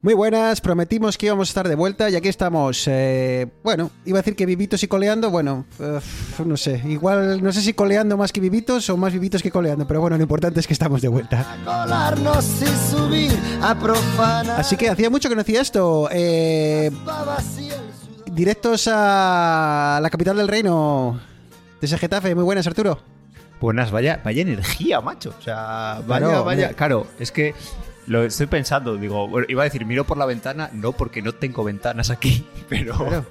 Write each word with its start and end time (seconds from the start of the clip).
Muy 0.00 0.14
buenas, 0.14 0.60
prometimos 0.60 1.18
que 1.18 1.26
íbamos 1.26 1.48
a 1.48 1.50
estar 1.50 1.68
de 1.68 1.74
vuelta 1.74 2.08
y 2.08 2.14
aquí 2.14 2.28
estamos. 2.28 2.84
Eh, 2.86 3.48
bueno, 3.64 3.90
iba 4.04 4.18
a 4.18 4.22
decir 4.22 4.36
que 4.36 4.46
vivitos 4.46 4.80
y 4.84 4.86
coleando, 4.86 5.28
bueno, 5.28 5.66
no 6.44 6.56
sé, 6.56 6.80
igual 6.86 7.42
no 7.42 7.50
sé 7.50 7.60
si 7.62 7.72
coleando 7.72 8.16
más 8.16 8.32
que 8.32 8.40
vivitos 8.40 8.88
o 8.90 8.96
más 8.96 9.12
vivitos 9.12 9.42
que 9.42 9.50
coleando, 9.50 9.88
pero 9.88 10.00
bueno, 10.00 10.16
lo 10.16 10.22
importante 10.22 10.60
es 10.60 10.68
que 10.68 10.72
estamos 10.72 11.02
de 11.02 11.08
vuelta. 11.08 11.44
Colarnos 11.64 12.62
y 12.62 12.66
subir 12.92 13.36
a 13.60 13.76
profanar. 13.76 14.60
Así 14.60 14.76
que 14.76 14.88
hacía 14.88 15.10
mucho 15.10 15.28
que 15.28 15.34
no 15.34 15.40
hacía 15.40 15.60
esto. 15.60 16.08
Eh, 16.12 16.92
directos 18.30 18.88
a 18.92 19.98
la 20.00 20.10
capital 20.10 20.36
del 20.36 20.46
reino, 20.46 21.18
desde 21.80 21.98
Getafe. 21.98 22.36
Muy 22.36 22.44
buenas, 22.44 22.68
Arturo. 22.68 23.00
Buenas, 23.60 23.90
vaya, 23.90 24.20
vaya 24.24 24.42
energía, 24.42 25.00
macho. 25.00 25.34
O 25.36 25.42
sea, 25.42 26.00
vaya, 26.06 26.26
Claro, 26.26 26.44
vaya. 26.44 26.72
Claro, 26.74 27.06
es 27.18 27.32
que 27.32 27.52
lo 28.08 28.24
estoy 28.24 28.46
pensando, 28.46 28.96
digo, 28.96 29.28
bueno, 29.28 29.46
iba 29.48 29.62
a 29.62 29.64
decir, 29.64 29.84
miro 29.86 30.04
por 30.04 30.16
la 30.18 30.26
ventana, 30.26 30.70
no, 30.72 30.92
porque 30.92 31.22
no 31.22 31.32
tengo 31.34 31.62
ventanas 31.62 32.10
aquí, 32.10 32.44
pero, 32.68 32.96
Claro. 32.96 33.26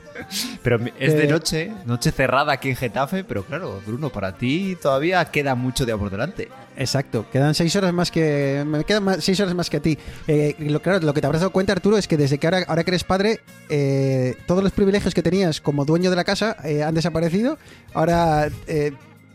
pero 0.63 0.79
es 0.99 1.13
de 1.13 1.25
Eh, 1.25 1.27
noche, 1.27 1.71
noche 1.85 2.11
cerrada 2.11 2.53
aquí 2.53 2.69
en 2.69 2.75
Getafe, 2.75 3.23
pero 3.23 3.43
claro, 3.43 3.81
Bruno, 3.85 4.09
para 4.09 4.37
ti 4.37 4.77
todavía 4.81 5.25
queda 5.25 5.55
mucho 5.55 5.85
día 5.85 5.97
por 5.97 6.09
delante. 6.09 6.49
Exacto, 6.77 7.25
quedan 7.31 7.55
seis 7.55 7.75
horas 7.75 7.91
más 7.91 8.11
que. 8.11 8.63
Me 8.67 8.83
quedan 8.83 9.03
más- 9.03 9.23
seis 9.23 9.39
horas 9.39 9.55
más 9.55 9.67
que 9.69 9.77
a 9.77 9.79
ti. 9.81 9.97
Eh, 10.27 10.55
lo, 10.59 10.79
claro, 10.79 10.99
lo 11.03 11.11
que 11.13 11.21
te 11.21 11.25
habrás 11.27 11.41
dado 11.41 11.51
cuenta, 11.51 11.73
Arturo, 11.73 11.97
es 11.97 12.07
que 12.07 12.17
desde 12.17 12.37
que 12.37 12.45
ahora, 12.45 12.63
ahora 12.67 12.83
que 12.83 12.91
eres 12.91 13.03
padre, 13.03 13.39
eh, 13.69 14.35
todos 14.45 14.61
los 14.63 14.71
privilegios 14.71 15.13
que 15.15 15.23
tenías 15.23 15.59
como 15.59 15.85
dueño 15.85 16.11
de 16.11 16.15
la 16.15 16.23
casa 16.23 16.55
eh, 16.63 16.83
han 16.83 16.93
desaparecido. 16.93 17.57
Ahora 17.95 18.49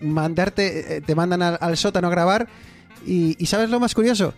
mandarte, 0.00 1.00
te 1.04 1.14
mandan 1.14 1.42
al, 1.42 1.58
al 1.60 1.76
sótano 1.76 2.08
a 2.08 2.10
grabar. 2.10 2.46
Y, 3.04 3.36
y 3.42 3.46
¿sabes 3.46 3.70
lo 3.70 3.80
más 3.80 3.94
curioso? 3.94 4.34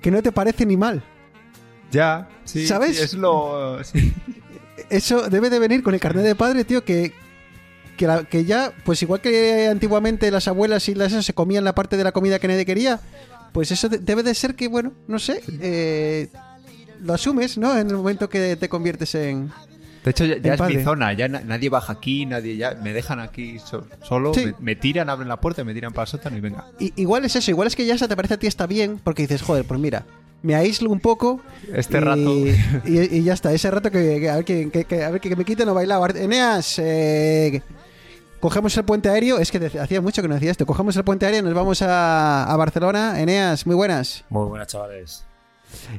Que 0.00 0.10
no 0.10 0.22
te 0.22 0.32
parece 0.32 0.64
ni 0.66 0.76
mal. 0.76 1.02
Ya, 1.90 2.28
sí. 2.44 2.66
¿Sabes? 2.66 2.96
sí, 2.96 3.02
es 3.02 3.14
lo. 3.14 3.82
sí. 3.84 4.12
Eso 4.88 5.28
debe 5.28 5.50
de 5.50 5.58
venir 5.58 5.82
con 5.82 5.94
el 5.94 6.00
carnet 6.00 6.24
de 6.24 6.34
padre, 6.34 6.64
tío, 6.64 6.84
que, 6.84 7.12
que, 7.96 8.06
la- 8.06 8.24
que 8.24 8.44
ya, 8.44 8.72
pues 8.84 9.02
igual 9.02 9.20
que 9.20 9.68
antiguamente 9.68 10.30
las 10.30 10.48
abuelas 10.48 10.88
y 10.88 10.94
las 10.94 11.12
esas 11.12 11.24
se 11.26 11.34
comían 11.34 11.64
la 11.64 11.74
parte 11.74 11.96
de 11.96 12.04
la 12.04 12.12
comida 12.12 12.38
que 12.38 12.48
nadie 12.48 12.64
quería, 12.66 13.00
pues 13.52 13.70
eso 13.70 13.88
de- 13.88 13.98
debe 13.98 14.22
de 14.22 14.34
ser 14.34 14.54
que, 14.54 14.68
bueno, 14.68 14.92
no 15.06 15.18
sé, 15.18 15.42
eh, 15.60 16.28
lo 17.02 17.12
asumes, 17.14 17.58
¿no? 17.58 17.76
En 17.78 17.88
el 17.88 17.96
momento 17.96 18.28
que 18.28 18.56
te 18.56 18.68
conviertes 18.68 19.14
en... 19.14 19.50
De 20.04 20.10
hecho, 20.12 20.24
ya, 20.24 20.34
es 20.54 20.58
padre. 20.58 20.76
mi 20.78 20.82
zona, 20.84 21.12
ya 21.12 21.28
na- 21.28 21.40
nadie 21.40 21.68
baja 21.68 21.92
aquí, 21.92 22.24
nadie 22.24 22.56
ya. 22.56 22.74
Me 22.74 22.92
dejan 22.94 23.20
aquí 23.20 23.58
so- 23.58 23.86
solo, 24.02 24.32
Sí. 24.32 24.46
me, 24.46 24.54
me 24.60 24.76
tiran, 24.76 25.10
abren 25.10 25.28
la 25.28 25.40
puerta, 25.40 25.62
me 25.62 25.74
tiran 25.74 25.92
para 25.92 26.04
el 26.04 26.08
sótano 26.08 26.36
y 26.36 26.40
venga. 26.40 26.64
Igual 26.78 27.24
es 27.26 27.36
eso, 27.36 27.50
igual 27.50 27.68
es 27.68 27.76
que 27.76 27.84
ya 27.84 27.94
esa 27.94 28.08
te 28.08 28.16
parece 28.16 28.34
a 28.34 28.38
ti 28.38 28.46
está 28.46 28.66
bien, 28.66 28.98
porque 29.04 29.22
dices, 29.22 29.42
joder, 29.42 29.64
pues 29.66 29.78
mira, 29.78 30.06
me 30.42 30.54
aíslo 30.54 30.88
un 30.90 31.00
poco. 31.00 31.40
Este 31.74 31.98
y, 31.98 32.00
rato. 32.00 32.34
Y, 32.86 33.16
y 33.18 33.22
ya 33.24 33.34
está, 33.34 33.52
ese 33.52 33.70
rato 33.70 33.90
que, 33.90 34.20
que- 34.20 34.30
a 34.30 34.36
ver 34.36 34.44
que, 34.46 35.04
a 35.04 35.10
ver 35.10 35.20
que 35.20 35.36
me 35.36 35.44
quiten 35.44 35.68
o 35.68 35.74
bailaba. 35.74 36.06
Eneas, 36.14 36.78
eh, 36.78 37.60
cogemos 38.40 38.74
el 38.78 38.84
puente 38.86 39.10
aéreo, 39.10 39.38
es 39.38 39.50
que 39.50 39.58
hacía 39.78 40.00
mucho 40.00 40.22
que 40.22 40.28
no 40.28 40.34
hacía 40.34 40.50
esto, 40.50 40.64
cogemos 40.64 40.96
el 40.96 41.04
puente 41.04 41.26
aéreo 41.26 41.40
y 41.40 41.44
nos 41.44 41.52
vamos 41.52 41.82
a, 41.82 42.44
a 42.44 42.56
Barcelona. 42.56 43.20
Eneas, 43.20 43.66
muy 43.66 43.76
buenas. 43.76 44.24
Muy 44.30 44.46
buenas, 44.48 44.68
chavales. 44.68 45.24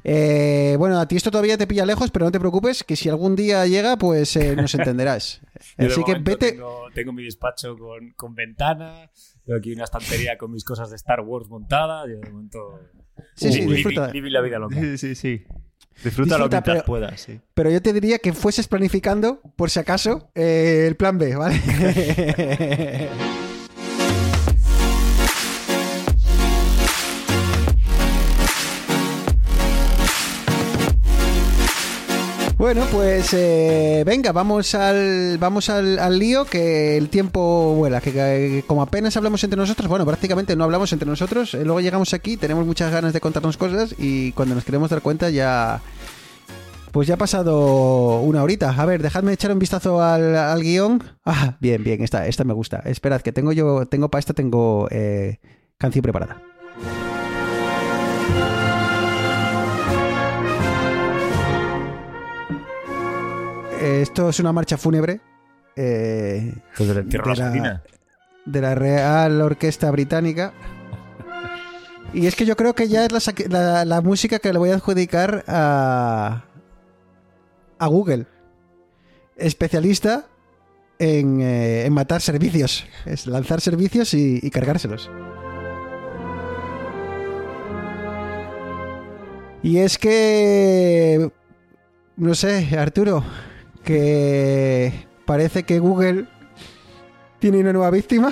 Eh, 0.03 0.75
bueno, 0.77 0.99
a 0.99 1.07
ti 1.07 1.15
esto 1.15 1.31
todavía 1.31 1.57
te 1.57 1.67
pilla 1.67 1.85
lejos, 1.85 2.11
pero 2.11 2.25
no 2.25 2.31
te 2.31 2.39
preocupes, 2.39 2.83
que 2.83 2.95
si 2.95 3.09
algún 3.09 3.35
día 3.35 3.65
llega, 3.67 3.97
pues 3.97 4.35
eh, 4.35 4.55
nos 4.55 4.73
entenderás. 4.75 5.41
Así 5.77 6.03
que 6.03 6.15
vete... 6.15 6.53
Tengo, 6.53 6.85
tengo 6.93 7.13
mi 7.13 7.23
despacho 7.23 7.77
con, 7.77 8.11
con 8.15 8.33
ventana, 8.35 9.09
tengo 9.45 9.57
aquí 9.59 9.73
una 9.73 9.83
estantería 9.85 10.37
con 10.37 10.51
mis 10.51 10.63
cosas 10.63 10.89
de 10.89 10.95
Star 10.95 11.21
Wars 11.21 11.47
montada. 11.49 12.05
Yo 12.07 12.19
de 12.19 12.29
momento. 12.31 12.79
Sí, 13.35 13.51
sí, 13.51 13.61
living- 13.61 13.73
disfruta. 13.75 14.11
living 14.11 14.31
la 14.31 14.41
vida 14.41 14.59
loca. 14.59 14.75
Sí, 14.79 14.97
sí, 14.97 15.15
sí. 15.15 15.43
Disfrútalo 16.03 16.45
Disfruta, 16.45 16.57
mientras 16.57 16.75
pero- 16.77 16.85
puedas, 16.85 17.21
sí. 17.21 17.39
Pero 17.53 17.69
yo 17.69 17.81
te 17.81 17.93
diría 17.93 18.17
que 18.19 18.33
fueses 18.33 18.67
planificando, 18.67 19.41
por 19.55 19.69
si 19.69 19.79
acaso, 19.79 20.31
eh, 20.35 20.85
el 20.87 20.95
plan 20.95 21.17
B, 21.17 21.35
¿vale? 21.35 21.59
Bueno, 32.61 32.85
pues 32.91 33.33
eh, 33.33 34.03
venga, 34.05 34.31
vamos 34.31 34.75
al 34.75 35.39
vamos 35.39 35.67
al, 35.71 35.97
al 35.97 36.19
lío, 36.19 36.45
que 36.45 36.95
el 36.95 37.09
tiempo 37.09 37.73
vuela, 37.73 38.01
que, 38.01 38.63
como 38.67 38.83
apenas 38.83 39.17
hablamos 39.17 39.43
entre 39.43 39.57
nosotros, 39.57 39.87
bueno, 39.87 40.05
prácticamente 40.05 40.55
no 40.55 40.65
hablamos 40.65 40.93
entre 40.93 41.09
nosotros, 41.09 41.55
eh, 41.55 41.65
luego 41.65 41.81
llegamos 41.81 42.13
aquí, 42.13 42.37
tenemos 42.37 42.67
muchas 42.67 42.91
ganas 42.91 43.13
de 43.13 43.19
contarnos 43.19 43.57
cosas 43.57 43.95
y 43.97 44.31
cuando 44.33 44.53
nos 44.53 44.63
queremos 44.63 44.91
dar 44.91 45.01
cuenta 45.01 45.31
ya 45.31 45.81
pues 46.91 47.07
ya 47.07 47.15
ha 47.15 47.17
pasado 47.17 48.19
una 48.19 48.43
horita. 48.43 48.69
A 48.77 48.85
ver, 48.85 49.01
dejadme 49.01 49.33
echar 49.33 49.51
un 49.51 49.57
vistazo 49.57 49.99
al, 50.03 50.35
al 50.35 50.61
guion. 50.61 51.03
Ah, 51.25 51.57
bien, 51.61 51.83
bien, 51.83 52.03
esta, 52.03 52.27
esta 52.27 52.43
me 52.43 52.53
gusta. 52.53 52.83
Esperad, 52.85 53.21
que 53.21 53.31
tengo 53.31 53.53
yo, 53.53 53.87
tengo 53.87 54.11
para 54.11 54.19
esta, 54.19 54.33
tengo 54.35 54.87
eh, 54.91 55.39
canción 55.79 56.03
preparada. 56.03 56.43
Esto 63.81 64.29
es 64.29 64.39
una 64.39 64.51
marcha 64.53 64.77
fúnebre. 64.77 65.19
eh, 65.75 66.53
Pues 66.77 66.89
de 66.89 66.95
la 66.95 67.01
de 68.45 68.75
Real 68.75 69.41
Orquesta 69.41 69.89
Británica. 69.91 70.53
Y 72.13 72.27
es 72.27 72.35
que 72.35 72.45
yo 72.45 72.55
creo 72.55 72.75
que 72.75 72.87
ya 72.89 73.05
es 73.05 73.11
la, 73.11 73.19
saque- 73.19 73.47
la- 73.49 73.85
la 73.85 74.01
música 74.01 74.39
que 74.39 74.51
le 74.51 74.59
voy 74.59 74.71
a 74.71 74.75
adjudicar 74.75 75.43
a, 75.47 76.43
a 77.79 77.87
Google. 77.87 78.25
Especialista 79.37 80.25
en, 80.99 81.39
eh, 81.41 81.85
en 81.85 81.93
matar 81.93 82.21
servicios. 82.21 82.85
Es 83.05 83.25
lanzar 83.27 83.61
servicios 83.61 84.13
y, 84.13 84.39
y 84.43 84.49
cargárselos. 84.49 85.09
Y 89.63 89.77
es 89.77 89.97
que... 89.97 91.31
No 92.17 92.35
sé, 92.35 92.77
Arturo. 92.77 93.23
Que 93.83 95.07
parece 95.25 95.63
que 95.63 95.79
Google 95.79 96.27
tiene 97.39 97.59
una 97.59 97.73
nueva 97.73 97.89
víctima. 97.91 98.31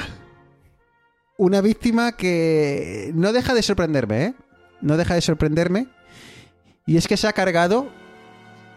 Una 1.38 1.62
víctima 1.62 2.12
que 2.14 3.12
no 3.14 3.32
deja 3.34 3.54
de 3.54 3.62
sorprenderme, 3.64 4.24
¿eh? 4.26 4.34
No 4.82 4.98
deja 4.98 5.16
de 5.16 5.22
sorprenderme. 5.22 5.88
Y 6.86 6.98
es 6.98 7.08
que 7.08 7.18
se 7.18 7.28
ha 7.28 7.34
cargado 7.34 7.88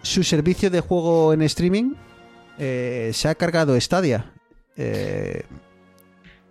su 0.03 0.23
servicio 0.23 0.71
de 0.71 0.81
juego 0.81 1.33
en 1.33 1.43
streaming. 1.43 1.95
eh, 2.59 3.11
se 3.15 3.29
ha 3.29 3.35
cargado 3.35 3.79
Stadia. 3.81 4.33
Eh, 4.77 5.43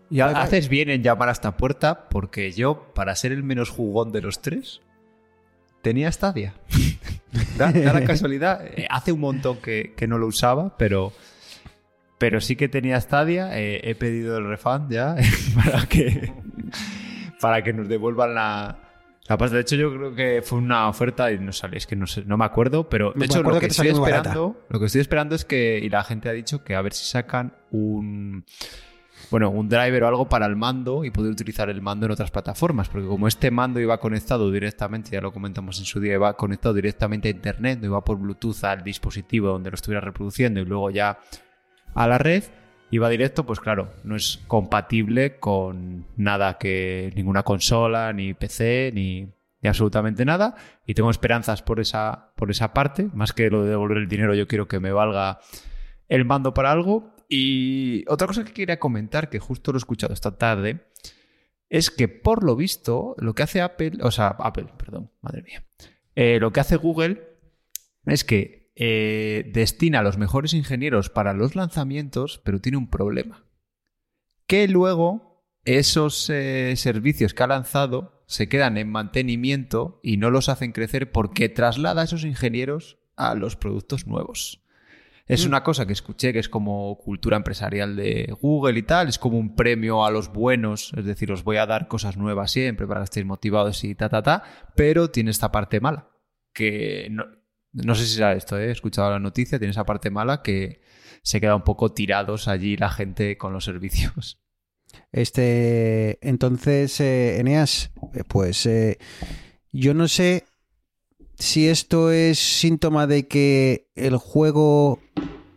Y 0.09 0.19
haces 0.19 0.67
bien 0.67 0.89
en 0.89 1.03
llamar 1.03 1.29
a 1.29 1.31
esta 1.31 1.55
puerta 1.57 2.09
porque 2.09 2.51
yo, 2.51 2.91
para 2.93 3.15
ser 3.15 3.31
el 3.31 3.43
menos 3.43 3.69
jugón 3.69 4.11
de 4.11 4.21
los 4.21 4.41
tres, 4.41 4.81
tenía 5.81 6.11
Stadia. 6.11 6.53
da, 7.61 7.71
da 7.85 7.93
la 7.93 8.03
casualidad. 8.03 8.61
eh, 8.65 8.87
hace 8.89 9.11
un 9.11 9.19
montón 9.19 9.57
que, 9.57 9.93
que 9.95 10.07
no 10.07 10.17
lo 10.17 10.27
usaba, 10.27 10.77
pero, 10.77 11.13
pero 12.17 12.41
sí 12.41 12.55
que 12.55 12.67
tenía 12.69 12.99
Stadia. 12.99 13.57
eh, 13.59 13.81
he 13.83 13.95
pedido 13.95 14.37
el 14.37 14.47
refund 14.47 14.91
ya 14.91 15.15
para 15.55 15.85
que, 15.87 16.33
para 17.39 17.63
que 17.63 17.73
nos 17.73 17.87
devuelvan 17.87 18.35
la, 18.35 18.77
la 19.27 19.37
pasta. 19.37 19.55
De 19.55 19.61
hecho, 19.61 19.75
yo 19.75 19.93
creo 19.95 20.15
que 20.15 20.41
fue 20.43 20.59
una 20.59 20.87
oferta 20.89 21.31
y 21.31 21.39
no 21.39 21.51
sale, 21.51 21.77
es 21.77 21.87
que 21.87 21.95
no 21.95 22.07
sé, 22.07 22.23
no 22.25 22.37
me 22.37 22.45
acuerdo, 22.45 22.89
pero 22.89 23.11
de 23.13 23.19
Me 23.19 23.25
hecho 23.25 23.39
acuerdo 23.39 23.55
lo 23.57 23.59
que 23.61 23.67
que, 23.67 23.71
estoy 23.71 23.87
esperando, 23.89 24.65
lo 24.69 24.79
que 24.79 24.85
estoy 24.85 25.01
esperando 25.01 25.35
es 25.35 25.45
que, 25.45 25.79
y 25.81 25.89
la 25.89 26.03
gente 26.03 26.29
ha 26.29 26.33
dicho 26.33 26.63
que 26.63 26.75
a 26.75 26.81
ver 26.81 26.93
si 26.93 27.05
sacan 27.05 27.53
un 27.71 28.45
bueno, 29.31 29.49
un 29.49 29.69
driver 29.69 30.03
o 30.03 30.07
algo 30.09 30.29
para 30.29 30.45
el 30.45 30.57
mando 30.57 31.05
y 31.05 31.09
poder 31.09 31.31
utilizar 31.31 31.69
el 31.69 31.81
mando 31.81 32.05
en 32.05 32.11
otras 32.11 32.29
plataformas, 32.29 32.89
porque 32.89 33.07
como 33.07 33.27
este 33.29 33.49
mando 33.49 33.79
iba 33.79 33.97
conectado 33.97 34.51
directamente, 34.51 35.11
ya 35.11 35.21
lo 35.21 35.31
comentamos 35.31 35.79
en 35.79 35.85
su 35.85 36.01
día, 36.01 36.15
iba 36.15 36.35
conectado 36.35 36.75
directamente 36.75 37.29
a 37.29 37.31
internet, 37.31 37.79
no 37.79 37.87
iba 37.87 38.03
por 38.03 38.17
Bluetooth 38.17 38.63
al 38.65 38.83
dispositivo 38.83 39.47
donde 39.47 39.71
lo 39.71 39.75
estuviera 39.75 40.01
reproduciendo 40.01 40.59
y 40.59 40.65
luego 40.65 40.91
ya 40.91 41.17
a 41.95 42.07
la 42.07 42.17
red, 42.17 42.43
iba 42.91 43.07
directo, 43.07 43.45
pues 43.45 43.61
claro, 43.61 43.93
no 44.03 44.17
es 44.17 44.41
compatible 44.47 45.39
con 45.39 46.05
nada 46.17 46.57
que 46.57 47.11
ninguna 47.15 47.43
consola, 47.43 48.11
ni 48.11 48.33
PC, 48.33 48.91
ni, 48.93 49.29
absolutamente 49.63 50.25
nada. 50.25 50.55
Y 50.85 50.93
tengo 50.93 51.09
esperanzas 51.09 51.61
por 51.61 51.79
esa, 51.79 52.33
por 52.35 52.51
esa 52.51 52.73
parte. 52.73 53.07
Más 53.13 53.31
que 53.31 53.49
lo 53.49 53.63
de 53.63 53.69
devolver 53.69 53.97
el 53.97 54.09
dinero, 54.09 54.33
yo 54.33 54.47
quiero 54.47 54.67
que 54.67 54.79
me 54.79 54.91
valga 54.91 55.39
el 56.09 56.25
mando 56.25 56.53
para 56.53 56.71
algo. 56.71 57.13
Y 57.33 58.03
otra 58.09 58.27
cosa 58.27 58.43
que 58.43 58.51
quería 58.51 58.77
comentar, 58.77 59.29
que 59.29 59.39
justo 59.39 59.71
lo 59.71 59.77
he 59.77 59.79
escuchado 59.79 60.13
esta 60.13 60.37
tarde, 60.37 60.85
es 61.69 61.89
que 61.89 62.09
por 62.09 62.43
lo 62.43 62.57
visto, 62.57 63.15
lo 63.19 63.33
que 63.33 63.43
hace 63.43 63.61
Apple, 63.61 63.93
o 64.01 64.11
sea, 64.11 64.35
Apple, 64.37 64.67
perdón, 64.77 65.11
madre 65.21 65.41
mía, 65.41 65.63
eh, 66.15 66.39
lo 66.41 66.51
que 66.51 66.59
hace 66.59 66.75
Google 66.75 67.23
es 68.05 68.25
que 68.25 68.73
eh, 68.75 69.49
destina 69.53 69.99
a 69.99 70.03
los 70.03 70.17
mejores 70.17 70.53
ingenieros 70.53 71.09
para 71.09 71.33
los 71.33 71.55
lanzamientos, 71.55 72.41
pero 72.43 72.59
tiene 72.59 72.77
un 72.77 72.89
problema. 72.89 73.45
Que 74.45 74.67
luego 74.67 75.45
esos 75.63 76.29
eh, 76.29 76.73
servicios 76.75 77.33
que 77.33 77.43
ha 77.43 77.47
lanzado 77.47 78.25
se 78.25 78.49
quedan 78.49 78.77
en 78.77 78.91
mantenimiento 78.91 80.01
y 80.03 80.17
no 80.17 80.31
los 80.31 80.49
hacen 80.49 80.73
crecer 80.73 81.13
porque 81.13 81.47
traslada 81.47 82.01
a 82.01 82.05
esos 82.05 82.25
ingenieros 82.25 82.99
a 83.15 83.35
los 83.35 83.55
productos 83.55 84.05
nuevos. 84.05 84.60
Es 85.31 85.45
una 85.45 85.63
cosa 85.63 85.85
que 85.85 85.93
escuché 85.93 86.33
que 86.33 86.39
es 86.39 86.49
como 86.49 86.97
cultura 86.97 87.37
empresarial 87.37 87.95
de 87.95 88.35
Google 88.41 88.77
y 88.77 88.83
tal, 88.83 89.07
es 89.07 89.17
como 89.17 89.37
un 89.37 89.55
premio 89.55 90.05
a 90.05 90.11
los 90.11 90.31
buenos, 90.33 90.91
es 90.97 91.05
decir, 91.05 91.31
os 91.31 91.43
voy 91.43 91.57
a 91.57 91.65
dar 91.65 91.87
cosas 91.87 92.17
nuevas 92.17 92.51
siempre 92.51 92.85
para 92.85 92.99
que 92.99 93.05
estéis 93.05 93.25
motivados 93.25 93.83
y 93.83 93.95
ta, 93.95 94.09
ta, 94.09 94.21
ta, 94.21 94.43
pero 94.75 95.09
tiene 95.09 95.31
esta 95.31 95.51
parte 95.51 95.79
mala, 95.79 96.09
que 96.53 97.07
no, 97.11 97.25
no 97.71 97.95
sé 97.95 98.05
si 98.05 98.15
será 98.15 98.33
esto, 98.33 98.59
¿eh? 98.59 98.67
he 98.67 98.71
escuchado 98.71 99.09
la 99.09 99.19
noticia, 99.19 99.57
tiene 99.57 99.71
esa 99.71 99.85
parte 99.85 100.09
mala 100.09 100.41
que 100.41 100.81
se 101.23 101.39
queda 101.39 101.55
un 101.55 101.63
poco 101.63 101.93
tirados 101.93 102.47
allí 102.47 102.75
la 102.75 102.89
gente 102.89 103.37
con 103.37 103.53
los 103.53 103.63
servicios. 103.63 104.41
Este, 105.11 106.19
entonces, 106.27 106.99
eh, 106.99 107.39
Eneas, 107.39 107.91
eh, 108.13 108.23
pues 108.27 108.65
eh, 108.65 108.97
yo 109.71 109.93
no 109.93 110.07
sé 110.07 110.43
si 111.35 111.69
esto 111.69 112.11
es 112.11 112.39
síntoma 112.39 113.07
de 113.07 113.27
que 113.27 113.89
el 113.95 114.17
juego 114.17 114.99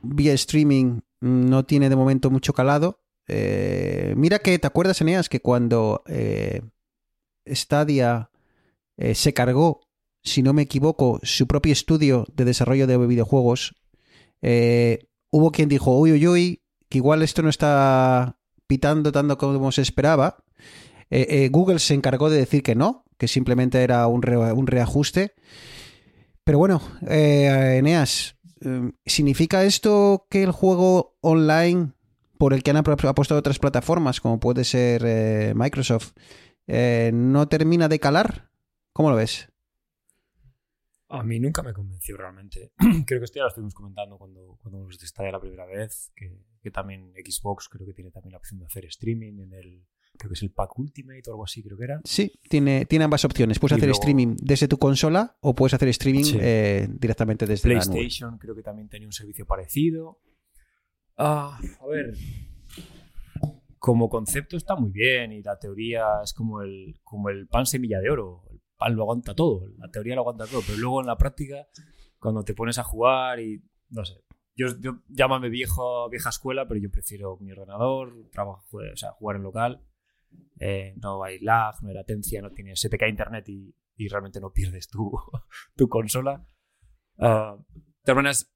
vía 0.05 0.33
streaming 0.35 1.01
no 1.21 1.65
tiene 1.65 1.89
de 1.89 1.97
momento 1.97 2.31
mucho 2.31 2.53
calado. 2.53 3.01
Eh, 3.27 4.15
mira 4.17 4.39
que, 4.39 4.59
¿te 4.59 4.67
acuerdas, 4.67 5.01
Eneas, 5.01 5.29
que 5.29 5.41
cuando 5.41 6.03
eh, 6.07 6.63
Stadia 7.47 8.31
eh, 8.97 9.15
se 9.15 9.33
cargó, 9.33 9.81
si 10.23 10.43
no 10.43 10.53
me 10.53 10.63
equivoco, 10.63 11.21
su 11.23 11.47
propio 11.47 11.73
estudio 11.73 12.27
de 12.35 12.45
desarrollo 12.45 12.87
de 12.87 12.99
videojuegos, 12.99 13.75
hubo 15.31 15.51
quien 15.53 15.69
dijo, 15.69 15.99
uy, 15.99 16.13
uy, 16.13 16.27
uy, 16.27 16.63
que 16.89 16.99
igual 16.99 17.23
esto 17.23 17.43
no 17.43 17.49
está 17.49 18.39
pitando 18.67 19.11
tanto 19.13 19.39
como 19.39 19.73
se 19.73 19.83
esperaba. 19.83 20.45
Google 21.51 21.79
se 21.79 21.95
encargó 21.95 22.31
de 22.31 22.39
decir 22.39 22.63
que 22.63 22.75
no, 22.75 23.05
que 23.19 23.29
simplemente 23.29 23.83
era 23.83 24.07
un, 24.07 24.27
un 24.27 24.67
reajuste. 24.67 25.35
Pero 26.45 26.59
bueno, 26.59 26.83
Eneas, 27.07 28.34
¿significa 29.07 29.65
esto 29.65 30.27
que 30.31 30.43
el 30.43 30.51
juego 30.53 31.17
online 31.21 31.93
por 32.39 32.53
el 32.53 32.63
que 32.63 32.71
han 32.71 32.77
ap- 32.79 33.05
apostado 33.05 33.39
otras 33.39 33.59
plataformas, 33.59 34.21
como 34.21 34.41
puede 34.41 34.65
ser 34.65 35.03
eh, 35.07 35.53
Microsoft, 35.55 36.13
eh, 36.67 37.11
no 37.15 37.49
termina 37.49 37.89
de 37.89 37.99
calar? 38.01 38.51
¿Cómo 38.93 39.11
lo 39.11 39.17
ves? 39.17 39.49
A 41.09 41.23
mí 41.23 41.39
nunca 41.39 41.63
me 41.63 41.73
convenció 41.73 42.17
realmente. 42.17 42.73
creo 43.07 43.21
que 43.21 43.25
esto 43.25 43.37
ya 43.39 43.43
lo 43.43 43.49
estuvimos 43.49 43.75
comentando 43.75 44.19
cuando, 44.19 44.59
cuando 44.63 44.81
nos 44.81 44.97
Stadia 44.99 45.33
la 45.33 45.41
primera 45.41 45.65
vez, 45.65 46.11
que, 46.17 46.41
que 46.61 46.71
también 46.71 47.13
Xbox 47.15 47.69
creo 47.69 47.87
que 47.87 47.93
tiene 47.95 48.11
también 48.11 48.33
la 48.33 48.39
opción 48.39 48.59
de 48.59 48.67
hacer 48.67 48.85
streaming 48.87 49.39
en 49.41 49.53
el, 49.53 49.87
creo 50.19 50.29
que 50.31 50.35
es 50.35 50.43
el 50.43 50.51
pack 50.51 50.79
Ultimate 50.79 51.23
o 51.29 51.33
algo 51.33 51.45
así, 51.45 51.63
creo 51.63 51.77
que 51.77 51.85
era. 51.85 52.01
Sí, 52.05 52.33
tiene, 52.49 52.87
tiene 52.87 53.05
ambas 53.05 53.25
opciones. 53.25 53.59
Puedes 53.59 53.73
Y 53.73 53.81
hacer 53.81 53.89
luego- 53.89 54.01
streaming 54.01 54.37
desde 54.41 54.69
tu 54.69 54.79
consola 54.79 55.37
o 55.41 55.55
puedes 55.55 55.75
hacer 55.75 55.89
streaming 55.89 56.25
Sí. 56.25 56.39
eh, 56.41 56.87
directamente 56.91 57.47
desde 57.47 57.69
la 57.69 57.75
nube. 57.85 57.85
PlayStation 57.95 58.39
creo 58.39 58.55
que 58.55 58.63
también 58.63 58.89
tenía 58.89 59.09
un 59.09 59.13
servicio 59.13 59.47
parecido. 59.47 60.19
Ah, 61.17 61.59
a 61.81 61.87
ver. 61.87 62.15
Como 63.79 64.09
concepto 64.09 64.57
está 64.57 64.77
muy 64.77 64.91
bien 64.91 65.33
y 65.33 65.43
la 65.43 65.59
teoría 65.59 66.05
es 66.23 66.33
como 66.33 66.63
el, 66.63 66.97
como 67.05 67.29
el 67.29 67.47
pan 67.47 67.67
semilla 67.67 68.01
de 68.01 68.09
oro. 68.11 68.45
El 68.51 68.61
pan 68.79 68.97
lo 68.97 69.03
aguanta 69.03 69.35
todo, 69.35 69.67
la 69.77 69.91
teoría 69.91 70.15
lo 70.15 70.23
aguanta 70.23 70.47
todo, 70.47 70.63
pero 70.67 70.79
luego 70.79 71.01
en 71.03 71.07
la 71.07 71.19
práctica, 71.19 71.67
cuando 72.19 72.43
te 72.45 72.55
pones 72.55 72.79
a 72.79 72.83
jugar 72.83 73.41
y 73.41 73.63
no 73.91 74.05
sé. 74.05 74.15
Yo, 74.57 74.69
yo 74.81 75.01
llámame 75.09 75.51
viejo, 75.51 76.09
vieja 76.09 76.31
escuela, 76.31 76.67
pero 76.67 76.81
yo 76.81 76.91
prefiero 76.91 77.37
mi 77.41 77.51
ordenador, 77.53 78.15
trabajo, 78.33 78.65
o 78.79 78.97
sea, 78.97 79.11
jugar 79.13 79.37
en 79.37 79.43
local. 79.43 79.83
Eh, 80.59 80.95
no 80.97 81.23
hay 81.25 81.39
lag, 81.41 81.75
no 81.83 81.89
hay 81.89 81.95
latencia, 81.95 82.41
no 82.41 82.51
tienes, 82.51 82.81
se 82.81 82.89
te 82.89 82.99
cae 82.99 83.11
internet 83.11 83.49
y, 83.49 83.75
y 83.97 84.09
realmente 84.09 84.41
no 84.41 84.53
pierdes 84.53 84.89
tu, 84.89 85.13
tu 85.77 85.89
consola. 85.89 86.47
Ah, 87.19 87.57
de 87.59 88.03
todas 88.03 88.17
maneras, 88.17 88.55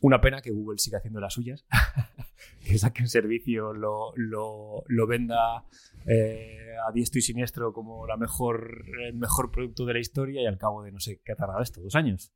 una 0.00 0.20
pena 0.20 0.40
que 0.40 0.50
Google 0.50 0.78
siga 0.78 0.98
haciendo 0.98 1.20
las 1.20 1.34
suyas. 1.34 1.66
que 2.64 2.78
saque 2.78 3.02
un 3.02 3.08
servicio, 3.08 3.72
lo, 3.72 4.12
lo, 4.16 4.84
lo 4.86 5.06
venda 5.06 5.64
eh, 6.06 6.76
a 6.86 6.92
diestro 6.92 7.18
y 7.18 7.22
siniestro 7.22 7.72
como 7.72 8.06
la 8.06 8.16
mejor, 8.16 8.84
el 9.06 9.14
mejor 9.14 9.50
producto 9.50 9.84
de 9.86 9.94
la 9.94 9.98
historia 9.98 10.42
y 10.42 10.46
al 10.46 10.58
cabo 10.58 10.82
de 10.82 10.92
no 10.92 11.00
sé 11.00 11.20
qué 11.24 11.32
ha 11.32 11.36
tardado 11.36 11.62
esto, 11.62 11.80
dos 11.80 11.94
años. 11.94 12.32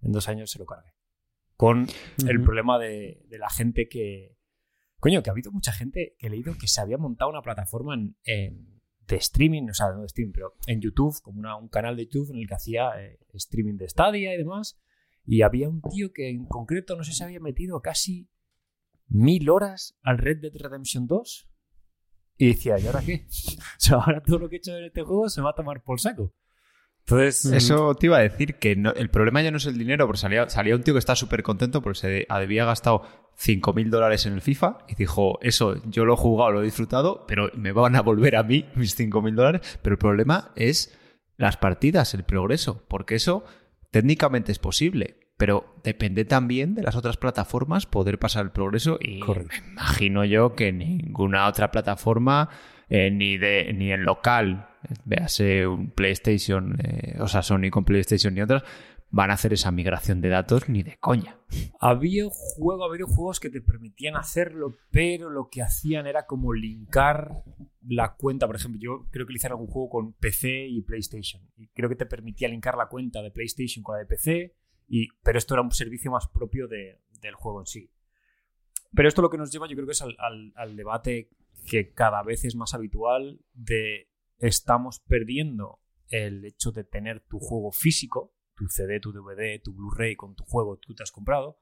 En 0.00 0.12
dos 0.12 0.28
años 0.28 0.50
se 0.50 0.58
lo 0.58 0.66
cargue. 0.66 0.92
Con 1.56 1.86
el 2.26 2.42
problema 2.42 2.78
de, 2.78 3.22
de 3.28 3.38
la 3.38 3.48
gente 3.48 3.88
que. 3.88 4.36
Coño, 5.04 5.22
que 5.22 5.28
ha 5.28 5.32
habido 5.32 5.52
mucha 5.52 5.70
gente 5.70 6.16
que 6.18 6.28
he 6.28 6.30
leído 6.30 6.56
que 6.58 6.66
se 6.66 6.80
había 6.80 6.96
montado 6.96 7.30
una 7.30 7.42
plataforma 7.42 7.94
en, 7.94 8.80
de 9.06 9.16
streaming, 9.16 9.68
o 9.68 9.74
sea, 9.74 9.92
no 9.92 10.00
de 10.00 10.06
streaming, 10.06 10.32
pero 10.32 10.54
en 10.66 10.80
YouTube, 10.80 11.20
como 11.20 11.42
un 11.58 11.68
canal 11.68 11.94
de 11.94 12.06
YouTube 12.06 12.30
en 12.30 12.38
el 12.38 12.48
que 12.48 12.54
hacía 12.54 12.88
eh, 12.98 13.18
streaming 13.34 13.76
de 13.76 13.86
Stadia 13.86 14.34
y 14.34 14.38
demás. 14.38 14.80
Y 15.26 15.42
había 15.42 15.68
un 15.68 15.82
tío 15.82 16.10
que 16.14 16.30
en 16.30 16.46
concreto, 16.46 16.96
no 16.96 17.04
sé 17.04 17.12
si 17.12 17.22
había 17.22 17.38
metido 17.38 17.82
casi 17.82 18.30
mil 19.06 19.50
horas 19.50 19.94
al 20.00 20.16
Red 20.16 20.40
Dead 20.40 20.54
Redemption 20.54 21.06
2. 21.06 21.50
Y 22.38 22.46
decía, 22.46 22.78
¿y 22.78 22.86
ahora 22.86 23.02
qué? 23.04 23.26
O 23.28 23.76
sea, 23.76 23.96
ahora 23.96 24.22
todo 24.22 24.38
lo 24.38 24.48
que 24.48 24.56
he 24.56 24.58
hecho 24.60 24.74
en 24.74 24.84
este 24.84 25.02
juego 25.02 25.28
se 25.28 25.42
va 25.42 25.50
a 25.50 25.54
tomar 25.54 25.82
por 25.82 26.00
saco. 26.00 26.32
Entonces, 27.06 27.44
Eso 27.52 27.94
te 27.94 28.06
iba 28.06 28.16
a 28.16 28.20
decir 28.20 28.54
que 28.54 28.76
no- 28.76 28.92
el 28.92 29.10
problema 29.10 29.42
ya 29.42 29.50
no 29.50 29.58
es 29.58 29.66
el 29.66 29.76
dinero, 29.76 30.06
porque 30.06 30.20
salía, 30.20 30.48
salía 30.48 30.74
un 30.74 30.82
tío 30.82 30.94
que 30.94 30.98
está 30.98 31.14
súper 31.14 31.42
contento 31.42 31.82
porque 31.82 31.98
se 31.98 32.26
había 32.30 32.64
gastado 32.64 33.02
5.000 33.36 33.90
dólares 33.90 34.24
en 34.24 34.32
el 34.32 34.40
FIFA 34.40 34.78
y 34.88 34.94
dijo, 34.94 35.38
eso 35.42 35.82
yo 35.84 36.06
lo 36.06 36.14
he 36.14 36.16
jugado, 36.16 36.52
lo 36.52 36.60
he 36.62 36.64
disfrutado, 36.64 37.26
pero 37.28 37.50
me 37.54 37.72
van 37.72 37.94
a 37.96 38.00
volver 38.00 38.36
a 38.36 38.42
mí 38.42 38.64
mis 38.74 38.94
5.000 38.96 39.34
dólares. 39.34 39.78
Pero 39.82 39.94
el 39.94 39.98
problema 39.98 40.52
es 40.56 40.98
las 41.36 41.56
partidas, 41.58 42.14
el 42.14 42.24
progreso, 42.24 42.84
porque 42.88 43.16
eso 43.16 43.44
técnicamente 43.90 44.50
es 44.52 44.58
posible, 44.58 45.16
pero 45.36 45.74
depende 45.84 46.24
también 46.24 46.74
de 46.74 46.82
las 46.84 46.96
otras 46.96 47.16
plataformas 47.18 47.84
poder 47.86 48.18
pasar 48.18 48.44
el 48.46 48.50
progreso 48.52 48.98
y 49.00 49.20
Correcto. 49.20 49.52
me 49.62 49.68
imagino 49.72 50.24
yo 50.24 50.54
que 50.54 50.72
ninguna 50.72 51.48
otra 51.48 51.70
plataforma, 51.70 52.48
eh, 52.88 53.10
ni, 53.10 53.36
de, 53.36 53.72
ni 53.74 53.92
en 53.92 54.04
local, 54.04 54.68
véase 55.04 55.66
un 55.66 55.90
PlayStation, 55.90 56.76
eh, 56.82 57.16
o 57.20 57.28
sea, 57.28 57.42
Sony 57.42 57.70
con 57.70 57.84
PlayStation 57.84 58.34
ni 58.34 58.40
otras, 58.42 58.62
van 59.10 59.30
a 59.30 59.34
hacer 59.34 59.52
esa 59.52 59.70
migración 59.70 60.20
de 60.20 60.28
datos 60.28 60.68
ni 60.68 60.82
de 60.82 60.96
coña. 60.98 61.38
Había 61.78 62.24
juego, 62.30 62.84
había 62.84 63.06
juegos 63.06 63.38
que 63.38 63.48
te 63.48 63.60
permitían 63.60 64.16
hacerlo, 64.16 64.74
pero 64.90 65.30
lo 65.30 65.48
que 65.50 65.62
hacían 65.62 66.06
era 66.08 66.26
como 66.26 66.52
linkar 66.52 67.44
la 67.86 68.16
cuenta. 68.16 68.46
Por 68.48 68.56
ejemplo, 68.56 68.80
yo 68.82 69.06
creo 69.12 69.24
que 69.24 69.32
le 69.32 69.36
hicieron 69.36 69.58
algún 69.58 69.72
juego 69.72 69.88
con 69.88 70.12
PC 70.14 70.66
y 70.66 70.82
PlayStation. 70.82 71.48
Y 71.56 71.68
creo 71.68 71.88
que 71.88 71.94
te 71.94 72.06
permitía 72.06 72.48
linkar 72.48 72.76
la 72.76 72.88
cuenta 72.88 73.22
de 73.22 73.30
PlayStation 73.30 73.84
con 73.84 73.94
la 73.94 74.00
de 74.00 74.06
PC. 74.06 74.56
Y, 74.88 75.08
pero 75.22 75.38
esto 75.38 75.54
era 75.54 75.62
un 75.62 75.70
servicio 75.70 76.10
más 76.10 76.26
propio 76.26 76.66
de- 76.66 76.98
del 77.20 77.34
juego 77.34 77.60
en 77.60 77.66
sí. 77.66 77.90
Pero 78.92 79.08
esto 79.08 79.22
lo 79.22 79.30
que 79.30 79.38
nos 79.38 79.52
lleva, 79.52 79.68
yo 79.68 79.76
creo 79.76 79.86
que 79.86 79.92
es 79.92 80.02
al- 80.02 80.16
al 80.56 80.76
debate 80.76 81.30
que 81.68 81.92
cada 81.92 82.22
vez 82.24 82.44
es 82.44 82.56
más 82.56 82.74
habitual 82.74 83.40
de 83.52 84.08
estamos 84.46 85.00
perdiendo 85.00 85.80
el 86.08 86.44
hecho 86.44 86.70
de 86.70 86.84
tener 86.84 87.20
tu 87.20 87.38
juego 87.38 87.72
físico, 87.72 88.34
tu 88.54 88.68
CD, 88.68 89.00
tu 89.00 89.12
DVD, 89.12 89.60
tu 89.62 89.74
Blu-ray 89.74 90.16
con 90.16 90.34
tu 90.34 90.44
juego 90.44 90.76
que 90.76 90.86
tú 90.86 90.94
te 90.94 91.02
has 91.02 91.10
comprado, 91.10 91.58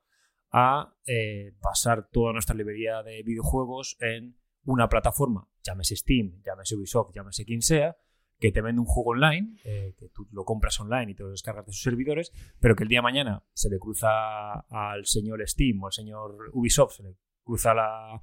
a 0.50 0.94
eh, 1.06 1.54
pasar 1.60 2.08
toda 2.10 2.32
nuestra 2.32 2.54
librería 2.54 3.02
de 3.02 3.22
videojuegos 3.22 3.96
en 4.00 4.36
una 4.64 4.88
plataforma, 4.88 5.48
llámese 5.62 5.96
Steam, 5.96 6.42
llámese 6.44 6.76
Ubisoft, 6.76 7.14
llámese 7.14 7.44
quien 7.44 7.62
sea, 7.62 7.96
que 8.38 8.50
te 8.50 8.60
vende 8.60 8.80
un 8.80 8.86
juego 8.86 9.10
online, 9.10 9.56
eh, 9.64 9.94
que 9.96 10.08
tú 10.08 10.28
lo 10.32 10.44
compras 10.44 10.78
online 10.80 11.12
y 11.12 11.14
te 11.14 11.22
lo 11.22 11.30
descargas 11.30 11.64
de 11.64 11.72
sus 11.72 11.82
servidores, 11.82 12.32
pero 12.58 12.74
que 12.74 12.82
el 12.82 12.88
día 12.88 12.98
de 12.98 13.02
mañana 13.02 13.44
se 13.52 13.70
le 13.70 13.78
cruza 13.78 14.52
al 14.68 15.06
señor 15.06 15.40
Steam 15.48 15.80
o 15.82 15.86
al 15.86 15.92
señor 15.92 16.50
Ubisoft, 16.52 16.96
se 16.96 17.02
le 17.04 17.16
cruza 17.44 17.72
la, 17.72 18.22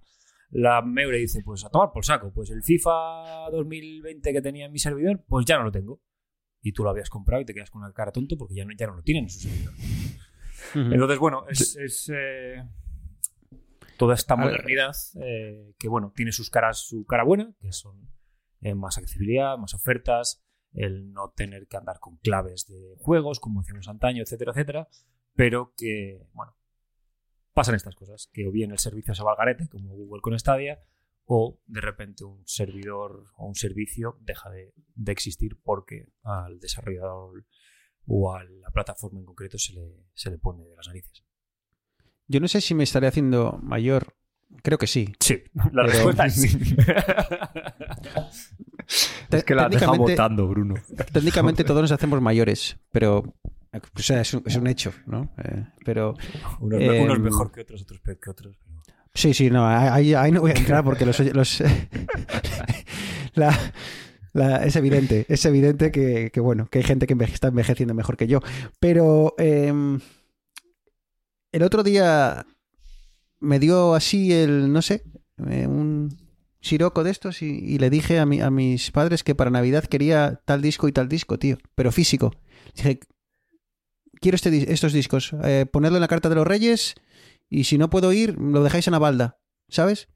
la 0.51 0.82
Meure 0.82 1.18
dice, 1.18 1.41
pues 1.44 1.63
a 1.63 1.70
tomar 1.70 1.91
por 1.91 2.06
saco, 2.06 2.32
pues 2.34 2.50
el 2.50 2.63
FIFA 2.63 3.50
2020 3.51 4.34
que 4.34 4.41
tenía 4.41 4.65
en 4.65 4.72
mi 4.72 4.79
servidor, 4.79 5.24
pues 5.27 5.46
ya 5.46 5.58
no 5.58 5.63
lo 5.63 5.72
tengo. 5.72 6.01
Y 6.62 6.74
tú 6.74 6.84
lo 6.84 6.89
habías 6.89 7.10
comprado 7.10 7.41
y 7.41 7.46
te 7.46 7.53
quedas 7.53 7.70
con 7.70 7.82
una 7.82 7.94
cara 7.94 8.12
tonto 8.12 8.38
porque 8.38 8.56
ya 8.56 8.65
no, 8.65 8.72
ya 8.77 8.88
no 8.88 8.96
lo 8.96 9.03
tienen 9.03 9.25
en 9.25 9.29
su 9.29 9.39
servidor. 9.39 9.74
Entonces, 10.75 11.18
bueno, 11.18 11.46
es, 11.48 11.77
es, 11.77 12.12
eh, 12.13 12.63
toda 13.98 14.13
esta 14.13 14.36
modernidad 14.36 14.96
eh, 15.22 15.74
que, 15.77 15.88
bueno, 15.88 16.12
tiene 16.15 16.32
sus 16.32 16.50
caras, 16.50 16.79
su 16.79 17.06
cara 17.06 17.24
buena, 17.24 17.53
que 17.60 17.72
son 17.72 18.10
eh, 18.62 18.75
más 18.75 18.98
accesibilidad, 18.98 19.58
más 19.58 19.74
ofertas, 19.74 20.44
el 20.74 21.12
no 21.12 21.32
tener 21.36 21.68
que 21.68 21.77
andar 21.77 22.00
con 22.00 22.18
claves 22.18 22.68
de 22.68 22.96
juegos, 23.00 23.39
como 23.39 23.62
hacíamos 23.62 23.88
antaño, 23.88 24.22
etcétera, 24.22 24.51
etcétera, 24.51 24.88
pero 25.34 25.74
que, 25.77 26.27
bueno, 26.34 26.56
pasan 27.53 27.75
estas 27.75 27.96
cosas, 27.96 28.29
que 28.34 28.48
o 28.48 28.51
bien 28.51 28.72
el 28.72 28.79
servicio 28.79 29.13
se 29.15 29.24
va 29.24 29.32
al 29.32 29.38
garete, 29.38 29.68
como 29.70 29.94
Google 29.96 30.22
con 30.22 30.38
Stadia, 30.39 30.79
o 31.25 31.60
de 31.68 31.82
repente 31.82 32.24
un 32.24 32.41
servidor 32.48 33.25
o 33.36 33.46
un 33.48 33.56
servicio 33.56 34.18
deja 34.22 34.50
de, 34.50 34.74
de 34.96 35.12
existir 35.12 35.60
porque 35.63 36.08
al 36.24 36.60
desarrollador 36.60 37.46
o 38.08 38.34
a 38.34 38.44
la 38.44 38.72
plataforma 38.72 39.20
en 39.20 39.25
concreto 39.25 39.58
se 39.60 39.74
le, 39.74 40.06
se 40.13 40.32
le 40.32 40.38
pone 40.39 40.63
de 40.63 40.75
las 40.75 40.88
narices. 40.88 41.24
Yo 42.27 42.39
no 42.39 42.48
sé 42.48 42.62
si 42.62 42.74
me 42.74 42.84
estaré 42.84 43.08
haciendo 43.08 43.60
mayor. 43.62 44.15
Creo 44.63 44.79
que 44.79 44.88
sí. 44.88 45.13
Sí, 45.20 45.44
la 45.53 45.84
Pero- 45.84 45.84
respuesta 45.86 46.25
es 46.25 46.34
sí. 46.41 46.58
Es 49.32 49.44
que 49.44 49.53
la 49.56 49.70
Técnicamente- 49.70 50.12
votando, 50.13 50.48
Bruno. 50.48 50.75
Técnicamente 51.13 51.63
todos 51.63 51.82
nos 51.82 51.91
hacemos 51.91 52.22
mayores, 52.22 52.77
pero. 52.91 53.36
O 53.72 54.00
sea, 54.00 54.22
es 54.22 54.34
un, 54.34 54.44
es 54.46 54.56
un 54.56 54.68
hecho, 54.68 54.92
¿no? 55.06 55.32
Eh, 55.44 55.66
pero. 55.86 56.16
unos, 56.60 56.82
Eh, 56.82 57.02
unos 57.04 57.20
mejor 57.20 57.52
que 57.52 57.62
otros, 57.62 57.82
otros 57.84 58.00
peor 58.02 58.20
que 58.20 58.30
otros. 58.30 58.58
Sí, 59.14 59.34
sí, 59.34 59.50
no, 59.50 59.68
ahí, 59.68 60.14
ahí 60.14 60.32
no 60.32 60.42
voy 60.42 60.52
a 60.52 60.56
entrar 60.56 60.84
porque 60.84 61.06
los. 61.06 61.20
los 61.20 61.64
la- 63.36 63.74
la- 64.34 64.64
es 64.64 64.76
evidente, 64.76 65.26
es 65.30 65.44
evidente 65.46 65.92
que, 65.92 66.30
que, 66.32 66.40
bueno, 66.40 66.68
que 66.70 66.80
hay 66.80 66.84
gente 66.84 67.08
que 67.08 67.16
está 67.26 67.48
envejeciendo 67.48 67.94
mejor 67.94 68.16
que 68.18 68.28
yo. 68.28 68.40
Pero 68.80 69.34
em, 69.38 70.00
el 71.52 71.64
otro 71.64 71.84
día 71.84 72.46
me 73.40 73.60
dio 73.60 73.96
así 73.96 74.32
el, 74.34 74.72
no 74.72 74.82
sé, 74.82 75.04
eh, 75.50 75.66
un 75.68 76.16
siroco 76.62 77.04
de 77.04 77.12
estos 77.12 77.42
y, 77.42 77.46
y 77.48 77.80
le 77.80 77.90
dije 77.90 78.20
a, 78.20 78.26
mi- 78.26 78.42
a 78.42 78.52
mis 78.52 78.92
padres 78.92 79.24
que 79.24 79.34
para 79.36 79.50
Navidad 79.50 79.86
quería 79.86 80.42
tal 80.46 80.62
disco 80.62 80.88
y 80.88 80.92
tal 80.92 81.10
disco, 81.10 81.40
tío, 81.40 81.58
pero 81.76 81.92
físico. 81.92 82.34
Dije, 82.76 83.00
quiero 84.22 84.36
este, 84.36 84.52
dis- 84.52 84.66
estos 84.70 84.94
discos, 84.94 85.34
eh, 85.44 85.66
ponerlo 85.72 85.98
en 85.98 86.02
la 86.02 86.08
carta 86.08 86.30
de 86.30 86.36
los 86.36 86.48
reyes 86.48 86.96
y 87.50 87.64
si 87.66 87.78
no 87.78 87.90
puedo 87.90 88.14
ir, 88.14 88.38
lo 88.40 88.64
dejáis 88.64 88.88
en 88.88 88.92
la 88.94 89.00
balda, 89.00 89.40
¿sabes? 89.70 90.08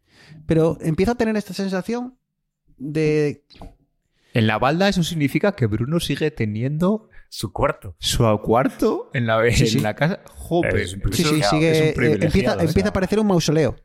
Pero 0.45 0.77
empiezo 0.81 1.11
a 1.13 1.15
tener 1.15 1.35
esta 1.35 1.53
sensación 1.53 2.17
de... 2.77 3.43
En 4.33 4.47
la 4.47 4.57
balda 4.57 4.89
eso 4.89 5.03
significa 5.03 5.55
que 5.55 5.67
Bruno 5.67 5.99
sigue 5.99 6.31
teniendo 6.31 7.09
Su 7.29 7.51
cuarto. 7.53 7.95
su 7.99 8.23
cuarto 8.43 9.09
en 9.13 9.27
la, 9.27 9.43
Sí, 9.51 9.67
sí. 9.67 9.77
en 9.77 9.83
la 9.83 9.95
casa. 9.95 10.21
Jope. 10.27 10.81
Es 10.83 10.93
un 10.93 11.01
Sí, 11.13 11.23
sí, 11.23 11.41
sigue... 11.49 11.71
es 11.71 11.81
un 11.81 11.87
eh, 11.87 11.93
privilegiado, 11.95 12.25
empieza, 12.25 12.51
o 12.53 12.55
sea. 12.59 12.67
empieza 12.67 12.89
a 12.89 12.93
parecer 12.93 13.19
un 13.19 13.27
mausoleo, 13.27 13.75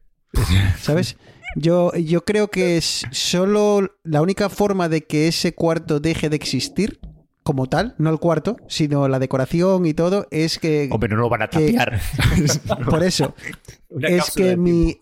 ¿sabes? 0.81 1.17
Yo, 1.57 1.93
yo 1.95 2.25
creo 2.25 2.49
que 2.49 2.77
es 2.77 3.05
solo 3.11 3.97
la 4.05 4.21
única 4.23 4.49
forma 4.49 4.89
de 4.89 5.05
que 5.07 5.29
ese 5.29 5.55
cuarto 5.55 5.99
deje 6.01 6.29
de 6.29 6.37
existir 6.37 7.01
como 7.49 7.67
tal, 7.67 7.95
no 7.97 8.11
el 8.11 8.19
cuarto, 8.19 8.59
sino 8.69 9.09
la 9.09 9.19
decoración 9.19 9.87
y 9.87 9.95
todo, 9.95 10.27
es 10.31 10.59
que... 10.59 10.91
Hombre, 10.93 11.09
no 11.09 11.17
lo 11.17 11.31
van 11.31 11.41
a 11.41 11.49
que- 11.49 11.61
tapiar. 11.73 11.99
Por 12.91 13.03
eso, 13.03 13.35
es 14.03 14.31
que 14.33 14.59
mi 14.59 14.99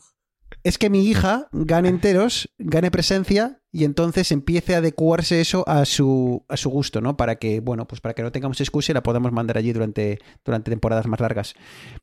es 0.62 0.79
que 0.79 0.91
mi 0.91 1.05
hija 1.09 1.49
gane 1.50 1.88
enteros, 1.88 2.49
gane 2.57 2.93
presencia 2.93 3.61
y 3.73 3.83
entonces 3.83 4.31
empiece 4.31 4.76
a 4.76 4.79
adecuarse 4.79 5.41
eso 5.41 5.69
a 5.69 5.85
su, 5.85 6.45
a 6.49 6.57
su 6.57 6.71
gusto, 6.71 7.00
¿no? 7.00 7.17
Para 7.17 7.35
que, 7.37 7.59
bueno, 7.59 7.88
pues 7.88 8.00
para 8.00 8.15
que 8.15 8.23
no 8.23 8.31
tengamos 8.31 8.61
excusa 8.61 8.93
y 8.93 8.95
la 8.95 9.03
podamos 9.03 9.33
mandar 9.33 9.59
allí 9.59 9.73
durante, 9.73 10.21
durante 10.45 10.71
temporadas 10.71 11.09
más 11.09 11.19
largas. 11.19 11.55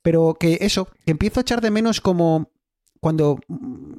Pero 0.01 0.35
que 0.37 0.57
eso, 0.59 0.89
que 1.05 1.11
empiezo 1.11 1.39
a 1.39 1.43
echar 1.43 1.61
de 1.61 1.71
menos 1.71 2.01
como 2.01 2.51
cuando, 2.99 3.39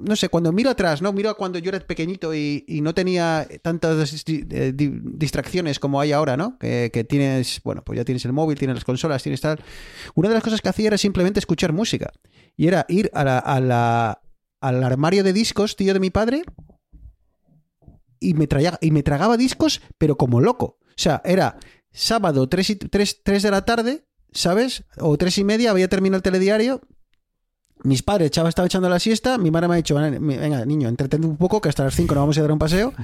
no 0.04 0.16
sé, 0.16 0.28
cuando 0.28 0.52
miro 0.52 0.70
atrás, 0.70 1.02
¿no? 1.02 1.12
Miro 1.12 1.30
a 1.30 1.34
cuando 1.34 1.58
yo 1.58 1.70
era 1.70 1.80
pequeñito 1.80 2.34
y, 2.34 2.64
y 2.68 2.80
no 2.80 2.94
tenía 2.94 3.46
tantas 3.62 4.24
eh, 4.28 4.72
di- 4.74 5.00
distracciones 5.02 5.78
como 5.78 6.00
hay 6.00 6.12
ahora, 6.12 6.36
¿no? 6.36 6.58
Que, 6.58 6.90
tienes, 7.08 7.60
bueno, 7.64 7.82
pues 7.84 7.96
ya 7.96 8.04
tienes 8.04 8.24
el 8.24 8.32
móvil, 8.32 8.58
tienes 8.58 8.76
las 8.76 8.84
consolas, 8.84 9.22
tienes 9.22 9.40
tal. 9.40 9.60
Una 10.14 10.28
de 10.28 10.34
las 10.34 10.44
cosas 10.44 10.60
que 10.60 10.68
hacía 10.68 10.88
era 10.88 10.98
simplemente 10.98 11.40
escuchar 11.40 11.72
música. 11.72 12.12
Y 12.56 12.68
era 12.68 12.86
ir 12.88 13.10
a 13.14 13.24
la, 13.24 14.20
al 14.60 14.84
armario 14.84 15.24
de 15.24 15.32
discos, 15.32 15.76
tío, 15.76 15.92
de 15.94 16.00
mi 16.00 16.10
padre, 16.10 16.42
y 18.20 18.34
me, 18.34 18.48
y 18.80 18.90
me 18.90 19.02
tragaba 19.02 19.36
discos, 19.36 19.82
pero 19.98 20.16
como 20.16 20.40
loco. 20.40 20.78
O 20.88 20.94
sea, 20.96 21.20
era 21.24 21.58
sábado 21.92 22.48
3, 22.48 22.70
y, 22.70 22.76
3, 22.76 23.22
de 23.24 23.50
la 23.50 23.64
tarde, 23.64 24.06
¿sabes? 24.32 24.84
O 24.98 25.16
3 25.16 25.38
y 25.38 25.44
media, 25.44 25.70
había 25.70 25.88
terminado 25.88 26.18
el 26.18 26.22
telediario. 26.22 26.80
Mis 27.82 28.02
padres 28.02 28.28
echaba, 28.28 28.48
estaba 28.48 28.66
echando 28.66 28.88
la 28.88 28.98
siesta. 28.98 29.36
Mi 29.36 29.50
madre 29.50 29.68
me 29.68 29.74
ha 29.74 29.76
dicho, 29.76 29.94
venga, 29.94 30.64
niño, 30.64 30.88
entretente 30.88 31.26
un 31.26 31.36
poco, 31.36 31.60
que 31.60 31.68
hasta 31.68 31.84
las 31.84 31.94
5 31.94 32.14
nos 32.14 32.22
vamos 32.22 32.38
a 32.38 32.42
dar 32.42 32.52
un 32.52 32.58
paseo. 32.58 32.92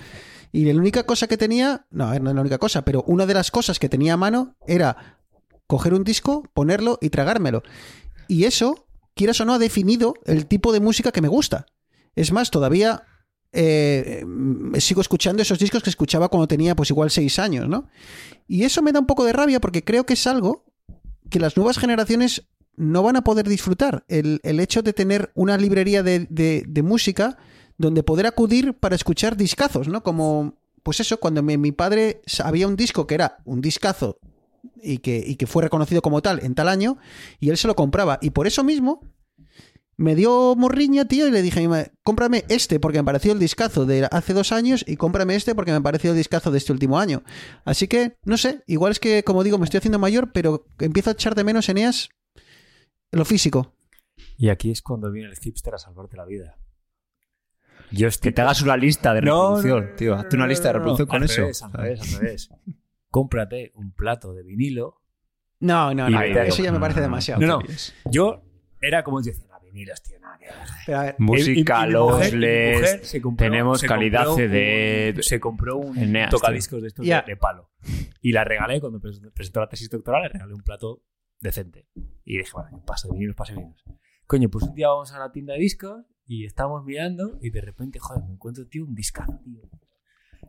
Y 0.52 0.64
la 0.64 0.76
única 0.76 1.04
cosa 1.04 1.28
que 1.28 1.36
tenía, 1.36 1.86
no, 1.90 2.08
a 2.08 2.10
ver, 2.10 2.22
no 2.22 2.30
es 2.30 2.34
la 2.34 2.40
única 2.40 2.58
cosa, 2.58 2.84
pero 2.84 3.04
una 3.06 3.24
de 3.24 3.34
las 3.34 3.52
cosas 3.52 3.78
que 3.78 3.88
tenía 3.88 4.14
a 4.14 4.16
mano 4.16 4.56
era 4.66 5.20
coger 5.68 5.94
un 5.94 6.02
disco, 6.02 6.42
ponerlo 6.54 6.98
y 7.00 7.10
tragármelo. 7.10 7.62
Y 8.26 8.44
eso, 8.44 8.88
quieras 9.14 9.40
o 9.40 9.44
no, 9.44 9.54
ha 9.54 9.58
definido 9.60 10.14
el 10.24 10.46
tipo 10.46 10.72
de 10.72 10.80
música 10.80 11.12
que 11.12 11.20
me 11.20 11.28
gusta. 11.28 11.66
Es 12.16 12.32
más, 12.32 12.50
todavía 12.50 13.04
eh, 13.52 14.24
eh, 14.74 14.80
sigo 14.80 15.00
escuchando 15.00 15.42
esos 15.42 15.58
discos 15.58 15.82
que 15.82 15.90
escuchaba 15.90 16.28
cuando 16.28 16.48
tenía 16.48 16.76
pues 16.76 16.90
igual 16.90 17.10
seis 17.10 17.38
años, 17.38 17.68
¿no? 17.68 17.88
Y 18.46 18.64
eso 18.64 18.82
me 18.82 18.92
da 18.92 19.00
un 19.00 19.06
poco 19.06 19.24
de 19.24 19.32
rabia 19.32 19.60
porque 19.60 19.84
creo 19.84 20.04
que 20.04 20.14
es 20.14 20.26
algo 20.26 20.64
que 21.30 21.38
las 21.38 21.56
nuevas 21.56 21.78
generaciones 21.78 22.48
no 22.76 23.02
van 23.02 23.16
a 23.16 23.24
poder 23.24 23.48
disfrutar. 23.48 24.04
El, 24.08 24.40
el 24.42 24.60
hecho 24.60 24.82
de 24.82 24.92
tener 24.92 25.30
una 25.34 25.56
librería 25.56 26.02
de, 26.02 26.26
de- 26.30 26.82
música 26.82 27.36
donde 27.78 28.02
poder 28.02 28.26
acudir 28.26 28.74
para 28.74 28.94
escuchar 28.94 29.36
discazos, 29.36 29.88
¿no? 29.88 30.02
Como, 30.02 30.54
pues 30.82 31.00
eso, 31.00 31.18
cuando 31.18 31.42
mi, 31.42 31.72
padre 31.72 32.22
había 32.42 32.66
un 32.66 32.76
disco 32.76 33.06
que 33.06 33.14
era 33.14 33.38
un 33.44 33.60
discazo 33.60 34.18
y 34.82 34.98
que, 34.98 35.22
y 35.26 35.36
que 35.36 35.46
fue 35.46 35.62
reconocido 35.62 36.02
como 36.02 36.20
tal 36.22 36.40
en 36.42 36.54
tal 36.54 36.68
año, 36.68 36.98
y 37.38 37.50
él 37.50 37.56
se 37.56 37.68
lo 37.68 37.76
compraba. 37.76 38.18
Y 38.20 38.30
por 38.30 38.46
eso 38.46 38.64
mismo 38.64 39.00
me 40.00 40.14
dio 40.14 40.56
morriña, 40.56 41.04
tío, 41.04 41.28
y 41.28 41.30
le 41.30 41.42
dije 41.42 41.66
a 41.66 41.92
cómprame 42.02 42.44
este 42.48 42.80
porque 42.80 42.96
me 42.98 43.04
pareció 43.04 43.32
el 43.32 43.38
discazo 43.38 43.84
de 43.84 44.08
hace 44.10 44.32
dos 44.32 44.50
años 44.50 44.82
y 44.88 44.96
cómprame 44.96 45.34
este 45.36 45.54
porque 45.54 45.72
me 45.72 45.80
pareció 45.82 46.12
el 46.12 46.16
discazo 46.16 46.50
de 46.50 46.56
este 46.56 46.72
último 46.72 46.98
año. 46.98 47.22
Así 47.66 47.86
que, 47.86 48.16
no 48.24 48.38
sé, 48.38 48.62
igual 48.66 48.92
es 48.92 48.98
que, 48.98 49.24
como 49.24 49.44
digo, 49.44 49.58
me 49.58 49.64
estoy 49.64 49.76
haciendo 49.76 49.98
mayor, 49.98 50.32
pero 50.32 50.66
empiezo 50.78 51.10
a 51.10 51.12
echar 51.12 51.34
de 51.34 51.44
menos, 51.44 51.68
Eneas, 51.68 52.08
lo 53.12 53.24
físico. 53.24 53.74
Y 54.36 54.48
aquí 54.50 54.70
es 54.70 54.82
cuando 54.82 55.10
viene 55.10 55.30
el 55.30 55.36
hipster 55.36 55.74
a 55.74 55.78
salvarte 55.78 56.16
la 56.16 56.24
vida. 56.24 56.56
Yo 57.90 58.06
Que 58.06 58.06
estoy 58.06 58.32
te 58.32 58.42
hagas 58.42 58.62
una 58.62 58.76
lista 58.76 59.12
de 59.14 59.22
no, 59.22 59.56
reproducción, 59.56 59.90
no, 59.90 59.96
tío. 59.96 60.14
Hazte 60.14 60.36
una 60.36 60.46
lista 60.46 60.68
de 60.68 60.74
no, 60.74 60.78
no. 60.78 60.84
reproducción 60.96 61.08
con 61.08 61.16
Al 61.16 61.24
eso. 61.24 61.40
revés, 61.40 61.62
al 61.62 61.72
revés, 61.72 62.00
al 62.14 62.20
revés. 62.20 62.50
Cómprate 63.10 63.72
un 63.74 63.92
plato 63.92 64.32
de 64.34 64.42
vinilo. 64.44 65.00
No, 65.60 65.92
no, 65.94 66.08
no, 66.08 66.22
eso 66.22 66.62
ya 66.62 66.72
me 66.72 66.78
parece 66.80 67.00
demasiado. 67.00 67.40
No, 67.40 67.58
no. 67.58 67.62
Yo 68.10 68.42
era 68.80 69.02
como 69.02 69.20
decía, 69.20 69.44
no, 69.50 69.60
vinilos, 69.60 70.02
tío, 70.02 70.18
nada 70.20 70.38
que 70.38 70.46
ver". 70.46 70.54
Pero, 70.86 70.98
a 70.98 71.02
ver, 71.02 71.14
Música, 71.18 71.86
los 71.86 72.32
LEDs. 72.32 73.12
tenemos 73.36 73.80
se 73.80 73.86
calidad 73.88 74.24
compró 74.26 74.36
CD. 74.48 75.12
un- 75.16 75.22
se 75.22 75.40
compró 75.40 75.76
un 75.76 75.98
Eneas, 75.98 76.30
tocadiscos 76.30 76.80
de 76.82 76.88
estos 76.88 77.04
de, 77.04 77.22
de 77.26 77.36
palo. 77.36 77.70
Y 78.22 78.32
la 78.32 78.44
regalé 78.44 78.80
cuando 78.80 79.00
pres- 79.00 79.20
presentó 79.32 79.60
la 79.60 79.68
tesis 79.68 79.90
doctoral, 79.90 80.22
le 80.22 80.28
regalé 80.28 80.54
un 80.54 80.62
plato 80.62 81.02
decente. 81.40 81.88
Y 82.24 82.38
dije, 82.38 82.50
bueno, 82.52 82.84
paso 82.86 83.08
de 83.08 83.14
vinilos, 83.14 83.36
paso 83.36 83.52
de 83.52 83.58
vinilos. 83.60 83.84
Coño, 84.26 84.48
pues 84.48 84.64
un 84.64 84.74
día 84.74 84.88
vamos 84.88 85.12
a 85.12 85.18
la 85.18 85.32
tienda 85.32 85.54
de 85.54 85.60
discos 85.60 86.06
y 86.26 86.44
estábamos 86.44 86.84
mirando 86.84 87.38
y 87.40 87.50
de 87.50 87.60
repente, 87.60 87.98
joder, 87.98 88.24
me 88.24 88.34
encuentro, 88.34 88.66
tío, 88.66 88.84
un 88.84 88.94
discazo, 88.94 89.40
tío. 89.42 89.60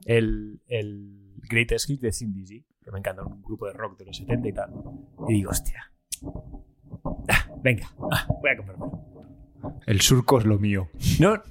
El, 0.05 0.61
el 0.67 1.33
Greatest 1.49 1.89
Hits 1.89 2.01
de 2.01 2.11
Cindy 2.11 2.43
G, 2.43 2.65
que 2.83 2.91
me 2.91 2.99
encanta, 2.99 3.23
un 3.23 3.41
grupo 3.41 3.67
de 3.67 3.73
rock 3.73 3.97
de 3.97 4.05
los 4.05 4.17
70 4.17 4.47
y 4.47 4.53
tal. 4.53 4.73
Y 5.27 5.33
digo, 5.33 5.51
hostia. 5.51 5.91
Ah, 7.27 7.49
venga, 7.63 7.91
ah, 8.11 8.27
voy 8.41 8.51
a 8.51 8.57
comprarlo. 8.57 9.20
El 9.85 10.01
surco 10.01 10.39
es 10.39 10.45
lo 10.45 10.59
mío. 10.59 10.89
No, 11.19 11.41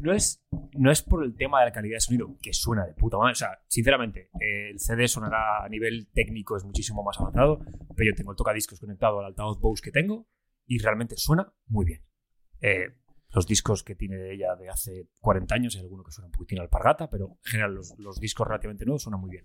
no, 0.00 0.12
es, 0.12 0.44
no 0.72 0.90
es 0.90 1.02
por 1.02 1.24
el 1.24 1.36
tema 1.36 1.60
de 1.60 1.66
la 1.66 1.72
calidad 1.72 1.96
de 1.96 2.00
sonido, 2.00 2.36
que 2.42 2.52
suena 2.52 2.86
de 2.86 2.94
puta 2.94 3.16
madre. 3.16 3.32
O 3.32 3.36
sea, 3.36 3.58
sinceramente, 3.68 4.30
eh, 4.40 4.70
el 4.70 4.80
CD 4.80 5.08
sonará 5.08 5.64
a 5.64 5.68
nivel 5.68 6.08
técnico, 6.12 6.56
es 6.56 6.64
muchísimo 6.64 7.02
más 7.02 7.18
avanzado, 7.18 7.60
pero 7.96 8.10
yo 8.10 8.16
tengo 8.16 8.32
el 8.32 8.36
tocadiscos 8.36 8.80
conectado 8.80 9.20
al 9.20 9.26
altavoz 9.26 9.60
Bose 9.60 9.82
que 9.82 9.90
tengo 9.90 10.28
y 10.66 10.78
realmente 10.78 11.16
suena 11.16 11.52
muy 11.66 11.84
bien. 11.84 12.02
Eh, 12.60 12.94
los 13.34 13.46
discos 13.46 13.82
que 13.82 13.96
tiene 13.96 14.32
ella 14.32 14.54
de 14.54 14.68
hace 14.68 15.08
40 15.18 15.54
años, 15.54 15.74
hay 15.74 15.82
alguno 15.82 16.04
que 16.04 16.12
suena 16.12 16.26
un 16.26 16.32
poquitín 16.32 16.60
alpargata, 16.60 17.10
pero 17.10 17.38
en 17.44 17.50
general 17.50 17.74
los, 17.74 17.94
los 17.98 18.20
discos 18.20 18.46
relativamente 18.46 18.84
nuevos 18.84 19.02
suenan 19.02 19.20
muy 19.20 19.30
bien. 19.30 19.44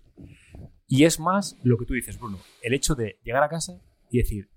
Y 0.86 1.04
es 1.04 1.18
más 1.18 1.58
lo 1.64 1.76
que 1.76 1.86
tú 1.86 1.94
dices, 1.94 2.18
Bruno, 2.18 2.38
el 2.62 2.72
hecho 2.72 2.94
de 2.94 3.18
llegar 3.24 3.42
a 3.42 3.48
casa 3.48 3.80
y 4.08 4.18
decir, 4.18 4.50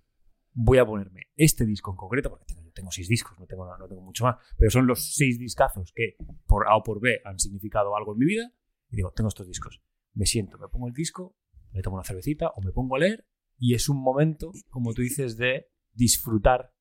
voy 0.53 0.77
a 0.77 0.85
ponerme 0.85 1.31
este 1.35 1.65
disco 1.65 1.91
en 1.91 1.97
concreto, 1.97 2.29
porque 2.29 2.45
tengo, 2.73 2.91
seis 2.91 3.07
discos, 3.07 3.39
no 3.39 3.45
tengo, 3.45 3.65
no 3.77 3.87
tengo 3.87 4.01
mucho 4.01 4.25
más, 4.25 4.35
pero 4.57 4.69
son 4.71 4.87
los 4.87 5.13
seis 5.15 5.37
discazos 5.39 5.91
que 5.95 6.15
por 6.47 6.67
A 6.67 6.75
o 6.75 6.83
por 6.83 6.99
B 6.99 7.19
han 7.25 7.39
significado 7.39 7.95
algo 7.95 8.13
en 8.13 8.19
mi 8.19 8.25
vida, 8.25 8.51
y 8.89 8.95
digo, 8.97 9.11
tengo 9.15 9.27
estos 9.29 9.47
discos. 9.47 9.81
Me 10.13 10.25
siento, 10.25 10.57
me 10.57 10.67
pongo 10.67 10.87
el 10.87 10.93
disco, 10.93 11.35
me 11.71 11.81
tomo 11.81 11.95
una 11.95 12.03
cervecita 12.03 12.49
o 12.55 12.61
me 12.61 12.71
pongo 12.71 12.95
a 12.95 12.99
leer, 12.99 13.25
y 13.57 13.73
es 13.75 13.89
un 13.89 14.01
momento, 14.01 14.51
como 14.69 14.93
tú 14.93 15.01
dices, 15.01 15.37
de 15.37 15.67
disfrutar 15.93 16.73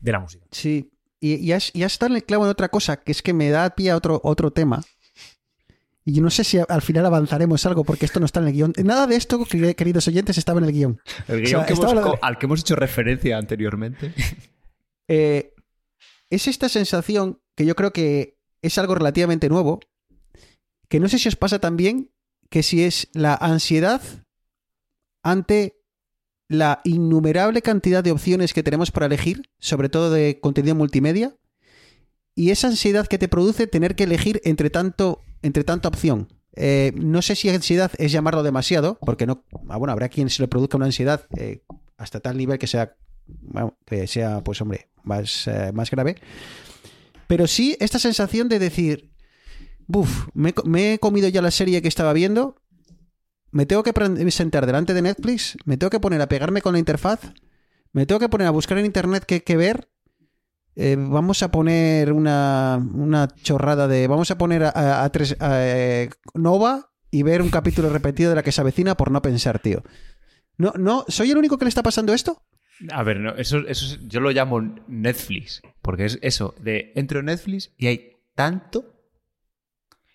de 0.00 0.12
la 0.12 0.20
música. 0.20 0.46
Sí, 0.50 0.90
y, 1.20 1.34
y 1.36 1.52
has, 1.52 1.70
y 1.74 1.82
has 1.84 1.92
estado 1.92 2.12
en 2.12 2.16
el 2.16 2.24
clavo 2.24 2.44
en 2.44 2.50
otra 2.50 2.68
cosa, 2.68 3.02
que 3.02 3.12
es 3.12 3.22
que 3.22 3.32
me 3.32 3.50
da 3.50 3.74
pie 3.74 3.90
a 3.90 3.96
otro, 3.96 4.20
otro 4.24 4.50
tema. 4.50 4.82
Y 6.06 6.12
yo 6.12 6.22
no 6.22 6.28
sé 6.28 6.44
si 6.44 6.58
al 6.58 6.82
final 6.82 7.06
avanzaremos 7.06 7.64
algo 7.64 7.82
porque 7.82 8.04
esto 8.04 8.20
no 8.20 8.26
está 8.26 8.40
en 8.40 8.48
el 8.48 8.52
guion. 8.52 8.72
Nada 8.84 9.06
de 9.06 9.16
esto, 9.16 9.38
quer- 9.46 9.74
queridos 9.74 10.06
oyentes, 10.06 10.36
estaba 10.36 10.58
en 10.60 10.66
el 10.66 10.72
guion. 10.72 11.00
El 11.28 11.36
O 11.36 11.38
guion 11.38 11.48
sea, 11.48 11.66
que 11.66 11.72
hemos 11.72 11.94
co- 11.94 12.18
al 12.20 12.36
que 12.38 12.44
hemos 12.44 12.60
hecho 12.60 12.76
referencia 12.76 13.38
anteriormente. 13.38 14.12
Eh, 15.08 15.54
es 16.30 16.48
esta 16.48 16.68
sensación 16.68 17.40
que 17.54 17.66
yo 17.66 17.74
creo 17.74 17.92
que 17.92 18.38
es 18.62 18.78
algo 18.78 18.94
relativamente 18.94 19.48
nuevo, 19.48 19.80
que 20.88 21.00
no 21.00 21.08
sé 21.08 21.18
si 21.18 21.28
os 21.28 21.36
pasa 21.36 21.58
también, 21.58 22.10
que 22.50 22.62
si 22.62 22.82
es 22.84 23.08
la 23.12 23.34
ansiedad 23.34 24.00
ante 25.22 25.80
la 26.48 26.80
innumerable 26.84 27.62
cantidad 27.62 28.04
de 28.04 28.12
opciones 28.12 28.52
que 28.52 28.62
tenemos 28.62 28.90
para 28.90 29.06
elegir, 29.06 29.42
sobre 29.58 29.88
todo 29.88 30.10
de 30.10 30.40
contenido 30.40 30.74
multimedia, 30.74 31.36
y 32.34 32.50
esa 32.50 32.68
ansiedad 32.68 33.06
que 33.06 33.18
te 33.18 33.28
produce 33.28 33.66
tener 33.66 33.94
que 33.96 34.04
elegir 34.04 34.40
entre 34.44 34.70
tanto, 34.70 35.22
entre 35.42 35.64
tanta 35.64 35.88
opción. 35.88 36.28
Eh, 36.56 36.92
no 36.96 37.22
sé 37.22 37.34
si 37.34 37.48
ansiedad 37.48 37.90
es 37.98 38.12
llamarlo 38.12 38.42
demasiado, 38.42 38.98
porque 39.00 39.26
no, 39.26 39.44
ah, 39.68 39.76
bueno, 39.76 39.92
habrá 39.92 40.08
quien 40.08 40.30
se 40.30 40.42
le 40.42 40.48
produzca 40.48 40.76
una 40.76 40.86
ansiedad 40.86 41.26
eh, 41.36 41.62
hasta 41.96 42.20
tal 42.20 42.36
nivel 42.36 42.58
que 42.58 42.66
sea, 42.66 42.96
bueno, 43.26 43.78
que 43.86 44.06
sea, 44.06 44.42
pues 44.42 44.60
hombre, 44.60 44.88
más, 45.02 45.46
eh, 45.48 45.72
más 45.72 45.90
grave. 45.90 46.16
Pero 47.26 47.46
sí 47.46 47.76
esta 47.80 47.98
sensación 47.98 48.48
de 48.48 48.58
decir, 48.58 49.12
buf, 49.86 50.28
me, 50.34 50.54
he 50.92 50.98
comido 50.98 51.28
ya 51.28 51.42
la 51.42 51.50
serie 51.50 51.80
que 51.82 51.88
estaba 51.88 52.12
viendo, 52.12 52.56
me 53.50 53.66
tengo 53.66 53.82
que 53.82 53.92
sentar 54.30 54.66
delante 54.66 54.94
de 54.94 55.02
Netflix, 55.02 55.56
me 55.64 55.76
tengo 55.76 55.90
que 55.90 56.00
poner 56.00 56.20
a 56.20 56.28
pegarme 56.28 56.60
con 56.60 56.72
la 56.72 56.78
interfaz, 56.78 57.20
me 57.92 58.04
tengo 58.06 58.18
que 58.18 58.28
poner 58.28 58.46
a 58.46 58.50
buscar 58.50 58.78
en 58.78 58.86
internet 58.86 59.24
qué, 59.26 59.42
qué 59.42 59.56
ver. 59.56 59.88
eh, 60.76 60.96
vamos 60.98 61.42
a 61.44 61.50
poner 61.52 62.12
una, 62.12 62.80
una 62.94 63.28
chorrada 63.28 63.86
de. 63.86 64.08
Vamos 64.08 64.30
a 64.32 64.38
poner 64.38 64.64
a, 64.64 64.70
a- 64.70 65.04
a 65.04 65.08
tres, 65.12 65.36
a, 65.40 65.50
eh, 65.64 66.10
Nova 66.34 66.90
y 67.12 67.22
ver 67.22 67.42
un 67.42 67.50
capítulo 67.50 67.88
repetido 67.90 68.30
de 68.30 68.36
la 68.36 68.42
que 68.42 68.50
se 68.52 68.60
avecina 68.60 68.96
por 68.96 69.12
no 69.12 69.22
pensar, 69.22 69.60
tío. 69.60 69.82
No, 70.58 70.72
no, 70.76 71.04
¿soy 71.08 71.30
el 71.30 71.38
único 71.38 71.58
que 71.58 71.64
le 71.64 71.68
está 71.68 71.84
pasando 71.84 72.12
esto? 72.12 72.42
A 72.90 73.02
ver, 73.02 73.20
no, 73.20 73.34
eso, 73.36 73.58
eso 73.68 73.86
es- 73.86 74.00
yo 74.08 74.20
lo 74.20 74.30
llamo 74.30 74.60
Netflix, 74.88 75.62
porque 75.82 76.04
es 76.06 76.18
eso, 76.22 76.54
de 76.60 76.92
entro 76.96 77.20
en 77.20 77.26
Netflix 77.26 77.72
y 77.76 77.86
hay 77.86 78.16
tanto 78.34 78.90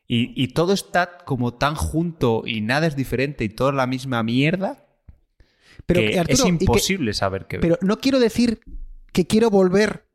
y, 0.07 0.33
y 0.41 0.49
todo 0.49 0.73
está 0.73 1.19
como 1.19 1.53
tan 1.53 1.75
junto 1.75 2.43
y 2.45 2.61
nada 2.61 2.87
es 2.87 2.95
diferente 2.95 3.43
y 3.43 3.49
todo 3.49 3.69
es 3.69 3.75
la 3.75 3.87
misma 3.87 4.23
mierda 4.23 4.85
Pero, 5.85 6.01
que 6.01 6.19
Arturo, 6.19 6.33
es 6.33 6.39
¿y 6.39 6.43
qué- 6.43 6.49
imposible 6.49 7.13
saber 7.13 7.45
qué 7.47 7.57
ver. 7.57 7.61
Pero 7.61 7.77
no 7.81 7.99
quiero 7.99 8.19
decir 8.19 8.59
que 9.13 9.25
quiero 9.27 9.49
volver 9.49 10.07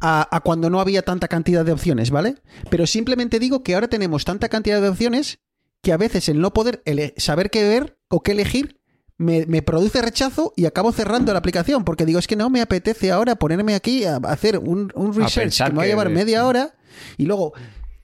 a, 0.00 0.34
a 0.34 0.40
cuando 0.40 0.70
no 0.70 0.80
había 0.80 1.02
tanta 1.02 1.28
cantidad 1.28 1.64
de 1.64 1.72
opciones, 1.72 2.10
¿vale? 2.10 2.36
Pero 2.70 2.86
simplemente 2.86 3.38
digo 3.38 3.62
que 3.62 3.74
ahora 3.74 3.88
tenemos 3.88 4.24
tanta 4.24 4.48
cantidad 4.48 4.80
de 4.80 4.88
opciones 4.88 5.38
que 5.82 5.92
a 5.92 5.96
veces 5.96 6.28
el 6.28 6.40
no 6.40 6.52
poder 6.52 6.82
saber 7.18 7.50
qué 7.50 7.62
ver 7.68 7.98
o 8.08 8.22
qué 8.22 8.32
elegir 8.32 8.77
me, 9.18 9.44
me 9.46 9.62
produce 9.62 10.00
rechazo 10.00 10.52
y 10.56 10.64
acabo 10.66 10.92
cerrando 10.92 11.32
la 11.32 11.40
aplicación 11.40 11.84
porque 11.84 12.06
digo, 12.06 12.18
es 12.18 12.26
que 12.26 12.36
no 12.36 12.50
me 12.50 12.60
apetece 12.60 13.10
ahora 13.12 13.34
ponerme 13.36 13.74
aquí 13.74 14.04
a 14.04 14.16
hacer 14.16 14.58
un, 14.58 14.90
un 14.94 15.14
research 15.14 15.56
que 15.58 15.70
me 15.72 15.76
va 15.76 15.82
a 15.82 15.84
que- 15.84 15.90
llevar 15.90 16.08
media 16.10 16.46
hora 16.46 16.74
y 17.16 17.24
luego... 17.26 17.52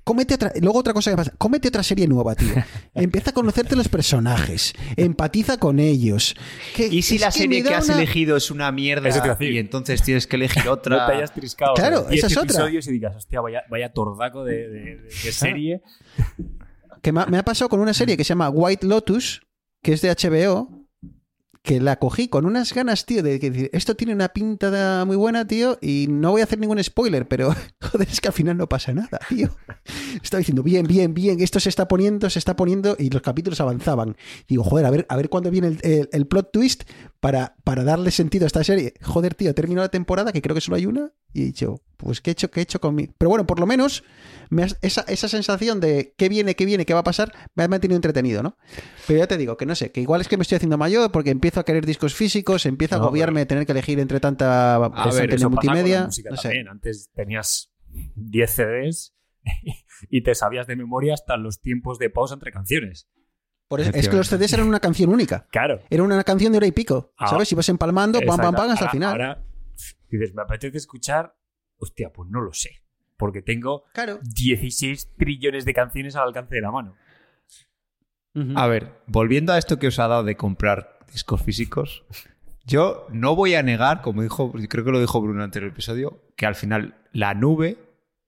Cómete 0.07 0.35
otra, 0.35 0.53
luego 0.61 0.81
otra 0.81 0.93
cosa 0.93 1.11
que 1.11 1.17
pasa, 1.17 1.33
cómete 1.39 1.69
otra 1.69 1.83
serie 1.83 2.07
nueva, 2.07 2.35
tío. 2.35 2.53
Empieza 2.95 3.31
a 3.31 3.33
conocerte 3.33 3.75
los 3.75 3.89
personajes, 3.89 4.75
empatiza 4.99 5.57
con 5.57 5.79
ellos. 5.79 6.35
Que- 6.77 6.89
¿Y 6.89 7.01
si 7.01 7.17
la 7.17 7.29
que 7.29 7.39
serie 7.39 7.63
que 7.65 7.73
has 7.75 7.87
una- 7.87 7.97
elegido 7.97 8.37
es 8.37 8.51
una 8.51 8.71
mierda 8.71 9.09
y 9.41 9.57
entonces 9.57 10.03
tienes 10.03 10.27
que 10.27 10.37
elegir 10.37 10.69
otra? 10.69 10.97
No 11.01 11.07
te 11.07 11.13
hayas 11.15 11.33
triscado 11.33 11.73
Claro, 11.73 11.97
¿sabes? 12.03 12.11
10 12.11 12.19
esa 12.19 12.27
es 12.27 12.37
otra. 12.37 12.55
episodios 12.57 12.87
y 12.89 12.93
digas, 12.93 13.17
hostia, 13.17 13.41
vaya, 13.41 13.63
vaya 13.71 13.95
tordaco 13.95 14.45
de, 14.45 14.69
de- 14.69 14.69
de- 14.69 14.97
de 15.05 15.33
serie. 15.33 15.81
que 17.01 17.11
me 17.11 17.23
ha, 17.23 17.27
me 17.27 17.39
ha 17.39 17.43
pasado 17.43 17.71
con 17.71 17.81
una 17.81 17.95
serie 17.95 18.19
que 18.19 18.25
se 18.25 18.29
llama 18.29 18.51
White 18.51 18.87
Lotus, 18.87 19.41
que 19.83 19.95
es 19.95 20.03
de 20.03 20.11
HBO, 20.11 20.84
que 21.65 21.81
la 21.81 21.99
cogí 21.99 22.29
con 22.29 22.45
unas 22.45 22.75
ganas, 22.75 23.07
tío, 23.07 23.23
de 23.23 23.41
que 23.41 23.71
esto 23.73 23.97
tiene 23.97 24.13
una 24.13 24.29
pinta 24.29 25.05
muy 25.07 25.17
buena, 25.17 25.47
tío, 25.47 25.79
y 25.81 26.07
no 26.11 26.33
voy 26.33 26.43
a 26.43 26.45
hacer 26.45 26.59
ningún 26.61 26.83
spoiler, 26.85 27.27
pero 27.27 27.55
joder, 27.81 28.07
es 28.09 28.21
que 28.21 28.29
al 28.29 28.35
final 28.35 28.59
no 28.59 28.69
pasa 28.69 28.93
nada, 28.93 29.19
tío. 29.31 29.49
Estaba 30.23 30.41
diciendo, 30.41 30.63
bien, 30.63 30.87
bien, 30.87 31.15
bien, 31.15 31.41
esto 31.41 31.59
se 31.61 31.71
está 31.71 31.89
poniendo, 31.89 32.29
se 32.29 32.39
está 32.39 32.55
poniendo, 32.55 32.97
y 32.99 33.09
los 33.09 33.23
capítulos 33.23 33.63
avanzaban. 33.63 34.15
Digo, 34.47 34.63
joder, 34.63 34.85
a 34.85 34.91
ver, 34.91 35.07
a 35.09 35.17
ver 35.17 35.31
cuándo 35.31 35.51
viene 35.51 35.79
el- 35.83 36.09
el 36.13 36.27
plot 36.27 36.53
twist 36.53 36.83
para, 37.21 37.54
para 37.65 37.83
darle 37.83 38.11
sentido 38.11 38.45
a 38.45 38.49
esta 38.49 38.63
serie. 38.63 38.95
Joder, 39.03 39.35
tío, 39.35 39.55
terminó 39.55 39.81
la 39.81 39.89
temporada, 39.89 40.33
que 40.33 40.43
creo 40.43 40.55
que 40.55 40.61
solo 40.61 40.77
hay 40.77 40.85
una, 40.87 41.13
y 41.33 41.43
he 41.43 41.45
dicho, 41.47 41.81
pues, 41.97 42.21
¿qué 42.21 42.31
he 42.31 42.33
hecho, 42.33 42.51
qué 42.51 42.61
he 42.61 42.63
hecho 42.63 42.79
con 42.81 42.95
mi...? 42.95 43.07
Pero 43.07 43.31
bueno, 43.31 43.47
por 43.47 43.59
lo 43.59 43.67
menos 43.67 44.05
me 44.51 44.63
has- 44.65 44.79
esa, 44.83 45.01
esa 45.09 45.29
sensación 45.29 45.81
de 45.81 46.15
qué 46.19 46.29
viene, 46.29 46.55
qué 46.57 46.67
viene, 46.67 46.85
qué 46.85 46.93
va 46.93 47.01
a 47.01 47.05
pasar, 47.05 47.33
me 47.55 47.65
ha 47.65 47.69
mantenido 47.69 47.97
entretenido, 47.97 48.43
¿no? 48.43 48.59
Pero 49.07 49.19
ya 49.21 49.27
te 49.27 49.39
digo 49.39 49.57
que 49.57 49.65
no 49.65 49.75
sé, 49.75 49.91
que 49.93 50.03
igual 50.03 50.21
es 50.21 50.29
que 50.29 50.37
me 50.37 50.43
estoy 50.43 50.57
haciendo 50.57 50.77
mayor 50.77 51.11
porque 51.11 51.31
empiezo 51.31 51.59
a 51.61 51.65
querer 51.65 51.87
discos 51.87 52.15
físicos, 52.15 52.67
empiezo 52.67 52.97
a 52.97 52.99
agobiarme 52.99 53.41
de 53.41 53.47
tener 53.47 53.65
que 53.65 53.73
elegir 53.73 53.99
entre 53.99 54.21
tanta 54.21 54.75
A 54.77 54.81
ver, 54.81 54.91
Eso 54.91 55.11
pasa 55.11 55.23
con 55.25 55.41
la 55.41 55.49
multimedia. 55.49 56.05
música 56.05 56.31
No 56.31 56.37
sé. 56.37 56.65
Antes 56.71 57.11
tenías 57.15 57.73
10 58.15 58.51
CDs 58.51 59.15
y 60.11 60.23
te 60.23 60.35
sabías 60.35 60.67
de 60.67 60.77
memoria 60.77 61.15
hasta 61.15 61.37
los 61.39 61.61
tiempos 61.61 61.99
de 61.99 62.11
pausa 62.11 62.35
entre 62.35 62.53
canciones. 62.53 63.09
Por 63.69 63.81
eso- 63.81 63.91
es 63.95 64.09
que 64.09 64.17
los 64.17 64.29
CDs 64.29 64.53
eran 64.53 64.69
una 64.69 64.81
canción 64.81 65.11
única. 65.11 65.47
Claro. 65.51 65.81
Era 65.91 66.03
una 66.03 66.23
canción 66.25 66.53
de 66.53 66.59
hora 66.59 66.67
y 66.67 66.73
pico, 66.73 67.13
Ah. 67.17 67.29
¿sabes? 67.29 67.51
Ibas 67.53 67.69
empalmando, 67.69 68.21
pam, 68.21 68.37
pam, 68.37 68.55
pam, 68.55 68.71
hasta 68.71 68.85
el 68.85 68.89
Ahora- 68.89 68.91
final. 68.93 69.11
Ahora 69.13 69.43
dices, 70.11 70.35
me 70.35 70.43
apetece 70.43 70.77
escuchar. 70.79 71.35
Hostia, 71.79 72.11
pues 72.13 72.29
no 72.31 72.41
lo 72.41 72.53
sé. 72.53 72.83
Porque 73.17 73.43
tengo 73.43 73.85
Claro. 73.95 74.19
16 74.23 75.11
trillones 75.17 75.65
de 75.65 75.75
canciones 75.75 76.15
al 76.17 76.25
alcance 76.29 76.55
de 76.55 76.61
la 76.61 76.71
mano. 76.71 76.95
A 78.57 78.67
ver, 78.67 78.93
volviendo 79.07 79.53
a 79.53 79.59
esto 79.59 79.79
que 79.79 79.87
os 79.87 79.99
ha 80.01 80.09
dado 80.09 80.25
de 80.25 80.37
comprar 80.37 80.99
discos 81.13 81.41
físicos, 81.43 82.05
yo 82.67 83.07
no 83.13 83.37
voy 83.37 83.55
a 83.55 83.63
negar, 83.63 84.03
como 84.03 84.23
dijo, 84.23 84.53
creo 84.69 84.85
que 84.85 84.91
lo 84.91 85.01
dijo 85.01 85.21
Bruno 85.21 85.37
en 85.37 85.41
el 85.43 85.45
anterior 85.45 85.71
episodio, 85.71 86.21
que 86.37 86.45
al 86.47 86.57
final 86.57 86.97
la 87.13 87.35
nube 87.35 87.79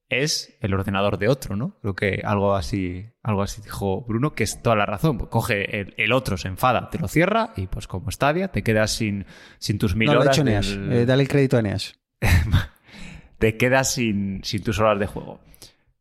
es 0.08 0.56
el 0.60 0.72
ordenador 0.74 1.18
de 1.18 1.28
otro, 1.28 1.56
¿no? 1.56 1.76
Creo 1.80 1.94
que 1.94 2.20
algo 2.24 2.54
así, 2.54 3.06
algo 3.22 3.42
así 3.42 3.60
dijo 3.62 4.02
Bruno, 4.02 4.34
que 4.34 4.44
es 4.44 4.62
toda 4.62 4.76
la 4.76 4.86
razón. 4.86 5.18
Pues 5.18 5.30
coge 5.30 5.80
el, 5.80 5.94
el 5.96 6.12
otro, 6.12 6.36
se 6.36 6.48
enfada, 6.48 6.90
te 6.90 6.98
lo 6.98 7.08
cierra 7.08 7.52
y 7.56 7.66
pues 7.66 7.86
como 7.88 8.10
Stadia 8.10 8.48
te 8.48 8.62
quedas 8.62 8.92
sin, 8.92 9.26
sin 9.58 9.78
tus 9.78 9.96
mil 9.96 10.06
No, 10.12 10.20
horas. 10.20 10.28
hecho 10.36 10.42
Eneas. 10.42 10.68
del- 10.68 10.92
Eh, 10.92 11.06
dale 11.06 11.22
el 11.22 11.28
crédito 11.28 11.56
a 11.56 11.60
Eneas. 11.60 11.98
te 13.38 13.56
quedas 13.56 13.92
sin, 13.92 14.42
sin 14.44 14.62
tus 14.62 14.78
horas 14.78 14.98
de 14.98 15.06
juego. 15.06 15.40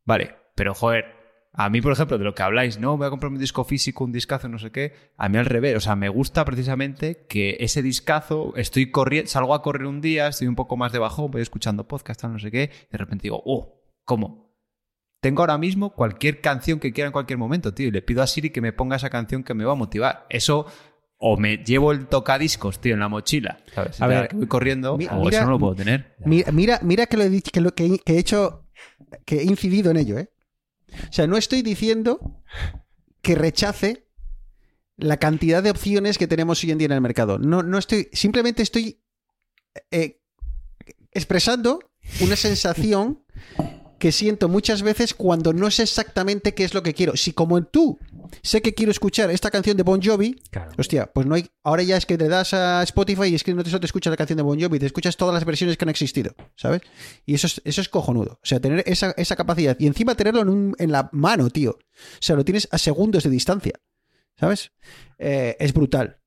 Vale, 0.05 0.35
pero 0.55 0.73
joder, 0.73 1.05
a 1.53 1.69
mí, 1.69 1.81
por 1.81 1.91
ejemplo, 1.93 2.17
de 2.17 2.23
lo 2.23 2.35
que 2.35 2.43
habláis, 2.43 2.79
no, 2.79 2.97
voy 2.97 3.07
a 3.07 3.09
comprar 3.09 3.31
un 3.31 3.39
disco 3.39 3.63
físico, 3.63 4.03
un 4.03 4.11
discazo, 4.11 4.47
no 4.47 4.59
sé 4.59 4.71
qué, 4.71 4.93
a 5.17 5.29
mí 5.29 5.37
al 5.37 5.45
revés, 5.45 5.75
o 5.75 5.79
sea, 5.79 5.95
me 5.95 6.09
gusta 6.09 6.45
precisamente 6.45 7.25
que 7.27 7.57
ese 7.59 7.81
discazo, 7.81 8.53
estoy 8.55 8.91
corriendo, 8.91 9.29
salgo 9.29 9.53
a 9.53 9.61
correr 9.61 9.87
un 9.87 10.01
día, 10.01 10.27
estoy 10.27 10.47
un 10.47 10.55
poco 10.55 10.77
más 10.77 10.91
de 10.91 10.99
bajón, 10.99 11.31
voy 11.31 11.41
escuchando 11.41 11.87
podcast, 11.87 12.23
no 12.25 12.39
sé 12.39 12.51
qué, 12.51 12.71
y 12.87 12.91
de 12.91 12.97
repente 12.97 13.23
digo, 13.23 13.41
oh, 13.45 13.81
¿cómo? 14.05 14.45
Tengo 15.19 15.41
ahora 15.41 15.57
mismo 15.57 15.93
cualquier 15.93 16.39
canción 16.39 16.79
que 16.79 16.93
quiera 16.93 17.07
en 17.07 17.11
cualquier 17.11 17.39
momento, 17.39 17.73
tío, 17.73 17.87
y 17.87 17.91
le 17.91 18.01
pido 18.01 18.21
a 18.21 18.27
Siri 18.27 18.51
que 18.51 18.61
me 18.61 18.71
ponga 18.73 18.95
esa 18.95 19.09
canción 19.09 19.43
que 19.43 19.53
me 19.55 19.65
va 19.65 19.71
a 19.73 19.75
motivar. 19.75 20.25
Eso, 20.29 20.67
o 21.17 21.35
me 21.37 21.57
llevo 21.57 21.91
el 21.91 22.07
tocadiscos, 22.07 22.79
tío, 22.79 22.93
en 22.93 22.99
la 22.99 23.09
mochila, 23.09 23.57
¿sabes? 23.73 23.99
A 24.01 24.07
ver, 24.07 24.27
que 24.27 24.35
voy 24.35 24.47
corriendo, 24.47 24.97
mi- 24.97 25.07
o 25.07 25.23
mira- 25.25 25.37
eso 25.39 25.45
no 25.45 25.51
lo 25.53 25.59
puedo 25.59 25.75
tener. 25.75 26.15
Mira, 26.25 26.51
mira, 26.51 26.79
mira 26.83 27.05
que, 27.07 27.17
lo 27.17 27.23
he 27.23 27.29
dicho, 27.29 27.49
que, 27.51 27.61
lo, 27.61 27.73
que, 27.73 27.97
que 27.99 28.13
he 28.13 28.19
hecho, 28.19 28.67
que 29.25 29.39
he 29.39 29.43
incidido 29.45 29.89
en 29.89 29.97
ello, 29.97 30.19
¿eh? 30.19 30.29
O 31.09 31.11
sea, 31.13 31.25
no 31.25 31.37
estoy 31.37 31.61
diciendo 31.63 32.43
que 33.23 33.33
rechace 33.35 34.05
la 34.97 35.17
cantidad 35.17 35.63
de 35.63 35.71
opciones 35.71 36.17
que 36.19 36.27
tenemos 36.27 36.63
hoy 36.63 36.71
en 36.71 36.77
día 36.77 36.85
en 36.85 36.91
el 36.91 37.01
mercado. 37.01 37.39
No, 37.39 37.63
no 37.63 37.79
estoy, 37.79 38.09
simplemente 38.13 38.61
estoy 38.61 39.01
eh, 39.91 40.21
expresando 41.11 41.79
una 42.21 42.35
sensación 42.35 43.23
que 43.99 44.11
siento 44.11 44.49
muchas 44.49 44.81
veces 44.81 45.13
cuando 45.13 45.53
no 45.53 45.71
sé 45.71 45.83
exactamente 45.83 46.53
qué 46.53 46.63
es 46.65 46.73
lo 46.73 46.83
que 46.83 46.93
quiero. 46.93 47.15
Si 47.15 47.31
como 47.31 47.63
tú 47.63 47.97
sé 48.41 48.61
que 48.61 48.73
quiero 48.73 48.91
escuchar 48.91 49.31
esta 49.31 49.49
canción 49.49 49.77
de 49.77 49.83
Bon 49.83 50.01
Jovi, 50.01 50.41
Claro. 50.51 50.71
Hostia, 50.77 51.11
pues 51.13 51.25
no 51.25 51.35
hay. 51.35 51.47
Ahora 51.63 51.81
ya 51.83 51.95
es 51.95 52.05
que 52.05 52.17
te 52.17 52.27
das 52.27 52.53
a 52.53 52.83
Spotify 52.83 53.27
y 53.29 53.35
es 53.35 53.43
que 53.43 53.53
no 53.53 53.63
te 53.63 53.69
solo 53.69 53.79
te 53.79 53.85
escuchas 53.85 54.11
la 54.11 54.17
canción 54.17 54.37
de 54.37 54.43
Bon 54.43 54.59
Jovi, 54.59 54.79
te 54.79 54.85
escuchas 54.85 55.15
todas 55.15 55.33
las 55.33 55.45
versiones 55.45 55.77
que 55.77 55.85
han 55.85 55.89
existido, 55.89 56.35
¿sabes? 56.55 56.81
Y 57.25 57.35
eso 57.35 57.47
es, 57.47 57.61
eso 57.63 57.79
es 57.81 57.87
cojonudo. 57.89 58.33
O 58.33 58.45
sea, 58.45 58.59
tener 58.59 58.83
esa, 58.85 59.11
esa 59.17 59.35
capacidad 59.35 59.77
y 59.79 59.87
encima 59.87 60.15
tenerlo 60.15 60.41
en, 60.41 60.49
un- 60.49 60.75
en 60.77 60.91
la 60.91 61.09
mano, 61.13 61.49
tío. 61.49 61.71
O 61.71 61.77
sea, 62.19 62.35
lo 62.35 62.43
tienes 62.43 62.67
a 62.71 62.77
segundos 62.77 63.23
de 63.23 63.29
distancia, 63.29 63.73
¿sabes? 64.37 64.71
Eh, 65.17 65.55
es 65.59 65.73
brutal. 65.73 66.17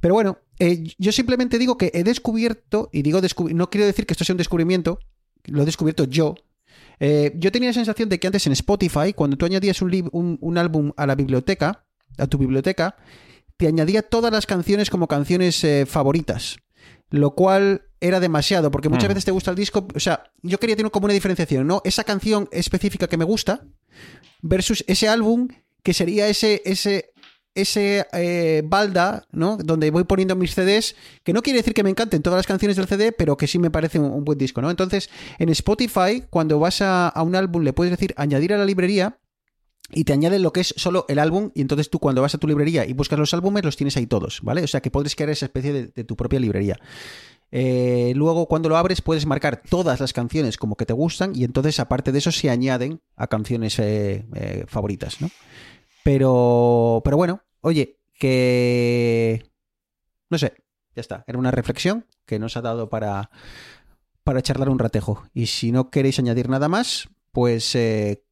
Pero 0.00 0.14
bueno, 0.14 0.38
eh, 0.58 0.84
yo 0.98 1.10
simplemente 1.10 1.58
digo 1.58 1.76
que 1.78 1.90
he 1.94 2.04
descubierto, 2.04 2.90
y 2.92 3.02
digo 3.02 3.20
descubri- 3.20 3.54
no 3.54 3.70
quiero 3.70 3.86
decir 3.86 4.06
que 4.06 4.12
esto 4.14 4.24
sea 4.24 4.34
un 4.34 4.38
descubrimiento, 4.38 4.98
lo 5.46 5.62
he 5.62 5.66
descubierto 5.66 6.04
yo. 6.04 6.34
Eh, 7.00 7.32
yo 7.36 7.52
tenía 7.52 7.68
la 7.70 7.74
sensación 7.74 8.08
de 8.08 8.18
que 8.18 8.26
antes 8.26 8.46
en 8.46 8.52
Spotify, 8.52 9.12
cuando 9.14 9.36
tú 9.36 9.44
añadías 9.46 9.82
un, 9.82 9.90
lib- 9.90 10.08
un- 10.12 10.38
un 10.40 10.58
álbum 10.58 10.92
a 10.96 11.06
la 11.06 11.14
biblioteca, 11.14 11.84
a 12.18 12.26
tu 12.26 12.38
biblioteca, 12.38 12.96
te 13.56 13.66
añadía 13.66 14.02
todas 14.02 14.32
las 14.32 14.46
canciones 14.46 14.90
como 14.90 15.06
canciones 15.08 15.62
eh, 15.64 15.84
favoritas. 15.86 16.56
Lo 17.10 17.34
cual 17.34 17.82
era 18.00 18.18
demasiado, 18.20 18.70
porque 18.70 18.88
muchas 18.88 19.04
Hmm. 19.04 19.08
veces 19.08 19.24
te 19.24 19.30
gusta 19.30 19.50
el 19.50 19.56
disco. 19.56 19.86
O 19.94 20.00
sea, 20.00 20.24
yo 20.42 20.58
quería 20.58 20.76
tener 20.76 20.90
como 20.90 21.04
una 21.04 21.14
diferenciación, 21.14 21.66
¿no? 21.66 21.80
Esa 21.84 22.04
canción 22.04 22.48
específica 22.52 23.06
que 23.08 23.16
me 23.16 23.24
gusta, 23.24 23.64
versus 24.42 24.84
ese 24.86 25.08
álbum 25.08 25.48
que 25.82 25.94
sería 25.94 26.28
ese, 26.28 26.62
ese, 26.64 27.12
ese 27.56 28.06
eh, 28.12 28.62
balda, 28.64 29.26
¿no? 29.32 29.56
Donde 29.56 29.90
voy 29.90 30.04
poniendo 30.04 30.36
mis 30.36 30.54
CDs, 30.54 30.94
que 31.24 31.32
no 31.32 31.42
quiere 31.42 31.58
decir 31.58 31.74
que 31.74 31.82
me 31.82 31.90
encanten 31.90 32.22
todas 32.22 32.38
las 32.38 32.46
canciones 32.46 32.76
del 32.76 32.86
CD, 32.86 33.12
pero 33.12 33.36
que 33.36 33.46
sí 33.46 33.58
me 33.58 33.70
parece 33.70 33.98
un, 33.98 34.24
buen 34.24 34.38
disco, 34.38 34.62
¿no? 34.62 34.70
Entonces, 34.70 35.10
en 35.38 35.48
Spotify, 35.48 36.22
cuando 36.30 36.58
vas 36.58 36.80
a, 36.82 37.12
un 37.24 37.34
álbum, 37.34 37.62
le 37.62 37.72
puedes 37.72 37.90
decir 37.90 38.14
añadir 38.16 38.52
a 38.52 38.58
la 38.58 38.64
librería 38.64 39.18
y 39.90 40.04
te 40.04 40.12
añade 40.12 40.38
lo 40.38 40.52
que 40.52 40.60
es 40.60 40.74
solo 40.76 41.04
el 41.08 41.18
álbum 41.18 41.50
y 41.54 41.60
entonces 41.60 41.90
tú 41.90 41.98
cuando 41.98 42.22
vas 42.22 42.34
a 42.34 42.38
tu 42.38 42.48
librería 42.48 42.84
y 42.86 42.92
buscas 42.92 43.18
los 43.18 43.32
álbumes 43.34 43.64
los 43.64 43.76
tienes 43.76 43.96
ahí 43.96 44.06
todos, 44.06 44.40
¿vale? 44.42 44.62
O 44.62 44.66
sea 44.66 44.80
que 44.80 44.90
puedes 44.90 45.14
crear 45.14 45.30
esa 45.30 45.46
especie 45.46 45.72
de, 45.72 45.86
de 45.88 46.04
tu 46.04 46.16
propia 46.16 46.40
librería. 46.40 46.78
Eh, 47.52 48.12
luego 48.16 48.46
cuando 48.46 48.68
lo 48.68 48.76
abres 48.76 49.00
puedes 49.02 49.24
marcar 49.24 49.62
todas 49.68 50.00
las 50.00 50.12
canciones 50.12 50.56
como 50.56 50.76
que 50.76 50.84
te 50.84 50.92
gustan 50.92 51.32
y 51.34 51.44
entonces 51.44 51.78
aparte 51.78 52.10
de 52.10 52.18
eso 52.18 52.32
se 52.32 52.50
añaden 52.50 53.00
a 53.14 53.28
canciones 53.28 53.78
eh, 53.78 54.26
eh, 54.34 54.64
favoritas, 54.66 55.20
¿no? 55.20 55.30
Pero, 56.02 57.02
pero 57.04 57.16
bueno, 57.16 57.42
oye, 57.60 57.98
que... 58.18 59.50
No 60.30 60.38
sé, 60.38 60.54
ya 60.94 61.00
está. 61.00 61.24
Era 61.26 61.38
una 61.38 61.50
reflexión 61.50 62.06
que 62.24 62.38
nos 62.38 62.56
ha 62.56 62.62
dado 62.62 62.88
para, 62.88 63.30
para 64.24 64.42
charlar 64.42 64.68
un 64.68 64.78
ratejo. 64.78 65.24
Y 65.32 65.46
si 65.46 65.72
no 65.72 65.90
queréis 65.90 66.18
añadir 66.18 66.48
nada 66.48 66.68
más, 66.68 67.08
pues 67.32 67.74
eh, 67.74 68.24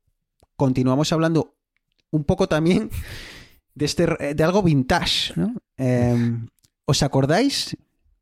continuamos 0.57 1.13
hablando 1.13 1.57
un 2.11 2.25
poco 2.25 2.49
también 2.49 2.91
de, 3.75 3.85
este, 3.85 4.35
de 4.35 4.45
algo 4.45 4.63
vintage, 4.63 5.33
¿no? 5.37 5.55
Eh, 5.77 6.37
¿Os 6.87 7.03
acordáis 7.03 7.77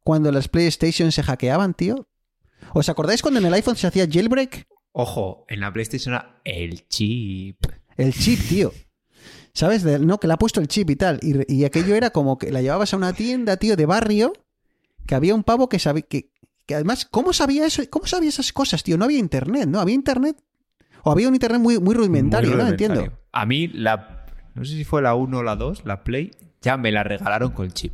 cuando 0.05 0.31
las 0.31 0.49
PlayStation 0.49 1.13
se 1.13 1.23
hackeaban, 1.23 1.75
tío? 1.75 2.09
¿Os 2.75 2.89
acordáis 2.89 3.23
cuando 3.23 3.41
en 3.41 3.47
el 3.47 3.55
iPhone 3.55 3.77
se 3.77 3.87
hacía 3.87 4.07
jailbreak? 4.11 4.67
Ojo, 4.93 5.45
en 5.49 5.61
la 5.61 5.73
PlayStation 5.73 6.15
era 6.15 6.41
el 6.45 6.87
chip. 6.89 7.65
El 7.97 8.13
chip, 8.13 8.41
tío. 8.49 8.73
¿Sabes? 9.55 9.83
De- 9.83 9.99
no, 9.99 10.19
que 10.19 10.27
le 10.27 10.33
ha 10.35 10.39
puesto 10.39 10.61
el 10.61 10.69
chip 10.69 10.91
y 10.91 10.97
tal. 10.97 11.19
Y, 11.23 11.53
y 11.53 11.65
aquello 11.65 11.95
era 11.95 12.11
como 12.11 12.39
que 12.39 12.51
la 12.51 12.63
llevabas 12.63 12.95
a 12.95 12.97
una 12.97 13.13
tienda, 13.13 13.57
tío, 13.57 13.77
de 13.77 13.87
barrio, 13.87 14.33
que 15.07 15.15
había 15.15 15.35
un 15.35 15.45
pavo 15.45 15.69
que 15.69 15.79
sabía 15.79 16.03
que, 16.03 16.31
que 16.67 16.75
además, 16.75 17.07
¿cómo 17.11 17.33
sabía 17.33 17.67
eso? 17.67 17.83
¿Cómo 17.91 18.07
sabía 18.07 18.29
esas 18.31 18.53
cosas, 18.53 18.83
tío? 18.83 18.97
No 18.97 19.05
había 19.05 19.19
internet, 19.19 19.69
¿no? 19.69 19.81
Había 19.81 19.95
internet. 19.95 20.37
O 21.05 21.11
había 21.11 21.29
un 21.29 21.35
internet 21.35 21.61
muy, 21.61 21.79
muy 21.81 21.95
rudimentario, 21.95 22.51
Muy 22.51 22.59
¿no? 22.59 22.67
Entiendo. 22.69 23.13
A 23.33 23.45
mí, 23.45 23.69
la, 23.69 24.25
no 24.55 24.65
sé 24.65 24.73
si 24.75 24.85
fue 24.85 25.03
la 25.03 25.15
1 25.15 25.39
o 25.39 25.43
la 25.43 25.57
2, 25.57 25.85
la 25.85 26.05
Play, 26.05 26.31
ya 26.61 26.77
me 26.77 26.93
la 26.93 27.03
regalaron 27.03 27.51
con 27.51 27.67
el 27.67 27.75
chip. 27.75 27.93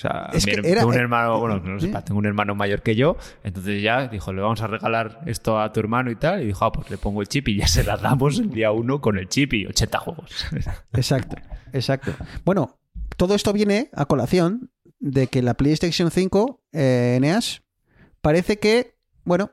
O 0.00 0.02
sea, 0.02 0.30
Es 0.32 0.46
mi 0.46 0.52
que 0.52 0.60
her- 0.60 0.66
era- 0.66 0.80
tengo 0.80 0.88
un 0.92 0.96
eh, 0.96 1.00
hermano, 1.00 1.38
bueno, 1.38 1.60
no 1.60 1.74
lo 1.74 1.80
¿sí? 1.80 1.86
sepa, 1.88 2.02
tengo 2.02 2.18
un 2.18 2.24
hermano 2.26 2.54
mayor 2.54 2.80
que 2.80 2.96
yo, 2.96 3.18
entonces 3.44 3.82
ya 3.82 4.08
dijo, 4.08 4.32
le 4.32 4.40
vamos 4.40 4.62
a 4.62 4.66
regalar 4.66 5.20
esto 5.26 5.60
a 5.60 5.70
tu 5.72 5.80
hermano 5.80 6.10
y 6.10 6.16
tal, 6.16 6.42
y 6.42 6.46
dijo, 6.46 6.64
ah, 6.64 6.72
pues 6.72 6.88
le 6.90 6.96
pongo 6.96 7.20
el 7.20 7.28
chip 7.28 7.48
y 7.48 7.58
ya 7.58 7.66
se 7.66 7.84
la 7.84 7.98
damos 7.98 8.38
el 8.38 8.48
día 8.50 8.72
1 8.72 9.00
con 9.02 9.18
el 9.18 9.28
chip 9.28 9.52
y 9.52 9.66
80 9.66 9.98
juegos. 9.98 10.46
Exacto, 10.94 11.36
exacto. 11.72 12.12
Bueno, 12.44 12.78
todo 13.18 13.34
esto 13.34 13.52
viene 13.52 13.90
a 13.92 14.06
colación 14.06 14.70
de 14.98 15.26
que 15.26 15.42
la 15.42 15.54
PlayStation 15.54 16.10
5, 16.10 16.62
eh, 16.72 17.14
Eneas, 17.18 17.62
parece 18.22 18.58
que, 18.58 18.96
bueno, 19.24 19.52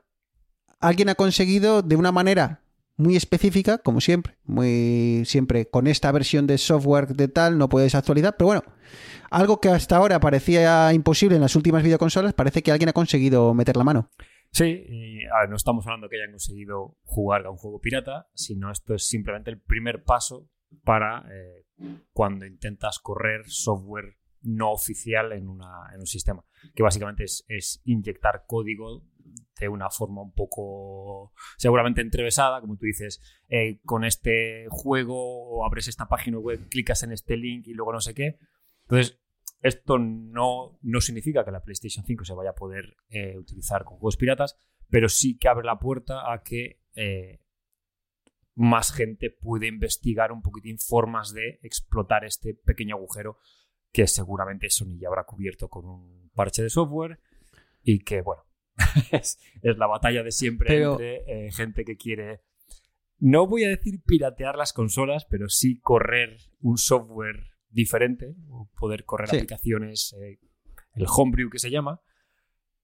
alguien 0.80 1.10
ha 1.10 1.14
conseguido 1.14 1.82
de 1.82 1.96
una 1.96 2.12
manera 2.12 2.62
muy 2.98 3.16
específica, 3.16 3.78
como 3.78 4.00
siempre, 4.00 4.36
muy 4.44 5.22
siempre 5.24 5.70
con 5.70 5.86
esta 5.86 6.12
versión 6.12 6.46
de 6.46 6.58
software 6.58 7.06
de 7.08 7.28
tal, 7.28 7.56
no 7.56 7.68
puedes 7.68 7.94
actualizar, 7.94 8.36
pero 8.36 8.48
bueno, 8.48 8.62
algo 9.30 9.60
que 9.60 9.68
hasta 9.68 9.96
ahora 9.96 10.20
parecía 10.20 10.92
imposible 10.92 11.36
en 11.36 11.42
las 11.42 11.56
últimas 11.56 11.82
videoconsolas, 11.82 12.34
parece 12.34 12.62
que 12.62 12.72
alguien 12.72 12.88
ha 12.88 12.92
conseguido 12.92 13.54
meter 13.54 13.76
la 13.76 13.84
mano. 13.84 14.10
Sí, 14.50 14.84
no 15.48 15.56
estamos 15.56 15.86
hablando 15.86 16.08
que 16.08 16.16
hayan 16.16 16.32
conseguido 16.32 16.96
jugar 17.04 17.46
a 17.46 17.50
un 17.50 17.56
juego 17.56 17.80
pirata, 17.80 18.28
sino 18.34 18.70
esto 18.70 18.94
es 18.94 19.06
simplemente 19.06 19.50
el 19.50 19.60
primer 19.60 20.02
paso 20.02 20.48
para 20.82 21.24
eh, 21.30 21.66
cuando 22.12 22.46
intentas 22.46 22.98
correr 22.98 23.42
software 23.46 24.16
no 24.42 24.72
oficial 24.72 25.32
en, 25.32 25.48
una, 25.48 25.90
en 25.94 26.00
un 26.00 26.06
sistema, 26.06 26.44
que 26.74 26.82
básicamente 26.82 27.24
es 27.24 27.80
inyectar 27.84 28.44
código 28.46 29.04
de 29.58 29.68
una 29.68 29.90
forma 29.90 30.22
un 30.22 30.32
poco 30.32 31.32
seguramente 31.56 32.00
entrevesada, 32.00 32.60
como 32.60 32.76
tú 32.76 32.86
dices, 32.86 33.20
eh, 33.48 33.80
con 33.84 34.04
este 34.04 34.66
juego 34.70 35.16
o 35.16 35.66
abres 35.66 35.88
esta 35.88 36.08
página 36.08 36.38
web, 36.38 36.68
clicas 36.68 37.02
en 37.02 37.12
este 37.12 37.36
link 37.36 37.66
y 37.66 37.74
luego 37.74 37.92
no 37.92 38.00
sé 38.00 38.14
qué. 38.14 38.38
Entonces, 38.82 39.20
esto 39.60 39.98
no, 39.98 40.78
no 40.82 41.00
significa 41.00 41.44
que 41.44 41.50
la 41.50 41.62
PlayStation 41.62 42.04
5 42.04 42.24
se 42.24 42.34
vaya 42.34 42.50
a 42.50 42.54
poder 42.54 42.96
eh, 43.08 43.36
utilizar 43.36 43.84
con 43.84 43.98
juegos 43.98 44.16
piratas, 44.16 44.56
pero 44.88 45.08
sí 45.08 45.36
que 45.36 45.48
abre 45.48 45.66
la 45.66 45.78
puerta 45.78 46.32
a 46.32 46.42
que 46.42 46.80
eh, 46.94 47.40
más 48.54 48.92
gente 48.92 49.30
puede 49.30 49.66
investigar 49.66 50.32
un 50.32 50.42
poquitín 50.42 50.78
formas 50.78 51.32
de 51.32 51.58
explotar 51.62 52.24
este 52.24 52.54
pequeño 52.54 52.96
agujero 52.96 53.38
que 53.92 54.06
seguramente 54.06 54.70
Sony 54.70 54.98
ya 54.98 55.08
habrá 55.08 55.24
cubierto 55.24 55.68
con 55.68 55.86
un 55.86 56.30
parche 56.34 56.62
de 56.62 56.70
software 56.70 57.20
y 57.82 58.00
que, 58.00 58.20
bueno, 58.20 58.44
es, 59.12 59.38
es 59.62 59.78
la 59.78 59.86
batalla 59.86 60.22
de 60.22 60.30
siempre 60.32 60.68
Pero- 60.68 60.92
entre 60.92 61.46
eh, 61.46 61.52
gente 61.52 61.84
que 61.84 61.96
quiere, 61.96 62.40
no 63.18 63.46
voy 63.46 63.64
a 63.64 63.68
decir 63.68 64.00
piratear 64.04 64.56
las 64.56 64.72
consolas, 64.72 65.26
pero 65.28 65.48
sí 65.48 65.80
correr 65.80 66.36
un 66.60 66.78
software 66.78 67.50
diferente, 67.70 68.34
o 68.48 68.68
poder 68.78 69.04
correr 69.04 69.28
Sí. 69.28 69.36
aplicaciones, 69.36 70.14
eh, 70.20 70.38
el 70.94 71.06
homebrew 71.08 71.50
que 71.50 71.58
se 71.58 71.70
llama, 71.70 72.00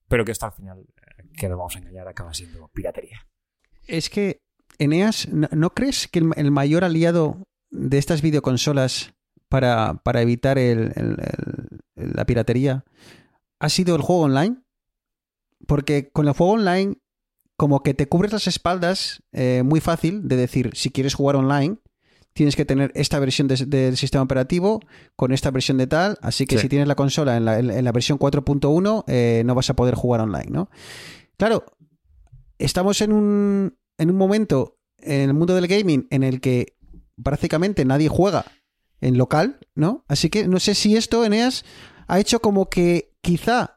pero 0.09 0.25
que 0.25 0.33
esto 0.33 0.47
al 0.47 0.53
final, 0.53 0.81
eh, 0.81 1.23
que 1.39 1.49
nos 1.49 1.57
vamos 1.57 1.77
a 1.77 1.79
engañar, 1.79 2.07
acaba 2.09 2.35
siendo 2.35 2.69
piratería. 2.69 3.27
Es 3.87 4.11
que, 4.11 4.41
Eneas, 4.79 5.29
¿no, 5.29 5.49
no 5.53 5.71
crees 5.71 6.09
que 6.09 6.19
el, 6.19 6.31
el 6.37 6.51
mayor 6.51 6.83
aliado 6.85 7.45
de 7.71 7.97
estas 7.99 8.21
videoconsolas 8.23 9.15
para, 9.49 9.95
para 10.03 10.21
evitar 10.21 10.59
el- 10.59 10.93
el- 10.97 11.17
el- 11.97 12.13
la 12.15 12.27
piratería 12.27 12.85
ha 13.61 13.69
sido 13.69 13.95
el 13.95 14.03
juego 14.03 14.23
online? 14.23 14.57
Porque 15.67 16.11
con 16.11 16.27
el 16.29 16.35
juego 16.35 16.53
online, 16.55 16.97
como 17.57 17.83
que 17.83 17.95
te 17.95 18.09
cubres 18.09 18.33
las 18.33 18.47
espaldas 18.47 19.23
eh, 19.33 19.63
muy 19.65 19.81
fácil 19.81 20.27
de 20.29 20.37
decir, 20.37 20.71
si 20.75 20.91
quieres 20.91 21.15
jugar 21.15 21.37
online, 21.37 21.77
tienes 22.33 22.57
que 22.57 22.65
tener 22.65 22.91
esta 22.97 23.21
versión 23.21 23.47
de- 23.47 23.65
del 23.67 23.97
sistema 23.97 24.25
operativo 24.25 24.81
con 25.15 25.33
esta 25.33 25.53
versión 25.53 25.79
de 25.79 25.87
tal, 25.87 26.19
así 26.21 26.47
que 26.47 26.57
Sí. 26.57 26.63
si 26.63 26.69
tienes 26.69 26.89
la 26.89 26.97
consola 26.97 27.37
en 27.37 27.45
la, 27.45 27.59
en- 27.61 27.71
en 27.71 27.85
la 27.85 27.93
versión 27.93 28.19
4.1 28.19 29.05
eh, 29.07 29.43
no 29.47 29.55
vas 29.55 29.71
a 29.71 29.75
poder 29.77 29.95
jugar 29.95 30.21
online, 30.21 30.51
¿no? 30.51 30.69
Claro, 31.37 31.65
estamos 32.59 33.01
en 33.03 33.13
un, 33.13 33.77
en 33.99 34.11
un 34.11 34.17
momento 34.17 34.79
en 34.99 35.21
el 35.31 35.35
mundo 35.35 35.55
del 35.55 35.67
gaming 35.69 36.07
en 36.11 36.23
el 36.25 36.41
que 36.41 36.77
prácticamente 37.23 37.85
nadie 37.85 38.09
juega 38.09 38.45
en 39.01 39.17
local, 39.19 39.59
¿no? 39.75 40.05
Así 40.09 40.31
que 40.31 40.49
no 40.49 40.59
sé 40.59 40.75
si 40.75 40.97
esto, 40.97 41.25
Eneas, 41.25 41.65
ha 42.09 42.19
hecho 42.19 42.41
como 42.41 42.69
que 42.69 43.13
quizá 43.21 43.74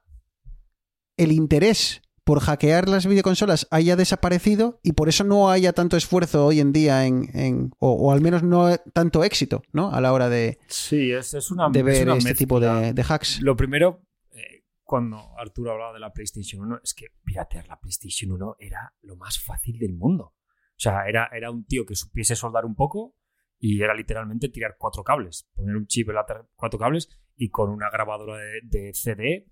el 1.18 1.32
interés 1.32 2.02
por 2.24 2.42
hackear 2.42 2.90
las 2.90 3.06
videoconsolas 3.08 3.68
haya 3.72 3.96
desaparecido 3.96 4.80
y 4.84 4.92
por 4.94 5.08
eso 5.08 5.24
no 5.24 5.50
haya 5.50 5.72
tanto 5.74 5.96
esfuerzo 5.96 6.46
hoy 6.46 6.60
en 6.60 6.74
día 6.74 7.06
en, 7.06 7.30
en- 7.34 7.72
o, 7.80 7.92
o 7.94 8.12
al 8.12 8.20
menos 8.22 8.44
no 8.44 8.76
tanto 8.94 9.24
éxito, 9.24 9.64
¿no? 9.72 9.92
A 9.94 10.02
la 10.02 10.12
hora 10.12 10.28
de, 10.30 10.60
Sí, 10.68 11.12
es, 11.12 11.34
es 11.34 11.52
una, 11.52 11.70
de 11.70 11.80
es 11.80 11.86
ver 11.86 12.08
una 12.10 12.18
este 12.18 12.34
tipo 12.36 12.60
de, 12.60 12.92
de 12.94 13.06
hacks. 13.08 13.40
Lo 13.42 13.56
primero, 13.56 14.02
eh, 14.32 14.66
cuando 14.84 15.38
Arturo 15.40 15.72
hablaba 15.72 15.94
de 15.94 16.00
la 16.02 16.12
PlayStation 16.12 16.62
1, 16.64 16.82
es 16.84 16.94
que 16.94 17.06
piratear 17.24 17.66
la 17.68 17.80
PlayStation 17.80 18.32
1 18.34 18.58
era 18.60 18.94
lo 19.04 19.16
más 19.16 19.40
fácil 19.42 19.80
del 19.80 19.94
mundo. 19.94 20.34
O 20.34 20.80
sea, 20.80 21.08
era, 21.08 21.30
era 21.34 21.50
un 21.50 21.66
tío 21.66 21.86
que 21.86 21.96
supiese 21.96 22.36
soldar 22.36 22.66
un 22.66 22.76
poco 22.76 23.16
y 23.58 23.82
era 23.82 23.96
literalmente 23.96 24.50
tirar 24.50 24.76
cuatro 24.78 25.02
cables, 25.04 25.48
poner 25.56 25.78
un 25.78 25.88
chip 25.88 26.10
en 26.10 26.16
la 26.16 26.26
cuatro 26.58 26.78
cables 26.78 27.10
y 27.38 27.50
con 27.50 27.70
una 27.70 27.90
grabadora 27.90 28.38
de, 28.38 28.60
de 28.64 28.94
CD, 28.94 29.48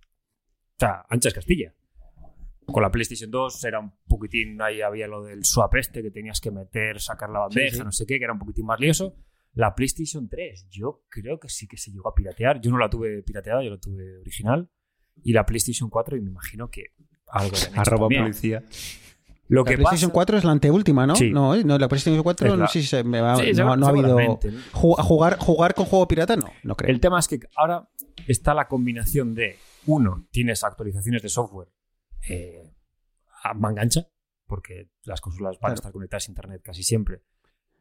o 0.76 0.80
sea, 0.80 1.06
ancha 1.10 1.30
es 1.30 1.34
Castilla. 1.34 1.74
Con 2.66 2.82
la 2.82 2.90
PlayStation 2.92 3.30
2 3.30 3.64
era 3.64 3.80
un 3.80 3.92
poquitín, 4.08 4.60
ahí 4.62 4.82
había 4.82 5.08
lo 5.08 5.24
del 5.24 5.46
swap 5.46 5.76
este 5.76 6.02
que 6.02 6.10
tenías 6.12 6.42
que 6.42 6.50
meter, 6.52 7.00
sacar 7.00 7.30
la 7.30 7.40
bandeja, 7.42 7.78
sí. 7.78 7.84
no 7.84 7.92
sé 7.92 8.06
qué, 8.08 8.18
que 8.18 8.24
era 8.24 8.34
un 8.34 8.40
poquitín 8.40 8.66
más 8.66 8.80
lioso. 8.80 9.16
La 9.54 9.74
PlayStation 9.76 10.28
3, 10.28 10.68
yo 10.70 11.04
creo 11.08 11.40
que 11.40 11.48
sí 11.48 11.68
que 11.68 11.78
se 11.78 11.92
llegó 11.92 12.10
a 12.10 12.16
piratear. 12.16 12.60
Yo 12.60 12.72
no 12.72 12.78
la 12.78 12.90
tuve 12.90 13.22
pirateada, 13.24 13.64
yo 13.64 13.70
la 13.70 13.78
tuve 13.78 14.18
original. 14.18 14.70
Y 15.24 15.32
la 15.32 15.46
PlayStation 15.46 15.90
4, 15.90 16.18
y 16.18 16.22
me 16.22 16.30
imagino 16.32 16.70
que 16.70 16.88
algo 17.28 17.56
de 17.56 17.80
Arroba 17.80 18.10
policía. 18.10 18.64
Lo 19.48 19.64
La 19.64 19.70
que 19.70 19.76
PlayStation 19.78 20.10
pasa, 20.10 20.14
4 20.14 20.38
es 20.40 20.44
la 20.44 20.52
anteúltima, 20.52 21.06
¿no? 21.06 21.16
Sí. 21.16 21.30
No, 21.30 21.54
¿eh? 21.56 21.64
no, 21.64 21.78
la 21.78 21.88
PlayStation 21.88 22.22
4 22.24 22.48
Es 22.48 22.52
la- 22.54 22.58
no 22.58 22.68
sé 22.68 22.82
si 22.82 22.88
se 22.88 23.04
me 23.04 23.22
va- 23.22 23.38
Sí, 23.38 23.54
no, 23.54 23.78
no 23.78 23.86
ha 23.86 23.90
habido... 23.90 24.18
Jugar, 24.74 25.38
jugar 25.38 25.74
con 25.76 25.86
juego 25.86 26.08
pirata, 26.08 26.36
no, 26.36 26.52
no 26.64 26.76
creo. 26.76 26.90
El 26.92 27.00
tema 27.00 27.20
es 27.20 27.28
que 27.28 27.40
ahora 27.56 27.88
está 28.28 28.56
la 28.56 28.68
combinación 28.68 29.36
de, 29.36 29.56
uno, 29.88 30.28
tienes 30.32 30.64
actualizaciones 30.64 31.22
de 31.22 31.30
software 31.30 31.70
eh, 32.30 32.74
a 33.44 33.54
manga 33.54 33.82
ancha, 33.82 34.08
porque 34.48 34.90
las 35.04 35.22
consolas 35.22 35.54
van 35.56 35.60
Claro. 35.60 35.72
a 35.74 35.76
estar 35.76 35.92
conectadas 35.92 36.28
a 36.28 36.32
internet 36.32 36.62
casi 36.64 36.84
siempre. 36.84 37.22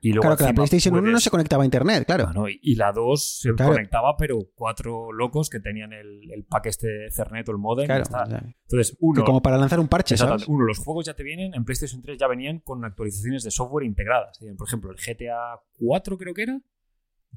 Y 0.01 0.11
luego 0.11 0.23
Claro 0.23 0.37
que 0.37 0.45
la 0.45 0.53
PlayStation 0.53 0.95
1 0.95 1.11
no 1.13 1.19
se 1.19 1.31
conectaba 1.31 1.63
a 1.63 1.65
internet, 1.65 2.05
claro. 2.05 2.27
Bueno, 2.27 2.47
y, 2.51 2.59
y 2.63 2.75
la 2.75 2.93
2 2.93 3.39
se 3.41 3.55
Claro. 3.55 3.73
conectaba, 3.73 4.19
pero 4.19 4.51
cuatro 4.55 5.11
locos 5.13 5.49
que 5.49 5.61
tenían 5.61 5.95
el, 5.95 6.31
el 6.31 6.45
pack 6.45 6.67
este 6.67 7.11
Cernet 7.11 7.49
o 7.49 7.53
el 7.53 7.57
modem. 7.59 7.87
Claro, 7.87 8.03
está. 8.03 8.25
Entonces, 8.25 8.91
que 8.91 8.97
uno, 9.01 9.25
como 9.25 9.41
para 9.41 9.57
lanzar 9.57 9.81
un 9.81 9.89
parche, 9.89 10.19
¿sabes? 10.19 10.47
Uno, 10.47 10.67
los 10.67 10.79
juegos 10.79 11.07
ya 11.07 11.15
te 11.15 11.23
vienen, 11.23 11.55
en 11.55 11.65
PlayStation 11.65 12.03
3 12.03 12.19
ya 12.19 12.29
venían 12.29 12.59
con 12.59 12.85
actualizaciones 12.85 13.45
de 13.45 13.51
software 13.51 13.87
integradas. 13.87 14.39
Por 14.59 14.69
ejemplo, 14.69 14.91
el 14.91 14.99
GTA 14.99 15.63
4 15.79 16.19
creo 16.19 16.35
que 16.35 16.43
era, 16.43 16.61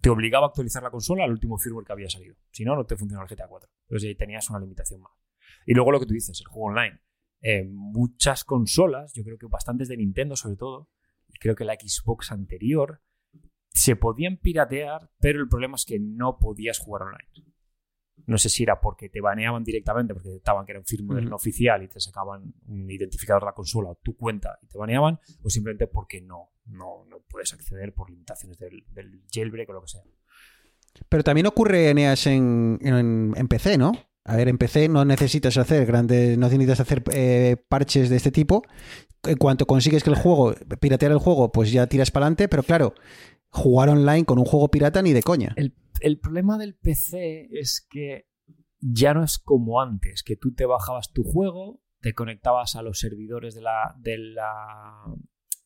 te 0.01 0.09
obligaba 0.09 0.45
a 0.45 0.49
actualizar 0.49 0.83
la 0.83 0.91
consola 0.91 1.23
al 1.23 1.31
último 1.31 1.57
firmware 1.57 1.85
que 1.85 1.93
había 1.93 2.09
salido. 2.09 2.35
Si 2.51 2.63
no, 2.63 2.75
no 2.75 2.85
te 2.85 2.95
funcionaba 2.95 3.27
el 3.27 3.35
GTA 3.35 3.47
4. 3.47 3.69
Entonces 3.83 4.07
ahí 4.07 4.15
tenías 4.15 4.49
una 4.49 4.59
limitación 4.59 5.01
más. 5.01 5.11
Y 5.65 5.73
luego 5.73 5.91
lo 5.91 5.99
que 5.99 6.05
tú 6.05 6.13
dices, 6.13 6.39
el 6.39 6.47
juego 6.47 6.67
online. 6.67 6.99
Eh, 7.41 7.65
muchas 7.65 8.43
consolas, 8.43 9.13
yo 9.13 9.23
creo 9.23 9.37
que 9.37 9.47
bastantes 9.47 9.87
de 9.87 9.97
Nintendo 9.97 10.35
sobre 10.35 10.55
todo, 10.55 10.89
y 11.27 11.37
creo 11.39 11.55
que 11.55 11.65
la 11.65 11.75
Xbox 11.75 12.31
anterior, 12.31 13.01
se 13.69 13.95
podían 13.95 14.37
piratear, 14.37 15.11
pero 15.19 15.39
el 15.39 15.47
problema 15.47 15.75
es 15.75 15.85
que 15.85 15.99
no 15.99 16.39
podías 16.39 16.79
jugar 16.79 17.03
online. 17.03 17.53
No 18.25 18.37
sé 18.37 18.49
si 18.49 18.63
era 18.63 18.81
porque 18.81 19.09
te 19.09 19.21
baneaban 19.21 19.63
directamente, 19.63 20.13
porque 20.13 20.29
detectaban 20.29 20.65
que 20.65 20.71
era 20.71 20.79
un 20.79 20.85
firmware 20.85 21.21
Ujú. 21.21 21.29
no 21.29 21.35
oficial 21.35 21.83
y 21.83 21.87
te 21.87 21.99
sacaban 21.99 22.53
un 22.65 22.89
identificador 22.89 23.43
de 23.43 23.47
la 23.47 23.53
consola 23.53 23.89
o 23.89 23.95
tu 23.95 24.17
cuenta 24.17 24.57
y 24.63 24.67
te 24.67 24.77
baneaban, 24.77 25.19
o 25.43 25.49
simplemente 25.49 25.87
porque 25.87 26.21
no, 26.21 26.49
no, 26.67 27.05
no 27.05 27.19
puedes 27.29 27.53
acceder 27.53 27.93
por 27.93 28.09
limitaciones 28.09 28.57
del, 28.57 28.83
del 28.89 29.21
jailbreak 29.31 29.69
o 29.69 29.73
lo 29.73 29.81
que 29.81 29.87
sea. 29.87 30.01
Pero 31.09 31.23
también 31.23 31.47
ocurre, 31.47 31.89
Eneas, 31.89 32.27
en, 32.27 32.79
en, 32.81 33.33
en 33.35 33.47
PC, 33.47 33.77
¿no? 33.77 33.91
A 34.23 34.35
ver, 34.35 34.49
en 34.49 34.57
PC 34.57 34.89
no 34.89 35.05
necesitas 35.05 35.57
hacer 35.57 35.85
grandes, 35.85 36.37
no 36.37 36.47
necesitas 36.47 36.81
hacer 36.81 37.03
eh, 37.13 37.55
parches 37.69 38.09
de 38.09 38.17
este 38.17 38.31
tipo. 38.31 38.63
En 39.23 39.37
cuanto 39.37 39.65
consigues 39.65 40.03
que 40.03 40.09
el 40.09 40.17
juego, 40.17 40.53
piratear 40.81 41.13
el 41.13 41.17
juego, 41.17 41.51
pues 41.51 41.71
ya 41.71 41.87
tiras 41.87 42.11
para 42.11 42.25
adelante, 42.25 42.49
pero 42.49 42.63
claro, 42.63 42.93
jugar 43.49 43.89
online 43.89 44.25
con 44.25 44.37
un 44.37 44.45
juego 44.45 44.69
pirata 44.69 45.01
ni 45.01 45.13
de 45.13 45.23
coña. 45.23 45.53
El, 45.55 45.75
el 46.01 46.19
problema 46.19 46.57
del 46.57 46.75
PC 46.75 47.47
es 47.51 47.87
que 47.89 48.27
ya 48.79 49.13
no 49.13 49.23
es 49.23 49.37
como 49.39 49.81
antes, 49.81 50.23
que 50.23 50.35
tú 50.35 50.53
te 50.53 50.65
bajabas 50.65 51.11
tu 51.13 51.23
juego, 51.23 51.81
te 52.01 52.13
conectabas 52.13 52.75
a 52.75 52.81
los 52.81 52.99
servidores 52.99 53.55
de 53.55 53.61
la, 53.61 53.95
de 53.97 54.17
la, 54.17 55.03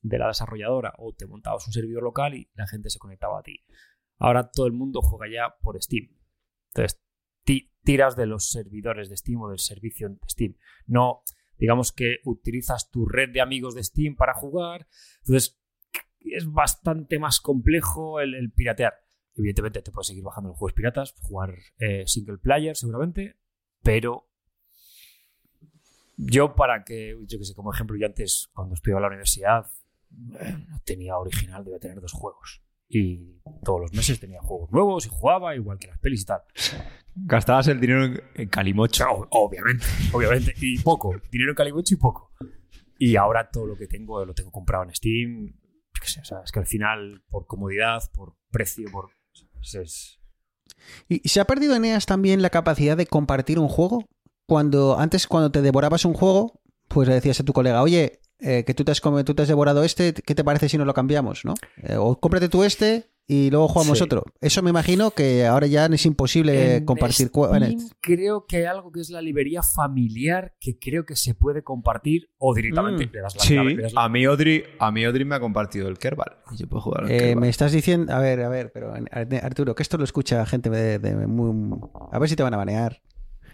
de 0.01 0.17
la 0.17 0.27
desarrolladora 0.27 0.93
o 0.97 1.13
te 1.13 1.27
montabas 1.27 1.67
un 1.67 1.73
servidor 1.73 2.03
local 2.03 2.33
y 2.33 2.49
la 2.55 2.67
gente 2.67 2.89
se 2.89 2.99
conectaba 2.99 3.39
a 3.39 3.43
ti. 3.43 3.63
Ahora 4.17 4.49
todo 4.51 4.65
el 4.67 4.73
mundo 4.73 5.01
juega 5.01 5.31
ya 5.31 5.55
por 5.61 5.81
Steam. 5.81 6.09
Entonces, 6.73 7.01
ti- 7.43 7.71
tiras 7.83 8.15
de 8.15 8.25
los 8.25 8.49
servidores 8.49 9.09
de 9.09 9.17
Steam 9.17 9.41
o 9.41 9.49
del 9.49 9.59
servicio 9.59 10.09
de 10.09 10.17
Steam. 10.27 10.55
No, 10.85 11.23
digamos 11.57 11.91
que 11.91 12.17
utilizas 12.25 12.89
tu 12.89 13.05
red 13.05 13.29
de 13.29 13.41
amigos 13.41 13.75
de 13.75 13.83
Steam 13.83 14.15
para 14.15 14.33
jugar. 14.33 14.87
Entonces, 15.21 15.59
es 16.19 16.51
bastante 16.51 17.19
más 17.19 17.39
complejo 17.39 18.19
el, 18.19 18.51
piratear. 18.51 18.93
Evidentemente, 19.35 19.81
te 19.81 19.91
puedes 19.91 20.07
seguir 20.07 20.23
bajando 20.23 20.49
los 20.49 20.57
juegos 20.57 20.73
piratas, 20.73 21.15
jugar 21.21 21.55
eh, 21.79 22.03
single 22.05 22.37
player 22.37 22.75
seguramente, 22.75 23.39
pero 23.81 24.27
yo 26.17 26.53
para 26.53 26.83
que, 26.83 27.17
yo 27.25 27.39
que 27.39 27.45
sé, 27.45 27.55
como 27.55 27.73
ejemplo, 27.73 27.97
yo 27.97 28.05
antes, 28.05 28.49
cuando 28.53 28.75
estudiaba 28.75 28.99
en 28.99 29.03
la 29.03 29.07
universidad, 29.07 29.65
no 30.11 30.79
tenía 30.85 31.17
original, 31.17 31.63
debía 31.63 31.79
tener 31.79 31.99
dos 32.01 32.11
juegos. 32.13 32.61
Y 32.87 33.39
todos 33.63 33.81
los 33.81 33.93
meses 33.93 34.19
tenía 34.19 34.41
juegos 34.41 34.69
nuevos 34.71 35.05
y 35.05 35.09
jugaba, 35.09 35.55
igual 35.55 35.79
que 35.79 35.87
las 35.87 35.97
pelis 35.99 36.23
y 36.23 36.25
tal. 36.25 36.41
Gastabas 37.15 37.67
el 37.69 37.79
dinero 37.79 38.03
en, 38.05 38.21
en 38.35 38.49
calimocho. 38.49 39.05
Obviamente, 39.29 39.85
obviamente. 40.11 40.53
Y 40.59 40.79
poco. 40.79 41.15
Dinero 41.31 41.51
en 41.51 41.55
Calimocho 41.55 41.93
y 41.95 41.97
poco. 41.97 42.31
Y 42.99 43.15
ahora 43.15 43.49
todo 43.49 43.65
lo 43.67 43.77
que 43.77 43.87
tengo 43.87 44.23
lo 44.25 44.33
tengo 44.33 44.51
comprado 44.51 44.83
en 44.83 44.93
Steam. 44.93 45.57
Sé, 46.03 46.19
o 46.19 46.25
sea, 46.25 46.39
es 46.43 46.51
que 46.51 46.59
al 46.59 46.65
final, 46.65 47.23
por 47.29 47.45
comodidad, 47.47 48.01
por 48.13 48.35
precio, 48.49 48.89
por. 48.91 49.09
es- 49.61 50.19
¿Y 51.07 51.27
se 51.29 51.39
ha 51.39 51.45
perdido, 51.45 51.75
Eneas, 51.75 52.05
también 52.05 52.41
la 52.41 52.49
capacidad 52.49 52.97
de 52.97 53.05
compartir 53.05 53.59
un 53.59 53.67
juego? 53.67 54.05
Cuando 54.47 54.97
antes, 54.99 55.27
cuando 55.27 55.51
te 55.51 55.61
devorabas 55.61 56.05
un 56.05 56.13
juego, 56.13 56.59
pues 56.87 57.07
le 57.07 57.13
decías 57.13 57.39
a 57.39 57.43
tu 57.45 57.53
colega, 57.53 57.81
oye, 57.83 58.19
eh, 58.41 58.63
que 58.65 58.73
tú 58.73 58.83
te, 58.83 58.91
has, 58.91 59.01
come- 59.01 59.23
tú 59.23 59.33
te 59.35 59.43
has 59.43 59.47
devorado 59.47 59.83
este, 59.83 60.13
¿qué 60.13 60.35
te 60.35 60.43
parece 60.43 60.67
si 60.69 60.77
nos 60.77 60.87
lo 60.87 60.93
cambiamos? 60.93 61.45
¿no? 61.45 61.53
Eh, 61.83 61.95
o 61.97 62.19
cómprate 62.19 62.49
tú 62.49 62.63
este 62.63 63.05
y 63.27 63.49
luego 63.49 63.67
jugamos 63.69 63.99
Sí. 63.99 64.03
otro. 64.03 64.25
Eso 64.41 64.61
me 64.61 64.71
imagino 64.71 65.11
que 65.11 65.45
ahora 65.45 65.67
ya 65.67 65.85
es 65.85 66.05
imposible 66.05 66.77
En 66.77 66.85
compartir. 66.85 67.29
Steam 67.29 67.89
creo 68.01 68.45
que 68.45 68.57
hay 68.57 68.63
algo 68.65 68.91
que 68.91 68.99
es 68.99 69.09
la 69.09 69.21
librería 69.21 69.61
familiar 69.61 70.55
que 70.59 70.77
creo 70.79 71.05
que 71.05 71.15
se 71.15 71.33
puede 71.35 71.63
compartir 71.63 72.29
o 72.39 72.53
directamente 72.53 73.05
Mm. 73.05 73.09
le 73.13 73.21
das 73.21 73.35
la 73.35 73.41
Sí, 73.41 73.53
clave, 73.53 73.75
le 73.75 73.83
das 73.83 73.93
la- 73.93 74.03
a 74.03 74.09
mí, 74.09 74.25
Audrey, 74.25 74.63
a 74.79 74.91
mí 74.91 75.05
Audrey 75.05 75.23
me 75.23 75.35
ha 75.35 75.39
compartido 75.39 75.87
el 75.87 75.97
Kerbal. 75.97 76.37
Y 76.51 76.57
yo 76.57 76.67
puedo 76.67 76.81
jugar 76.81 77.03
al 77.05 77.11
Eh, 77.11 77.17
Kerbal. 77.19 77.35
me 77.41 77.49
estás 77.49 77.71
diciendo, 77.71 78.13
a 78.13 78.19
ver, 78.19 78.41
a 78.41 78.49
ver, 78.49 78.71
pero 78.73 78.93
Ar- 78.93 79.35
Arturo, 79.43 79.75
que 79.75 79.83
esto 79.83 79.97
lo 79.97 80.03
escucha 80.03 80.45
gente 80.45 80.69
de, 80.69 80.99
de 80.99 81.15
muy... 81.27 81.77
A 82.11 82.19
ver 82.19 82.27
si 82.27 82.35
te 82.35 82.43
van 82.43 82.53
a 82.53 82.57
banear. 82.57 83.01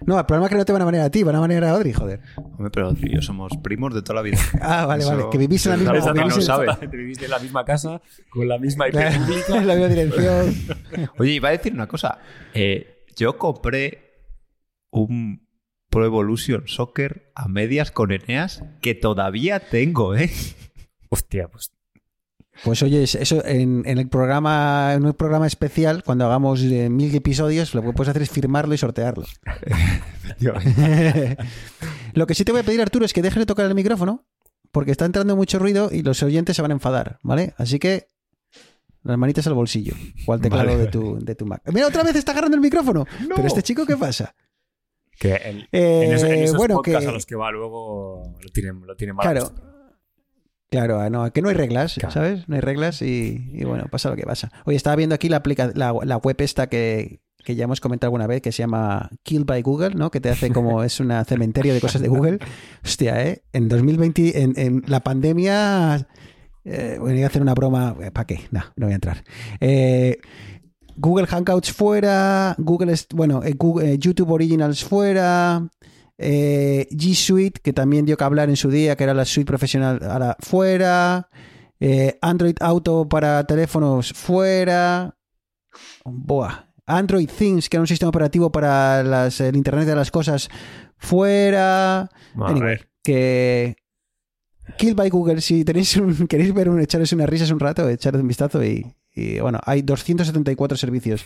No, 0.05 0.19
el 0.19 0.25
problema 0.25 0.45
es 0.45 0.51
que 0.51 0.57
no 0.57 0.65
te 0.65 0.71
van 0.73 0.81
a 0.81 0.85
banear 0.85 1.05
a 1.05 1.09
ti, 1.09 1.23
van 1.23 1.35
a 1.35 1.39
banear 1.39 1.63
a 1.63 1.71
Audrey, 1.71 1.91
joder. 1.93 2.19
Hombre, 2.35 2.69
pero 2.71 2.87
Audrey 2.87 3.11
y 3.11 3.15
yo 3.15 3.21
somos 3.21 3.51
primos 3.63 3.93
de 3.93 4.01
toda 4.01 4.15
la 4.15 4.21
vida. 4.21 4.37
Ah, 4.61 4.85
vale, 4.85 5.03
Eso- 5.03 5.11
vale, 5.15 5.29
que 5.31 5.37
vivís 5.37 5.65
en 5.65 5.71
la 5.71 5.77
misma... 5.77 5.97
es 5.97 6.05
algo 6.07 6.13
que 6.79 6.97
vivís 6.97 7.19
no 7.19 7.25
en- 7.25 7.31
la 7.31 7.39
misma 7.39 7.65
casa, 7.65 8.01
con 8.29 8.47
la 8.47 8.57
misma 8.59 8.87
IP 8.89 8.93
pública. 9.27 9.57
en 9.57 9.67
la 9.67 9.73
misma 9.75 9.87
dirección. 9.89 10.55
Oye, 11.17 11.31
iba 11.31 11.49
a 11.49 11.51
decir 11.51 11.73
una 11.73 11.87
cosa. 11.87 12.19
Eh, 12.53 13.05
yo 13.15 13.37
compré 13.37 14.03
un 14.91 15.47
Pro 15.89 16.05
Evolution 16.05 16.63
Soccer 16.67 17.31
a 17.35 17.47
medias 17.47 17.91
con 17.91 18.11
Eneas 18.11 18.63
que 18.81 18.93
todavía 18.93 19.59
tengo, 19.59 20.15
¿eh? 20.15 20.29
Hostia, 21.09 21.47
pues 21.47 21.71
Pues 22.63 22.81
oye, 22.83 23.03
eso 23.03 23.45
en, 23.45 23.83
en 23.85 23.97
el 23.99 24.09
programa, 24.09 24.93
en 24.95 25.05
un 25.05 25.13
programa 25.13 25.45
especial, 25.47 26.03
cuando 26.03 26.25
hagamos 26.25 26.61
eh, 26.63 26.89
mil 26.89 27.13
episodios, 27.15 27.73
lo 27.75 27.81
que 27.83 27.93
puedes 27.93 28.09
hacer 28.09 28.21
es 28.23 28.29
firmarlo 28.29 28.73
y 28.73 28.77
sortearlo. 28.77 29.25
lo 32.13 32.27
que 32.27 32.33
sí 32.33 32.43
te 32.43 32.51
voy 32.51 32.61
a 32.61 32.63
pedir, 32.63 32.81
Arturo, 32.81 33.05
es 33.05 33.13
que 33.13 33.21
dejes 33.21 33.39
de 33.39 33.45
tocar 33.45 33.65
el 33.65 33.75
micrófono, 33.75 34.25
porque 34.71 34.91
está 34.91 35.05
entrando 35.05 35.35
mucho 35.35 35.59
ruido 35.59 35.89
y 35.91 36.01
los 36.03 36.21
oyentes 36.23 36.55
se 36.55 36.61
van 36.61 36.71
a 36.71 36.75
enfadar, 36.75 37.19
¿vale? 37.23 37.53
Así 37.57 37.79
que 37.79 38.07
las 39.03 39.17
manitas 39.17 39.47
al 39.47 39.53
bolsillo, 39.53 39.93
o 40.25 40.33
al 40.33 40.41
teclado 40.41 40.65
Vale, 40.65 40.77
de, 40.77 40.87
tu, 40.87 41.19
de 41.19 41.35
tu 41.35 41.45
Mac. 41.45 41.61
Mira, 41.71 41.87
otra 41.87 42.03
vez 42.03 42.15
está 42.15 42.31
agarrando 42.33 42.55
el 42.55 42.61
micrófono. 42.61 43.05
Pero 43.35 43.47
este 43.47 43.63
chico, 43.63 43.85
¿qué 43.85 43.95
pasa? 43.95 44.35
que 45.19 45.33
el- 45.33 45.67
Eh, 45.71 46.03
en, 46.05 46.11
en 46.11 46.43
esos 46.43 46.57
bueno, 46.57 46.75
podcasts 46.75 47.05
que- 47.05 47.09
a 47.09 47.11
los 47.11 47.25
que 47.25 47.35
va 47.35 47.49
luego 47.51 48.35
lo 48.39 48.49
tienen, 48.51 48.81
lo 48.85 48.95
tienen 48.95 49.15
mal 49.15 49.23
Claro. 49.23 49.51
Claro, 50.69 50.99
ah, 50.99 51.09
no, 51.09 51.31
que 51.31 51.41
no 51.41 51.49
hay 51.49 51.55
reglas, 51.55 51.93
Claro. 51.95 52.11
¿sabes? 52.13 52.47
No 52.49 52.55
hay 52.55 52.61
reglas 52.61 53.01
y, 53.01 53.49
y 53.53 53.63
bueno, 53.63 53.85
pasa 53.89 54.09
lo 54.09 54.15
que 54.17 54.23
pasa. 54.23 54.51
Oye, 54.65 54.75
estaba 54.75 54.95
viendo 54.97 55.15
aquí 55.15 55.29
la, 55.29 55.37
aplica 55.37 55.71
la, 55.75 55.93
la 56.03 56.17
web 56.17 56.35
esta 56.39 56.67
que, 56.67 57.21
que 57.45 57.55
ya 57.55 57.63
hemos 57.63 57.79
comentado 57.79 58.09
alguna 58.09 58.27
vez, 58.27 58.41
que 58.41 58.51
se 58.51 58.63
llama 58.63 59.09
Kill 59.23 59.45
by 59.45 59.61
Google, 59.61 59.91
¿no? 59.95 60.11
Que 60.11 60.19
te 60.19 60.29
hace 60.29 60.51
como 60.51 60.83
es 60.83 60.99
un 60.99 61.11
cementerio 61.25 61.73
de 61.73 61.79
cosas 61.79 62.01
de 62.01 62.09
Google. 62.09 62.39
Hostia, 62.83 63.23
¿eh? 63.25 63.43
En 63.53 63.69
2020, 63.69 64.41
en, 64.41 64.53
en 64.57 64.83
la 64.87 64.99
pandemia, 64.99 66.05
eh, 66.65 66.97
voy 66.99 67.23
a 67.23 67.27
hacer 67.27 67.41
una 67.41 67.53
broma. 67.53 67.95
¿Para 68.13 68.27
qué? 68.27 68.41
No, 68.51 68.61
no 68.75 68.87
voy 68.87 68.91
a 68.91 68.95
entrar. 68.95 69.23
Eh, 69.61 70.17
Google 70.97 71.27
Hangouts 71.27 71.71
fuera, 71.71 72.55
Google, 72.57 72.93
bueno, 73.13 73.41
eh, 73.43 73.53
Google- 73.57 73.93
eh, 73.93 73.97
YouTube 73.99 74.31
Originals 74.31 74.83
fuera, 74.83 75.69
eh, 76.17 76.87
G 76.91 77.13
Suite, 77.15 77.59
que 77.61 77.73
también 77.73 78.05
dio 78.05 78.17
que 78.17 78.23
hablar 78.23 78.49
en 78.49 78.55
su 78.55 78.69
día, 78.69 78.95
que 78.95 79.03
era 79.03 79.13
la 79.13 79.25
suite 79.25 79.45
profesional, 79.47 79.99
ahora 80.03 80.35
fuera, 80.39 81.29
eh, 81.79 82.17
Android 82.21 82.55
Auto 82.59 83.07
para 83.07 83.43
teléfonos 83.45 84.11
fuera, 84.13 85.15
Buah. 86.05 86.65
Android 86.85 87.29
Things, 87.29 87.67
que 87.69 87.77
era 87.77 87.81
un 87.81 87.87
sistema 87.87 88.09
operativo 88.09 88.51
para 88.51 89.03
las- 89.03 89.41
el 89.41 89.55
Internet 89.57 89.85
de 89.85 89.95
las 89.95 90.09
cosas, 90.09 90.49
fuera. 90.97 92.09
Anyway, 92.49 92.77
que 93.03 93.75
Kill 94.77 94.95
by 94.95 95.09
Google, 95.09 95.41
si 95.41 95.63
tenéis 95.65 95.95
un- 95.97 96.27
queréis 96.27 96.53
ver 96.53 96.69
un, 96.69 96.79
echaros 96.81 97.11
unas 97.13 97.29
risas 97.29 97.51
un 97.51 97.59
rato, 97.59 97.87
echarle 97.89 98.21
un 98.21 98.27
vistazo 98.27 98.63
y, 98.63 98.85
y, 99.13 99.39
bueno, 99.39 99.59
hay 99.65 99.81
274 99.81 100.77
servicios 100.77 101.25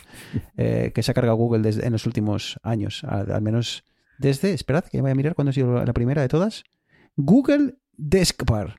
eh, 0.56 0.92
que 0.94 1.02
se 1.02 1.10
ha 1.10 1.14
cargado 1.14 1.36
Google 1.36 1.62
desde, 1.62 1.86
en 1.86 1.92
los 1.92 2.06
últimos 2.06 2.58
años, 2.62 3.02
al, 3.04 3.30
al 3.32 3.42
menos 3.42 3.84
desde, 4.18 4.52
esperad 4.52 4.84
que 4.84 5.00
voy 5.00 5.10
a 5.10 5.14
mirar 5.14 5.34
cuándo 5.34 5.50
ha 5.50 5.52
sido 5.52 5.84
la 5.84 5.92
primera 5.92 6.22
de 6.22 6.28
todas. 6.28 6.64
Google 7.16 7.74
Deskbar. 7.92 8.76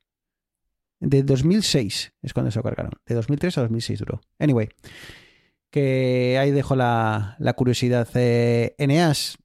De 0.99 1.21
2006 1.21 2.13
es 2.21 2.33
cuando 2.33 2.49
se 2.51 2.59
lo 2.59 2.63
cargaron. 2.63 2.91
De 3.05 3.15
2003 3.15 3.57
a 3.57 3.61
2006 3.61 3.99
duró. 3.99 4.21
Anyway, 4.39 4.69
que 5.69 6.37
ahí 6.39 6.51
dejo 6.51 6.75
la, 6.75 7.35
la 7.39 7.53
curiosidad. 7.53 8.07
Eh, 8.15 8.75
Eneas, 8.77 9.37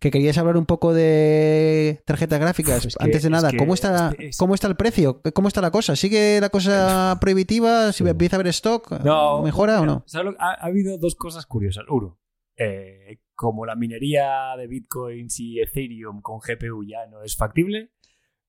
que 0.00 0.10
querías 0.10 0.36
hablar 0.38 0.56
un 0.56 0.66
poco 0.66 0.92
de 0.92 2.02
tarjetas 2.04 2.40
gráficas. 2.40 2.84
Es 2.84 2.96
que- 2.96 3.04
Antes 3.04 3.22
de 3.22 3.28
es 3.28 3.30
nada, 3.30 3.50
que 3.50 3.56
¿cómo, 3.56 3.74
está, 3.74 4.10
es 4.10 4.16
que 4.16 4.26
es- 4.28 4.36
¿cómo 4.36 4.54
está 4.54 4.66
el 4.66 4.76
precio? 4.76 5.22
¿Cómo 5.32 5.48
está 5.48 5.60
la 5.60 5.70
cosa? 5.70 5.96
¿Sigue 5.96 6.38
la 6.40 6.48
cosa 6.50 7.16
prohibitiva? 7.20 7.92
¿Si 7.92 8.06
empieza 8.06 8.36
a 8.36 8.38
haber 8.38 8.48
stock? 8.48 8.90
No, 9.04 9.42
¿Mejora 9.42 9.80
o 9.80 9.86
no? 9.86 10.02
¿sabes 10.06 10.32
lo- 10.32 10.40
ha, 10.40 10.50
ha 10.54 10.66
habido 10.66 10.98
dos 10.98 11.14
cosas 11.14 11.46
curiosas. 11.46 11.84
Uno, 11.88 12.18
eh, 12.56 13.18
como 13.34 13.66
la 13.66 13.74
minería 13.74 14.54
de 14.56 14.66
bitcoins 14.66 15.40
y 15.40 15.60
Ethereum 15.60 16.20
con 16.20 16.38
GPU 16.38 16.84
ya 16.84 17.06
no 17.06 17.22
es 17.22 17.36
factible, 17.36 17.92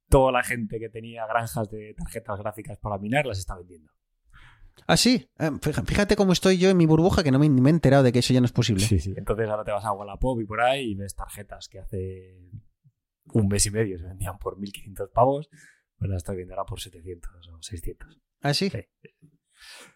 toda 0.09 0.31
la 0.31 0.43
gente 0.43 0.79
que 0.79 0.89
tenía 0.89 1.25
granjas 1.25 1.69
de 1.69 1.93
tarjetas 1.95 2.39
gráficas 2.39 2.77
para 2.77 2.97
minar 2.97 3.25
las 3.25 3.39
está 3.39 3.57
vendiendo. 3.57 3.91
Ah, 4.87 4.97
sí. 4.97 5.29
Eh, 5.39 5.51
Fíjate 5.85 6.15
cómo 6.15 6.33
estoy 6.33 6.57
yo 6.57 6.69
en 6.69 6.77
mi 6.77 6.85
burbuja 6.85 7.23
que 7.23 7.31
no 7.31 7.39
me, 7.39 7.45
he 7.45 7.69
enterado 7.69 8.03
de 8.03 8.11
que 8.11 8.19
eso 8.19 8.33
ya 8.33 8.41
no 8.41 8.45
es 8.45 8.51
posible. 8.51 8.83
Sí, 8.83 8.99
sí. 8.99 9.13
Entonces 9.15 9.47
ahora 9.49 9.63
te 9.63 9.71
vas 9.71 9.85
a 9.85 9.91
Wallapop 9.91 10.41
y 10.41 10.45
por 10.45 10.61
ahí 10.61 10.91
y 10.91 10.95
ves 10.95 11.15
tarjetas 11.15 11.67
que 11.67 11.79
hace 11.79 12.51
un 13.33 13.47
mes 13.47 13.65
y 13.65 13.71
medio 13.71 13.97
se 13.97 14.05
vendían 14.05 14.37
por 14.37 14.57
1.500 14.57 15.11
pavos, 15.11 15.49
pues 15.97 16.09
las 16.09 16.17
estás 16.17 16.35
viendo 16.35 16.53
ahora 16.53 16.65
por 16.65 16.81
700 16.81 17.47
o 17.49 17.61
600. 17.61 18.21
Ah, 18.41 18.53
sí. 18.53 18.69
Sí. 18.69 19.09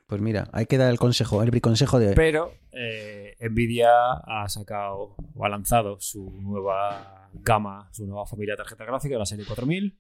Pues 0.08 0.22
mira, 0.22 0.48
hay 0.54 0.66
que 0.68 0.78
dar 0.78 0.90
el 0.90 1.00
consejo, 1.00 1.44
el 1.44 1.52
briconsejo 1.52 2.00
de. 2.00 2.14
Pero 2.14 2.54
eh, 2.72 3.36
Nvidia 3.42 3.90
ha 4.26 4.48
sacado 4.48 5.16
o 5.36 5.46
ha 5.46 5.50
lanzado 5.50 5.98
su 6.00 6.32
nueva 6.42 7.30
gama, 7.34 7.90
su 7.92 8.06
nueva 8.08 8.26
familia 8.26 8.54
de 8.54 8.58
tarjetas 8.58 8.88
gráficas, 8.88 9.20
la 9.20 9.26
serie 9.26 9.46
4000. 9.46 10.00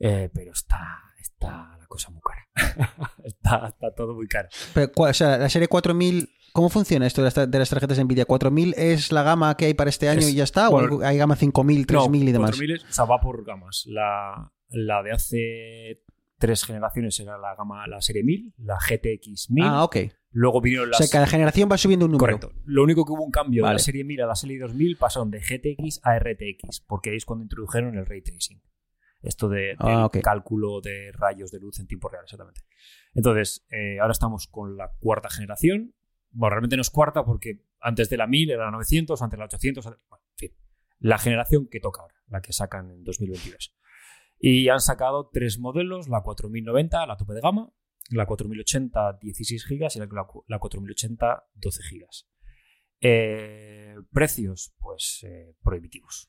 eh, 0.00 0.30
pero 0.34 0.52
está, 0.52 0.98
está 1.20 1.76
la 1.78 1.86
cosa 1.86 2.10
muy 2.10 2.20
cara. 2.22 2.48
está, 3.24 3.68
está 3.68 3.94
todo 3.94 4.14
muy 4.14 4.26
caro. 4.26 4.48
Pero, 4.74 4.90
¿cuál- 4.92 5.10
o 5.10 5.14
sea, 5.14 5.36
la 5.38 5.48
serie 5.50 5.68
4000, 5.68 6.28
¿cómo 6.54 6.68
funciona 6.70 7.06
esto 7.06 7.20
de 7.22 7.58
las, 7.58 7.68
tarjetas 7.70 7.96
de 7.98 8.04
Nvidia? 8.04 8.26
¿4000 8.26 8.74
es 8.78 9.12
la 9.12 9.22
gama 9.22 9.56
que 9.56 9.66
hay 9.66 9.74
para 9.74 9.90
este 9.90 10.08
año 10.08 10.20
Es- 10.20 10.30
y 10.30 10.36
ya 10.36 10.44
está? 10.44 10.70
bueno, 10.70 10.96
¿O 10.96 11.02
hay 11.04 11.18
gama 11.18 11.36
5000, 11.36 11.86
3000 11.86 12.28
y 12.28 12.32
demás? 12.32 12.50
4000 12.52 12.76
es- 12.76 12.84
o 12.84 12.92
sea, 12.92 13.04
va 13.04 13.20
por 13.20 13.44
gamas. 13.44 13.84
La, 13.86 14.50
la 14.70 15.02
de 15.02 15.12
hace 15.12 16.02
tres 16.46 16.64
generaciones 16.64 17.18
era 17.20 17.38
la 17.38 17.54
gama, 17.54 17.86
la 17.86 18.00
serie 18.00 18.22
1000, 18.24 18.54
la 18.58 18.76
GTX 18.78 19.50
1000. 19.50 19.64
Ah, 19.64 19.84
ok. 19.84 19.96
Luego 20.32 20.60
vinieron 20.60 20.88
O 20.88 20.90
las. 20.90 20.98
sea, 20.98 21.06
cada 21.08 21.26
generación 21.26 21.68
va 21.70 21.78
subiendo 21.78 22.06
un 22.06 22.12
número. 22.12 22.38
Correcto. 22.38 22.60
Lo 22.64 22.82
único 22.82 23.04
que 23.04 23.12
hubo 23.12 23.22
un 23.24 23.30
cambio 23.30 23.64
de 23.64 23.72
la 23.72 23.78
serie 23.78 24.02
1000 24.02 24.22
a 24.22 24.26
la 24.26 24.34
serie 24.34 24.58
2000 24.58 24.96
pasaron 24.96 25.30
de 25.30 25.40
GTX 25.40 26.00
a 26.02 26.18
RTX, 26.18 26.80
porque 26.80 27.10
ahí 27.10 27.16
es 27.16 27.24
cuando 27.24 27.44
introdujeron 27.44 27.96
el 27.96 28.06
ray 28.06 28.22
tracing. 28.22 28.60
Esto 29.22 29.48
de, 29.48 29.76
Ah, 29.78 30.08
del 30.12 30.22
cálculo 30.22 30.80
de 30.80 31.12
rayos 31.12 31.52
de 31.52 31.60
luz 31.60 31.78
en 31.78 31.86
tiempo 31.86 32.08
real, 32.08 32.24
exactamente. 32.24 32.62
Entonces, 33.14 33.64
eh, 33.70 34.00
ahora 34.00 34.12
estamos 34.12 34.48
con 34.48 34.76
la 34.76 34.90
cuarta 34.98 35.30
generación. 35.30 35.94
Bueno, 36.32 36.50
realmente 36.54 36.76
no 36.76 36.82
es 36.82 36.90
cuarta 36.90 37.24
porque 37.24 37.62
antes 37.80 38.10
de 38.10 38.16
la 38.16 38.26
1000 38.26 38.50
era 38.50 38.64
la 38.64 38.70
900, 38.72 39.22
antes 39.22 39.36
de 39.36 39.38
la 39.38 39.44
800. 39.44 39.86
antes- 39.86 40.00
Bueno, 40.08 40.24
en 40.32 40.38
fin. 40.38 40.56
La 40.98 41.18
generación 41.18 41.68
que 41.70 41.78
toca 41.78 42.00
ahora, 42.02 42.14
la 42.28 42.40
que 42.40 42.52
sacan 42.52 42.90
en 42.90 43.04
2022. 43.04 43.74
Y 44.44 44.68
han 44.70 44.80
sacado 44.80 45.30
tres 45.32 45.60
modelos, 45.60 46.08
la 46.08 46.20
4090, 46.20 47.06
la 47.06 47.16
tope 47.16 47.32
de 47.32 47.40
gama, 47.40 47.72
la 48.10 48.26
4080 48.26 49.18
16 49.20 49.68
GB 49.68 49.86
y 49.94 49.98
la, 50.00 50.08
la 50.48 50.58
4080 50.58 51.44
12 51.54 51.82
GB. 51.88 52.06
Eh, 53.00 53.94
precios, 54.10 54.74
pues 54.80 55.24
eh, 55.28 55.54
prohibitivos. 55.62 56.28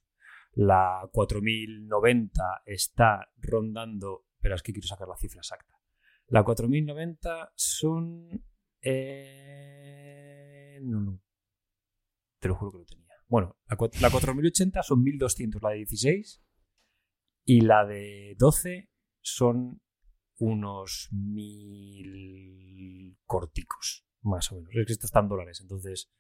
La 0.52 1.10
4090 1.12 2.62
está 2.68 3.32
rondando, 3.38 4.28
pero 4.40 4.54
es 4.54 4.62
que 4.62 4.74
quiero 4.74 4.88
sacar 4.88 5.08
la 5.08 5.18
cifra 5.18 5.40
exacta. 5.40 5.74
La 6.28 6.44
4090 6.44 7.54
son... 7.56 8.46
eh, 8.80 10.78
no, 10.84 11.02
no. 11.02 11.20
Te 12.38 12.48
lo 12.48 12.54
juro 12.54 12.74
que 12.74 12.78
lo 12.78 12.86
tenía. 12.86 13.16
Bueno, 13.28 13.58
la, 13.68 13.76
la 14.02 14.12
4080 14.12 14.84
son 14.84 15.02
1200 15.02 15.64
la 15.64 15.72
de 15.72 15.78
16 15.78 16.44
y 17.46 17.62
la 17.62 17.86
de 17.86 18.36
12 18.38 18.90
son 19.22 19.82
unos 20.38 21.10
1000 21.12 23.18
corticos, 23.26 24.06
más 24.22 24.52
o 24.52 24.56
menos. 24.56 24.70
Es 24.76 24.86
que 24.88 24.94
esto 24.94 25.06
está 25.08 25.20
en 25.20 25.28
dólares, 25.30 25.60
entonces 25.62 26.12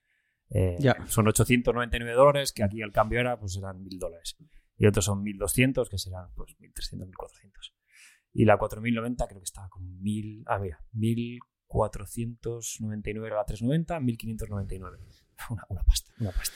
eh, 0.49 0.75
Ya. 0.79 0.95
son 1.07 1.27
899 1.27 2.13
dólares, 2.15 2.51
que 2.53 2.63
aquí 2.63 2.81
al 2.81 2.91
cambio 2.91 3.19
era, 3.19 3.39
pues 3.39 3.53
serán 3.53 3.81
1000 3.83 3.99
dólares. 3.99 4.35
Y 4.77 4.85
otros 4.87 5.05
son 5.05 5.21
1200, 5.23 5.89
que 5.89 5.97
serán 5.97 6.31
pues 6.35 6.55
1300, 6.59 7.07
1400. 7.07 7.73
Y 8.33 8.45
la 8.45 8.57
4090 8.57 9.27
creo 9.27 9.39
que 9.39 9.45
estaba 9.45 9.69
con 9.69 9.99
1000. 10.01 10.43
Ah, 10.47 10.59
mira, 10.59 10.83
1499 10.93 13.27
era 13.27 13.37
la 13.37 13.45
390, 13.45 13.99
1599. 13.99 14.97
Una, 15.49 15.65
una 15.69 15.83
pasta, 15.83 16.11
una 16.19 16.31
pasta. 16.31 16.55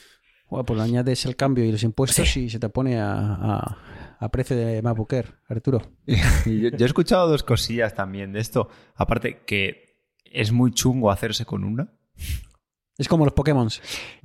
Bueno, 0.50 0.64
pues 0.64 0.78
le 0.78 0.84
añades 0.84 1.24
el 1.26 1.36
cambio 1.36 1.64
y 1.64 1.72
los 1.72 1.82
impuestos 1.82 2.36
y 2.36 2.48
se 2.48 2.58
te 2.58 2.68
pone 2.68 2.98
a, 2.98 3.12
a- 3.14 3.78
a 4.20 4.28
precio 4.30 4.56
de 4.56 4.82
MacBook 4.82 5.12
Air, 5.12 5.34
Arturo. 5.48 5.80
Yo, 6.06 6.70
yo 6.70 6.84
he 6.84 6.86
escuchado 6.86 7.28
dos 7.28 7.42
cosillas 7.44 7.94
también 7.94 8.32
de 8.32 8.40
esto. 8.40 8.68
Aparte 8.96 9.42
que 9.46 10.02
es 10.24 10.50
muy 10.50 10.72
chungo 10.72 11.10
hacerse 11.10 11.44
con 11.44 11.62
una. 11.64 11.92
Es 12.96 13.06
como 13.08 13.24
los 13.24 13.34
Pokémon. 13.34 13.68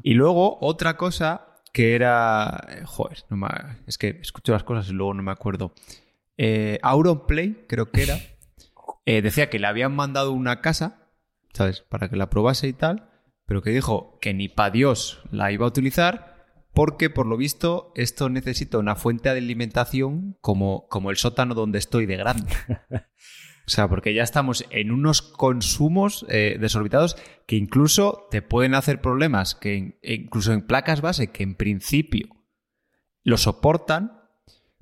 Y 0.01 0.15
luego 0.15 0.57
otra 0.61 0.97
cosa 0.97 1.59
que 1.71 1.93
era... 1.93 2.65
Joder, 2.85 3.19
no 3.29 3.37
me- 3.37 3.47
es 3.85 3.97
que 3.99 4.17
escucho 4.21 4.53
las 4.53 4.63
cosas 4.63 4.89
y 4.89 4.93
luego 4.93 5.13
no 5.13 5.21
me 5.21 5.31
acuerdo. 5.31 5.73
Eh, 6.37 6.79
Auronplay, 6.81 7.65
creo 7.67 7.91
que 7.91 8.01
era, 8.03 8.17
eh, 9.05 9.21
decía 9.21 9.49
que 9.51 9.59
le 9.59 9.67
habían 9.67 9.95
mandado 9.95 10.31
una 10.31 10.61
casa, 10.61 11.07
¿sabes? 11.53 11.81
Para 11.81 12.09
que 12.09 12.15
la 12.15 12.31
probase 12.31 12.67
y 12.67 12.73
tal, 12.73 13.11
pero 13.53 13.61
que 13.61 13.69
dijo 13.69 14.17
que 14.19 14.33
ni 14.33 14.49
para 14.49 14.71
Dios 14.71 15.21
la 15.29 15.51
iba 15.51 15.65
a 15.65 15.67
utilizar 15.67 16.43
porque 16.73 17.11
por 17.11 17.27
lo 17.27 17.37
visto 17.37 17.91
esto 17.93 18.27
necesita 18.27 18.79
una 18.79 18.95
fuente 18.95 19.29
de 19.29 19.37
alimentación 19.37 20.39
como, 20.41 20.87
como 20.87 21.11
el 21.11 21.17
sótano 21.17 21.53
donde 21.53 21.77
estoy 21.77 22.07
de 22.07 22.17
grande. 22.17 22.51
O 23.65 23.69
sea, 23.69 23.87
porque 23.87 24.13
ya 24.13 24.23
estamos 24.23 24.65
en 24.71 24.91
unos 24.91 25.21
consumos 25.21 26.25
eh, 26.27 26.57
desorbitados 26.59 27.15
que 27.45 27.55
incluso 27.55 28.27
te 28.29 28.41
pueden 28.41 28.73
hacer 28.73 28.99
problemas, 28.99 29.55
que 29.55 29.99
incluso 30.01 30.51
en 30.51 30.67
placas 30.67 30.99
base 30.99 31.31
que 31.31 31.43
en 31.43 31.55
principio 31.55 32.27
lo 33.23 33.37
soportan, 33.37 34.19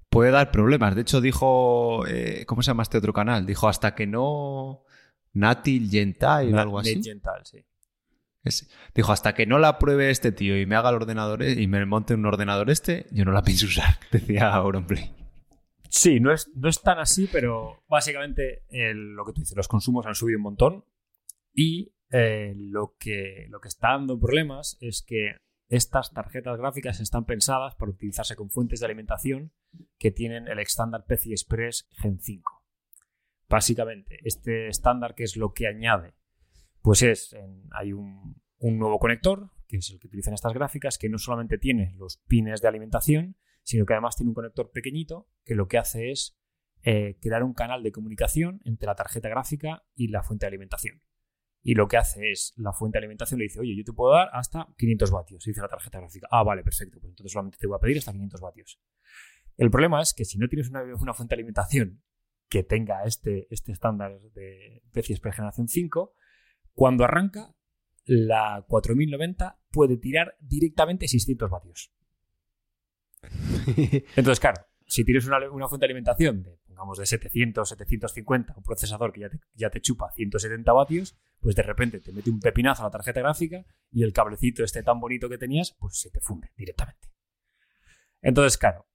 puede 0.10 0.32
dar 0.32 0.50
problemas. 0.50 0.96
De 0.96 1.02
hecho, 1.02 1.22
dijo, 1.22 2.08
eh, 2.08 2.46
¿cómo 2.48 2.64
se 2.64 2.72
llama 2.72 2.82
este 2.82 2.98
otro 2.98 3.14
canal? 3.14 3.46
Dijo, 3.46 3.68
hasta 3.68 3.94
que 3.94 4.08
no... 4.08 4.84
Natil 5.34 5.90
Gentai 5.92 6.52
o 6.52 6.60
algo 6.60 6.80
así. 6.80 6.96
Netgental, 6.96 7.46
sí. 7.46 7.64
Dijo, 8.96 9.12
hasta 9.12 9.34
que 9.34 9.46
no 9.46 9.60
la 9.60 9.78
pruebe 9.78 10.10
este 10.10 10.32
tío 10.32 10.60
y 10.60 10.66
me 10.66 10.76
haga 10.76 10.90
el 10.90 10.96
ordenador 10.96 11.44
e- 11.44 11.62
y 11.62 11.68
me 11.68 11.86
monte 11.86 12.16
un 12.16 12.26
ordenador 12.26 12.70
este, 12.70 13.06
yo 13.12 13.24
no 13.26 13.32
la 13.32 13.44
pienso 13.44 13.66
usar, 13.68 14.00
decía 14.12 14.50
Auronplay. 14.54 15.14
Sí, 15.90 16.20
no 16.20 16.32
es, 16.34 16.50
no 16.56 16.70
es 16.70 16.82
tan 16.82 17.00
así, 17.00 17.28
pero 17.32 17.84
básicamente 17.88 18.64
el- 18.70 19.14
lo 19.14 19.26
que 19.26 19.34
tú 19.34 19.42
dices, 19.42 19.56
los 19.58 19.68
consumos 19.68 20.06
han 20.08 20.16
subido 20.16 20.38
un 20.38 20.44
montón 20.44 20.86
y 21.54 21.94
eh, 22.12 22.54
lo, 22.58 22.96
que, 23.00 23.46
lo 23.50 23.60
que 23.62 23.68
está 23.68 23.90
dando 23.90 24.20
problemas 24.20 24.78
es 24.82 25.04
que 25.06 25.36
estas 25.70 26.12
tarjetas 26.12 26.58
gráficas 26.58 27.00
están 27.00 27.26
pensadas 27.26 27.76
para 27.76 27.92
utilizarse 27.92 28.36
con 28.36 28.50
fuentes 28.50 28.80
de 28.80 28.86
alimentación 28.88 29.52
que 30.00 30.12
tienen 30.12 30.48
el 30.48 30.60
estándar 30.60 31.06
PCI 31.06 31.32
Express 31.32 31.88
Gen 31.92 32.20
5. 32.20 32.64
Básicamente, 33.50 34.20
este 34.24 34.68
estándar, 34.68 35.14
que 35.16 35.24
es 35.24 35.36
lo 35.38 35.54
que 35.54 35.68
añade, 35.68 36.14
pues 36.82 37.02
es, 37.04 37.34
en- 37.34 37.68
hay 37.72 37.94
un, 37.94 38.42
un 38.58 38.78
nuevo 38.78 39.00
conector, 39.00 39.50
que 39.68 39.78
es 39.78 39.90
el 39.92 40.00
que 40.00 40.08
utilizan 40.08 40.34
estas 40.34 40.54
gráficas, 40.54 40.98
que 40.98 41.10
no 41.10 41.18
solamente 41.18 41.58
tiene 41.58 41.94
los 41.98 42.18
pines 42.28 42.62
de 42.62 42.68
alimentación, 42.68 43.38
sino 43.64 43.86
que 43.86 43.94
además 43.94 44.16
tiene 44.16 44.30
un 44.30 44.36
conector 44.36 44.72
pequeñito 44.72 45.30
que 45.46 45.56
lo 45.56 45.68
que 45.68 45.78
hace 45.78 46.12
es 46.12 46.38
eh, 46.84 47.18
crear 47.22 47.44
un 47.44 47.54
canal 47.54 47.84
de 47.84 47.92
comunicación 47.92 48.60
entre 48.66 48.88
la 48.88 48.96
tarjeta 48.96 49.30
gráfica 49.30 49.84
y 49.96 50.08
la 50.08 50.24
fuente 50.24 50.46
de 50.46 50.48
alimentación. 50.48 51.02
Y 51.64 51.76
lo 51.76 51.88
que 51.88 51.98
hace 51.98 52.32
es, 52.32 52.54
la 52.58 52.74
fuente 52.74 52.96
de 52.98 53.02
alimentación 53.02 53.38
le 53.38 53.44
dice, 53.44 53.60
oye, 53.60 53.76
yo 53.78 53.84
te 53.84 53.94
puedo 53.94 54.14
dar 54.16 54.30
hasta 54.34 54.68
500 54.78 55.12
vatios, 55.12 55.44
dice 55.46 55.62
la 55.62 55.68
tarjeta 55.68 56.00
gráfica. 56.00 56.28
Ah, 56.32 56.42
vale, 56.44 56.64
perfecto, 56.64 57.00
pues 57.00 57.12
entonces 57.12 57.32
solamente 57.32 57.60
te 57.60 57.68
voy 57.68 57.76
a 57.76 57.80
pedir 57.80 58.00
hasta 58.00 58.12
500 58.12 58.42
vatios. 58.42 58.82
El 59.58 59.70
problema 59.70 60.02
es 60.02 60.16
que 60.16 60.26
si 60.26 60.40
no 60.40 60.48
tienes 60.48 60.70
una, 60.70 60.82
una 60.84 61.14
fuente 61.14 61.36
de 61.36 61.40
alimentación 61.42 62.02
que 62.50 62.64
tenga 62.64 63.04
este, 63.04 63.48
este 63.54 63.72
estándar 63.72 64.20
de 64.34 64.82
PCI 64.92 65.14
Express 65.14 65.36
generación 65.36 65.68
5, 65.68 66.16
cuando 66.74 67.04
arranca, 67.04 67.54
la 68.06 68.66
4090 68.68 69.60
puede 69.72 69.98
tirar 69.98 70.36
directamente 70.40 71.08
600 71.08 71.50
vatios. 71.50 71.92
Entonces, 74.16 74.40
claro, 74.40 74.66
si 74.86 75.06
tienes 75.06 75.26
una, 75.26 75.38
una 75.50 75.68
fuente 75.68 75.86
de 75.86 75.92
alimentación 75.92 76.44
de, 76.44 76.58
pongamos, 76.68 76.98
de 76.98 77.06
700, 77.06 77.70
750, 77.70 78.56
un 78.58 78.64
procesador 78.64 79.14
que 79.14 79.22
ya 79.22 79.30
te, 79.30 79.40
ya 79.54 79.70
te 79.70 79.82
chupa 79.82 80.12
170 80.12 80.74
vatios, 80.74 81.16
pues 81.40 81.56
de 81.56 81.64
repente 81.64 82.00
te 82.00 82.12
mete 82.12 82.30
un 82.30 82.40
pepinazo 82.40 82.84
a 82.84 82.88
la 82.88 82.92
tarjeta 82.92 83.22
gráfica 83.22 83.66
y 83.92 84.04
el 84.04 84.14
cablecito 84.14 84.64
este 84.64 84.84
tan 84.84 85.00
bonito 85.00 85.30
que 85.30 85.38
tenías, 85.38 85.76
pues 85.80 86.00
se 86.00 86.10
te 86.10 86.20
funde 86.20 86.52
directamente. 86.56 87.10
Entonces, 88.22 88.58
claro, 88.58 88.88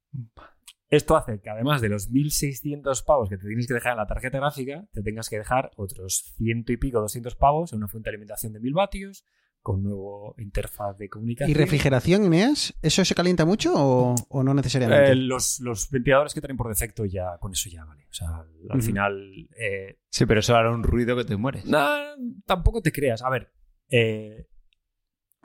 esto 0.89 1.17
hace 1.17 1.41
que 1.41 1.51
además 1.51 1.81
de 1.81 1.89
los 1.89 2.11
1600 2.11 3.03
pavos 3.03 3.29
que 3.29 3.37
te 3.37 3.47
tienes 3.47 3.67
que 3.67 3.75
dejar 3.75 3.93
en 3.93 3.99
la 3.99 4.07
tarjeta 4.07 4.39
gráfica, 4.39 4.87
te 4.93 5.03
tengas 5.03 5.29
que 5.29 5.39
dejar 5.39 5.71
otros 5.77 6.33
ciento 6.37 6.73
y 6.73 6.77
pico, 6.77 7.01
200 7.01 7.35
pavos 7.37 7.73
en 7.73 7.79
una 7.79 7.89
fuente 7.89 8.09
de 8.11 8.15
alimentación 8.15 8.53
de 8.53 8.61
1000 8.61 8.73
vatios, 8.75 9.25
con 9.63 9.83
nuevo 9.83 10.37
interfaz 10.39 10.97
de 10.97 11.09
comunicación. 11.09 11.51
¿Y 11.51 11.55
refrigeración, 11.55 12.25
Ineas? 12.25 12.73
¿Eso 12.83 13.05
se 13.05 13.17
calienta 13.17 13.45
mucho 13.45 13.73
o, 13.75 14.15
o 14.29 14.43
no 14.45 14.55
necesariamente? 14.55 15.11
Eh, 15.11 15.17
los, 15.17 15.59
los 15.59 15.91
ventiladores 15.91 16.35
que 16.35 16.41
traen 16.41 16.57
por 16.57 16.69
defecto 16.69 17.05
ya 17.05 17.37
con 17.41 17.53
eso 17.53 17.69
ya 17.69 17.85
vale. 17.85 18.05
O 18.09 18.15
sea, 18.15 18.45
al, 18.71 18.83
final. 18.83 19.49
eh, 19.59 19.99
Sí, 20.09 20.25
pero 20.25 20.39
eso 20.39 20.55
hará 20.55 20.71
un 20.71 20.85
ruido 20.85 21.17
que 21.17 21.25
te 21.25 21.37
mueres. 21.37 21.65
nah, 21.67 22.15
tampoco 22.45 22.81
te 22.81 22.93
creas. 22.93 23.23
A 23.23 23.29
ver. 23.31 23.51
Eh, 23.91 24.47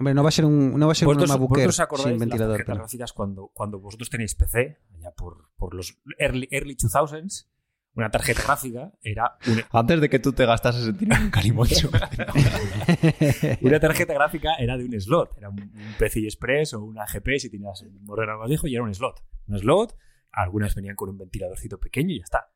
Hombre, 0.02 0.16
no 0.16 0.24
va 0.24 0.30
a 0.30 0.32
ser 0.32 0.46
un, 0.46 0.80
no 0.80 0.88
va 0.88 0.94
a 0.94 0.96
ser 0.96 1.08
un 1.08 1.14
vosotros, 1.14 1.30
MacBook 1.30 1.58
Air 1.60 1.68
vosotros 1.68 1.76
os 1.76 1.80
acordáis 1.80 2.04
sin 2.08 2.14
de 2.14 2.20
las 2.26 2.30
ventilador. 2.30 2.54
tarjetas 2.58 2.74
pero- 2.74 2.82
gráficas 2.82 3.14
cuando, 3.14 3.52
cuando 3.54 3.80
vosotros 3.80 4.10
tenéis 4.10 4.34
PC, 4.34 4.80
ya 5.00 5.12
por, 5.12 5.52
por 5.58 5.76
los 5.76 6.00
early, 6.18 6.48
early 6.50 6.76
2000s, 6.76 7.48
Una 7.94 8.10
tarjeta 8.10 8.42
gráfica 8.42 8.94
era 9.04 9.38
un, 9.48 9.62
Antes 9.80 10.02
de 10.02 10.10
que 10.10 10.18
tú 10.20 10.34
te 10.34 10.46
gastases 10.46 10.88
el 10.88 10.98
dinero 10.98 11.22
en 11.22 11.30
Calimocho. 11.30 11.92
una 13.62 13.80
tarjeta 13.80 14.14
gráfica 14.14 14.56
era 14.56 14.78
de 14.78 14.86
un 14.86 15.00
slot. 15.00 15.38
Era 15.38 15.50
un, 15.50 15.60
un 15.62 15.94
PCI 16.00 16.26
Express 16.26 16.74
o 16.74 16.84
una 16.84 17.06
GP 17.06 17.38
si 17.38 17.50
tenías 17.52 17.82
el 17.82 17.92
ordenador 18.08 18.40
más 18.40 18.50
viejo 18.50 18.68
y 18.68 18.76
era 18.76 18.84
un 18.84 18.94
slot. 18.96 19.22
Un 19.48 19.60
slot, 19.60 19.96
algunas 20.32 20.74
venían 20.74 20.96
con 20.96 21.10
un 21.10 21.18
ventiladorcito 21.18 21.80
pequeño 21.80 22.12
y 22.14 22.20
ya 22.20 22.24
está. 22.24 22.52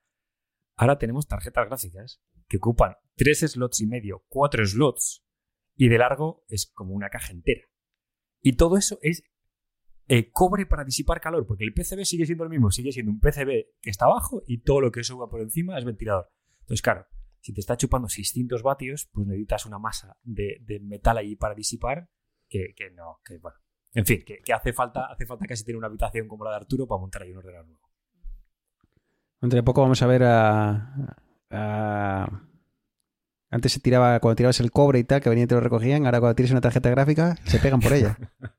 Ahora 0.77 0.97
tenemos 0.97 1.27
tarjetas 1.27 1.67
gráficas 1.67 2.21
que 2.47 2.57
ocupan 2.57 2.95
tres 3.15 3.39
slots 3.41 3.81
y 3.81 3.87
medio, 3.87 4.23
cuatro 4.29 4.65
slots 4.65 5.24
y 5.75 5.89
de 5.89 5.97
largo 5.97 6.43
es 6.47 6.71
como 6.73 6.93
una 6.93 7.09
caja 7.09 7.31
entera. 7.31 7.61
Y 8.41 8.53
todo 8.53 8.77
eso 8.77 8.99
es 9.01 9.23
eh, 10.07 10.31
cobre 10.31 10.65
para 10.65 10.83
disipar 10.83 11.19
calor, 11.19 11.47
porque 11.47 11.63
el 11.63 11.73
PCB 11.73 12.05
sigue 12.05 12.25
siendo 12.25 12.43
el 12.43 12.49
mismo, 12.49 12.69
sigue 12.71 12.91
siendo 12.91 13.11
un 13.11 13.19
PCB 13.19 13.79
que 13.81 13.89
está 13.89 14.05
abajo 14.05 14.43
y 14.45 14.59
todo 14.59 14.81
lo 14.81 14.91
que 14.91 15.03
suba 15.03 15.29
por 15.29 15.41
encima 15.41 15.77
es 15.77 15.85
ventilador. 15.85 16.29
Entonces, 16.61 16.81
claro, 16.81 17.07
si 17.41 17.53
te 17.53 17.59
está 17.59 17.75
chupando 17.77 18.07
600 18.07 18.61
vatios, 18.61 19.09
pues 19.11 19.27
necesitas 19.27 19.65
una 19.65 19.79
masa 19.79 20.17
de, 20.23 20.61
metal 20.81 21.17
ahí 21.17 21.35
para 21.35 21.55
disipar 21.55 22.09
que, 22.47 22.73
no, 22.93 23.19
que 23.25 23.37
bueno. 23.39 23.57
En 23.93 24.05
fin, 24.05 24.23
que, 24.25 24.41
hace, 24.53 24.73
falta, 24.73 25.05
hace 25.05 25.25
falta 25.25 25.45
casi 25.45 25.63
tener 25.63 25.77
una 25.77 25.87
habitación 25.87 26.27
como 26.27 26.43
la 26.43 26.51
de 26.51 26.57
Arturo 26.57 26.85
para 26.87 26.99
montar 26.99 27.21
ahí 27.23 27.31
un 27.31 27.37
ordenador 27.37 27.67
nuevo. 27.67 27.89
Dentro 29.41 29.57
de 29.57 29.63
poco 29.63 29.81
vamos 29.81 30.01
a 30.01 30.07
ver 30.07 30.23
a- 30.23 31.17
Antes 33.55 33.71
se 33.71 33.79
tiraba, 33.79 34.19
cuando 34.19 34.35
tirabas 34.35 34.59
el 34.59 34.69
cobre 34.71 34.99
y 34.99 35.03
tal, 35.05 35.21
que 35.21 35.29
venían 35.29 35.45
y 35.45 35.47
te 35.47 35.55
lo 35.55 35.61
recogían, 35.61 36.05
ahora 36.05 36.19
cuando 36.19 36.35
tienes 36.35 36.51
una 36.51 36.59
tarjeta 36.61 36.89
gráfica, 36.89 37.35
se 37.45 37.57
pegan 37.59 37.79
por 37.79 37.93
ella. 37.93 38.17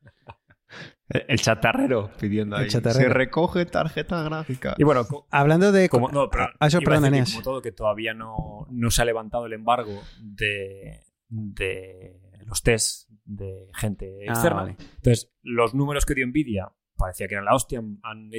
El 1.09 1.38
chatarrero 1.38 2.11
pidiendo 2.18 2.57
El 2.57 2.64
ahí. 2.64 2.68
chatarrero. 2.68 3.09
Se 3.09 3.14
recoge 3.14 3.64
tarjeta 3.66 4.22
gráfica. 4.24 4.74
Y 4.76 4.82
bueno, 4.82 5.07
Hablando 5.30 5.70
de... 5.70 5.88
como, 5.88 6.09
no, 6.11 6.28
pero 6.28 6.49
Ah, 6.59 6.66
eso, 6.66 6.78
a 6.78 6.80
perdón, 6.80 7.03
decir 7.05 7.12
que 7.12 7.16
Eneas. 7.18 7.30
como 7.32 7.42
todo, 7.44 7.62
que 7.62 7.70
todavía 7.72 8.12
no, 8.12 8.66
no 8.70 8.90
se 8.90 9.03
ha 9.03 9.05
levantado 9.05 9.47
el 9.47 9.53
embargo 9.53 10.03
de, 10.20 11.03
de 11.28 12.20
los 12.44 12.61
test 12.62 13.09
de 13.24 13.70
gente 13.74 14.24
Ah, 14.28 14.32
externa. 14.32 14.62
vale. 14.62 14.76
Entonces, 14.97 15.30
los 15.42 15.74
números 15.74 16.05
que 16.07 16.14
dio 16.14 16.26
Nvidia 16.26 16.72
parecía 16.97 17.28
que 17.28 17.34
eran 17.34 17.44
la 17.44 17.55
hostia. 17.55 17.78
Han- 17.78 18.01
Han 18.03 18.32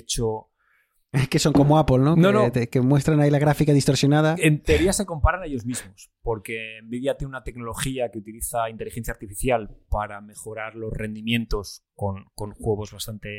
hecho. 1.13 1.27
Que 1.29 1.39
son 1.39 1.53
como 1.53 1.77
Apple, 1.77 1.99
¿no? 1.99 2.15
No, 2.15 2.27
que, 2.29 2.33
no. 2.33 2.51
te- 2.51 2.67
que 2.69 2.81
muestran 2.81 3.19
ahí 3.19 3.29
la 3.29 3.39
gráfica 3.39 3.73
distorsionada. 3.73 4.35
En 4.39 4.61
teoría 4.61 4.93
se 4.93 5.05
comparan 5.05 5.41
a 5.41 5.45
ellos 5.45 5.65
mismos, 5.65 6.11
porque 6.21 6.79
Nvidia 6.83 7.15
tiene 7.17 7.29
una 7.29 7.43
tecnología 7.43 8.09
que 8.11 8.19
utiliza 8.19 8.69
inteligencia 8.69 9.13
artificial 9.13 9.77
para 9.89 10.21
mejorar 10.21 10.75
los 10.75 10.91
rendimientos 10.93 11.85
con, 11.95 12.25
con 12.35 12.51
juegos 12.51 12.91
bastante 12.91 13.29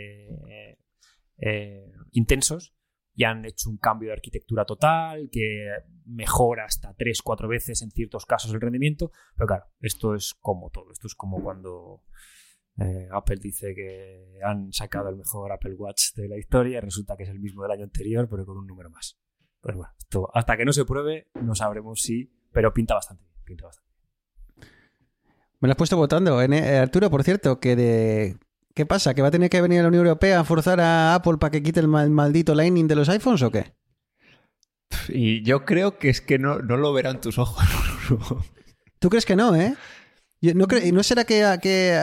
eh, 0.49 0.79
eh, 1.41 1.93
intensos 2.13 2.75
y 3.15 3.25
han 3.25 3.45
hecho 3.45 3.69
un 3.69 3.79
cambio 3.79 4.09
de 4.09 4.13
arquitectura 4.15 4.65
total 4.65 5.29
que 5.33 5.67
mejora 6.07 6.65
hasta 6.67 6.95
3-4 6.95 7.49
veces 7.49 7.83
en 7.83 7.91
ciertos 7.91 8.25
casos 8.27 8.53
el 8.55 8.61
rendimiento. 8.61 9.11
Pero 9.37 9.47
claro, 9.49 9.65
esto 9.81 10.15
es 10.15 10.35
como 10.41 10.71
todo. 10.71 10.93
Esto 10.93 11.09
es 11.09 11.15
como 11.17 11.43
cuando 11.43 12.03
eh, 12.81 13.09
Apple 13.13 13.39
dice 13.41 13.75
que 13.75 14.39
han 14.45 14.73
sacado 14.73 15.09
el 15.09 15.17
mejor 15.17 15.53
Apple 15.53 15.75
Watch 15.75 16.15
de 16.15 16.29
la 16.29 16.39
historia 16.39 16.79
y 16.79 16.81
resulta 16.81 17.17
que 17.17 17.25
es 17.25 17.29
el 17.29 17.41
mismo 17.41 17.63
del 17.63 17.73
año 17.73 17.85
anterior, 17.85 18.29
pero 18.31 18.47
con 18.47 18.57
un 18.59 18.67
número 18.67 18.91
más. 18.91 19.19
Pues 19.61 19.75
bueno, 19.77 19.93
esto, 19.99 20.31
hasta 20.35 20.57
que 20.57 20.65
no 20.65 20.73
se 20.73 20.85
pruebe, 20.85 21.29
no 21.43 21.55
sabremos 21.55 22.01
si. 22.03 22.33
Pero 22.53 22.73
pinta 22.73 22.95
bastante 22.95 23.25
bien. 23.25 23.35
Pinta 23.45 23.67
bastante. 23.67 23.89
Me 25.61 25.67
lo 25.69 25.73
has 25.73 25.77
puesto 25.77 25.97
votando. 25.97 26.41
Eh, 26.41 26.79
Arturo, 26.79 27.11
por 27.11 27.25
cierto, 27.25 27.59
que 27.59 27.75
de... 27.75 28.37
¿Qué 28.75 28.87
pasa? 28.87 29.13
¿Que 29.13 29.23
va 29.23 29.29
a 29.29 29.33
tener 29.33 29.51
que 29.51 29.61
venir 29.61 29.81
a 29.81 29.83
la 29.83 29.89
Unión 29.89 30.07
Europea 30.07 30.39
a 30.39 30.45
forzar 30.45 30.81
a 30.81 31.15
Apple 31.17 31.39
para 31.39 31.51
que 31.51 31.63
quite 31.65 31.81
el 31.81 31.89
mal- 31.89 32.11
maldito 32.11 32.55
Lightning 32.55 32.87
de 32.87 32.95
los 32.95 33.09
iPhones 33.09 33.43
o 33.43 33.51
qué? 33.51 33.75
Y 35.09 35.43
yo 35.43 35.65
creo 35.65 35.99
que 35.99 36.09
es 36.11 36.21
que 36.21 36.39
no, 36.39 36.61
no 36.61 36.77
lo 36.77 36.93
verán 36.93 37.21
tus 37.21 37.39
ojos. 37.39 37.65
¿Tú 39.01 39.11
crees 39.11 39.27
que 39.27 39.35
no, 39.37 39.55
eh? 39.57 39.75
Yo 40.41 40.55
no, 40.55 40.67
creo- 40.69 40.87
¿y 40.87 40.93
¿No 40.93 41.03
será 41.03 41.25
que, 41.25 41.45
que 41.61 41.99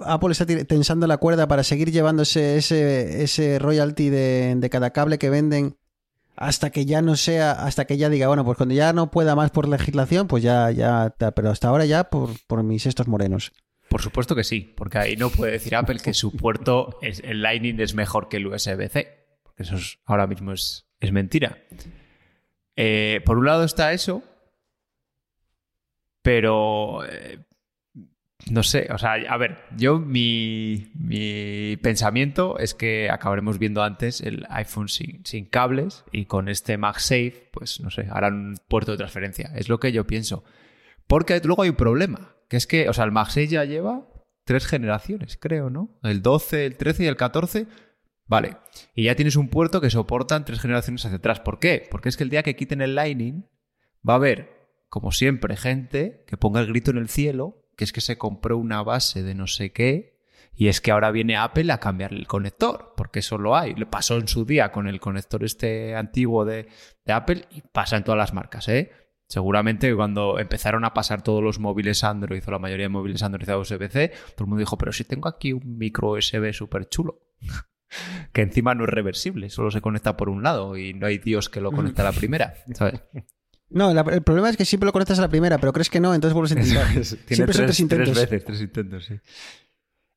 Apple 0.00 0.32
está 0.32 0.46
tensando 0.46 1.06
la 1.06 1.16
cuerda 1.16 1.48
para 1.48 1.64
seguir 1.64 1.90
llevándose 1.90 2.56
ese, 2.56 3.22
ese 3.24 3.58
royalty 3.58 4.08
de, 4.08 4.54
de 4.56 4.70
cada 4.70 4.90
cable 4.90 5.18
que 5.18 5.30
venden 5.30 5.76
hasta 6.36 6.70
que 6.70 6.84
ya 6.84 7.00
no 7.02 7.16
sea, 7.16 7.52
hasta 7.52 7.86
que 7.86 7.96
ya 7.96 8.08
diga, 8.10 8.28
bueno, 8.28 8.44
pues 8.44 8.56
cuando 8.56 8.74
ya 8.74 8.92
no 8.92 9.10
pueda 9.10 9.34
más 9.34 9.50
por 9.50 9.68
legislación, 9.68 10.28
pues 10.28 10.42
ya, 10.42 10.70
ya, 10.70 11.14
pero 11.34 11.50
hasta 11.50 11.68
ahora 11.68 11.86
ya 11.86 12.04
por, 12.04 12.30
por 12.46 12.62
mis 12.62 12.84
estos 12.86 13.08
morenos. 13.08 13.52
Por 13.88 14.02
supuesto 14.02 14.34
que 14.36 14.44
sí, 14.44 14.74
porque 14.76 14.98
ahí 14.98 15.16
no 15.16 15.30
puede 15.30 15.52
decir 15.52 15.74
Apple 15.74 15.98
que 15.98 16.12
su 16.12 16.36
puerto, 16.36 16.98
es, 17.02 17.20
el 17.24 17.40
Lightning 17.40 17.80
es 17.80 17.94
mejor 17.94 18.28
que 18.28 18.36
el 18.36 18.46
USB-C, 18.48 19.08
porque 19.42 19.62
eso 19.62 19.76
es- 19.76 19.98
ahora 20.04 20.26
mismo 20.26 20.52
es, 20.52 20.86
es 21.00 21.10
mentira. 21.10 21.56
Eh, 22.76 23.22
por 23.24 23.38
un 23.38 23.46
lado 23.46 23.64
está 23.64 23.92
eso, 23.94 24.22
pero 26.22 27.04
eh, 27.06 27.38
no 28.50 28.62
sé, 28.62 28.88
o 28.92 28.98
sea, 28.98 29.14
a 29.14 29.36
ver, 29.38 29.58
yo 29.76 29.98
mi, 29.98 30.92
mi 30.94 31.76
pensamiento 31.78 32.58
es 32.58 32.74
que 32.74 33.10
acabaremos 33.10 33.58
viendo 33.58 33.82
antes 33.82 34.20
el 34.20 34.46
iPhone 34.50 34.88
sin, 34.88 35.24
sin 35.24 35.46
cables 35.46 36.04
y 36.12 36.26
con 36.26 36.48
este 36.48 36.76
MagSafe, 36.76 37.48
pues 37.52 37.80
no 37.80 37.90
sé, 37.90 38.06
harán 38.10 38.34
un 38.34 38.56
puerto 38.68 38.92
de 38.92 38.98
transferencia. 38.98 39.50
Es 39.56 39.68
lo 39.68 39.80
que 39.80 39.90
yo 39.90 40.06
pienso. 40.06 40.44
Porque 41.06 41.40
luego 41.42 41.62
hay 41.62 41.70
un 41.70 41.76
problema, 41.76 42.36
que 42.48 42.56
es 42.56 42.66
que, 42.66 42.88
o 42.88 42.92
sea, 42.92 43.04
el 43.04 43.12
MagSafe 43.12 43.48
ya 43.48 43.64
lleva 43.64 44.06
tres 44.44 44.66
generaciones, 44.66 45.36
creo, 45.36 45.70
¿no? 45.70 45.98
El 46.02 46.22
12, 46.22 46.66
el 46.66 46.76
13 46.76 47.04
y 47.04 47.06
el 47.06 47.16
14. 47.16 47.66
Vale. 48.28 48.56
Y 48.94 49.04
ya 49.04 49.16
tienes 49.16 49.36
un 49.36 49.48
puerto 49.48 49.80
que 49.80 49.90
soportan 49.90 50.44
tres 50.44 50.60
generaciones 50.60 51.04
hacia 51.04 51.18
atrás. 51.18 51.40
¿Por 51.40 51.58
qué? 51.58 51.86
Porque 51.90 52.08
es 52.08 52.16
que 52.16 52.24
el 52.24 52.30
día 52.30 52.42
que 52.42 52.56
quiten 52.56 52.80
el 52.80 52.94
Lightning, 52.94 53.44
va 54.08 54.14
a 54.14 54.16
haber, 54.16 54.68
como 54.88 55.10
siempre, 55.10 55.56
gente 55.56 56.24
que 56.26 56.36
ponga 56.36 56.60
el 56.60 56.68
grito 56.68 56.92
en 56.92 56.98
el 56.98 57.08
cielo, 57.08 57.65
que 57.76 57.84
es 57.84 57.92
que 57.92 58.00
se 58.00 58.18
compró 58.18 58.58
una 58.58 58.82
base 58.82 59.22
de 59.22 59.34
no 59.34 59.46
sé 59.46 59.72
qué, 59.72 60.16
y 60.56 60.68
es 60.68 60.80
que 60.80 60.90
ahora 60.90 61.10
viene 61.10 61.36
Apple 61.36 61.70
a 61.70 61.78
cambiar 61.78 62.14
el 62.14 62.26
conector, 62.26 62.94
porque 62.96 63.18
eso 63.18 63.36
lo 63.36 63.56
hay. 63.56 63.74
Le 63.74 63.84
pasó 63.84 64.16
en 64.16 64.26
su 64.26 64.46
día 64.46 64.72
con 64.72 64.88
el 64.88 65.00
conector 65.00 65.44
este 65.44 65.94
antiguo 65.94 66.46
de, 66.46 66.68
Apple 67.06 67.44
y 67.50 67.60
pasa 67.60 67.98
en 67.98 68.04
todas 68.04 68.16
las 68.16 68.32
marcas, 68.32 68.66
¿eh? 68.68 68.90
Seguramente 69.28 69.94
cuando 69.94 70.38
empezaron 70.38 70.84
a 70.84 70.94
pasar 70.94 71.22
todos 71.22 71.42
los 71.42 71.58
móviles 71.58 72.04
Android 72.04 72.42
o 72.46 72.50
la 72.50 72.58
mayoría 72.58 72.84
de 72.84 72.90
móviles 72.90 73.22
Android 73.22 73.48
a 73.50 73.58
USB-C, 73.58 74.08
todo 74.34 74.44
el 74.44 74.46
mundo 74.46 74.60
dijo, 74.60 74.78
pero 74.78 74.92
si 74.92 75.04
tengo 75.04 75.28
aquí 75.28 75.52
un 75.52 75.76
micro 75.76 76.12
USB 76.12 76.52
súper 76.52 76.88
chulo, 76.88 77.22
que 78.32 78.42
encima 78.42 78.74
no 78.74 78.84
es 78.84 78.90
reversible, 78.90 79.50
solo 79.50 79.70
se 79.70 79.82
conecta 79.82 80.16
por 80.16 80.30
un 80.30 80.42
lado 80.42 80.76
y 80.76 80.94
no 80.94 81.06
hay 81.06 81.18
Dios 81.18 81.50
que 81.50 81.60
lo 81.60 81.72
conecte 81.72 82.02
a 82.02 82.04
la 82.04 82.12
primera, 82.12 82.54
¿sabes? 82.72 83.02
No, 83.68 83.92
la- 83.92 84.02
el 84.12 84.22
problema 84.22 84.48
es 84.48 84.56
que 84.56 84.64
siempre 84.64 84.86
lo 84.86 84.92
conectas 84.92 85.18
a 85.18 85.22
la 85.22 85.28
primera, 85.28 85.58
pero 85.58 85.72
crees 85.72 85.90
que 85.90 86.00
no, 86.00 86.14
entonces 86.14 86.34
vuelves 86.34 86.52
a 86.52 86.60
intentar. 86.60 86.86
Tiene 86.92 87.04
Siempre 87.34 87.54
son 87.54 87.64
tres 87.66 87.80
intentos. 87.80 88.14
veces, 88.14 88.44
tres 88.44 88.60
intentos, 88.60 89.04
sí. 89.06 89.14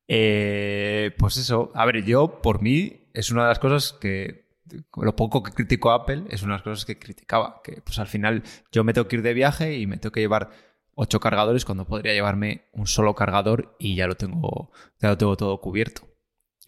Eh, 0.08 1.12
pues 1.18 1.36
eso, 1.36 1.70
a 1.74 1.84
ver, 1.86 2.04
yo 2.04 2.40
por 2.42 2.62
mí 2.62 3.08
es 3.14 3.30
una 3.30 3.42
de 3.42 3.48
las 3.48 3.58
cosas 3.58 3.92
que, 4.00 4.48
lo 4.96 5.14
poco 5.14 5.42
que 5.42 5.52
critico 5.52 5.90
a 5.90 5.96
Apple, 5.96 6.24
es 6.30 6.42
una 6.42 6.54
de 6.54 6.58
las 6.58 6.62
cosas 6.62 6.84
que 6.84 6.98
criticaba, 6.98 7.60
que 7.62 7.80
pues 7.82 7.98
al 7.98 8.06
final 8.08 8.42
yo 8.72 8.82
me 8.82 8.92
tengo 8.92 9.06
que 9.08 9.16
ir 9.16 9.22
de 9.22 9.34
viaje 9.34 9.78
y 9.78 9.86
me 9.86 9.98
tengo 9.98 10.12
que 10.12 10.20
llevar 10.20 10.50
ocho 10.94 11.20
cargadores 11.20 11.64
cuando 11.64 11.86
podría 11.86 12.12
llevarme 12.12 12.64
un 12.72 12.86
solo 12.86 13.14
cargador 13.14 13.76
y 13.78 13.94
ya 13.94 14.06
lo 14.06 14.16
tengo, 14.16 14.70
ya 15.00 15.08
lo 15.10 15.16
tengo 15.18 15.36
todo 15.36 15.60
cubierto. 15.60 16.02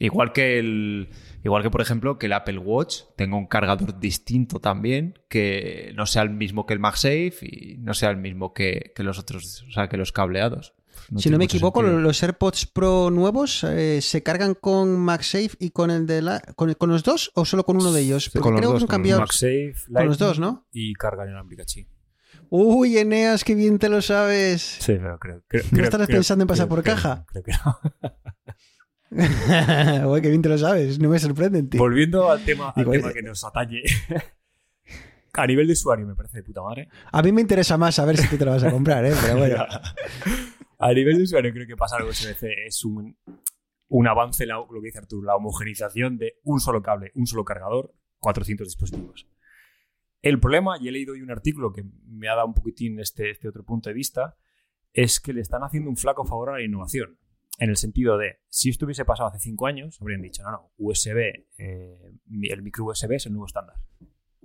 Igual 0.04 0.32
que 0.32 0.58
el, 0.58 1.08
igual 1.44 1.62
que 1.62 1.70
por 1.70 1.80
ejemplo 1.80 2.18
que 2.18 2.26
el 2.26 2.32
Apple 2.32 2.58
Watch 2.58 3.02
tenga 3.16 3.36
un 3.36 3.46
cargador 3.46 3.98
distinto 4.00 4.58
también, 4.60 5.18
que 5.28 5.92
no 5.94 6.06
sea 6.06 6.22
el 6.22 6.30
mismo 6.30 6.66
que 6.66 6.74
el 6.74 6.80
MagSafe 6.80 7.36
y 7.42 7.76
no 7.78 7.94
sea 7.94 8.10
el 8.10 8.16
mismo 8.16 8.52
que, 8.52 8.92
que 8.96 9.02
los 9.04 9.18
otros, 9.18 9.64
o 9.68 9.72
sea, 9.72 9.88
que 9.88 9.96
los 9.96 10.10
cableados. 10.12 10.74
si 11.16 11.30
no 11.30 11.38
me 11.38 11.44
equivoco, 11.44 11.80
sentido. 11.80 12.00
los 12.00 12.22
AirPods 12.22 12.66
Pro 12.66 13.10
nuevos 13.10 13.64
eh, 13.64 14.00
se 14.02 14.22
cargan 14.24 14.54
con 14.54 14.96
MagSafe 14.98 15.50
y 15.60 15.70
con 15.70 15.90
el 15.90 16.06
de 16.06 16.20
la, 16.22 16.40
con, 16.56 16.74
con 16.74 16.90
los 16.90 17.04
dos 17.04 17.30
o 17.34 17.44
solo 17.44 17.64
con 17.64 17.76
uno 17.76 17.92
de 17.92 18.00
ellos. 18.00 18.28
Porque 18.30 18.40
con 18.42 18.52
los 18.54 18.60
creo 18.60 18.70
dos, 18.72 18.78
que 18.80 18.82
han 18.84 18.86
con 18.88 18.94
cambiado 18.96 19.20
MagSafe, 19.20 19.74
con 19.94 20.06
los 20.06 20.18
dos, 20.18 20.38
¿no? 20.40 20.66
Y 20.72 20.94
carga 20.94 21.24
inalámbrica, 21.24 21.62
sí. 21.66 21.86
Uy, 22.50 22.98
Eneas, 22.98 23.44
qué 23.44 23.54
bien 23.54 23.78
te 23.78 23.88
lo 23.88 24.02
sabes. 24.02 24.62
Sí, 24.80 24.94
pero 25.00 25.18
creo, 25.18 25.42
creo, 25.48 25.62
¿No 25.64 25.70
creo- 25.70 25.84
estarás 25.84 26.06
creo- 26.08 26.16
pensando 26.18 26.42
en 26.42 26.48
pasar 26.48 26.66
creo- 26.66 26.76
por 26.76 26.82
creo- 26.84 26.94
caja? 26.96 27.24
Creo 27.28 27.42
que 27.44 27.52
no. 27.64 27.78
Qué 30.22 30.28
bien 30.28 30.42
te 30.42 30.48
lo 30.48 30.58
sabes. 30.58 30.98
No 30.98 31.08
me 31.10 31.18
sorprenden, 31.18 31.68
tío. 31.68 31.80
Volviendo 31.80 32.30
al 32.30 32.44
tema, 32.44 32.70
al 32.70 32.74
Digo, 32.82 32.92
tema 32.92 33.10
eh, 33.10 33.12
que 33.14 33.22
nos 33.22 33.44
atañe. 33.44 33.82
A 35.34 35.46
nivel 35.46 35.66
de 35.66 35.72
usuario 35.72 36.06
me 36.06 36.14
parece 36.14 36.38
de 36.38 36.42
puta 36.42 36.60
madre. 36.62 36.88
A 37.10 37.22
mí 37.22 37.32
me 37.32 37.40
interesa 37.40 37.78
más 37.78 37.94
saber 37.94 38.18
si 38.18 38.28
tú 38.28 38.36
te 38.36 38.44
lo 38.44 38.50
vas 38.50 38.64
a 38.64 38.70
comprar, 38.70 39.04
¿eh? 39.06 39.14
Pero 39.22 39.38
bueno. 39.38 39.64
A 40.78 40.92
nivel 40.92 41.16
de 41.16 41.22
usuario 41.22 41.52
creo 41.52 41.66
que 41.66 41.76
pasar 41.76 42.02
al 42.02 42.08
USB-C 42.08 42.52
es 42.66 42.84
un, 42.84 43.16
un 43.88 44.08
avance, 44.08 44.42
en 44.44 44.48
la- 44.50 44.56
lo 44.56 44.80
que 44.80 44.86
dice 44.86 44.98
Arturo, 44.98 45.24
la 45.24 45.36
homogenización 45.36 46.18
de 46.18 46.34
un 46.42 46.60
solo 46.60 46.82
cable, 46.82 47.12
un 47.14 47.26
solo 47.26 47.44
cargador, 47.44 47.94
400 48.18 48.66
dispositivos. 48.66 49.26
El 50.20 50.38
problema, 50.38 50.76
y 50.78 50.88
he 50.88 50.92
leído 50.92 51.14
hoy 51.14 51.22
un 51.22 51.30
artículo 51.30 51.72
que 51.72 51.84
me 52.06 52.28
ha 52.28 52.34
dado 52.34 52.48
un 52.48 52.54
poquitín 52.54 53.00
este, 53.00 53.30
este 53.30 53.48
otro 53.48 53.64
punto 53.64 53.88
de 53.88 53.94
vista, 53.94 54.36
es 54.92 55.18
que 55.18 55.32
le 55.32 55.40
están 55.40 55.62
haciendo 55.62 55.88
un 55.88 55.96
flaco 55.96 56.24
favor 56.26 56.50
a 56.50 56.52
la 56.58 56.62
innovación. 56.62 57.18
En 57.62 57.70
el 57.70 57.76
sentido 57.76 58.18
de, 58.18 58.40
si 58.48 58.70
esto 58.70 58.86
hubiese 58.86 59.04
pasado 59.04 59.28
hace 59.28 59.38
5 59.38 59.66
años, 59.66 59.98
habrían 60.00 60.20
dicho, 60.20 60.42
no, 60.42 60.50
no, 60.50 60.72
USB, 60.78 61.46
eh, 61.58 62.12
el 62.50 62.62
micro 62.62 62.86
USB 62.86 63.12
es 63.12 63.26
el 63.26 63.32
nuevo 63.32 63.46
estándar. 63.46 63.76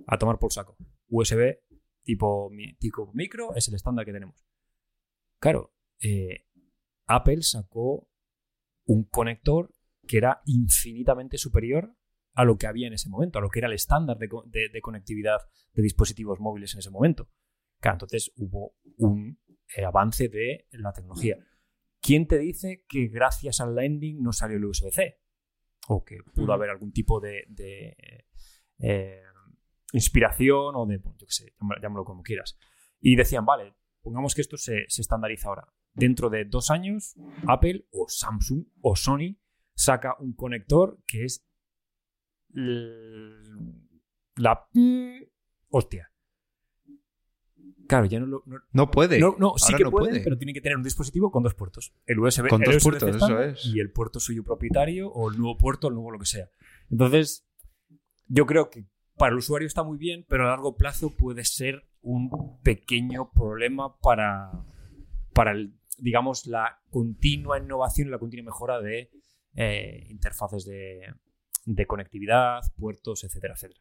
A 0.06 0.18
tomar 0.18 0.38
por 0.38 0.52
saco. 0.52 0.76
USB 1.08 1.58
tipo, 2.04 2.48
tipo 2.78 3.10
micro 3.14 3.54
es 3.56 3.66
el 3.66 3.74
estándar 3.74 4.04
que 4.06 4.12
tenemos. 4.12 4.46
Claro, 5.40 5.74
eh, 6.00 6.46
Apple 7.06 7.42
sacó 7.42 8.08
un 8.86 9.02
conector 9.04 9.74
que 10.06 10.18
era 10.18 10.40
infinitamente 10.46 11.38
superior 11.38 11.94
a 12.34 12.44
lo 12.44 12.56
que 12.56 12.68
había 12.68 12.86
en 12.86 12.92
ese 12.92 13.08
momento, 13.08 13.40
a 13.40 13.42
lo 13.42 13.50
que 13.50 13.58
era 13.58 13.66
el 13.68 13.74
estándar 13.74 14.18
de, 14.18 14.28
de- 14.46 14.68
de 14.72 14.80
conectividad 14.80 15.40
de 15.72 15.82
dispositivos 15.82 16.38
móviles 16.38 16.72
en 16.74 16.78
ese 16.78 16.90
momento. 16.90 17.28
Claro, 17.80 17.96
entonces 17.96 18.32
hubo 18.36 18.76
un 18.96 19.40
eh, 19.76 19.84
avance 19.84 20.28
de 20.28 20.66
la 20.70 20.92
tecnología. 20.92 21.36
¿Quién 22.00 22.26
te 22.26 22.38
dice 22.38 22.84
que 22.88 23.08
gracias 23.08 23.60
al 23.60 23.74
Lightning 23.74 24.22
no 24.22 24.32
salió 24.32 24.56
el 24.56 24.64
USB-C? 24.64 25.20
O 25.88 26.04
que 26.04 26.18
pudo 26.34 26.52
haber 26.52 26.70
algún 26.70 26.92
tipo 26.92 27.20
de, 27.20 27.44
de, 27.48 27.96
eh, 28.78 29.22
inspiración 29.92 30.76
o 30.76 30.86
de, 30.86 30.98
yo 30.98 31.26
qué 31.26 31.32
sé, 31.32 31.54
llámalo, 31.82 32.04
como 32.04 32.22
quieras. 32.22 32.58
Y 33.00 33.16
decían, 33.16 33.44
vale, 33.44 33.74
pongamos 34.02 34.34
que 34.34 34.42
esto 34.42 34.56
se, 34.56 34.84
se 34.88 35.02
estandariza 35.02 35.48
ahora. 35.48 35.72
Dentro 35.94 36.30
de 36.30 36.44
dos 36.44 36.70
años, 36.70 37.14
Apple 37.46 37.86
o 37.90 38.06
Samsung 38.08 38.66
o 38.82 38.94
Sony 38.94 39.38
saca 39.74 40.16
un 40.20 40.34
conector 40.34 41.02
que 41.06 41.24
es 41.24 41.44
la... 44.36 44.68
Hostia. 45.70 46.12
Claro, 47.88 48.04
ya 48.06 48.20
no 48.20 48.26
lo... 48.26 48.42
no- 48.46 48.60
No 48.72 48.90
puede. 48.90 49.18
no, 49.18 49.34
no, 49.38 49.54
sí 49.56 49.64
Ahora 49.72 49.78
que 49.78 49.84
no 49.84 49.90
puede, 49.90 50.08
puede. 50.10 50.20
pero 50.24 50.38
tiene 50.38 50.52
que 50.52 50.60
tener 50.60 50.76
un 50.76 50.84
dispositivo 50.84 51.30
con 51.32 51.42
dos 51.42 51.54
puertos. 51.54 51.92
El 52.06 52.20
USB, 52.20 52.48
Con 52.48 52.62
el 52.62 52.72
dos 52.72 52.82
puertos, 52.84 53.16
eso 53.16 53.40
es. 53.42 53.64
Y 53.66 53.80
el 53.80 53.90
puerto 53.90 54.20
suyo 54.20 54.44
propietario 54.44 55.08
o 55.10 55.30
el 55.30 55.38
nuevo 55.38 55.56
puerto, 55.58 55.88
el 55.88 55.94
nuevo 55.94 56.10
lo 56.12 56.18
que 56.20 56.26
sea. 56.26 56.50
Entonces, 56.90 57.48
yo 58.26 58.46
creo 58.46 58.70
que 58.70 58.84
para 59.16 59.32
el 59.32 59.38
usuario 59.38 59.66
está 59.66 59.82
muy 59.82 59.98
bien, 59.98 60.24
pero 60.28 60.44
a 60.44 60.50
largo 60.50 60.76
plazo 60.76 61.16
puede 61.16 61.44
ser 61.44 61.88
un 62.02 62.30
pequeño 62.62 63.32
problema 63.32 63.98
para, 64.00 64.52
para 65.34 65.50
el, 65.52 65.74
digamos, 65.96 66.46
la 66.46 66.80
continua 66.90 67.58
innovación 67.58 68.08
y 68.08 68.10
la 68.12 68.18
continua 68.18 68.44
mejora 68.44 68.80
de 68.80 69.10
eh, 69.56 70.06
interfaces 70.10 70.64
de, 70.66 71.00
de 71.64 71.86
conectividad, 71.86 72.60
puertos, 72.78 73.24
etcétera, 73.24 73.54
etcétera. 73.54 73.80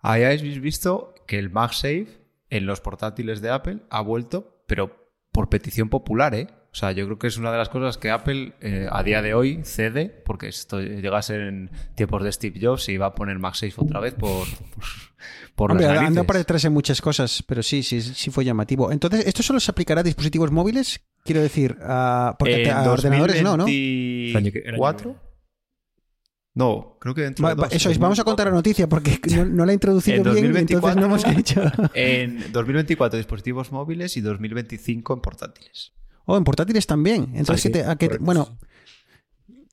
Ahí 0.00 0.24
habéis 0.24 0.60
visto 0.60 1.14
que 1.26 1.38
el 1.38 1.50
MagSafe 1.50 2.08
en 2.50 2.66
los 2.66 2.80
portátiles 2.80 3.40
de 3.40 3.50
Apple 3.50 3.80
ha 3.90 4.00
vuelto, 4.00 4.62
pero 4.66 5.08
por 5.32 5.48
petición 5.48 5.88
popular, 5.88 6.34
¿eh? 6.34 6.48
O 6.70 6.76
sea, 6.78 6.92
yo 6.92 7.06
creo 7.06 7.18
que 7.18 7.26
es 7.26 7.38
una 7.38 7.50
de 7.50 7.58
las 7.58 7.70
cosas 7.70 7.96
que 7.96 8.10
Apple 8.10 8.52
eh, 8.60 8.86
a 8.90 9.02
día 9.02 9.22
de 9.22 9.34
hoy 9.34 9.60
cede, 9.64 10.22
porque 10.24 10.48
esto 10.48 10.80
llega 10.80 11.18
a 11.18 11.22
ser 11.22 11.40
en 11.40 11.70
tiempos 11.94 12.22
de 12.22 12.30
Steve 12.30 12.60
Jobs 12.60 12.88
y 12.88 12.98
va 12.98 13.06
a 13.06 13.14
poner 13.14 13.38
MagSafe 13.38 13.74
otra 13.78 14.00
vez 14.00 14.14
por, 14.14 14.46
por, 14.46 14.84
por 15.54 15.72
Hombre, 15.72 15.86
las 15.86 15.98
anda 15.98 16.24
por 16.24 16.36
detrás 16.36 16.64
en 16.64 16.72
muchas 16.72 17.00
cosas, 17.00 17.42
pero 17.46 17.62
sí, 17.62 17.82
sí, 17.82 18.00
sí 18.00 18.30
fue 18.30 18.44
llamativo. 18.44 18.92
Entonces, 18.92 19.26
¿esto 19.26 19.42
solo 19.42 19.60
se 19.60 19.70
aplicará 19.70 20.02
a 20.02 20.04
dispositivos 20.04 20.50
móviles? 20.50 21.00
Quiero 21.24 21.40
decir, 21.40 21.76
a, 21.82 22.36
porque 22.38 22.64
En 22.64 22.70
a 22.70 22.90
ordenadores 22.90 23.42
no, 23.42 23.56
¿no? 23.56 23.64
2024? 23.64 25.10
El 25.10 25.16
año 25.16 25.16
el 25.16 25.16
año 25.16 25.27
No, 26.54 26.96
creo 27.00 27.14
que 27.14 27.22
dentro 27.22 27.44
Va- 27.44 27.54
de 27.54 27.62
dos. 27.62 27.72
eso 27.72 27.88
es, 27.90 27.98
vamos 27.98 28.18
a 28.18 28.24
contar 28.24 28.46
la 28.48 28.52
noticia 28.52 28.88
porque 28.88 29.20
no, 29.36 29.44
no 29.44 29.64
la 29.64 29.72
he 29.72 29.74
introducido 29.74 30.16
En 30.16 30.22
bien, 30.24 30.56
entonces 30.56 30.80
2024. 30.80 31.00
no 31.00 31.06
hemos 31.06 31.24
hecho. 31.38 31.62
En 31.94 32.52
2024 32.52 33.16
dispositivos 33.16 33.70
móviles 33.70 34.16
y 34.16 34.20
2025 34.20 35.14
en 35.14 35.20
portátiles. 35.20 35.92
Oh, 36.24 36.36
en 36.36 36.44
portátiles 36.44 36.86
también. 36.86 37.30
Entonces, 37.34 37.50
Ah, 37.50 37.58
sí, 37.58 37.68
¿qué 37.68 37.78
te- 37.78 37.84
a 37.84 37.96
qué 37.96 38.06
te- 38.08 38.18
correcto, 38.18 38.24
bueno, 38.24 38.58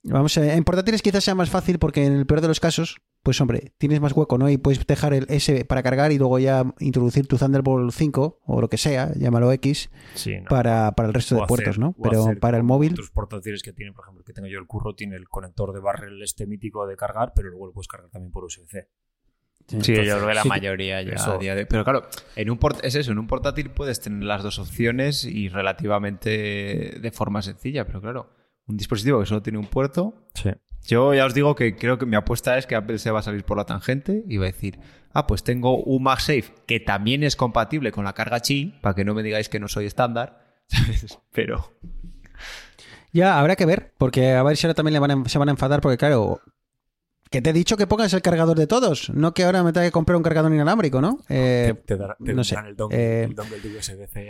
vamos 0.04 0.38
a, 0.38 0.54
en 0.54 0.64
portátiles 0.64 1.02
quizás 1.02 1.24
sea 1.24 1.34
más 1.36 1.50
fácil 1.50 1.80
porque 1.80 2.06
en 2.06 2.14
el 2.14 2.26
peor 2.28 2.42
de 2.42 2.48
los 2.50 2.60
casos, 2.60 2.98
pues 3.26 3.42
hombre, 3.42 3.74
tienes 3.80 4.00
más 4.00 4.14
hueco, 4.14 4.38
¿no? 4.38 4.48
Y 4.52 4.58
puedes 4.58 4.86
dejar 4.86 5.16
el 5.16 5.26
S 5.30 5.66
para 5.66 5.82
cargar 5.82 6.12
y 6.12 6.20
luego 6.20 6.38
ya 6.38 6.64
introducir 6.80 7.26
tu 7.26 7.38
Thunderbolt 7.38 7.92
5 7.92 8.42
o 8.46 8.62
lo 8.62 8.70
que 8.70 8.78
sea, 8.78 9.12
llámalo 9.16 9.52
X, 9.54 9.90
Sí, 10.14 10.38
no. 10.38 10.44
para, 10.48 10.92
para 10.92 11.08
el 11.08 11.14
resto 11.16 11.34
O 11.34 11.38
de 11.40 11.44
hacer- 11.44 11.48
puertos, 11.48 11.80
¿no? 11.80 11.96
Pero 12.04 12.28
para 12.40 12.58
el 12.58 12.64
móvil, 12.64 12.92
Otros 12.94 13.10
portátiles 13.10 13.64
que 13.64 13.74
tienen, 13.74 13.96
por 13.96 14.06
ejemplo, 14.06 14.24
que 14.24 14.32
tengo 14.32 14.48
yo 14.48 14.60
el 14.60 14.68
curro, 14.68 14.94
tiene 14.94 15.16
el 15.16 15.28
conector 15.28 15.74
de 15.74 15.80
barrel 15.80 16.22
este 16.22 16.46
mítico 16.46 16.86
de 16.86 16.96
cargar, 16.96 17.34
pero 17.36 17.50
luego 17.50 17.66
lo 17.66 17.74
puedes 17.74 17.88
cargar 17.88 18.12
también 18.12 18.32
por 18.32 18.44
USB-C. 18.46 18.88
Sí, 19.68 19.78
yo 19.96 20.04
creo 20.04 20.28
que 20.28 20.34
la 20.36 20.44
sí, 20.44 20.48
mayoría 20.50 21.02
ya 21.02 21.14
eso- 21.14 21.32
a 21.34 21.38
día 21.40 21.56
de- 21.56 21.66
Pero 21.66 21.84
claro, 21.84 22.04
en 22.36 22.52
un 22.52 22.60
port- 22.60 22.86
es 22.86 22.94
eso, 22.94 23.12
en 23.12 23.18
un 23.18 23.26
portátil 23.26 23.72
puedes 23.72 24.00
tener 24.00 24.24
las 24.24 24.44
dos 24.44 24.60
opciones 24.60 25.26
y 25.26 25.50
relativamente 25.50 27.00
de 27.02 27.12
forma 27.12 27.42
sencilla, 27.42 27.86
pero 27.88 28.00
claro, 28.02 28.30
un 28.68 28.78
dispositivo 28.78 29.20
que 29.20 29.26
solo 29.26 29.42
tiene 29.42 29.60
un 29.60 29.68
puerto. 29.68 30.26
Sí. 30.34 30.52
Yo 30.88 31.14
ya 31.16 31.26
os 31.26 31.34
digo 31.34 31.56
que 31.56 31.76
creo 31.76 31.98
que 31.98 32.06
mi 32.06 32.16
apuesta 32.16 32.58
es 32.58 32.68
que 32.68 32.76
Apple 32.76 33.00
se 33.00 33.10
va 33.12 33.20
a 33.20 33.24
salir 33.24 33.44
por 33.44 33.58
la 33.58 33.66
tangente 33.66 34.24
y 34.28 34.38
va 34.38 34.46
a 34.46 34.52
decir, 34.52 34.80
ah, 35.14 35.26
pues 35.26 35.44
tengo 35.44 35.78
un 35.84 36.04
MagSafe 36.04 36.54
que 36.68 36.80
también 36.80 37.24
es 37.24 37.36
compatible 37.36 37.92
con 37.92 38.06
la 38.06 38.14
carga 38.14 38.40
Qi, 38.40 38.76
para 38.82 38.94
que 38.94 39.04
no 39.04 39.14
me 39.16 39.24
digáis 39.24 39.50
que 39.50 39.60
no 39.60 39.68
soy 39.68 39.86
estándar, 39.88 40.46
¿sabes? 40.68 41.18
Pero 41.32 41.72
ya 43.12 43.40
habrá 43.40 43.56
que 43.56 43.66
ver, 43.66 43.94
porque 43.98 44.34
a 44.34 44.44
ver 44.44 44.58
si 44.58 44.68
ahora 44.68 44.76
también 44.76 44.94
le 44.94 45.00
van 45.00 45.12
a- 45.12 45.30
se 45.30 45.38
van 45.40 45.48
a 45.50 45.52
enfadar, 45.54 45.82
porque 45.82 45.98
claro, 45.98 46.42
que 47.36 47.42
te 47.42 47.50
he 47.50 47.54
dicho 47.54 47.76
que 47.76 47.86
pongas 47.86 48.14
el 48.14 48.22
cargador 48.22 48.58
de 48.58 48.66
todos, 48.66 49.10
no 49.10 49.34
que 49.34 49.44
ahora 49.44 49.62
me 49.62 49.74
tenga 49.74 49.86
que 49.88 49.92
comprar 49.92 50.16
un 50.16 50.24
cargador 50.24 50.54
inalámbrico, 50.54 51.02
¿no? 51.02 51.20
Eh, 51.28 51.74
te, 51.86 51.96
te 51.96 51.98
dará- 52.02 52.16
te 52.24 52.34
no 52.34 52.44
sé, 52.46 52.56
darán 52.56 52.70
el 52.70 52.78
dongle, 52.78 52.98
eh, 52.98 53.24
el 53.26 53.36
dongle 53.36 53.60
de 53.60 53.78
USB-C. 53.78 54.30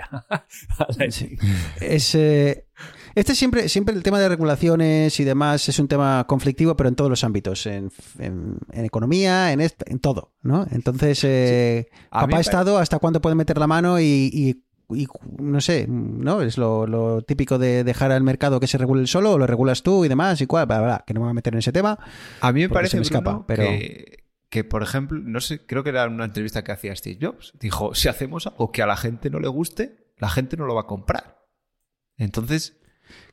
Sí. 1.09 1.37
Es, 1.79 2.15
eh, 2.15 2.65
este 3.13 3.35
siempre, 3.35 3.69
siempre 3.69 3.93
el 3.95 4.01
tema 4.03 4.19
de 4.19 4.27
regulaciones 4.27 5.19
y 5.19 5.23
demás 5.23 5.69
es 5.69 5.77
un 5.79 5.87
tema 5.87 6.25
conflictivo, 6.27 6.75
pero 6.75 6.89
en 6.89 6.95
todos 6.95 7.09
los 7.09 7.23
ámbitos, 7.23 7.65
en, 7.67 7.91
en- 8.17 8.57
en 8.71 8.85
economía, 8.85 9.51
en, 9.51 9.61
todo, 9.99 10.33
¿no? 10.41 10.65
Entonces, 10.71 11.23
eh, 11.23 11.87
A 12.09 12.21
mí 12.25 12.31
papá 12.31 12.41
Estado, 12.41 12.77
¿hasta 12.79 12.97
cuándo 12.99 13.21
puede 13.21 13.35
meter 13.35 13.57
la 13.57 13.67
mano 13.67 13.99
y, 13.99 14.29
y- 14.33 14.63
y, 14.89 15.07
no 15.39 15.61
sé, 15.61 15.85
¿no? 15.87 16.41
Es 16.41 16.57
lo, 16.57 16.85
lo 16.87 17.21
típico 17.21 17.57
de 17.57 17.83
dejar 17.83 18.11
al 18.11 18.23
mercado 18.23 18.59
que 18.59 18.67
se 18.67 18.77
regule 18.77 19.01
el 19.01 19.07
solo 19.07 19.31
o 19.33 19.37
lo 19.37 19.47
regulas 19.47 19.83
tú 19.83 20.05
y 20.05 20.07
demás 20.07 20.39
y 20.41 20.47
cual, 20.47 20.65
bla, 20.65 20.77
bla, 20.79 20.85
bla, 20.87 21.03
que 21.07 21.13
no 21.13 21.19
me 21.21 21.25
voy 21.25 21.31
a 21.31 21.33
meter 21.35 21.53
en 21.53 21.59
ese 21.59 21.71
tema. 21.71 21.97
A 22.41 22.51
mí 22.51 22.61
me 22.61 22.69
parece 22.69 22.91
se 22.91 22.97
me 22.97 23.03
escapa, 23.03 23.31
Bruno, 23.31 23.45
pero- 23.47 23.63
que, 23.63 24.23
que, 24.49 24.63
por 24.63 24.83
ejemplo, 24.83 25.19
no 25.21 25.41
sé, 25.41 25.65
creo 25.65 25.83
que 25.83 25.89
era 25.89 26.05
una 26.07 26.25
entrevista 26.25 26.63
que 26.63 26.71
hacía 26.71 26.95
Steve 26.95 27.17
Jobs. 27.21 27.53
Dijo, 27.59 27.93
si 27.95 28.07
hacemos 28.07 28.47
algo 28.47 28.71
que 28.71 28.81
a 28.81 28.87
la 28.87 28.95
gente 28.97 29.29
no 29.29 29.39
le 29.39 29.47
guste, 29.47 30.11
la 30.17 30.29
gente 30.29 30.55
no 30.57 30.65
lo 30.65 30.75
va 30.75 30.81
a 30.81 30.87
comprar. 30.87 31.45
Entonces, 32.17 32.77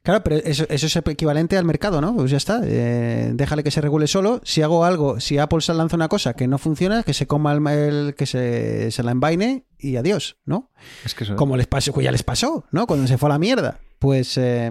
Claro, 0.02 0.24
pero 0.24 0.36
eso, 0.36 0.64
eso 0.68 0.86
es 0.86 0.96
equivalente 0.96 1.56
al 1.56 1.64
mercado, 1.64 2.00
¿no? 2.00 2.14
Pues 2.16 2.30
ya 2.32 2.36
está. 2.36 2.60
eh, 2.64 3.30
déjale 3.34 3.62
que 3.62 3.70
se 3.70 3.80
regule 3.80 4.08
solo. 4.08 4.40
Si 4.42 4.60
hago 4.60 4.84
algo, 4.84 5.20
si 5.20 5.38
Apple 5.38 5.60
se 5.60 5.72
lanza 5.74 5.94
una 5.94 6.08
cosa 6.08 6.34
que 6.34 6.48
no 6.48 6.58
funciona, 6.58 7.04
que 7.04 7.14
se 7.14 7.26
coma 7.28 7.52
el, 7.52 7.64
el- 7.68 8.14
que 8.16 8.26
se, 8.26 8.90
se 8.90 9.02
la 9.04 9.12
envaine 9.12 9.64
y 9.78 9.94
adiós, 9.96 10.38
¿no? 10.44 10.70
es 11.04 11.14
que 11.14 11.22
eso... 11.24 11.36
Como 11.36 11.56
les 11.56 11.68
pasó, 11.68 12.00
ya 12.00 12.10
les 12.10 12.24
pasó, 12.24 12.64
¿no? 12.72 12.86
Cuando 12.88 13.06
se 13.06 13.16
fue 13.16 13.28
a 13.28 13.32
la 13.34 13.38
mierda. 13.38 13.78
Pues. 14.00 14.36
eh, 14.38 14.70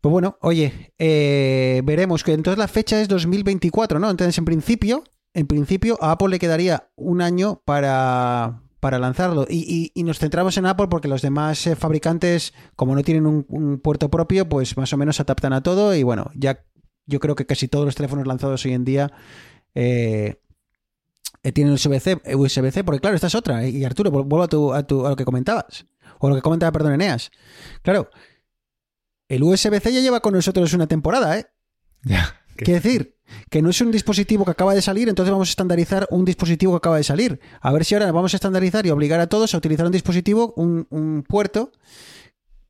pues 0.00 0.12
bueno, 0.12 0.36
oye, 0.42 0.92
eh, 0.98 1.80
veremos 1.84 2.22
que 2.24 2.34
entonces 2.34 2.58
la 2.58 2.68
fecha 2.68 3.00
es 3.00 3.08
2024, 3.08 3.98
¿no? 3.98 4.10
Entonces, 4.10 4.36
en 4.36 4.44
principio, 4.44 5.02
en 5.32 5.46
principio, 5.46 5.96
a 6.02 6.12
Apple 6.12 6.28
le 6.28 6.38
quedaría 6.38 6.90
un 6.94 7.22
año 7.22 7.62
para, 7.64 8.62
para 8.84 8.98
lanzarlo. 8.98 9.46
Y, 9.48 9.60
y- 9.94 9.98
y 9.98 10.02
nos 10.02 10.18
centramos 10.18 10.58
en 10.58 10.66
Apple 10.66 10.88
porque 10.90 11.08
los 11.08 11.22
demás 11.22 11.66
eh, 11.66 11.74
fabricantes, 11.74 12.52
como 12.76 12.94
no 12.94 13.02
tienen 13.02 13.24
un, 13.24 13.46
un 13.48 13.78
puerto 13.80 14.10
propio, 14.10 14.46
pues 14.46 14.76
más 14.76 14.92
o 14.92 14.98
menos 14.98 15.16
se 15.16 15.22
adaptan 15.22 15.54
a 15.54 15.62
todo. 15.62 15.94
Y 15.94 16.02
bueno, 16.02 16.30
ya 16.34 16.62
yo 17.06 17.18
creo 17.18 17.34
que 17.34 17.46
casi 17.46 17.66
todos 17.66 17.86
los 17.86 17.94
teléfonos 17.94 18.26
lanzados 18.26 18.62
hoy 18.66 18.74
en 18.74 18.84
día 18.84 19.10
eh, 19.74 20.38
eh, 21.42 21.52
tienen 21.52 21.72
USB-C, 21.72 22.20
USB-C, 22.34 22.84
porque 22.84 23.00
claro, 23.00 23.16
esta 23.16 23.28
es 23.28 23.34
otra. 23.34 23.66
Y 23.66 23.82
Arturo, 23.86 24.10
vuelvo 24.10 24.42
a, 24.42 24.48
tu, 24.48 24.74
a, 24.74 24.82
tu- 24.86 25.06
a 25.06 25.08
lo 25.08 25.16
que 25.16 25.24
comentabas. 25.24 25.86
O 26.18 26.28
lo 26.28 26.34
que 26.34 26.42
comentaba, 26.42 26.70
perdón, 26.70 26.92
Eneas. 26.92 27.30
Claro, 27.80 28.10
el 29.28 29.42
USB-C 29.44 29.94
ya 29.94 30.00
lleva 30.00 30.20
con 30.20 30.34
nosotros 30.34 30.74
una 30.74 30.86
temporada, 30.86 31.38
¿eh? 31.38 31.46
Ya. 32.02 32.38
Decir 32.58 33.13
que 33.50 33.62
no 33.62 33.70
es 33.70 33.80
un 33.80 33.90
dispositivo 33.90 34.44
que 34.44 34.50
acaba 34.50 34.74
de 34.74 34.82
salir, 34.82 35.08
entonces 35.08 35.32
vamos 35.32 35.48
a 35.48 35.50
estandarizar 35.50 36.06
un 36.10 36.24
dispositivo 36.24 36.72
que 36.72 36.78
acaba 36.78 36.96
de 36.96 37.04
salir. 37.04 37.40
A 37.60 37.72
ver 37.72 37.84
si 37.84 37.94
ahora 37.94 38.10
vamos 38.12 38.34
a 38.34 38.36
estandarizar 38.36 38.86
y 38.86 38.90
obligar 38.90 39.20
a 39.20 39.28
todos 39.28 39.54
a 39.54 39.58
utilizar 39.58 39.86
un 39.86 39.92
dispositivo, 39.92 40.52
un, 40.56 40.86
un 40.90 41.22
puerto 41.22 41.72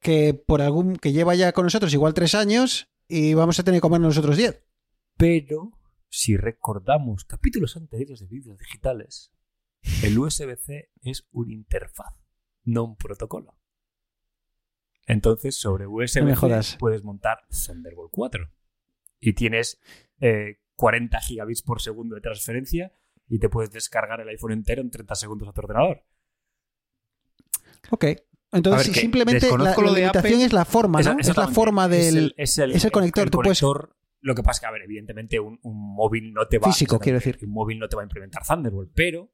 que 0.01 0.35
por 0.35 0.61
algún 0.61 0.97
que 0.97 1.13
lleva 1.13 1.35
ya 1.35 1.53
con 1.53 1.65
nosotros 1.65 1.93
igual 1.95 2.15
tres 2.15 2.35
años 2.35 2.89
y 3.09 3.35
vamos 3.35 3.59
a 3.59 3.63
tener 3.63 3.79
que 3.79 3.83
comernos 3.83 4.17
los 4.17 4.19
otros 4.19 4.37
diez. 4.37 4.63
Pero, 5.17 5.73
si 6.09 6.37
recordamos 6.37 7.25
capítulos 7.25 7.77
anteriores 7.77 8.21
de 8.21 8.27
vídeos 8.27 8.59
digitales, 8.59 9.33
el 10.03 10.19
USB-C 10.19 10.91
es 11.03 11.27
una 11.33 11.53
interfaz, 11.53 12.15
no 12.65 12.85
un 12.85 12.97
protocolo. 12.97 13.57
Entonces, 15.07 15.57
sobre 15.57 15.87
USB-C 15.87 16.77
puedes 16.79 17.05
montar 17.05 17.39
Thunderbolt 17.49 18.11
4. 18.11 18.51
Y 19.27 19.33
tienes 19.33 19.81
eh, 20.21 20.59
40 20.77 21.19
gigabits 21.21 21.63
por 21.63 21.81
segundo 21.81 22.15
de 22.15 22.21
transferencia 22.21 22.93
y 23.29 23.39
te 23.39 23.49
puedes 23.49 23.71
descargar 23.71 24.21
el 24.21 24.29
iPhone 24.29 24.53
entero 24.53 24.83
en 24.83 24.91
30 24.91 25.15
segundos 25.15 25.49
a 25.49 25.53
tu 25.53 25.61
ordenador. 25.63 26.05
Ok. 27.91 28.05
Entonces, 28.53 28.87
ver, 28.87 28.95
que 28.95 29.01
simplemente 29.01 29.49
la, 29.51 29.75
lo 29.77 29.93
de 29.93 30.01
limitación 30.03 30.35
Apple. 30.35 30.45
es 30.45 30.53
la 30.53 30.65
forma, 30.65 31.01
¿no? 31.03 31.19
Es 31.19 31.37
la 31.37 31.49
forma 31.49 31.89
del... 31.89 32.35
es 32.37 32.59
el, 32.59 32.73
es 32.73 32.85
el 32.85 32.93
conector, 32.93 33.29
tú 33.31 33.39
puedes- 33.41 33.61
Lo 34.21 34.35
que 34.35 34.43
pasa 34.43 34.59
es 34.59 34.61
que, 34.61 34.67
a 34.67 34.71
ver, 34.71 34.83
evidentemente 34.83 35.41
un, 35.41 35.59
un 35.63 35.95
móvil 35.97 36.33
no 36.33 36.47
te 36.47 36.59
va 36.59 36.69
Físico, 36.69 36.99
quiero 37.01 37.19
decir. 37.19 37.39
Un 37.43 37.51
móvil 37.51 37.79
no 37.79 37.89
te 37.89 37.97
va 37.97 38.03
a 38.03 38.05
implementar 38.05 38.43
Thunderbolt, 38.47 38.93
pero 38.95 39.31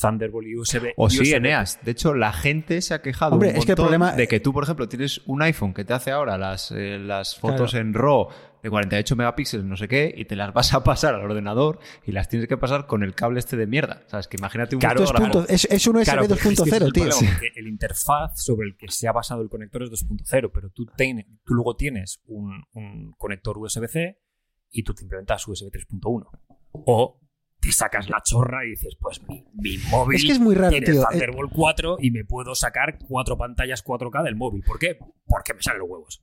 Thunderbolt 0.00 0.48
y 0.48 0.56
USB. 0.56 0.92
O 0.96 1.08
sí, 1.08 1.20
USB 1.20 1.34
Eneas. 1.36 1.78
De 1.84 1.92
hecho, 1.92 2.12
la 2.12 2.32
gente 2.32 2.82
se 2.82 2.92
ha 2.92 3.02
quejado 3.02 3.34
Hombre, 3.34 3.50
un 3.50 3.56
es 3.56 3.64
que 3.64 3.72
el 3.72 3.78
montón 3.78 3.84
problema- 4.00 4.16
de 4.16 4.26
que 4.26 4.40
tú, 4.40 4.52
por 4.52 4.64
ejemplo, 4.64 4.88
tienes 4.88 5.22
un 5.26 5.42
iPhone 5.42 5.72
que 5.72 5.84
te 5.84 5.92
hace 5.94 6.10
ahora 6.10 6.36
las, 6.36 6.72
eh, 6.72 6.98
las 6.98 7.36
fotos 7.38 7.74
en 7.74 7.94
RAW 7.94 8.28
de 8.66 8.70
48 8.70 9.16
megapíxeles, 9.16 9.64
no 9.64 9.76
sé 9.76 9.86
qué, 9.88 10.12
y 10.16 10.24
te 10.24 10.34
las 10.36 10.52
vas 10.52 10.74
a 10.74 10.82
pasar 10.82 11.14
al 11.14 11.22
ordenador 11.22 11.78
y 12.04 12.12
las 12.12 12.28
tienes 12.28 12.48
que 12.48 12.56
pasar 12.56 12.86
con 12.86 13.02
el 13.02 13.14
cable 13.14 13.38
este 13.38 13.56
de 13.56 13.66
mierda. 13.66 14.02
¿Sabes? 14.08 14.26
Que 14.28 14.36
imagínate 14.38 14.74
un 14.76 14.80
Claro, 14.80 15.04
claro. 15.04 15.24
puntos- 15.24 15.46
es, 15.48 15.64
es 15.70 15.86
un 15.86 15.96
USB 15.96 16.04
Claro, 16.04 16.22
pero 16.22 16.34
es 16.34 16.40
que 16.42 16.48
ese 16.48 16.62
es 16.62 16.68
2.0, 16.72 16.84
el 16.86 16.92
tío. 16.92 17.04
porque 17.04 17.52
el 17.56 17.68
interfaz 17.68 18.32
sobre 18.42 18.68
el 18.68 18.76
que 18.76 18.88
se 18.88 19.06
ha 19.08 19.12
basado 19.12 19.42
el 19.42 19.48
conector 19.48 19.82
es 19.84 19.90
2.0, 19.90 20.50
pero 20.52 20.70
tú, 20.70 20.84
ten- 20.96 21.40
tú 21.44 21.54
luego 21.54 21.76
tienes 21.76 22.20
un, 22.26 22.64
un 22.72 23.14
conector 23.18 23.56
USB-C 23.58 24.18
y 24.70 24.82
tú 24.82 24.94
te 24.94 25.02
implementas 25.04 25.46
USB 25.46 25.70
3.1. 25.70 26.26
O 26.72 27.20
te 27.60 27.72
sacas 27.72 28.10
la 28.10 28.20
chorra 28.22 28.64
y 28.66 28.70
dices, 28.70 28.96
pues 29.00 29.22
mi, 29.28 29.42
mi 29.54 29.78
móvil 29.90 30.16
Es 30.16 30.24
que 30.24 30.32
es 30.32 30.38
muy 30.40 30.54
raro, 30.54 30.70
tiene 30.70 30.86
tío. 30.86 31.00
Eh, 31.02 31.06
Thunderbolt 31.10 31.52
4 31.54 31.96
y 32.00 32.10
me 32.10 32.24
puedo 32.24 32.54
sacar 32.54 32.98
cuatro 33.08 33.38
pantallas 33.38 33.82
4K 33.84 34.22
del 34.24 34.36
móvil. 34.36 34.62
¿Por 34.66 34.78
qué? 34.78 34.98
Porque 35.24 35.54
me 35.54 35.62
salen 35.62 35.80
los 35.80 35.88
huevos. 35.88 36.22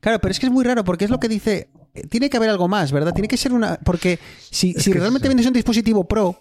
Claro, 0.00 0.20
pero 0.20 0.32
es 0.32 0.38
que 0.40 0.46
es 0.46 0.52
muy 0.52 0.64
raro 0.64 0.84
porque 0.84 1.04
es 1.04 1.10
lo 1.10 1.18
que 1.20 1.28
dice. 1.28 1.70
eh, 1.94 2.06
Tiene 2.08 2.30
que 2.30 2.36
haber 2.36 2.50
algo 2.50 2.68
más, 2.68 2.92
¿verdad? 2.92 3.12
Tiene 3.12 3.28
que 3.28 3.36
ser 3.36 3.52
una. 3.52 3.76
Porque 3.76 4.18
si, 4.50 4.72
realmente 4.74 5.28
vendes 5.28 5.46
un 5.46 5.52
dispositivo 5.52 6.06
Pro, 6.06 6.38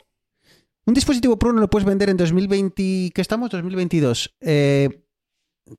un 0.85 0.93
dispositivo 0.93 1.37
Pro 1.37 1.53
no 1.53 1.61
lo 1.61 1.69
puedes 1.69 1.85
vender 1.85 2.09
en 2.09 2.17
2020. 2.17 3.11
¿Qué 3.13 3.21
estamos? 3.21 3.49
2022. 3.49 4.35
eh, 4.41 5.05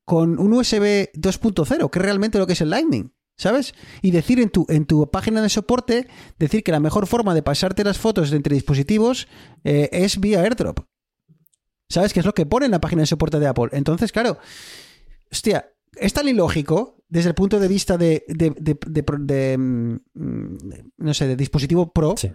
con 0.05 0.39
un 0.39 0.53
USB 0.55 1.11
2.0, 1.15 1.91
que 1.91 1.99
es 1.99 2.05
realmente 2.05 2.39
lo 2.39 2.47
que 2.47 2.55
es 2.55 2.61
el 2.61 2.71
Lightning. 2.71 3.13
¿Sabes? 3.37 3.75
Y 4.03 4.11
decir 4.11 4.39
en 4.41 4.51
tu, 4.51 4.67
en 4.69 4.85
tu 4.87 5.11
página 5.11 5.41
de 5.43 5.49
soporte, 5.49 6.07
decir 6.39 6.63
que 6.63 6.71
la 6.71 6.81
mejor 6.81 7.07
forma 7.07 7.35
de 7.35 7.43
pasarte 7.43 7.83
las 7.83 7.99
fotos 7.99 8.31
de 8.31 8.37
entre 8.37 8.55
dispositivos 8.55 9.27
eh, 9.65 9.89
es 9.91 10.21
vía 10.21 10.41
airdrop. 10.43 10.81
¿Sabes? 11.89 12.13
Que 12.13 12.21
es 12.21 12.27
lo 12.27 12.35
que 12.35 12.47
pone 12.47 12.67
en 12.67 12.73
la 12.73 12.81
página 12.81 13.03
de 13.03 13.07
soporte 13.07 13.41
de 13.41 13.47
Apple. 13.47 13.69
Entonces, 13.73 14.13
claro, 14.13 14.39
hostia, 15.31 15.73
es 15.97 16.13
tan 16.13 16.29
ilógico 16.29 17.02
desde 17.13 17.29
el 17.29 17.35
punto 17.35 17.61
de 17.61 17.69
vista 17.69 17.99
de, 17.99 18.25
de- 18.27 18.55
de- 18.59 19.05
de 19.21 19.59
mm, 19.59 19.97
mm, 20.15 20.59
no 20.97 21.13
sé, 21.13 21.27
de 21.29 21.37
dispositivo 21.37 21.93
pro, 21.93 22.15
Sí. 22.17 22.33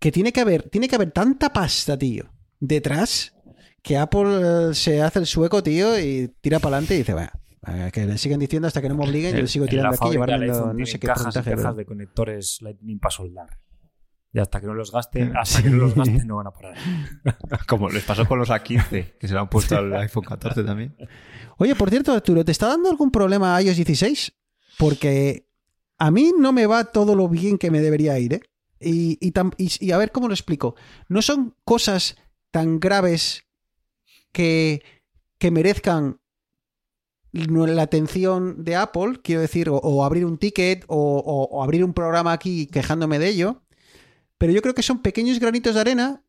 que 0.00 0.10
tiene 0.10 0.32
que 0.32 0.40
haber, 0.40 0.68
tiene 0.68 0.88
que 0.88 0.96
haber 0.96 1.12
tanta 1.12 1.52
pasta, 1.52 1.96
tío, 1.96 2.24
detrás, 2.58 3.32
que 3.80 3.96
Apple 3.96 4.70
eh, 4.70 4.74
se 4.74 5.00
hace 5.02 5.20
el 5.20 5.26
sueco, 5.26 5.62
tío, 5.62 5.96
y 6.00 6.34
tira 6.40 6.58
para 6.58 6.76
adelante 6.78 6.94
y 6.94 6.98
dice, 6.98 7.12
bueno, 7.14 7.30
que 7.92 8.04
le 8.06 8.18
sigan 8.18 8.40
diciendo 8.40 8.66
hasta 8.66 8.82
que 8.82 8.88
no 8.88 8.96
me 8.96 9.04
obliguen, 9.04 9.36
yo 9.36 9.42
le 9.42 9.46
sigo 9.46 9.66
tirando 9.66 9.94
aquí, 9.94 10.10
llevarme 10.10 10.48
no 10.48 10.84
sé 10.84 10.98
qué 10.98 11.06
cajas 11.06 11.22
porcentaje. 11.22 11.54
cajas 11.56 11.76
de 11.76 11.86
conectores 11.86 12.58
Lightning 12.60 12.98
para 12.98 13.10
soldar. 13.12 13.58
Y 14.34 14.38
hasta 14.38 14.60
que 14.60 14.66
no 14.66 14.74
los 14.74 14.90
gasten, 14.90 15.36
hasta 15.36 15.62
que 15.62 15.70
no 15.70 15.76
los 15.76 15.94
gasten 15.94 16.26
no 16.26 16.36
van 16.36 16.46
a 16.46 16.50
parar. 16.52 16.74
Como 17.68 17.88
les 17.90 18.02
pasó 18.04 18.26
con 18.26 18.38
los 18.38 18.48
A15, 18.50 19.18
que 19.18 19.28
se 19.28 19.34
lo 19.34 19.40
han 19.40 19.48
puesto 19.50 19.76
al 19.76 19.92
iPhone 19.96 20.24
14 20.24 20.64
también. 20.64 20.96
Oye, 21.58 21.74
por 21.74 21.90
cierto, 21.90 22.12
Arturo, 22.12 22.44
¿te 22.44 22.52
está 22.52 22.68
dando 22.68 22.88
algún 22.90 23.10
problema 23.10 23.60
iOS 23.60 23.76
16? 23.76 24.32
Porque 24.78 25.46
a 25.98 26.10
mí 26.10 26.32
no 26.38 26.52
me 26.52 26.66
va 26.66 26.84
todo 26.84 27.14
lo 27.14 27.28
bien 27.28 27.58
que 27.58 27.70
me 27.70 27.80
debería 27.80 28.18
ir, 28.18 28.34
¿eh? 28.34 28.42
Y, 28.80 29.18
y 29.20 29.32
tam- 29.32 29.54
y- 29.58 29.70
y 29.86 29.92
a 29.92 29.98
ver 29.98 30.10
cómo 30.10 30.26
lo 30.28 30.34
explico. 30.34 30.74
No 31.08 31.22
son 31.22 31.54
cosas 31.64 32.16
tan 32.50 32.80
graves 32.80 33.44
que, 34.32 34.82
que 35.38 35.50
merezcan 35.50 36.18
la 37.32 37.82
atención 37.82 38.64
de 38.64 38.76
Apple, 38.76 39.20
quiero 39.22 39.40
decir, 39.40 39.68
o, 39.70 39.76
o 39.76 40.04
abrir 40.04 40.24
un 40.26 40.38
ticket 40.38 40.84
o, 40.88 40.96
o- 40.96 41.44
o 41.56 41.62
abrir 41.62 41.84
un 41.84 41.94
programa 41.94 42.32
aquí 42.32 42.66
quejándome 42.66 43.18
de 43.18 43.28
ello. 43.28 43.62
Pero 44.42 44.52
yo 44.52 44.60
creo 44.60 44.74
que 44.74 44.82
son 44.82 45.02
pequeños 45.02 45.38
granitos 45.38 45.72
de 45.76 45.80
arena 45.80 46.24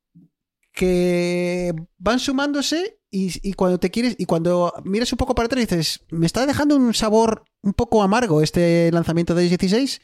que 0.71 1.73
van 1.97 2.19
sumándose 2.19 2.99
y, 3.09 3.53
cuando 3.53 3.79
te 3.79 3.89
quieres 3.89 4.13
y 4.19 4.27
cuando 4.27 4.71
miras 4.83 5.11
un 5.11 5.17
poco 5.17 5.33
para 5.33 5.47
atrás 5.47 5.67
dices 5.67 6.05
me 6.11 6.27
está 6.27 6.45
dejando 6.45 6.75
un 6.75 6.93
sabor 6.93 7.43
un 7.63 7.73
poco 7.73 8.03
amargo 8.03 8.43
este 8.43 8.91
lanzamiento 8.91 9.33
de 9.33 9.45
iOS 9.45 9.57
16 9.57 10.01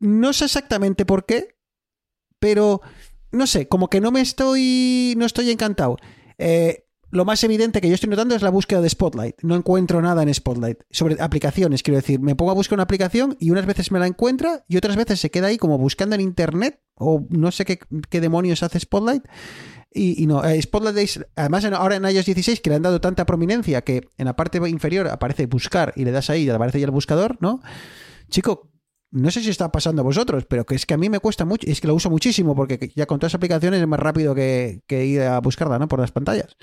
no 0.00 0.32
sé 0.32 0.46
exactamente 0.46 1.04
por 1.04 1.26
qué 1.26 1.58
pero 2.38 2.80
no 3.32 3.46
sé 3.46 3.68
como 3.68 3.90
que 3.90 4.00
no 4.00 4.10
me 4.10 4.22
estoy 4.22 5.12
no 5.18 5.26
estoy 5.26 5.50
encantado. 5.50 5.98
Eh, 6.38 6.86
lo 7.10 7.24
más 7.24 7.42
evidente 7.42 7.80
que 7.80 7.88
yo 7.88 7.94
estoy 7.94 8.10
notando 8.10 8.34
es 8.34 8.42
la 8.42 8.50
búsqueda 8.50 8.80
de 8.80 8.90
Spotlight. 8.90 9.36
No 9.42 9.56
encuentro 9.56 10.02
nada 10.02 10.22
en 10.22 10.32
Spotlight. 10.32 10.80
Sobre 10.90 11.20
aplicaciones, 11.20 11.82
quiero 11.82 11.96
decir. 11.96 12.20
Me 12.20 12.34
pongo 12.34 12.50
a 12.50 12.54
buscar 12.54 12.76
una 12.76 12.82
aplicación 12.82 13.36
y 13.40 13.50
unas 13.50 13.66
veces 13.66 13.90
me 13.90 13.98
la 13.98 14.06
encuentra 14.06 14.64
y 14.68 14.76
otras 14.76 14.96
veces 14.96 15.20
se 15.20 15.30
queda 15.30 15.46
ahí 15.46 15.56
como 15.56 15.78
buscando 15.78 16.14
en 16.14 16.20
internet 16.20 16.80
o 16.94 17.26
no 17.30 17.50
sé 17.50 17.64
qué, 17.64 18.20
demonios 18.20 18.62
hace 18.62 18.80
Spotlight. 18.80 19.24
Y, 19.90 20.26
no, 20.26 20.44
eh, 20.44 20.60
Spotlight 20.60 20.96
es, 20.98 21.26
además 21.34 21.64
ahora 21.64 21.96
en 21.96 22.04
iOS 22.04 22.26
16 22.26 22.60
que 22.60 22.70
le 22.70 22.76
han 22.76 22.82
dado 22.82 23.00
tanta 23.00 23.24
prominencia 23.24 23.82
que 23.82 24.06
en 24.18 24.26
la 24.26 24.36
parte 24.36 24.58
inferior 24.68 25.08
aparece 25.08 25.46
buscar 25.46 25.94
y 25.96 26.04
le 26.04 26.12
das 26.12 26.28
ahí 26.28 26.42
y 26.42 26.50
aparece 26.50 26.78
ya 26.78 26.84
el 26.84 26.92
buscador, 26.92 27.38
¿no? 27.40 27.62
Chico, 28.28 28.70
no 29.10 29.30
sé 29.30 29.40
si 29.42 29.48
está 29.48 29.72
pasando 29.72 30.02
a 30.02 30.04
vosotros, 30.04 30.44
pero 30.44 30.66
que 30.66 30.74
es 30.74 30.84
que 30.84 30.92
a 30.92 30.98
mí 30.98 31.08
me 31.08 31.20
cuesta 31.20 31.46
mucho, 31.46 31.66
es 31.66 31.80
que 31.80 31.86
lo 31.88 31.94
uso 31.94 32.10
muchísimo 32.10 32.54
porque 32.54 32.92
ya 32.94 33.06
con 33.06 33.18
todas 33.18 33.32
las 33.32 33.38
aplicaciones 33.38 33.80
es 33.80 33.88
más 33.88 33.98
rápido 33.98 34.34
que, 34.34 34.82
que 34.86 35.06
ir 35.06 35.22
a 35.22 35.40
buscarla, 35.40 35.78
¿no? 35.78 35.88
Por 35.88 36.00
las 36.00 36.12
pantallas. 36.12 36.54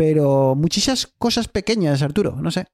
Pero 0.00 0.54
muchísimas 0.54 1.06
cosas 1.18 1.46
pequeñas, 1.46 2.00
Arturo, 2.00 2.34
no 2.40 2.50
sé. 2.50 2.64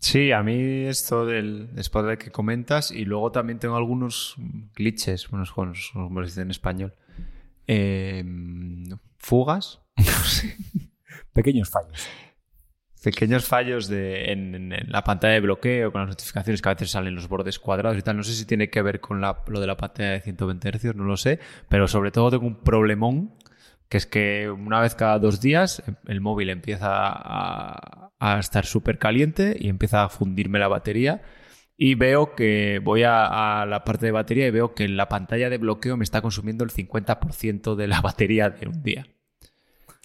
Sí, 0.00 0.32
a 0.32 0.42
mí 0.42 0.84
esto 0.84 1.24
del 1.24 1.70
Spotlight 1.82 2.18
que 2.20 2.30
comentas 2.30 2.90
y 2.90 3.06
luego 3.06 3.32
también 3.32 3.58
tengo 3.58 3.74
algunos 3.76 4.34
glitches, 4.76 5.30
bueno, 5.30 5.46
como 5.54 5.72
como 5.94 6.20
se 6.20 6.26
dice 6.26 6.42
en 6.42 6.50
español. 6.50 6.92
Eh, 7.66 8.22
fugas, 9.16 9.80
Pequeños 11.32 11.70
fallos. 11.70 12.06
pequeños 13.02 13.46
fallos 13.46 13.88
de, 13.88 14.30
en, 14.32 14.54
en- 14.54 14.72
en 14.74 14.92
la 14.92 15.02
pantalla 15.04 15.32
de 15.32 15.40
bloqueo, 15.40 15.90
con 15.90 16.02
las 16.02 16.10
notificaciones 16.10 16.60
que 16.60 16.68
a 16.68 16.74
veces 16.74 16.90
salen 16.90 17.14
los 17.14 17.28
bordes 17.28 17.58
cuadrados 17.58 17.96
y 17.96 18.02
tal. 18.02 18.18
No 18.18 18.24
sé 18.24 18.34
si 18.34 18.44
tiene 18.44 18.68
que 18.68 18.82
ver 18.82 19.00
con 19.00 19.22
la- 19.22 19.42
lo 19.46 19.58
de 19.58 19.66
la 19.66 19.78
pantalla 19.78 20.10
de 20.10 20.20
120 20.20 20.68
Hz, 20.70 20.94
no 20.96 21.04
lo 21.04 21.16
sé, 21.16 21.38
pero 21.70 21.88
sobre 21.88 22.10
todo 22.10 22.30
tengo 22.30 22.46
un 22.46 22.56
problemón, 22.62 23.32
que 23.92 23.98
es 23.98 24.06
que 24.06 24.48
una 24.48 24.80
vez 24.80 24.94
cada 24.94 25.18
dos 25.18 25.42
días 25.42 25.82
el 26.06 26.22
móvil 26.22 26.48
empieza 26.48 26.88
a, 26.88 28.38
estar 28.40 28.64
súper 28.64 28.98
caliente 28.98 29.54
y 29.60 29.68
empieza 29.68 30.02
a 30.02 30.08
fundirme 30.08 30.58
la 30.58 30.68
batería. 30.68 31.20
Y 31.76 31.94
veo 31.94 32.34
que 32.34 32.80
voy 32.82 33.02
a, 33.02 33.60
a 33.60 33.66
la 33.66 33.84
parte 33.84 34.06
de 34.06 34.12
batería 34.12 34.46
y 34.46 34.50
veo 34.50 34.72
que 34.74 34.88
la 34.88 35.10
pantalla 35.10 35.50
de 35.50 35.58
bloqueo 35.58 35.98
me 35.98 36.04
está 36.04 36.22
consumiendo 36.22 36.64
el 36.64 36.70
50% 36.70 37.74
de 37.74 37.86
la 37.86 38.00
batería 38.00 38.48
de 38.48 38.66
un 38.66 38.82
día. 38.82 39.11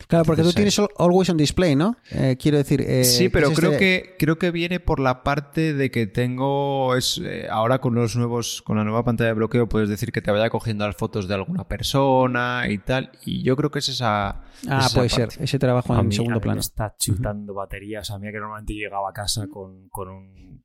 Claro, 0.08 0.26
porque 0.26 0.44
tú 0.44 0.54
tienes 0.54 0.78
al- 0.78 0.90
Always 1.00 1.30
on 1.32 1.38
Display, 1.38 1.76
¿no? 1.76 1.98
Eh, 2.12 2.38
quiero 2.40 2.58
decir. 2.60 2.82
eh, 2.82 3.04
Sí, 3.04 3.30
pero 3.30 3.50
es 3.50 3.58
creo 3.60 3.72
este- 3.72 3.80
que 4.04 4.16
creo 4.20 4.38
que 4.38 4.52
viene 4.52 4.80
por 4.80 5.00
la 5.00 5.24
parte 5.24 5.74
de 5.74 5.90
que 5.90 6.06
tengo 6.06 6.96
es 6.96 7.20
eh, 7.24 7.48
ahora 7.50 7.80
con 7.80 7.96
los 7.96 8.16
nuevos 8.16 8.62
con 8.62 8.78
la 8.78 8.84
nueva 8.84 9.04
pantalla 9.04 9.30
de 9.30 9.34
bloqueo 9.34 9.68
puedes 9.68 9.90
decir 9.90 10.12
que 10.12 10.22
te 10.22 10.30
vaya 10.30 10.50
cogiendo 10.52 10.86
las 10.86 10.96
fotos 10.96 11.28
de 11.28 11.34
alguna 11.34 11.68
persona 11.68 12.66
y 12.70 12.78
tal 12.78 13.12
y 13.26 13.42
yo 13.42 13.56
creo 13.58 13.72
que 13.72 13.80
es 13.80 13.90
esa 13.90 14.44
Ah, 14.68 14.80
es 14.80 14.86
esa 14.86 14.96
puede 14.96 15.10
parte. 15.10 15.32
ser. 15.36 15.44
Ese 15.44 15.58
trabajo 15.60 15.94
A 15.94 16.00
en 16.00 16.08
mí- 16.08 16.14
a 16.14 16.18
segundo 16.18 16.36
mí 16.40 16.44
plano. 16.44 16.56
Me 16.58 16.62
está 16.62 16.96
chutando 16.98 17.54
baterías. 17.56 18.12
A 18.12 18.20
mí 18.20 18.32
que 18.32 18.38
normalmente 18.40 18.74
llegaba 18.74 19.10
a 19.10 19.14
casa 19.14 19.48
con, 19.48 19.90
con 19.90 20.10
un 20.10 20.64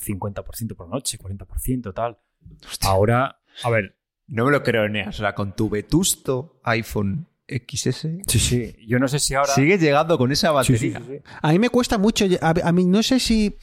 50% 0.00 0.74
por 0.74 0.88
noche, 0.88 1.18
40%, 1.18 1.92
tal. 1.94 2.18
Ahora, 2.82 3.40
a 3.62 3.70
ver, 3.70 3.96
No 4.26 4.46
me 4.46 4.52
lo 4.52 4.62
creo, 4.62 4.84
Eneas. 4.84 5.08
O 5.16 5.18
sea, 5.22 5.34
con 5.34 5.54
tu 5.54 5.68
vetusto 5.68 6.58
iPhone 6.64 7.26
XS 7.66 8.00
sí, 8.26 8.38
sí. 8.38 8.74
Yo 8.86 8.98
no 8.98 9.08
sé 9.08 9.18
si 9.18 9.34
ahora. 9.34 9.54
sigues 9.54 9.80
llegando 9.80 10.16
con 10.18 10.32
esa 10.32 10.50
batería. 10.52 10.78
sí, 10.78 11.04
sí, 11.06 11.12
sí. 11.18 11.22
A 11.42 11.52
mí 11.52 11.58
me 11.58 11.68
cuesta 11.70 11.98
mucho. 11.98 12.24
A, 12.40 12.54
a 12.64 12.72
mí 12.72 12.84
no 12.84 13.02
sé 13.02 13.20
si. 13.20 13.56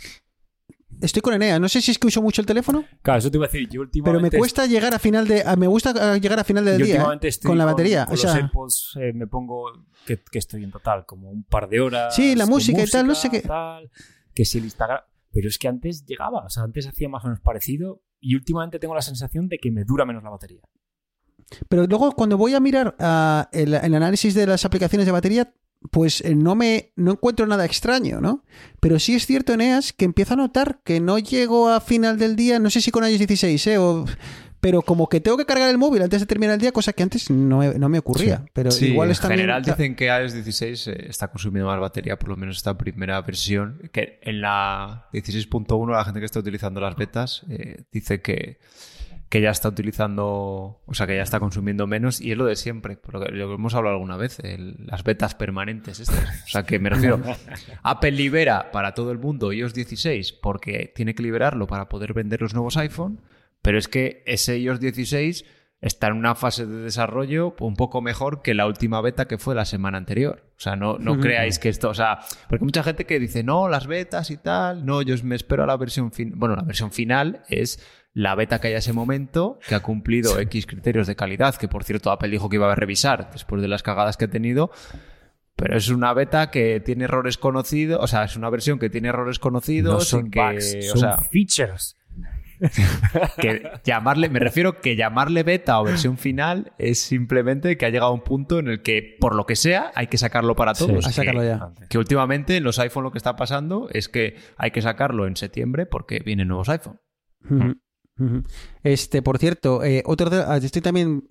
Estoy 1.01 1.21
con 1.21 1.33
Enea, 1.33 1.59
no 1.59 1.69
sé 1.69 1.81
si 1.81 1.91
es 1.91 1.97
que 1.97 2.07
uso 2.07 2.21
mucho 2.21 2.41
el 2.41 2.45
teléfono, 2.45 2.83
Claro, 3.01 3.19
eso 3.19 3.31
te 3.31 3.37
iba 3.37 3.45
a 3.45 3.47
decir. 3.47 3.69
Yo 3.69 3.69
pero 3.69 3.79
me 3.79 3.85
últimamente 3.85 4.37
cuesta 4.37 4.65
llegar 4.65 4.93
a 4.93 4.99
final 4.99 5.25
de. 5.27 5.43
a- 5.45 5.55
Me 5.55 5.65
gusta 5.67 6.15
eh, 6.15 6.19
llegar 6.19 6.39
a 6.39 6.43
final 6.43 6.65
del 6.65 6.77
Yo 6.79 6.85
día 6.85 6.95
últimamente 6.95 7.27
eh, 7.27 7.29
estoy 7.29 7.47
con 7.47 7.57
la 7.57 7.63
batería. 7.65 8.05
Con 8.05 8.15
o 8.15 8.17
sea, 8.17 8.31
los 8.33 8.41
AirPods 8.43 8.97
eh, 8.99 9.13
me 9.13 9.25
pongo 9.27 9.71
que, 10.05 10.19
que 10.29 10.39
estoy 10.39 10.63
en 10.65 10.71
total, 10.71 11.05
como 11.05 11.29
un 11.29 11.43
par 11.45 11.69
de 11.69 11.79
horas. 11.79 12.13
Sí, 12.13 12.35
la 12.35 12.45
música 12.47 12.83
y 12.83 12.87
tal, 12.87 13.07
no 13.07 13.15
sé 13.15 13.29
qué. 13.29 13.39
tal, 13.41 13.89
que 14.33 14.43
si 14.43 14.57
el 14.57 14.65
Instagram. 14.65 14.99
Pero 15.31 15.47
es 15.47 15.57
que 15.57 15.67
antes 15.69 16.05
llegaba, 16.05 16.43
o 16.43 16.49
sea, 16.49 16.63
antes 16.63 16.85
hacía 16.87 17.07
más 17.07 17.23
o 17.23 17.27
menos 17.27 17.39
parecido 17.39 18.01
y 18.19 18.35
últimamente 18.35 18.77
tengo 18.79 18.95
la 18.95 19.01
sensación 19.03 19.47
de 19.47 19.57
que 19.59 19.71
me 19.71 19.83
dura 19.85 20.03
menos 20.03 20.23
la 20.23 20.31
batería. 20.31 20.61
Pero 21.67 21.85
luego 21.87 22.11
cuando 22.13 22.37
voy 22.37 22.53
a 22.53 22.59
mirar 22.59 22.95
ah, 22.99 23.49
el, 23.51 23.73
el 23.73 23.95
análisis 23.95 24.33
de 24.33 24.45
las 24.47 24.65
aplicaciones 24.65 25.05
de 25.05 25.11
batería, 25.11 25.53
pues 25.91 26.21
eh, 26.21 26.35
no 26.35 26.55
me 26.55 26.91
no 26.97 27.11
encuentro 27.11 27.47
nada 27.47 27.63
extraño, 27.65 28.19
¿no? 28.19 28.43
Pero 28.81 28.99
sí 28.99 29.15
es 29.15 29.25
cierto, 29.25 29.53
Eneas, 29.53 29.93
que 29.93 30.05
empiezo 30.05 30.33
a 30.33 30.37
notar 30.37 30.81
que 30.83 30.99
no 30.99 31.17
llego 31.19 31.69
a 31.69 31.79
final 31.79 32.17
del 32.17 32.35
día, 32.35 32.59
no 32.59 32.69
sé 32.69 32.81
si 32.81 32.91
con 32.91 33.03
iOS 33.03 33.17
16, 33.19 33.67
¿eh? 33.67 33.77
O- 33.77 34.05
pero 34.61 34.81
como 34.81 35.07
que 35.07 35.21
tengo 35.21 35.37
que 35.37 35.45
cargar 35.45 35.69
el 35.69 35.77
móvil 35.77 36.01
antes 36.01 36.19
de 36.19 36.25
terminar 36.25 36.55
el 36.55 36.59
día, 36.59 36.73
cosa 36.73 36.91
que 36.91 37.01
antes 37.01 37.29
no, 37.29 37.59
me- 37.59 37.79
no 37.79 37.87
me 37.87 37.97
ocurría. 37.99 38.43
Pero 38.51 38.71
Sí, 38.71 38.87
igual 38.87 39.07
en 39.07 39.11
es 39.13 39.21
también- 39.21 39.39
general 39.39 39.63
dicen 39.63 39.95
que 39.95 40.07
iOS 40.07 40.33
16 40.33 40.87
eh, 40.87 41.05
está 41.07 41.29
consumiendo 41.29 41.69
más 41.69 41.79
batería, 41.79 42.19
por 42.19 42.27
lo 42.27 42.35
menos 42.35 42.57
esta 42.57 42.77
primera 42.77 43.21
versión. 43.21 43.89
Que 43.93 44.19
en 44.21 44.41
la 44.41 45.07
16.1 45.13 45.93
la 45.93 46.03
gente 46.03 46.19
que 46.19 46.25
está 46.25 46.39
utilizando 46.39 46.81
las 46.81 46.97
betas 46.97 47.43
eh, 47.49 47.85
dice 47.93 48.21
que, 48.21 48.59
que 49.29 49.41
ya 49.41 49.51
está 49.51 49.69
utilizando, 49.69 50.81
o 50.85 50.93
sea, 50.93 51.05
que 51.07 51.15
ya 51.15 51.21
está 51.21 51.39
consumiendo 51.39 51.85
menos 51.87 52.19
y 52.19 52.31
es 52.31 52.37
lo 52.37 52.45
de 52.45 52.55
siempre, 52.55 52.97
por 52.97 53.13
lo 53.13 53.21
que, 53.21 53.31
lo 53.31 53.47
que 53.47 53.53
hemos 53.53 53.75
hablado 53.75 53.95
alguna 53.95 54.17
vez, 54.17 54.39
el- 54.39 54.75
las 54.87 55.03
betas 55.03 55.35
permanentes 55.35 55.99
estas. 55.99 56.43
O 56.45 56.47
sea, 56.47 56.63
que 56.63 56.79
me 56.79 56.89
refiero, 56.89 57.21
Apple 57.83 58.11
libera 58.11 58.71
para 58.71 58.93
todo 58.93 59.11
el 59.11 59.19
mundo 59.19 59.53
iOS 59.53 59.73
16 59.73 60.33
porque 60.33 60.91
tiene 60.95 61.13
que 61.15 61.23
liberarlo 61.23 61.67
para 61.67 61.89
poder 61.89 62.13
vender 62.13 62.41
los 62.41 62.53
nuevos 62.53 62.77
iPhone, 62.77 63.21
pero 63.61 63.77
es 63.77 63.87
que 63.87 64.23
ese 64.25 64.57
iOS 64.57 64.79
16 64.79 65.45
está 65.81 66.07
en 66.07 66.13
una 66.13 66.35
fase 66.35 66.65
de 66.65 66.75
desarrollo 66.81 67.55
un 67.61 67.75
poco 67.75 68.01
mejor 68.01 68.41
que 68.41 68.53
la 68.53 68.65
última 68.67 68.99
beta 68.99 69.29
que 69.29 69.37
fue 69.37 69.55
la 69.55 69.63
semana 69.63 69.97
anterior. 69.97 70.43
O 70.57 70.59
sea, 70.61 70.75
no, 70.75 70.97
no 70.97 71.13
creáis 71.21 71.57
que 71.57 71.69
esto, 71.69 71.87
o 71.89 71.93
sea, 71.93 72.19
porque 72.49 72.65
mucha 72.65 72.83
gente 72.83 73.05
que 73.05 73.17
dice, 73.17 73.43
no, 73.43 73.69
las 73.69 73.87
betas 73.87 74.29
y 74.29 74.35
tal, 74.35 74.85
no, 74.85 75.01
yo 75.01 75.15
me 75.23 75.35
espero 75.37 75.63
a 75.63 75.67
la 75.67 75.77
versión 75.77 76.11
final. 76.11 76.33
Bueno, 76.37 76.55
la 76.57 76.63
versión 76.63 76.91
final 76.91 77.43
es 77.47 77.79
la 78.19 78.35
beta 78.35 78.59
que 78.59 78.67
hay 78.67 78.73
a 78.73 78.79
ese 78.79 78.91
momento, 78.91 79.59
que 79.65 79.75
ha 79.75 79.79
cumplido 79.79 80.37
X 80.39 80.65
criterios 80.65 81.07
de 81.07 81.15
calidad, 81.15 81.55
que 81.55 81.69
por 81.69 81.85
cierto 81.85 82.11
Apple 82.11 82.27
dijo 82.29 82.49
que 82.49 82.57
iba 82.57 82.69
a 82.69 82.75
revisar 82.75 83.29
después 83.31 83.61
de 83.61 83.69
las 83.69 83.81
cagadas 83.81 84.17
que 84.17 84.25
ha 84.25 84.29
tenido. 84.29 84.71
Pero 85.55 85.77
es 85.77 85.87
una 85.89 86.13
beta 86.13 86.51
que 86.51 86.81
tiene 86.81 87.05
errores 87.05 87.37
conocidos, 87.37 87.99
o 88.01 88.07
sea, 88.07 88.25
es 88.25 88.35
una 88.35 88.49
versión 88.49 88.77
que 88.77 88.89
tiene 88.89 89.07
errores 89.09 89.39
conocidos 89.39 89.93
No 89.93 89.99
son 90.01 90.31
que, 90.31 90.39
bugs, 90.41 90.75
o 90.75 90.97
son 90.97 90.99
sea, 90.99 91.17
features. 91.17 91.95
que 93.41 93.63
llamarle, 93.85 94.27
me 94.27 94.39
refiero 94.39 94.81
que 94.81 94.97
llamarle 94.97 95.43
beta 95.43 95.79
o 95.79 95.85
versión 95.85 96.17
final 96.17 96.73
es 96.77 96.99
simplemente 96.99 97.77
que 97.77 97.85
ha 97.85 97.89
llegado 97.89 98.11
a 98.11 98.13
un 98.13 98.21
punto 98.23 98.59
en 98.59 98.67
el 98.67 98.81
que, 98.81 99.15
por 99.19 99.33
lo 99.33 99.45
que 99.45 99.55
sea, 99.55 99.91
hay 99.95 100.07
que 100.07 100.17
sacarlo 100.17 100.55
para 100.57 100.75
Sí, 100.75 100.85
todos. 100.85 101.05
sacarlo 101.05 101.39
que, 101.41 101.47
ya. 101.47 101.69
que 101.89 101.97
últimamente 101.97 102.57
en 102.57 102.63
los 102.65 102.77
iPhone 102.79 103.03
lo 103.05 103.11
que 103.11 103.17
está 103.17 103.37
pasando 103.37 103.87
es 103.93 104.09
que 104.09 104.35
hay 104.57 104.71
que 104.71 104.81
sacarlo 104.81 105.25
en 105.25 105.37
septiembre 105.37 105.85
porque 105.85 106.19
vienen 106.19 106.49
nuevos 106.49 106.67
iPhone. 106.67 106.99
Ujú. 107.49 107.75
Este, 108.83 109.21
por 109.21 109.37
cierto, 109.37 109.83
eh, 109.83 110.03
otro 110.05 110.29
de- 110.29 110.43
ah, 110.47 110.57
estoy 110.57 110.81
también 110.81 111.29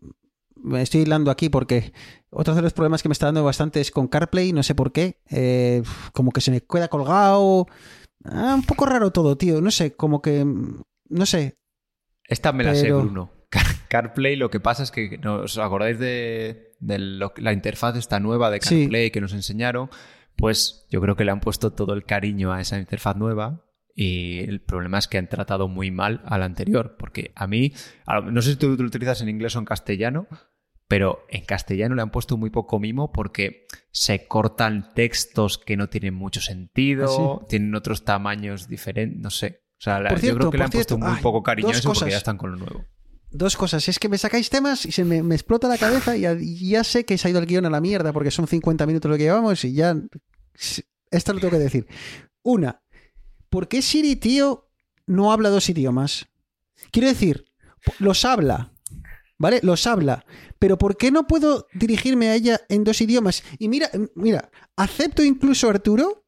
me 0.60 0.82
estoy 0.82 1.02
hilando 1.02 1.30
aquí 1.30 1.48
porque 1.48 1.92
otro 2.30 2.54
de 2.54 2.62
los 2.62 2.72
problemas 2.72 3.02
que 3.02 3.08
me 3.08 3.12
está 3.12 3.26
dando 3.26 3.44
bastante 3.44 3.80
es 3.80 3.90
con 3.90 4.08
CarPlay, 4.08 4.52
no 4.52 4.62
sé 4.62 4.74
por 4.74 4.90
qué, 4.92 5.20
eh, 5.30 5.82
como 6.12 6.32
que 6.32 6.40
se 6.40 6.50
me 6.50 6.60
queda 6.60 6.88
colgado, 6.88 7.66
Ah, 8.24 8.54
un 8.56 8.64
poco 8.64 8.84
raro 8.84 9.12
todo, 9.12 9.36
tío, 9.38 9.60
no 9.60 9.70
sé, 9.70 9.94
como 9.94 10.20
que, 10.20 10.44
no 10.44 11.24
sé, 11.26 11.56
Esta 12.26 12.52
me 12.52 12.64
la 12.64 12.74
sé, 12.74 12.92
Bruno. 12.92 13.30
Car- 13.48 13.64
CarPlay, 13.88 14.34
lo 14.36 14.50
que 14.50 14.58
pasa 14.60 14.82
es 14.82 14.90
que 14.90 15.16
¿no 15.18 15.36
os 15.42 15.56
acordáis 15.56 15.98
de, 16.00 16.72
de 16.80 16.98
lo- 16.98 17.32
la 17.36 17.52
interfaz 17.52 17.96
esta 17.96 18.18
nueva 18.20 18.50
de 18.50 18.60
Sí. 18.60 18.80
CarPlay 18.82 19.10
que 19.12 19.20
nos 19.20 19.32
enseñaron. 19.32 19.88
Pues 20.36 20.84
yo 20.90 21.00
creo 21.00 21.16
que 21.16 21.24
le 21.24 21.30
han 21.30 21.40
puesto 21.40 21.72
todo 21.72 21.94
el 21.94 22.04
cariño 22.04 22.52
a 22.52 22.60
esa 22.60 22.78
interfaz 22.78 23.16
nueva. 23.16 23.64
Y 24.00 24.38
el 24.48 24.60
problema 24.60 24.98
es 24.98 25.08
que 25.08 25.18
han 25.18 25.28
tratado 25.28 25.66
muy 25.66 25.90
mal 25.90 26.22
a 26.24 26.38
la 26.38 26.44
anterior. 26.44 26.94
Porque 26.96 27.32
a 27.34 27.48
mí, 27.48 27.72
no 28.30 28.40
sé 28.42 28.52
si 28.52 28.56
tú 28.56 28.76
lo 28.78 28.84
utilizas 28.86 29.20
en 29.22 29.28
inglés 29.28 29.56
o 29.56 29.58
en 29.58 29.64
castellano, 29.64 30.28
pero 30.86 31.26
en 31.28 31.44
castellano 31.44 31.96
le 31.96 32.02
han 32.02 32.12
puesto 32.12 32.36
muy 32.36 32.50
poco 32.50 32.78
mimo 32.78 33.10
porque 33.10 33.66
se 33.90 34.28
cortan 34.28 34.94
textos 34.94 35.58
que 35.58 35.76
no 35.76 35.88
tienen 35.88 36.14
mucho 36.14 36.40
sentido, 36.40 37.40
¿Ah, 37.42 37.46
tienen 37.48 37.74
otros 37.74 38.04
tamaños 38.04 38.68
diferentes, 38.68 39.20
no 39.20 39.30
sé. 39.30 39.64
O 39.72 39.80
sea, 39.80 39.98
la- 39.98 40.10
Por 40.10 40.18
yo 40.18 40.22
cierto, 40.22 40.38
creo 40.38 40.50
que 40.52 40.58
le 40.58 40.64
han 40.64 40.70
puesto 40.70 40.94
cierto, 40.94 41.06
muy 41.08 41.16
ay, 41.16 41.22
poco 41.22 41.42
cariño 41.42 41.68
a 41.68 41.72
dos 41.72 41.78
eso 41.80 41.92
porque 41.92 42.10
ya 42.12 42.18
están 42.18 42.36
con 42.38 42.52
lo 42.52 42.56
nuevo. 42.56 42.84
dos 43.32 43.56
cosas, 43.56 43.88
es 43.88 43.98
que 43.98 44.08
me 44.08 44.16
sacáis 44.16 44.48
temas 44.48 44.86
y 44.86 44.92
se 44.92 45.04
me, 45.04 45.24
me 45.24 45.34
explota 45.34 45.66
la 45.66 45.76
cabeza 45.76 46.16
y 46.16 46.20
ya, 46.20 46.36
y 46.38 46.70
ya 46.70 46.84
sé 46.84 47.04
que 47.04 47.18
se 47.18 47.26
ha 47.26 47.30
ido 47.32 47.40
el 47.40 47.46
guion 47.46 47.66
a 47.66 47.70
la 47.70 47.80
mierda 47.80 48.12
porque 48.12 48.30
son 48.30 48.46
50 48.46 48.86
minutos 48.86 49.10
lo 49.10 49.16
que 49.16 49.24
llevamos 49.24 49.64
y 49.64 49.72
ya, 49.74 49.96
esto 51.10 51.32
lo 51.32 51.40
tengo 51.40 51.50
que 51.52 51.58
decir. 51.58 51.86
Una, 52.42 52.80
¿por 53.50 53.68
qué 53.68 53.82
Siri, 53.82 54.16
tío, 54.16 54.68
no 55.06 55.32
habla 55.32 55.50
dos 55.50 55.68
idiomas? 55.68 56.26
Quiero 56.90 57.08
decir, 57.08 57.44
los 57.98 58.24
habla, 58.24 58.72
¿vale? 59.38 59.60
Los 59.62 59.86
habla. 59.86 60.24
Pero 60.58 60.78
¿por 60.78 60.96
qué 60.96 61.10
no 61.10 61.26
puedo 61.26 61.66
dirigirme 61.74 62.28
a 62.28 62.34
ella 62.34 62.60
en 62.68 62.84
dos 62.84 63.00
idiomas? 63.00 63.42
Y 63.58 63.68
mira, 63.68 63.90
mira, 64.14 64.50
acepto 64.76 65.22
incluso, 65.22 65.68
Arturo, 65.68 66.24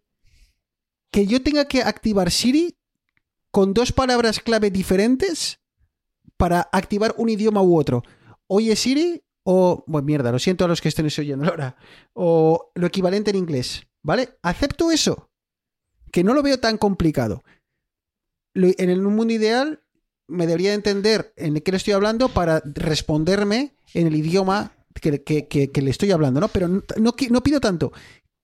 que 1.10 1.26
yo 1.26 1.42
tenga 1.42 1.66
que 1.66 1.82
activar 1.82 2.30
Siri 2.30 2.76
con 3.50 3.74
dos 3.74 3.92
palabras 3.92 4.40
clave 4.40 4.70
diferentes 4.70 5.60
para 6.36 6.68
activar 6.72 7.14
un 7.18 7.28
idioma 7.28 7.62
u 7.62 7.76
otro. 7.76 8.02
Oye 8.46 8.76
Siri 8.76 9.22
o... 9.42 9.84
Bueno, 9.86 10.06
mierda, 10.06 10.32
lo 10.32 10.38
siento 10.38 10.64
a 10.64 10.68
los 10.68 10.80
que 10.80 10.88
estén 10.88 11.06
oyendo 11.06 11.46
ahora. 11.46 11.76
O 12.12 12.70
lo 12.74 12.86
equivalente 12.86 13.30
en 13.30 13.36
inglés, 13.36 13.86
¿vale? 14.02 14.38
Acepto 14.42 14.90
eso. 14.90 15.29
Que 16.10 16.24
no 16.24 16.34
lo 16.34 16.42
veo 16.42 16.58
tan 16.58 16.78
complicado. 16.78 17.42
En 18.54 18.90
el 18.90 19.02
mundo 19.02 19.32
ideal 19.32 19.80
me 20.26 20.46
debería 20.46 20.74
entender 20.74 21.32
en 21.36 21.60
qué 21.60 21.70
le 21.70 21.76
estoy 21.76 21.92
hablando 21.92 22.28
para 22.28 22.62
responderme 22.64 23.74
en 23.94 24.06
el 24.06 24.14
idioma 24.14 24.72
que, 25.00 25.70
le 25.82 25.90
estoy 25.90 26.10
hablando, 26.10 26.40
¿no? 26.40 26.48
Pero 26.48 26.68
no, 26.68 27.42
pido 27.42 27.60
tanto. 27.60 27.92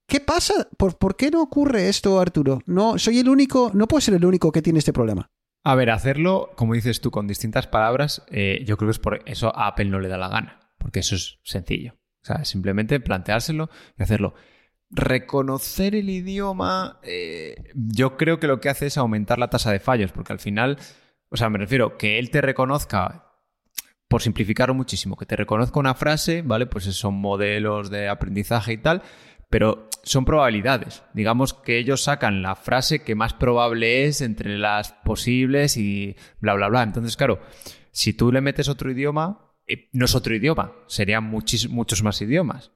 ¿Qué 0.09 0.21
pasa? 0.21 0.69
¿Por, 0.77 0.97
por 0.97 1.17
qué 1.17 1.31
no 1.31 1.43
ocurre 1.43 1.89
esto, 1.89 2.21
Arturo? 2.21 2.61
No, 2.67 2.99
soy 2.99 3.19
el 3.19 3.29
único, 3.29 3.73
no 3.75 3.89
puedo 3.89 4.01
ser 4.01 4.15
el 4.15 4.25
único 4.25 4.53
que 4.53 4.63
tiene 4.63 4.79
este 4.79 4.93
problema. 4.93 5.29
A 5.65 5.75
ver, 5.75 5.91
hacerlo, 5.91 6.51
como 6.55 6.75
dices 6.75 7.01
tú, 7.01 7.11
con 7.11 7.27
distintas 7.27 7.67
palabras, 7.67 8.23
eh, 8.31 8.63
yo 8.65 8.77
creo 8.77 8.89
que 8.89 8.93
es 8.93 8.99
por 9.01 9.21
eso 9.27 9.55
a 9.57 9.67
Apple 9.67 9.87
no 9.87 9.99
le 9.99 10.09
da 10.09 10.17
la 10.17 10.29
gana, 10.29 10.61
porque 10.79 11.01
eso 11.01 11.17
es 11.17 11.41
sencillo. 11.43 11.95
O 12.23 12.27
sea, 12.27 12.45
simplemente 12.45 13.01
planteárselo 13.01 13.69
y 13.99 14.03
hacerlo. 14.03 14.35
Reconocer 14.91 15.97
el 15.97 16.09
idioma, 16.09 17.01
eh, 17.03 17.57
yo 17.75 18.17
creo 18.17 18.39
que 18.39 18.47
lo 18.47 18.61
que 18.61 18.69
hace 18.69 18.87
es 18.87 18.97
aumentar 18.97 19.39
la 19.39 19.51
tasa 19.51 19.73
de 19.73 19.81
fallos, 19.81 20.13
porque 20.13 20.33
al 20.33 20.39
final, 20.39 20.79
o 21.29 21.37
sea, 21.37 21.51
me 21.51 21.59
refiero 21.59 21.99
que 21.99 22.19
él 22.21 22.31
te 22.31 22.41
reconozca, 22.41 23.33
por 24.09 24.23
simplificarlo 24.23 24.75
muchísimo, 24.75 25.17
que 25.17 25.27
te 25.27 25.35
reconozca 25.35 25.81
una 25.81 25.95
frase, 25.95 26.43
¿vale? 26.43 26.67
Pues 26.67 26.85
son 26.85 27.15
modelos 27.15 27.91
de 27.91 28.09
aprendizaje 28.09 28.75
y 28.75 28.79
tal, 28.79 29.03
pero 29.51 29.89
son 30.05 30.25
probabilidades. 30.25 31.03
Digamos 31.15 31.53
que 31.53 31.79
ellos 31.79 32.05
sacan 32.05 32.43
la 32.43 32.55
frase 32.55 33.03
que 33.03 33.17
más 33.17 33.35
probable 33.35 34.05
es 34.05 34.21
entre 34.21 34.57
las 34.57 34.93
posibles 34.93 35.77
y 35.77 36.15
bla, 36.39 36.55
bla, 36.55 36.69
bla. 36.69 36.85
Entonces, 36.85 37.17
claro, 37.17 37.41
si 37.91 38.13
tú 38.13 38.31
le 38.31 38.41
metes 38.41 38.69
otro 38.69 38.91
idioma, 38.91 39.53
eh, 39.67 39.89
no 39.93 40.05
es 40.05 40.15
otro 40.15 40.35
idioma, 40.35 40.73
serían 40.87 41.25
muchos 41.25 42.03
más 42.05 42.23
idiomas. 42.23 42.71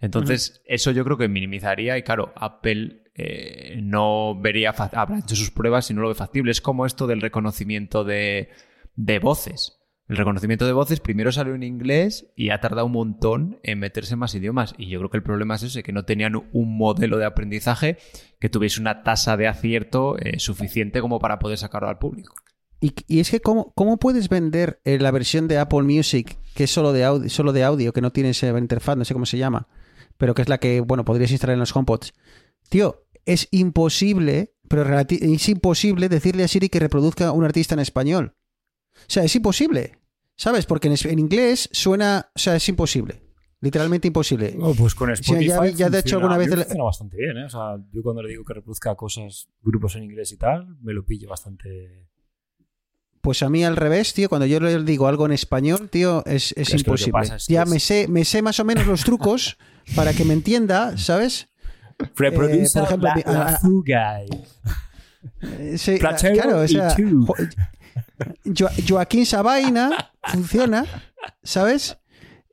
Entonces, 0.00 0.62
eso 0.66 0.90
yo 0.90 1.04
creo 1.04 1.16
que 1.16 1.28
minimizaría 1.28 1.96
y 1.98 2.02
claro, 2.02 2.32
Apple 2.36 3.04
eh, 3.14 3.80
no 3.82 4.38
vería, 4.40 4.70
habrá 4.70 5.18
hecho 5.18 5.36
sus 5.36 5.50
pruebas 5.50 5.90
y 5.90 5.94
no 5.94 6.02
lo 6.02 6.08
ve 6.08 6.14
factible. 6.14 6.50
Es 6.50 6.60
como 6.60 6.86
esto 6.86 7.06
del 7.06 7.20
reconocimiento 7.20 8.04
de, 8.04 8.50
de 8.96 9.18
voces. 9.18 9.80
El 10.06 10.18
reconocimiento 10.18 10.66
de 10.66 10.72
voces 10.74 11.00
primero 11.00 11.32
salió 11.32 11.54
en 11.54 11.62
inglés 11.62 12.30
y 12.36 12.50
ha 12.50 12.60
tardado 12.60 12.86
un 12.86 12.92
montón 12.92 13.58
en 13.62 13.78
meterse 13.78 14.14
en 14.14 14.18
más 14.18 14.34
idiomas. 14.34 14.74
Y 14.76 14.88
yo 14.88 14.98
creo 14.98 15.10
que 15.10 15.16
el 15.16 15.22
problema 15.22 15.54
es 15.54 15.62
ese, 15.62 15.82
que 15.82 15.92
no 15.92 16.04
tenían 16.04 16.34
un 16.52 16.76
modelo 16.76 17.16
de 17.16 17.24
aprendizaje 17.24 17.96
que 18.38 18.50
tuviese 18.50 18.80
una 18.80 19.02
tasa 19.02 19.38
de 19.38 19.48
acierto 19.48 20.18
eh, 20.18 20.38
suficiente 20.40 21.00
como 21.00 21.20
para 21.20 21.38
poder 21.38 21.56
sacarlo 21.56 21.88
al 21.88 21.98
público. 21.98 22.34
Y, 22.84 22.92
y 23.06 23.20
es 23.20 23.30
que, 23.30 23.40
¿cómo, 23.40 23.72
cómo 23.74 23.96
puedes 23.98 24.28
vender 24.28 24.80
eh, 24.84 24.98
la 24.98 25.10
versión 25.10 25.48
de 25.48 25.56
Apple 25.58 25.82
Music 25.82 26.36
que 26.54 26.64
es 26.64 26.70
solo 26.70 26.92
de, 26.92 27.02
audio, 27.04 27.28
solo 27.30 27.52
de 27.52 27.64
audio, 27.64 27.92
que 27.92 28.00
no 28.00 28.12
tiene 28.12 28.30
esa 28.30 28.48
interfaz, 28.58 28.96
no 28.98 29.04
sé 29.04 29.14
cómo 29.14 29.26
se 29.26 29.38
llama, 29.38 29.66
pero 30.18 30.34
que 30.34 30.42
es 30.42 30.48
la 30.48 30.58
que, 30.58 30.80
bueno, 30.80 31.04
podrías 31.04 31.30
instalar 31.30 31.54
en 31.54 31.60
los 31.60 31.74
HomePods? 31.74 32.12
Tío, 32.68 33.06
es 33.24 33.48
imposible, 33.50 34.54
pero 34.68 34.84
es 35.08 35.48
imposible 35.48 36.08
decirle 36.08 36.44
a 36.44 36.48
Siri 36.48 36.68
que 36.68 36.78
reproduzca 36.78 37.32
un 37.32 37.44
artista 37.44 37.74
en 37.74 37.80
español. 37.80 38.34
O 38.96 38.98
sea, 39.08 39.24
es 39.24 39.34
imposible, 39.34 39.98
¿sabes? 40.36 40.66
Porque 40.66 40.88
en, 40.88 41.18
inglés 41.18 41.68
suena, 41.72 42.30
o 42.34 42.38
sea, 42.38 42.54
es 42.56 42.68
imposible. 42.68 43.22
Literalmente 43.60 44.08
imposible. 44.08 44.54
Pues 44.76 44.94
con 44.94 45.10
Spotify. 45.10 45.46
ya- 45.48 45.68
ya 45.70 45.88
de 45.90 46.00
hecho 46.00 46.16
alguna 46.16 46.36
vez 46.36 46.50
le- 46.50 46.56
funciona 46.64 46.84
bastante 46.84 47.16
bien, 47.16 47.38
¿eh? 47.38 47.44
O 47.46 47.48
sea, 47.48 47.78
yo 47.92 48.02
cuando 48.02 48.22
le 48.22 48.28
digo 48.28 48.44
que 48.44 48.52
reproduzca 48.54 48.94
cosas, 48.94 49.48
grupos 49.62 49.96
en 49.96 50.02
inglés 50.04 50.30
y 50.32 50.36
tal, 50.36 50.76
me 50.82 50.92
lo 50.92 51.02
pille 51.06 51.26
bastante. 51.26 52.08
Pues 53.24 53.42
a 53.42 53.48
mí 53.48 53.64
al 53.64 53.74
revés, 53.76 54.12
tío, 54.12 54.28
cuando 54.28 54.44
yo 54.44 54.60
le 54.60 54.84
digo 54.84 55.08
algo 55.08 55.24
en 55.24 55.32
español, 55.32 55.88
tío, 55.88 56.22
es, 56.26 56.52
es 56.58 56.74
imposible. 56.74 57.22
es 57.34 57.46
ya 57.48 57.64
me 57.64 57.80
sé, 57.80 58.06
me 58.06 58.22
sé 58.26 58.42
más 58.42 58.60
o 58.60 58.64
menos 58.66 58.86
los 58.86 59.02
trucos 59.02 59.56
para 59.96 60.12
que 60.12 60.26
me 60.26 60.34
entienda, 60.34 60.96
¿sabes? 60.98 61.48
Reproduce 62.16 62.78
por 62.78 62.82
ejemplo, 62.86 63.08
la, 63.24 63.32
la 63.32 63.58
fuga. 63.58 64.20
Eh, 65.42 65.78
sí, 65.78 65.98
claro, 65.98 66.58
o 66.60 66.64
y 66.64 66.68
sea, 66.68 66.94
tú. 66.94 67.24
Jo- 67.26 67.34
Jo- 68.44 68.68
Joaquín 68.86 69.24
Sabaina 69.24 70.10
funciona, 70.24 70.84
¿sabes? 71.42 71.96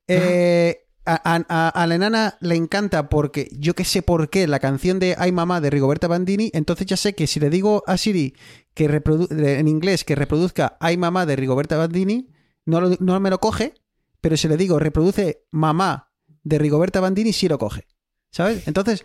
Eh, 0.07 0.78
a- 1.05 1.67
a 1.76 1.88
la 1.88 1.95
enana 1.95 2.38
le 2.41 2.55
encanta 2.55 3.09
porque 3.09 3.49
yo 3.57 3.74
que 3.74 3.84
sé 3.84 4.01
por 4.03 4.30
qué 4.30 4.47
la 4.47 4.59
canción 4.59 4.99
de 4.99 5.15
Ay 5.17 5.32
Mamá 5.32 5.59
de 5.59 5.69
Rigoberta 5.69 6.07
Bandini, 6.07 6.49
entonces 6.53 6.86
ya 6.88 6.95
sé 6.95 7.13
que 7.15 7.28
si 7.28 7.39
le 7.39 7.49
digo 7.49 7.84
a 7.88 7.97
Siri 7.97 8.36
que 8.74 8.86
en 8.86 9.67
inglés 9.67 10.03
que 10.03 10.15
reproduzca 10.15 10.78
Ay 10.80 10.97
Mamá 10.97 11.26
de 11.26 11.36
Rigoberta 11.36 11.78
Bandini, 11.78 12.30
no, 12.65 12.80
lo- 12.82 12.97
no 12.99 13.19
me 13.19 13.30
lo 13.30 13.39
coge, 13.39 13.74
pero 14.22 14.38
si 14.38 14.47
le 14.47 14.57
digo 14.57 14.80
reproduce 14.80 15.45
mamá 15.51 16.11
de 16.43 16.57
Rigoberta 16.57 16.99
Bandini, 16.99 17.34
sí 17.34 17.47
lo 17.47 17.57
coge. 17.57 17.88
¿Sabes? 18.32 18.67
Entonces, 18.67 19.03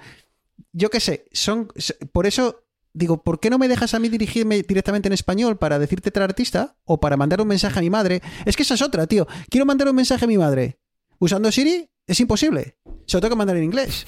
yo 0.72 0.88
qué 0.90 1.00
sé, 1.00 1.26
son. 1.32 1.68
Por 2.12 2.26
eso 2.26 2.62
digo, 2.92 3.22
¿por 3.24 3.40
qué 3.40 3.50
no 3.50 3.58
me 3.58 3.66
dejas 3.68 3.92
a 3.94 3.98
mí 3.98 4.08
dirigirme 4.08 4.62
directamente 4.62 5.08
en 5.08 5.12
español 5.14 5.58
para 5.58 5.78
decirte 5.78 6.10
tal 6.10 6.22
artista? 6.22 6.76
O 6.84 7.00
para 7.00 7.16
mandar 7.16 7.40
un 7.40 7.48
mensaje 7.48 7.78
a 7.78 7.82
mi 7.82 7.90
madre. 7.90 8.22
Es 8.44 8.56
que 8.56 8.62
esa 8.62 8.74
es 8.74 8.82
otra, 8.82 9.06
tío. 9.06 9.26
Quiero 9.50 9.66
mandar 9.66 9.88
un 9.88 9.96
mensaje 9.96 10.24
a 10.24 10.28
mi 10.28 10.38
madre. 10.38 10.78
Usando 11.18 11.50
Siri, 11.50 11.90
es 12.06 12.20
imposible. 12.20 12.76
Se 13.06 13.16
lo 13.16 13.20
tengo 13.20 13.34
que 13.34 13.38
mandar 13.38 13.56
en 13.56 13.64
inglés. 13.64 14.06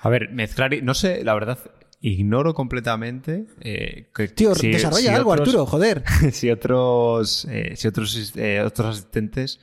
A 0.00 0.08
ver, 0.08 0.30
mezclar. 0.32 0.70
No 0.82 0.94
sé, 0.94 1.22
la 1.22 1.34
verdad, 1.34 1.58
ignoro 2.00 2.54
completamente. 2.54 3.46
eh, 3.60 4.08
que, 4.14 4.28
Tío, 4.28 4.54
si- 4.54 4.68
desarrolla 4.70 5.00
si 5.00 5.08
algo, 5.08 5.30
otros- 5.32 5.48
Arturo, 5.48 5.66
joder. 5.66 6.04
si 6.32 6.50
otros, 6.50 7.46
eh, 7.50 7.74
si 7.76 7.88
otros, 7.88 8.32
eh, 8.36 8.60
otros 8.62 8.96
asistentes 8.98 9.60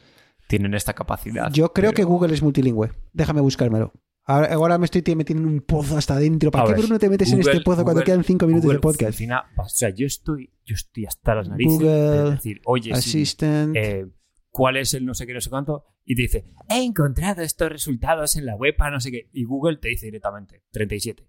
tienen 0.48 0.74
esta 0.74 0.94
capacidad. 0.94 1.52
Yo 1.52 1.72
creo 1.74 1.92
pero- 1.92 1.96
que 1.96 2.04
Google 2.04 2.34
es 2.34 2.42
multilingüe. 2.42 2.92
Déjame 3.14 3.42
buscármelo. 3.42 3.94
Ahora, 4.28 4.52
ahora 4.54 4.78
me 4.80 4.86
estoy 4.86 5.04
metiendo 5.16 5.48
en 5.48 5.54
un 5.54 5.62
pozo 5.62 5.98
hasta 5.98 6.16
adentro. 6.16 6.50
¿Para 6.50 6.64
A 6.64 6.68
qué, 6.68 6.74
ver, 6.74 6.82
Bruno, 6.82 6.98
te 6.98 7.10
metes 7.10 7.32
en 7.32 7.42
este 7.42 7.62
pozo 7.62 7.84
cuando 7.84 8.04
quedan 8.04 8.24
cinco 8.24 8.48
minutos 8.48 8.64
Google 8.66 8.78
de 8.78 8.82
podcast? 8.82 9.04
funciona- 9.12 9.46
o 9.56 9.70
sea, 9.70 9.90
yo 9.92 10.08
estoy, 10.08 10.52
yo 10.66 10.74
estoy 10.74 11.06
hasta 11.06 11.36
las 11.36 11.48
narices 11.48 11.74
Google 11.74 11.90
de 11.92 12.32
decir, 12.32 12.62
oye, 12.66 12.92
Assistant. 12.92 13.76
eh, 13.78 14.08
¿cuál 14.50 14.78
es 14.78 14.96
el 14.96 15.06
no 15.06 15.14
sé 15.14 15.28
qué, 15.28 15.34
no 15.36 15.42
sé 15.42 15.52
cuánto? 15.52 15.86
Y 16.06 16.16
te 16.16 16.24
dice, 16.24 16.46
he 16.70 16.84
encontrado 16.84 17.44
estos 17.44 17.70
resultados 17.72 18.36
en 18.36 18.48
la 18.48 18.56
web, 18.56 18.74
a 18.80 18.90
no 18.90 19.00
sé 19.00 19.12
qué. 19.12 19.30
Y 19.32 19.44
Google 19.44 19.78
te 19.78 19.90
dice 19.90 20.08
directamente, 20.08 20.64
37. 20.72 21.28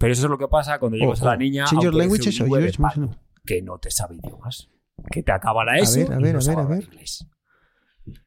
Pero 0.00 0.12
eso 0.14 0.24
es 0.26 0.30
lo 0.30 0.38
que 0.38 0.48
pasa 0.48 0.78
cuando 0.78 0.96
llevas 0.96 1.20
a 1.22 1.26
la 1.26 1.36
niña 1.36 1.66
Change 1.66 1.76
a 1.78 1.84
your 1.84 1.92
un 1.94 1.98
language, 2.00 2.30
de 2.30 3.08
que 3.44 3.60
no 3.62 3.78
te 3.78 3.90
sabe 3.90 4.16
idiomas. 4.16 4.68
Que 5.10 5.22
te 5.22 5.30
acaba 5.30 5.64
la 5.64 5.78
ESO 5.78 6.00
ver, 6.00 6.12
a 6.12 6.20
y 6.20 6.22
ver, 6.22 6.34
no 6.34 6.40
a 6.40 6.42
ver, 6.48 6.58
a 6.58 6.64
ver. 6.64 6.84
inglés. 6.84 7.26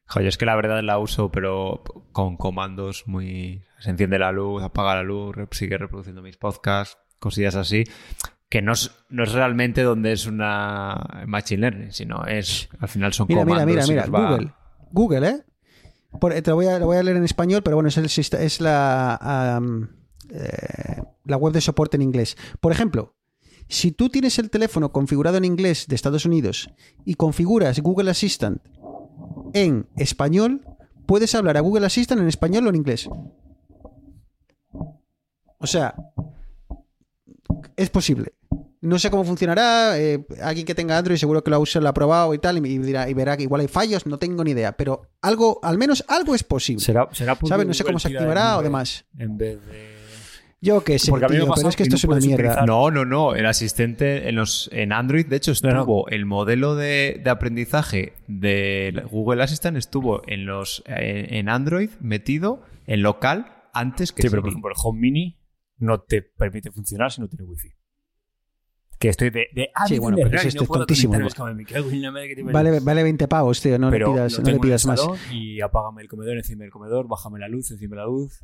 Joder, 0.06 0.28
es 0.28 0.38
que 0.38 0.46
la 0.46 0.54
verdad 0.56 0.82
la 0.84 0.98
uso, 0.98 1.30
pero 1.32 1.82
con 2.12 2.36
comandos 2.36 3.04
muy. 3.06 3.64
Se 3.80 3.90
enciende 3.90 4.18
la 4.20 4.30
luz, 4.32 4.62
apaga 4.62 4.94
la 4.94 5.02
luz, 5.02 5.34
sigue 5.50 5.76
reproduciendo 5.76 6.22
mis 6.22 6.36
podcasts, 6.36 6.96
cosillas 7.18 7.56
así. 7.56 7.84
Que 8.48 8.62
no 8.62 8.72
es, 8.72 8.92
no 9.08 9.24
es 9.24 9.32
realmente 9.32 9.82
donde 9.82 10.12
es 10.12 10.26
una 10.26 11.24
machine 11.26 11.60
learning, 11.60 11.92
sino 11.92 12.24
es. 12.24 12.68
Al 12.78 12.88
final 12.88 13.12
son 13.12 13.26
Mira, 13.28 13.44
mira, 13.44 13.60
comandos. 13.64 13.88
mira, 13.88 14.04
y 14.04 14.08
mira. 14.08 14.18
va- 14.18 14.30
Google. 14.30 14.52
Google, 14.92 15.28
¿eh? 15.28 15.44
Por- 16.20 16.32
te 16.34 16.50
lo 16.50 16.54
voy, 16.56 16.66
a, 16.66 16.78
lo 16.78 16.86
voy 16.86 16.96
a 16.96 17.02
leer 17.02 17.16
en 17.16 17.24
español, 17.24 17.62
pero 17.64 17.76
bueno, 17.76 17.88
es, 17.88 17.96
el 17.98 18.04
es 18.06 18.60
la, 18.60 19.60
eh, 20.30 21.02
la 21.24 21.36
web 21.36 21.52
de 21.52 21.60
soporte 21.60 21.96
en 21.96 22.02
inglés. 22.02 22.36
Por 22.60 22.72
ejemplo, 22.72 23.14
si 23.68 23.92
tú 23.92 24.08
tienes 24.08 24.38
el 24.38 24.50
teléfono 24.50 24.92
configurado 24.92 25.36
en 25.36 25.44
inglés 25.44 25.86
de 25.88 25.94
Estados 25.94 26.26
Unidos 26.26 26.70
y 27.04 27.14
configuras 27.14 27.80
Google 27.80 28.10
Assistant 28.10 28.62
en 29.54 29.86
español, 29.96 30.66
puedes 31.06 31.34
hablar 31.34 31.56
a 31.56 31.60
Google 31.60 31.86
Assistant 31.86 32.20
en 32.20 32.28
español 32.28 32.66
o 32.66 32.70
en 32.70 32.76
inglés. 32.76 33.08
O 35.58 35.66
sea, 35.66 35.94
es 37.76 37.90
posible. 37.90 38.34
No 38.82 38.98
sé 38.98 39.10
cómo 39.10 39.24
funcionará. 39.24 39.98
eh, 39.98 40.26
alguien 40.42 40.66
que 40.66 40.74
tenga 40.74 40.98
Android 40.98 41.16
seguro 41.16 41.42
que 41.42 41.48
lo 41.48 41.56
ha 41.56 41.58
usado, 41.58 41.84
lo 41.84 41.88
ha 41.88 41.94
probado 41.94 42.34
y 42.34 42.38
tal, 42.38 42.58
y, 42.58 42.78
dirá, 42.78 43.08
y 43.08 43.14
verá 43.14 43.34
que 43.34 43.44
igual 43.44 43.62
hay 43.62 43.68
fallos, 43.68 44.04
no 44.04 44.18
tengo 44.18 44.44
ni 44.44 44.50
idea. 44.50 44.76
Pero 44.76 45.08
algo, 45.22 45.58
al 45.62 45.78
menos 45.78 46.04
algo 46.06 46.34
es 46.34 46.44
posible. 46.44 46.84
Será, 46.84 47.08
será 47.12 47.38
¿Sabes? 47.48 47.66
No 47.66 47.72
sé 47.72 47.82
cómo 47.82 47.98
se 47.98 48.08
activará 48.08 48.58
o 48.58 48.62
demás. 48.62 49.06
En 49.16 49.38
vez 49.38 49.58
de. 49.66 49.93
Yo 50.64 50.82
qué 50.82 50.98
sé, 50.98 51.10
Porque 51.10 51.26
a 51.26 51.28
mí 51.28 51.34
me 51.34 51.40
tío, 51.40 51.44
pero 51.44 51.50
pasado 51.54 51.68
es 51.68 51.76
que 51.76 51.82
esto 51.82 51.92
no 51.94 51.98
es 51.98 52.04
una 52.04 52.16
mierda. 52.26 52.44
utilizar- 52.52 52.66
No, 52.66 52.90
no, 52.90 53.04
no. 53.04 53.34
El 53.34 53.44
asistente 53.44 54.28
en, 54.30 54.34
los, 54.36 54.70
en 54.72 54.92
Android, 54.92 55.26
de 55.26 55.36
hecho, 55.36 55.52
No, 55.62 55.70
no. 55.70 55.80
estuvo 55.80 56.08
el 56.08 56.24
modelo 56.24 56.74
de, 56.74 57.20
de 57.22 57.30
aprendizaje 57.30 58.14
de 58.28 59.02
Google 59.10 59.42
Assistant 59.42 59.76
estuvo 59.76 60.22
en 60.26 60.46
los 60.46 60.82
en, 60.86 61.34
en 61.34 61.48
Android 61.50 61.90
metido 62.00 62.62
en 62.86 63.02
local 63.02 63.52
antes 63.74 64.12
que 64.12 64.22
Sí, 64.22 64.30
pero 64.30 64.40
por 64.40 64.50
ejemplo, 64.52 64.70
el 64.70 64.76
Home 64.82 65.00
Mini 65.00 65.38
no 65.76 66.00
te 66.00 66.22
permite 66.22 66.70
funcionar 66.70 67.12
si 67.12 67.20
no 67.20 67.28
tiene 67.28 67.44
wifi. 67.44 67.68
Que 68.98 69.08
estoy 69.10 69.28
de. 69.28 69.48
de 69.52 69.70
ah, 69.74 69.86
Sí, 69.86 69.98
bueno, 69.98 70.16
pero 70.16 70.30
no 70.30 70.36
es 70.40 70.54
tontísimo, 70.54 71.12
conectar, 71.12 71.20
¿no? 71.20 71.26
parió. 72.52 72.70
Vale, 72.70 72.80
vale 72.80 73.02
20 73.02 73.28
pavos, 73.28 73.60
tío. 73.60 73.78
No 73.78 73.90
pero 73.90 74.06
le 74.06 74.12
pidas, 74.14 74.38
no 74.40 74.50
le 74.50 74.58
pidas 74.60 74.86
más. 74.86 75.00
Y 75.30 75.60
apágame 75.60 76.00
el 76.00 76.08
comedor, 76.08 76.38
enciende 76.38 76.64
el 76.64 76.70
comedor, 76.70 77.06
bájame 77.06 77.38
la 77.38 77.48
luz, 77.48 77.70
enciende 77.70 77.96
la 77.96 78.06
luz. 78.06 78.40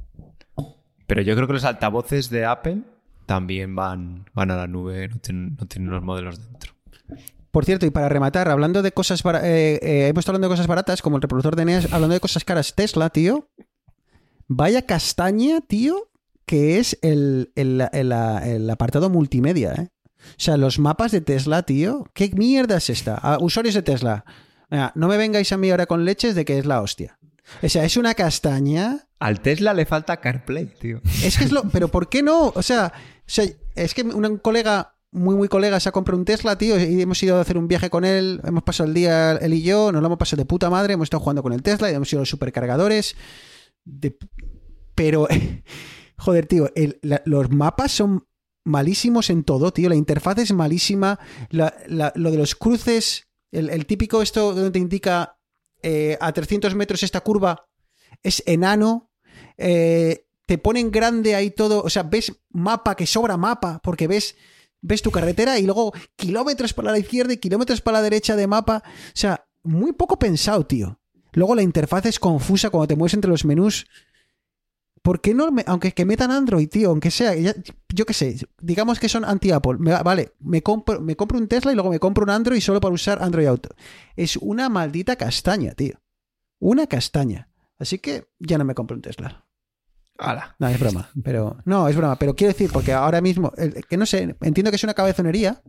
Pero 1.10 1.22
yo 1.22 1.34
creo 1.34 1.48
que 1.48 1.54
los 1.54 1.64
altavoces 1.64 2.30
de 2.30 2.44
Apple 2.44 2.82
también 3.26 3.74
van, 3.74 4.26
van 4.32 4.52
a 4.52 4.56
la 4.56 4.68
nube, 4.68 5.08
no 5.08 5.18
tienen, 5.18 5.90
los 5.90 6.02
modelos 6.04 6.38
dentro. 6.40 6.72
Por 7.50 7.64
cierto, 7.64 7.84
y 7.84 7.90
para 7.90 8.08
rematar, 8.08 8.48
hablando 8.48 8.80
de 8.80 8.92
cosas 8.92 9.24
eh, 9.42 9.80
eh, 9.82 10.06
hemos 10.06 10.20
estado 10.20 10.36
hablando 10.36 10.46
de 10.48 10.52
cosas 10.52 10.68
baratas, 10.68 11.02
como 11.02 11.16
el 11.16 11.22
reproductor 11.22 11.56
de 11.56 11.64
NES, 11.64 11.92
hablando 11.92 12.14
de 12.14 12.20
cosas 12.20 12.44
caras, 12.44 12.76
Tesla, 12.76 13.10
tío. 13.10 13.48
Vaya 14.46 14.82
castaña, 14.86 15.60
tío, 15.60 16.10
que 16.46 16.78
es 16.78 16.96
el, 17.02 17.50
el- 17.56 17.88
el- 17.92 18.70
apartado 18.70 19.10
multimedia, 19.10 19.72
¿eh? 19.72 19.88
O 20.20 20.34
sea, 20.36 20.56
los 20.56 20.78
mapas 20.78 21.10
de 21.10 21.22
Tesla, 21.22 21.64
tío. 21.64 22.04
¿Qué 22.14 22.30
mierda 22.36 22.76
es 22.76 22.88
esta? 22.88 23.18
Ah, 23.20 23.38
usuarios 23.40 23.74
de 23.74 23.82
Tesla. 23.82 24.24
No 24.94 25.08
me 25.08 25.16
vengáis 25.16 25.50
a 25.50 25.56
mí 25.56 25.70
ahora 25.72 25.86
con 25.86 26.04
leches 26.04 26.36
de 26.36 26.44
que 26.44 26.56
es 26.56 26.66
la 26.66 26.80
hostia. 26.82 27.18
O 27.62 27.68
sea, 27.68 27.84
es 27.84 27.96
una 27.96 28.14
castaña. 28.14 29.06
Al 29.18 29.40
Tesla 29.40 29.74
le 29.74 29.86
falta 29.86 30.18
CarPlay, 30.20 30.66
tío. 30.78 31.00
Es 31.24 31.36
que 31.38 31.44
es 31.44 31.52
lo. 31.52 31.62
Pero 31.64 31.88
¿por 31.88 32.08
qué 32.08 32.22
no? 32.22 32.48
O 32.54 32.62
sea, 32.62 32.92
o 32.94 33.22
sea, 33.26 33.44
es 33.74 33.94
que 33.94 34.02
un 34.02 34.38
colega, 34.38 34.94
muy, 35.12 35.34
muy 35.34 35.48
colega, 35.48 35.78
se 35.80 35.88
ha 35.88 35.92
comprado 35.92 36.18
un 36.18 36.24
Tesla, 36.24 36.56
tío, 36.56 36.78
y 36.80 37.02
hemos 37.02 37.22
ido 37.22 37.36
a 37.36 37.40
hacer 37.40 37.58
un 37.58 37.68
viaje 37.68 37.90
con 37.90 38.04
él. 38.04 38.40
Hemos 38.44 38.62
pasado 38.62 38.88
el 38.88 38.94
día, 38.94 39.32
él 39.32 39.54
y 39.54 39.62
yo, 39.62 39.92
nos 39.92 40.00
lo 40.00 40.06
hemos 40.06 40.18
pasado 40.18 40.40
de 40.40 40.46
puta 40.46 40.70
madre. 40.70 40.94
Hemos 40.94 41.06
estado 41.06 41.20
jugando 41.20 41.42
con 41.42 41.52
el 41.52 41.62
Tesla 41.62 41.90
y 41.90 41.94
hemos 41.94 42.10
ido 42.12 42.20
a 42.20 42.22
los 42.22 42.30
supercargadores. 42.30 43.16
de- 43.84 44.16
pero, 44.94 45.26
joder, 46.18 46.46
tío, 46.46 46.70
el- 46.74 46.98
la- 47.02 47.22
los 47.24 47.50
mapas 47.50 47.92
son 47.92 48.26
malísimos 48.64 49.30
en 49.30 49.42
todo, 49.44 49.72
tío. 49.72 49.88
La 49.88 49.96
interfaz 49.96 50.38
es 50.38 50.52
malísima. 50.52 51.18
La- 51.50 51.74
la- 51.88 52.12
lo 52.14 52.30
de 52.30 52.36
los 52.38 52.54
cruces, 52.54 53.26
el, 53.52 53.70
el 53.70 53.86
típico 53.86 54.22
esto 54.22 54.54
donde 54.54 54.70
te 54.70 54.78
indica 54.78 55.38
eh, 55.82 56.16
a 56.20 56.32
300 56.32 56.74
metros 56.74 57.02
esta 57.02 57.20
curva, 57.20 57.66
es 58.22 58.42
enano. 58.46 59.10
Eh, 59.56 60.26
te 60.46 60.58
ponen 60.58 60.90
grande 60.90 61.34
ahí 61.34 61.50
todo. 61.50 61.82
O 61.82 61.90
sea, 61.90 62.02
ves 62.02 62.32
mapa 62.50 62.96
que 62.96 63.06
sobra 63.06 63.36
mapa, 63.36 63.80
porque 63.82 64.06
ves. 64.06 64.36
Ves 64.82 65.02
tu 65.02 65.10
carretera 65.10 65.58
y 65.58 65.66
luego 65.66 65.92
kilómetros 66.16 66.72
para 66.72 66.90
la 66.90 66.98
izquierda 66.98 67.34
y 67.34 67.36
kilómetros 67.36 67.82
para 67.82 67.98
la 67.98 68.02
derecha 68.02 68.34
de 68.34 68.46
mapa. 68.46 68.82
O 68.86 69.12
sea, 69.12 69.44
muy 69.62 69.92
poco 69.92 70.18
pensado, 70.18 70.64
tío. 70.64 70.98
Luego 71.32 71.54
la 71.54 71.62
interfaz 71.62 72.06
es 72.06 72.18
confusa 72.18 72.70
cuando 72.70 72.88
te 72.88 72.96
mueves 72.96 73.12
entre 73.12 73.30
los 73.30 73.44
menús. 73.44 73.86
¿Por 75.02 75.20
qué 75.20 75.32
no? 75.34 75.50
me- 75.50 75.64
aunque 75.66 75.92
que 75.92 76.04
metan 76.04 76.30
Android, 76.30 76.68
tío, 76.68 76.90
aunque 76.90 77.10
sea, 77.10 77.34
ya- 77.34 77.54
yo 77.88 78.04
qué 78.04 78.12
sé, 78.12 78.36
digamos 78.60 78.98
que 79.00 79.08
son 79.08 79.24
anti-Apple. 79.24 79.78
Vale, 80.04 80.32
me 80.40 80.62
compro, 80.62 81.00
me 81.00 81.16
compro 81.16 81.38
un 81.38 81.48
Tesla 81.48 81.72
y 81.72 81.74
luego 81.74 81.90
me 81.90 81.98
compro 81.98 82.24
un 82.24 82.30
Android 82.30 82.60
solo 82.60 82.80
para 82.80 82.92
usar 82.94 83.22
Android 83.22 83.46
Auto. 83.46 83.70
Es 84.16 84.36
una 84.36 84.68
maldita 84.68 85.16
castaña, 85.16 85.72
tío. 85.72 85.94
Una 86.58 86.86
castaña. 86.86 87.48
Así 87.78 87.98
que 87.98 88.26
ya 88.38 88.58
no 88.58 88.64
me 88.66 88.74
compro 88.74 88.94
un 88.94 89.00
Tesla. 89.02 89.46
Hala. 90.18 90.54
No, 90.58 90.68
es 90.68 90.78
broma. 90.78 91.08
Pero, 91.24 91.56
no, 91.64 91.88
es 91.88 91.96
broma. 91.96 92.16
Pero 92.16 92.36
quiero 92.36 92.52
decir, 92.52 92.68
porque 92.70 92.92
ahora 92.92 93.22
mismo, 93.22 93.52
el- 93.56 93.86
que 93.86 93.96
no 93.96 94.04
sé, 94.04 94.36
entiendo 94.42 94.70
que 94.70 94.76
es 94.76 94.84
una 94.84 94.92
cabezonería. 94.92 95.62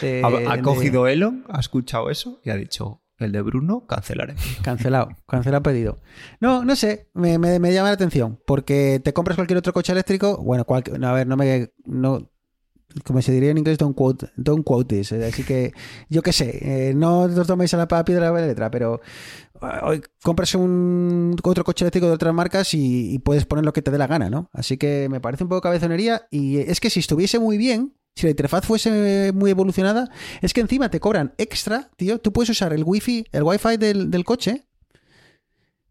de- 0.00 0.22
Ha, 0.24 0.52
ha 0.52 0.56
de- 0.56 0.62
cogido 0.62 1.06
Elon, 1.06 1.44
ha 1.50 1.60
escuchado 1.60 2.08
eso 2.10 2.40
y 2.44 2.48
ha 2.50 2.56
dicho, 2.56 3.02
el 3.18 3.32
de 3.32 3.42
Bruno, 3.42 3.86
cancelaré. 3.86 4.34
Cancelado, 4.62 5.08
cancelado 5.26 5.62
pedido. 5.62 5.98
No, 6.40 6.64
no 6.64 6.76
sé, 6.76 7.08
me, 7.14 7.38
me- 7.38 7.58
me 7.58 7.72
llama 7.72 7.88
la 7.88 7.94
atención, 7.94 8.38
porque 8.46 9.00
te 9.02 9.12
compras 9.12 9.36
cualquier 9.36 9.58
otro 9.58 9.72
coche 9.72 9.92
eléctrico, 9.92 10.36
bueno, 10.38 10.64
no, 10.98 11.08
a 11.08 11.12
ver, 11.12 11.26
no 11.26 11.36
me, 11.36 11.72
no, 11.84 12.30
como 13.04 13.20
se 13.20 13.32
diría 13.32 13.50
en 13.50 13.58
inglés, 13.58 13.76
don't 13.78 13.96
quote, 13.96 14.30
don't 14.36 14.64
quote 14.64 14.96
this, 14.96 15.12
eh, 15.12 15.26
así 15.26 15.42
que, 15.44 15.72
yo 16.08 16.22
qué 16.22 16.32
sé, 16.32 16.88
eh, 16.90 16.94
no 16.94 17.22
os 17.22 17.46
toméis 17.46 17.74
a 17.74 17.76
la 17.76 17.86
piedra 18.04 18.30
de 18.32 18.40
la 18.40 18.46
letra, 18.46 18.70
pero 18.70 19.00
hoy 19.82 20.00
compras 20.22 20.54
un 20.54 21.36
otro 21.42 21.64
coche 21.64 21.84
eléctrico 21.84 22.06
de 22.06 22.12
otras 22.12 22.32
marcas 22.32 22.72
y, 22.74 23.12
y 23.14 23.18
puedes 23.18 23.44
poner 23.44 23.64
lo 23.64 23.72
que 23.72 23.82
te 23.82 23.90
dé 23.90 23.98
la 23.98 24.06
gana, 24.06 24.30
¿no? 24.30 24.48
Así 24.52 24.76
que 24.78 25.08
me 25.10 25.20
parece 25.20 25.42
un 25.44 25.48
poco 25.50 25.60
cabezonería 25.62 26.28
y 26.30 26.58
es 26.58 26.80
que 26.80 26.90
si 26.90 27.00
estuviese 27.00 27.38
muy 27.38 27.58
bien, 27.58 27.94
si 28.16 28.26
la 28.26 28.30
interfaz 28.30 28.64
fuese 28.66 29.32
muy 29.32 29.50
evolucionada, 29.50 30.10
es 30.40 30.52
que 30.52 30.60
encima 30.60 30.90
te 30.90 30.98
cobran 31.00 31.34
extra, 31.38 31.90
tío. 31.96 32.18
Tú 32.18 32.32
puedes 32.32 32.50
usar 32.50 32.72
el 32.72 32.82
wifi, 32.84 33.24
el 33.32 33.42
wifi 33.44 33.76
del, 33.76 34.10
del 34.10 34.24
coche. 34.24 34.66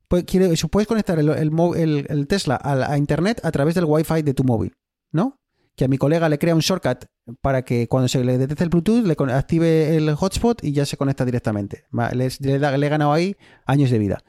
Pues, 0.08 0.24
puedes 0.72 0.88
conectar 0.88 1.20
el, 1.20 1.30
el 1.30 2.28
Tesla 2.28 2.60
a, 2.64 2.98
internet 2.98 3.42
a 3.44 3.52
través 3.52 3.76
del 3.76 3.86
wifi 3.86 4.22
de 4.22 4.34
tu 4.34 4.44
móvil, 4.46 4.74
¿no? 5.12 5.38
Que 5.76 5.86
a 5.86 5.88
mi 5.90 5.98
colega 5.98 6.28
le 6.30 6.40
crea 6.40 6.56
un 6.56 6.62
shortcut 6.62 7.06
para 7.42 7.64
que 7.64 7.88
cuando 7.88 8.08
se 8.08 8.24
le 8.24 8.38
detecte 8.38 8.64
el 8.64 8.70
Bluetooth 8.70 9.06
le 9.06 9.16
active 9.34 9.96
el 9.98 10.16
hotspot 10.16 10.64
y 10.64 10.72
ya 10.72 10.86
se 10.86 10.98
conecta 10.98 11.24
directamente. 11.26 11.84
Le, 12.14 12.60
da- 12.60 12.78
le 12.78 12.88
he 12.88 12.90
ganado 12.90 13.14
ahí 13.14 13.36
años 13.66 13.92
de 13.92 14.00
vida. 14.00 14.24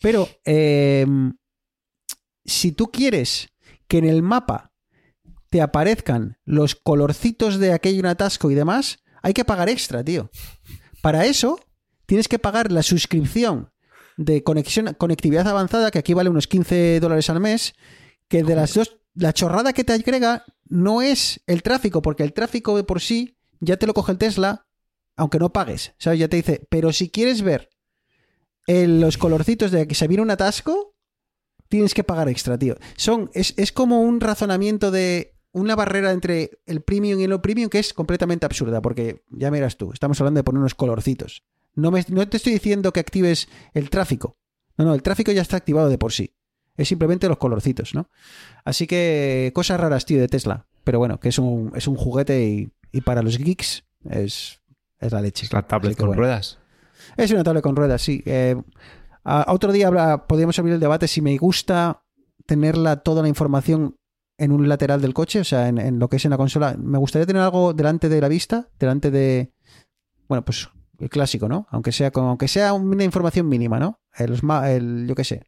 Pero 0.00 0.28
eh, 0.44 1.04
si 2.44 2.72
tú 2.72 2.86
quieres 2.90 3.48
que 3.86 3.98
en 3.98 4.04
el 4.06 4.22
mapa 4.22 4.67
te 5.50 5.62
aparezcan 5.62 6.38
los 6.44 6.74
colorcitos 6.74 7.58
de 7.58 7.72
aquello 7.72 8.00
un 8.00 8.06
atasco 8.06 8.50
y 8.50 8.54
demás, 8.54 8.98
hay 9.22 9.32
que 9.32 9.44
pagar 9.44 9.68
extra, 9.68 10.04
tío. 10.04 10.30
Para 11.02 11.26
eso, 11.26 11.60
tienes 12.06 12.28
que 12.28 12.38
pagar 12.38 12.72
la 12.72 12.82
suscripción 12.82 13.70
de 14.16 14.42
conexión, 14.42 14.94
conectividad 14.98 15.46
avanzada, 15.46 15.90
que 15.90 15.98
aquí 15.98 16.14
vale 16.14 16.30
unos 16.30 16.48
15 16.48 17.00
dólares 17.00 17.30
al 17.30 17.40
mes, 17.40 17.74
que 18.28 18.42
de 18.42 18.56
las 18.56 18.74
dos, 18.74 18.98
la 19.14 19.32
chorrada 19.32 19.72
que 19.72 19.84
te 19.84 19.92
agrega 19.92 20.44
no 20.68 21.02
es 21.02 21.40
el 21.46 21.62
tráfico, 21.62 22.02
porque 22.02 22.24
el 22.24 22.32
tráfico 22.32 22.76
de 22.76 22.84
por 22.84 23.00
sí 23.00 23.38
ya 23.60 23.76
te 23.76 23.86
lo 23.86 23.94
coge 23.94 24.12
el 24.12 24.18
Tesla, 24.18 24.66
aunque 25.16 25.38
no 25.38 25.52
pagues, 25.52 25.94
¿sabes? 25.98 26.18
Ya 26.18 26.28
te 26.28 26.36
dice, 26.36 26.66
pero 26.68 26.92
si 26.92 27.10
quieres 27.10 27.42
ver 27.42 27.70
los 28.66 29.16
colorcitos 29.16 29.70
de 29.70 29.88
que 29.88 29.94
se 29.94 30.06
viene 30.08 30.22
un 30.22 30.30
atasco, 30.30 30.94
tienes 31.68 31.94
que 31.94 32.04
pagar 32.04 32.28
extra, 32.28 32.58
tío. 32.58 32.76
Son, 32.96 33.30
es, 33.34 33.54
es 33.56 33.72
como 33.72 34.02
un 34.02 34.20
razonamiento 34.20 34.90
de 34.90 35.37
una 35.58 35.76
barrera 35.76 36.12
entre 36.12 36.50
el 36.66 36.80
premium 36.82 37.20
y 37.20 37.24
el 37.24 37.30
no 37.30 37.42
premium 37.42 37.68
que 37.68 37.78
es 37.78 37.92
completamente 37.92 38.46
absurda, 38.46 38.80
porque 38.82 39.22
ya 39.30 39.50
miras 39.50 39.76
tú, 39.76 39.92
estamos 39.92 40.20
hablando 40.20 40.38
de 40.38 40.44
poner 40.44 40.60
unos 40.60 40.74
colorcitos. 40.74 41.42
No, 41.74 41.90
me- 41.90 42.04
no 42.08 42.28
te 42.28 42.36
estoy 42.38 42.52
diciendo 42.54 42.92
que 42.92 43.00
actives 43.00 43.48
el 43.74 43.90
tráfico. 43.90 44.36
No, 44.76 44.84
no, 44.86 44.94
el 44.94 45.02
tráfico 45.02 45.32
ya 45.32 45.42
está 45.42 45.56
activado 45.56 45.88
de 45.88 45.98
por 45.98 46.12
sí. 46.12 46.34
Es 46.76 46.88
simplemente 46.88 47.28
los 47.28 47.38
colorcitos, 47.38 47.94
¿no? 47.94 48.08
Así 48.64 48.86
que 48.86 49.50
cosas 49.54 49.80
raras, 49.80 50.04
tío, 50.06 50.20
de 50.20 50.28
Tesla. 50.28 50.66
Pero 50.84 50.98
bueno, 51.00 51.18
que 51.20 51.28
es 51.28 51.38
un, 51.38 51.72
es 51.74 51.88
un 51.88 51.96
juguete 51.96 52.44
y, 52.44 52.70
y 52.92 53.00
para 53.00 53.22
los 53.22 53.36
geeks 53.38 53.84
es, 54.08 54.60
es 55.00 55.12
la 55.12 55.20
leche. 55.20 55.46
Es 55.46 55.52
la 55.52 55.66
tablet 55.66 55.92
que 55.94 55.98
con 55.98 56.06
bueno. 56.08 56.20
ruedas. 56.22 56.58
Es 57.16 57.30
una 57.32 57.42
tablet 57.42 57.62
con 57.64 57.74
ruedas, 57.76 58.00
sí. 58.02 58.22
Eh, 58.26 58.54
a- 59.24 59.42
a 59.42 59.52
otro 59.52 59.72
día 59.72 59.88
habla- 59.88 60.26
podríamos 60.26 60.58
abrir 60.58 60.74
el 60.74 60.80
debate 60.80 61.08
si 61.08 61.20
me 61.20 61.36
gusta 61.36 62.02
tenerla 62.46 63.02
toda 63.02 63.22
la 63.22 63.28
información 63.28 63.96
en 64.38 64.52
un 64.52 64.68
lateral 64.68 65.00
del 65.02 65.12
coche, 65.14 65.40
o 65.40 65.44
sea, 65.44 65.68
en, 65.68 65.78
en 65.78 65.98
lo 65.98 66.08
que 66.08 66.16
es 66.16 66.24
en 66.24 66.30
la 66.30 66.36
consola. 66.36 66.76
Me 66.78 66.96
gustaría 66.98 67.26
tener 67.26 67.42
algo 67.42 67.74
delante 67.74 68.08
de 68.08 68.20
la 68.20 68.28
vista, 68.28 68.68
delante 68.78 69.10
de. 69.10 69.52
Bueno, 70.28 70.44
pues 70.44 70.68
el 70.98 71.10
clásico, 71.10 71.48
¿no? 71.48 71.66
Aunque 71.70 71.92
sea, 71.92 72.10
con, 72.10 72.24
aunque 72.24 72.48
sea 72.48 72.72
una 72.72 73.04
información 73.04 73.48
mínima, 73.48 73.78
¿no? 73.78 74.00
El, 74.16 75.06
yo 75.06 75.14
qué 75.14 75.24
sé. 75.24 75.42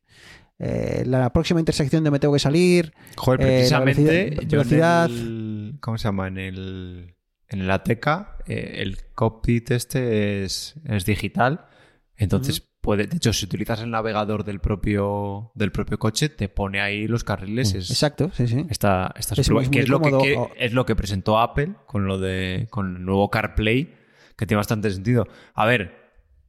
eh, 0.58 1.04
la 1.06 1.32
próxima 1.32 1.58
intersección 1.60 2.04
de 2.04 2.10
me 2.10 2.18
tengo 2.18 2.34
que 2.34 2.40
salir. 2.40 2.92
Joder, 3.16 3.40
Eh, 3.40 3.44
la 3.44 3.48
precisamente 3.82 4.02
velocidad- 4.02 4.40
yo 4.42 4.60
en 4.60 4.68
velocidad- 4.68 5.04
el- 5.06 5.78
¿Cómo 5.80 5.96
se 5.98 6.04
llama? 6.04 6.28
En 6.28 6.36
el, 6.38 7.14
en 7.48 7.60
el 7.62 7.70
ATECA, 7.70 8.36
eh, 8.46 8.74
el 8.78 8.98
cockpit 9.14 9.70
este 9.70 10.44
es, 10.44 10.74
es 10.84 11.04
digital. 11.06 11.66
Entonces, 12.16 12.68
puede, 12.80 13.06
de 13.06 13.16
hecho, 13.16 13.32
si 13.32 13.44
utilizas 13.44 13.80
el 13.80 13.90
navegador 13.90 14.44
del 14.44 14.60
propio, 14.60 15.50
del 15.54 15.72
propio 15.72 15.98
coche, 15.98 16.28
te 16.28 16.48
pone 16.48 16.80
ahí 16.80 17.06
los 17.06 17.24
carriles. 17.24 17.74
Es, 17.74 17.90
Exacto, 17.90 18.30
sí, 18.32 18.46
sí. 18.46 18.66
Está, 18.70 19.12
está 19.16 19.34
Es 19.34 19.46
súper 19.46 19.52
muy- 19.52 19.64
guay, 19.66 19.70
que 19.70 19.78
muy 19.78 19.82
es 19.84 19.88
lo 19.88 19.98
que, 20.00 20.10
cómodo. 20.10 20.22
que- 20.24 20.36
O- 20.36 20.50
es 20.56 20.72
lo 20.72 20.86
que 20.86 20.96
presentó 20.96 21.38
Apple 21.38 21.74
con 21.86 22.06
lo 22.06 22.18
de 22.18 22.66
con 22.70 22.96
el 22.96 23.04
nuevo 23.04 23.30
CarPlay, 23.30 23.94
que 24.36 24.46
tiene 24.46 24.58
bastante 24.58 24.90
sentido. 24.90 25.26
A 25.54 25.66
ver, 25.66 25.94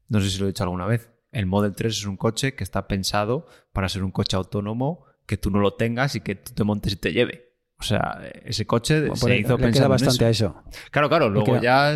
no 0.08 0.20
sé 0.22 0.30
si 0.30 0.40
lo 0.40 0.46
he 0.46 0.48
dicho 0.50 0.64
alguna 0.64 0.86
vez. 0.86 1.10
El 1.32 1.46
Model 1.46 1.74
3 1.76 1.98
es 1.98 2.06
un 2.06 2.18
coche 2.18 2.56
que 2.56 2.64
está 2.64 2.88
pensado 2.88 3.48
para 3.74 3.88
ser 3.90 4.04
un 4.04 4.12
coche 4.12 4.36
autónomo 4.36 5.06
que 5.26 5.38
tú 5.38 5.50
no 5.52 5.60
lo 5.60 5.76
tengas 5.76 6.16
y 6.16 6.22
que 6.22 6.36
tú 6.36 6.54
te 6.54 6.64
montes 6.64 6.94
y 6.94 6.96
te 6.98 7.14
lleve. 7.14 7.50
O 7.80 7.84
sea, 7.84 8.22
ese 8.46 8.66
coche 8.68 9.00
Bueno, 9.00 9.16
se 9.16 9.38
hizo 9.38 9.50
le 9.54 9.58
queda 9.58 9.58
pensando 9.58 9.86
en 9.86 9.90
bastante 9.92 10.30
eso. 10.30 10.46
a 10.48 10.60
eso. 10.62 10.64
Claro, 10.92 11.10
claro, 11.10 11.30
luego 11.30 11.60
ya 11.62 11.94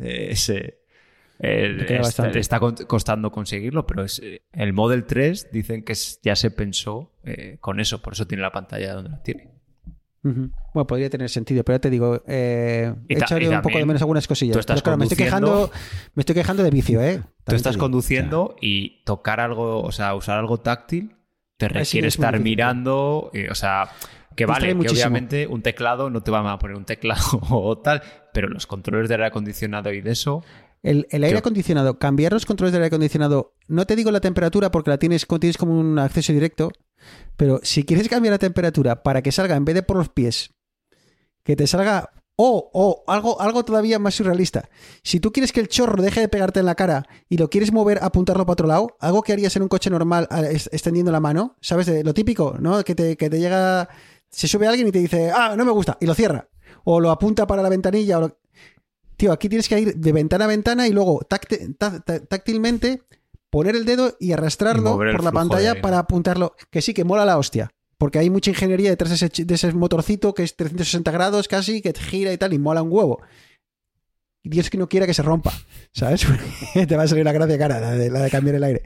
eh, 0.00 0.28
ese, 0.30 0.84
eh, 1.38 1.74
queda 1.86 1.96
está, 1.98 2.02
bastante. 2.02 2.38
está 2.38 2.60
con- 2.60 2.74
costando 2.86 3.30
conseguirlo, 3.30 3.86
pero 3.86 4.04
es, 4.04 4.20
eh, 4.22 4.42
el 4.52 4.72
Model 4.72 5.04
3 5.04 5.50
dicen 5.52 5.82
que 5.84 5.92
es- 5.92 6.20
ya 6.22 6.36
se 6.36 6.50
pensó 6.50 7.12
eh, 7.24 7.58
con 7.60 7.80
eso, 7.80 8.00
por 8.02 8.12
eso 8.14 8.26
tiene 8.26 8.42
la 8.42 8.52
pantalla 8.52 8.94
donde 8.94 9.10
la 9.10 9.22
tiene. 9.22 9.50
Bueno, 10.74 10.86
podría 10.88 11.08
tener 11.08 11.30
sentido, 11.30 11.62
pero 11.62 11.76
ya 11.76 11.80
te 11.80 11.90
digo, 11.90 12.20
eh, 12.26 12.92
y 13.08 13.46
un 13.46 13.62
poco 13.62 13.78
de 13.78 13.86
menos 13.86 14.02
algunas 14.02 14.26
cosillas. 14.26 14.54
tú 14.54 14.58
estás 14.58 14.74
Pero 14.82 14.82
claro, 14.84 14.98
me 14.98 15.04
estoy 15.04 15.18
quejando, 15.18 15.70
me 16.14 16.20
estoy 16.20 16.34
quejando 16.34 16.62
de 16.64 16.70
vicio, 16.70 17.00
¿eh? 17.00 17.22
Tú 17.44 17.54
estás 17.54 17.76
conduciendo 17.76 18.56
y 18.60 19.04
tocar 19.04 19.38
algo, 19.38 19.82
o 19.82 19.92
sea, 19.92 20.14
usar 20.16 20.38
algo 20.38 20.58
táctil, 20.58 21.14
te 21.58 21.68
sí, 21.68 21.74
requiere 21.74 22.08
estar 22.08 22.32
difícil, 22.34 22.50
mirando, 22.50 23.30
eh, 23.34 23.48
o 23.50 23.54
sea, 23.54 23.88
que 24.34 24.46
vale, 24.46 24.68
que 24.68 24.74
muchísimo. 24.74 24.98
obviamente 25.00 25.46
un 25.46 25.62
teclado 25.62 26.10
no 26.10 26.22
te 26.22 26.30
van 26.32 26.46
a 26.46 26.58
poner 26.58 26.76
un 26.76 26.84
teclado 26.84 27.22
o 27.50 27.78
tal, 27.78 28.02
pero 28.32 28.48
los 28.48 28.66
controles 28.66 29.08
de 29.08 29.14
aire 29.14 29.26
acondicionado 29.26 29.92
y 29.92 30.00
de 30.00 30.10
eso, 30.10 30.44
El, 30.86 31.06
el 31.10 31.24
aire 31.24 31.34
Yo- 31.34 31.38
acondicionado, 31.40 31.98
cambiar 31.98 32.32
los 32.32 32.46
controles 32.46 32.72
del 32.72 32.82
aire 32.82 32.88
acondicionado, 32.94 33.54
no 33.68 33.86
te 33.86 33.96
digo 33.96 34.10
la 34.10 34.20
temperatura 34.20 34.70
porque 34.70 34.90
la 34.90 34.98
tienes, 34.98 35.26
tienes 35.26 35.56
como 35.58 35.78
un 35.78 35.98
acceso 35.98 36.32
directo, 36.32 36.70
pero 37.36 37.60
si 37.62 37.84
quieres 37.84 38.08
cambiar 38.08 38.32
la 38.32 38.38
temperatura 38.38 39.02
para 39.02 39.22
que 39.22 39.32
salga 39.32 39.56
en 39.56 39.64
vez 39.64 39.74
de 39.74 39.82
por 39.82 39.96
los 39.96 40.08
pies, 40.08 40.50
que 41.42 41.56
te 41.56 41.66
salga 41.66 42.10
o 42.38 42.70
o 42.74 43.02
algo, 43.06 43.40
algo 43.40 43.64
todavía 43.64 43.98
más 43.98 44.14
surrealista. 44.14 44.68
Si 45.02 45.20
tú 45.20 45.32
quieres 45.32 45.52
que 45.52 45.60
el 45.60 45.68
chorro 45.68 46.02
deje 46.02 46.20
de 46.20 46.28
pegarte 46.28 46.60
en 46.60 46.66
la 46.66 46.74
cara 46.74 47.06
y 47.30 47.38
lo 47.38 47.48
quieres 47.48 47.72
mover, 47.72 47.98
apuntarlo 48.02 48.44
para 48.44 48.52
otro 48.52 48.66
lado, 48.66 48.96
algo 49.00 49.22
que 49.22 49.32
harías 49.32 49.56
en 49.56 49.62
un 49.62 49.68
coche 49.68 49.88
normal 49.88 50.28
extendiendo 50.50 51.10
la 51.12 51.20
mano, 51.20 51.56
¿sabes? 51.62 51.86
De- 51.86 52.04
lo 52.04 52.12
típico, 52.12 52.56
¿no? 52.60 52.84
Que 52.84 52.94
te, 52.94 53.16
que 53.16 53.30
te 53.30 53.38
llega, 53.40 53.88
se 54.28 54.48
sube 54.48 54.66
alguien 54.66 54.86
y 54.88 54.92
te 54.92 54.98
dice, 54.98 55.30
ah, 55.34 55.54
no 55.56 55.64
me 55.64 55.70
gusta, 55.72 55.96
y 56.00 56.04
lo 56.06 56.14
cierra. 56.14 56.48
O 56.84 57.00
lo 57.00 57.10
apunta 57.10 57.46
para 57.46 57.62
la 57.62 57.68
ventanilla. 57.70 58.18
O 58.18 58.20
lo- 58.20 58.38
Tío, 59.16 59.32
aquí 59.32 59.48
tienes 59.48 59.68
que 59.68 59.78
ir 59.80 59.94
de 59.96 60.12
ventana 60.12 60.44
a 60.44 60.48
ventana 60.48 60.86
y 60.88 60.92
luego 60.92 61.20
tácti- 61.28 61.76
tá- 61.78 62.00
tá- 62.00 62.20
táctilmente 62.20 63.02
poner 63.50 63.74
el 63.76 63.84
dedo 63.84 64.16
y 64.20 64.32
arrastrarlo 64.32 64.94
Y 64.94 65.12
por 65.12 65.24
la 65.24 65.32
pantalla 65.32 65.70
para 65.82 65.98
apuntarlo. 65.98 66.54
Que 66.70 66.82
sí, 66.82 66.92
que 66.94 67.04
mola 67.04 67.24
la 67.24 67.38
hostia. 67.38 67.70
Porque 67.98 68.18
hay 68.18 68.28
mucha 68.28 68.50
ingeniería 68.50 68.90
detrás 68.90 69.08
de 69.10 69.16
ese, 69.16 69.30
ch- 69.30 69.46
de 69.46 69.54
ese 69.54 69.72
motorcito 69.72 70.34
que 70.34 70.42
es 70.42 70.54
360 70.54 71.10
grados 71.12 71.48
casi, 71.48 71.80
que 71.80 71.94
gira 71.94 72.32
y 72.32 72.36
tal, 72.36 72.52
y 72.52 72.58
mola 72.58 72.82
un 72.82 72.92
huevo. 72.92 73.22
Y 74.42 74.50
Dios 74.50 74.68
que 74.68 74.76
no 74.78 74.88
quiera 74.88 75.06
que 75.06 75.14
se 75.14 75.22
rompa, 75.22 75.52
¿sabes? 75.94 76.24
te 76.86 76.96
va 76.96 77.04
a 77.04 77.08
salir 77.08 77.24
la 77.24 77.32
gracia 77.32 77.56
cara, 77.58 77.80
la 77.80 77.92
de, 77.92 78.10
la 78.10 78.20
de 78.20 78.30
cambiar 78.30 78.56
el 78.56 78.64
aire. 78.64 78.82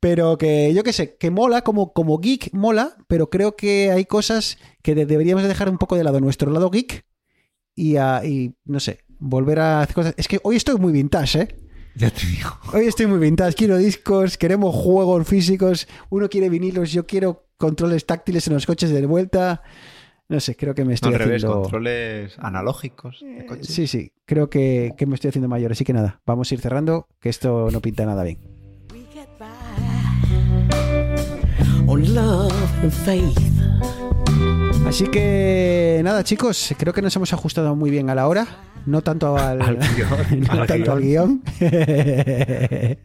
Pero 0.00 0.36
que 0.38 0.72
yo 0.74 0.82
qué 0.82 0.92
sé, 0.92 1.16
que 1.16 1.30
mola, 1.30 1.62
como, 1.62 1.92
como 1.92 2.18
geek 2.18 2.52
mola, 2.54 2.96
pero 3.08 3.30
creo 3.30 3.56
que 3.56 3.90
hay 3.90 4.04
cosas 4.06 4.58
que 4.82 4.94
de- 4.94 5.06
deberíamos 5.06 5.42
de 5.42 5.48
dejar 5.48 5.68
un 5.68 5.78
poco 5.78 5.96
de 5.96 6.04
lado 6.04 6.20
nuestro 6.20 6.50
lado 6.50 6.70
geek 6.70 7.04
y, 7.76 7.96
a- 7.96 8.22
y 8.24 8.54
no 8.64 8.80
sé, 8.80 9.03
volver 9.26 9.58
a 9.60 9.80
hacer 9.80 9.94
cosas. 9.94 10.14
Es 10.16 10.28
que 10.28 10.38
hoy 10.42 10.56
estoy 10.56 10.76
muy 10.78 10.92
vintage, 10.92 11.40
¿eh? 11.40 11.48
ya 11.96 12.10
te 12.10 12.26
digo. 12.26 12.50
Hoy 12.72 12.86
estoy 12.86 13.06
muy 13.06 13.18
vintage, 13.18 13.54
quiero 13.54 13.76
discos, 13.76 14.36
queremos 14.36 14.74
juegos 14.74 15.26
físicos, 15.26 15.86
uno 16.10 16.28
quiere 16.28 16.48
vinilos, 16.48 16.92
yo 16.92 17.06
quiero 17.06 17.46
controles 17.56 18.04
táctiles 18.04 18.46
en 18.48 18.54
los 18.54 18.66
coches 18.66 18.90
de 18.90 19.06
vuelta. 19.06 19.62
No 20.28 20.40
sé, 20.40 20.56
creo 20.56 20.74
que 20.74 20.82
me 20.82 20.88
No, 20.88 20.94
estoy 20.94 21.12
al 21.12 21.18
revés, 21.20 21.44
haciendo... 21.44 21.62
controles 21.62 22.38
analógicos 22.38 23.20
de 23.20 23.40
Eh, 23.40 23.46
coche. 23.46 23.64
Sí, 23.64 23.86
sí, 23.86 24.12
creo 24.26 24.48
que, 24.50 24.92
que 24.96 25.06
me 25.06 25.14
estoy 25.14 25.28
haciendo 25.28 25.48
mayor. 25.48 25.70
Así 25.72 25.84
que 25.84 25.92
nada, 25.92 26.20
vamos 26.26 26.50
a 26.50 26.54
ir 26.54 26.60
cerrando, 26.60 27.06
que 27.20 27.28
esto 27.28 27.68
no 27.70 27.80
pinta 27.80 28.04
nada 28.06 28.24
bien. 28.24 28.38
We 28.92 29.00
get 29.12 29.28
by 29.38 29.48
on 31.86 32.14
love 32.14 32.52
and 32.82 32.90
faith. 32.90 33.38
Así 34.86 35.06
que 35.08 36.00
nada, 36.02 36.24
chicos, 36.24 36.74
creo 36.78 36.92
que 36.92 37.02
nos 37.02 37.14
hemos 37.16 37.32
ajustado 37.32 37.74
muy 37.76 37.90
bien 37.90 38.10
a 38.10 38.14
la 38.14 38.26
hora. 38.28 38.46
No 38.86 39.00
tanto 39.02 39.36
al, 39.36 39.60
Al 39.62 39.78
guion, 39.78 40.40
no 40.46 40.52
al 40.52 40.66
tanto 40.66 40.92
al 40.92 41.00
guion. 41.00 41.42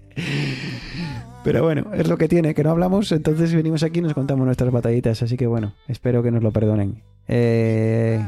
Pero 1.43 1.63
bueno, 1.63 1.91
es 1.93 2.07
lo 2.07 2.17
que 2.17 2.27
tiene, 2.27 2.53
que 2.53 2.63
no 2.63 2.71
hablamos, 2.71 3.11
entonces 3.13 3.53
venimos 3.53 3.81
aquí 3.83 3.99
y 3.99 4.01
nos 4.01 4.13
contamos 4.13 4.45
nuestras 4.45 4.71
batallitas. 4.71 5.21
Así 5.23 5.37
que 5.37 5.47
bueno, 5.47 5.73
espero 5.87 6.21
que 6.21 6.31
nos 6.31 6.43
lo 6.43 6.51
perdonen. 6.51 7.01
Eh, 7.27 8.21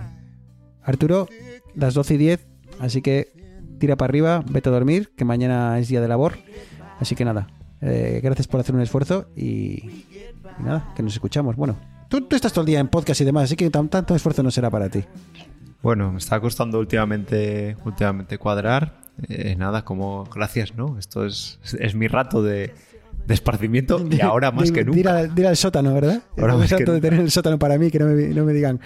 Arturo, 0.83 1.27
las 1.75 1.93
12 1.93 2.13
y 2.13 2.17
10, 2.17 2.47
así 2.79 3.01
que 3.01 3.33
tira 3.79 3.97
para 3.97 4.09
arriba, 4.11 4.43
vete 4.49 4.69
a 4.69 4.71
dormir, 4.71 5.11
que 5.17 5.25
mañana 5.25 5.77
es 5.77 5.89
día 5.89 5.99
de 6.01 6.07
labor. 6.07 6.37
Así 6.99 7.15
que 7.15 7.25
nada, 7.25 7.47
eh, 7.81 8.21
gracias 8.23 8.47
por 8.47 8.59
hacer 8.61 8.75
un 8.75 8.81
esfuerzo 8.81 9.27
y, 9.35 9.43
y 9.43 10.63
nada, 10.63 10.93
que 10.95 11.03
nos 11.03 11.13
escuchamos. 11.13 11.57
Bueno, 11.57 11.75
tú, 12.07 12.21
tú 12.21 12.35
estás 12.35 12.53
todo 12.53 12.61
el 12.61 12.67
día 12.67 12.79
en 12.79 12.87
podcast 12.87 13.19
y 13.21 13.25
demás, 13.25 13.43
así 13.43 13.55
que 13.57 13.69
tan- 13.69 13.89
tanto 13.89 14.15
esfuerzo 14.15 14.41
no 14.41 14.51
será 14.51 14.69
para 14.69 14.87
ti. 14.87 15.03
Bueno, 15.81 16.11
me 16.11 16.17
está 16.19 16.39
costando 16.39 16.79
últimamente, 16.79 17.75
últimamente 17.85 18.37
cuadrar. 18.37 19.01
Eh, 19.27 19.55
nada, 19.57 19.83
como 19.83 20.25
gracias, 20.25 20.75
¿no? 20.75 20.97
Esto 20.97 21.25
es, 21.25 21.59
es 21.79 21.95
mi 21.95 22.07
rato 22.07 22.41
de, 22.43 22.73
de 23.27 23.33
esparcimiento 23.33 24.05
y 24.09 24.21
ahora 24.21 24.51
más 24.51 24.67
De- 24.69 24.73
que 24.73 24.83
de 24.83 24.91
ir 24.91 24.95
nunca. 25.05 25.17
al- 25.17 25.35
de 25.35 25.41
ir 25.41 25.47
al 25.47 25.57
sótano, 25.57 25.93
¿verdad? 25.93 26.21
Ahora 26.37 26.55
más 26.55 26.69
que 26.69 26.75
harto 26.75 26.91
de 26.93 26.97
nunca. 26.99 27.09
tener 27.09 27.23
el 27.23 27.31
sótano 27.31 27.59
para 27.59 27.77
mí, 27.77 27.89
que 27.91 27.99
no 27.99 28.05
me, 28.07 28.27
no 28.29 28.45
me 28.45 28.53
digan. 28.53 28.79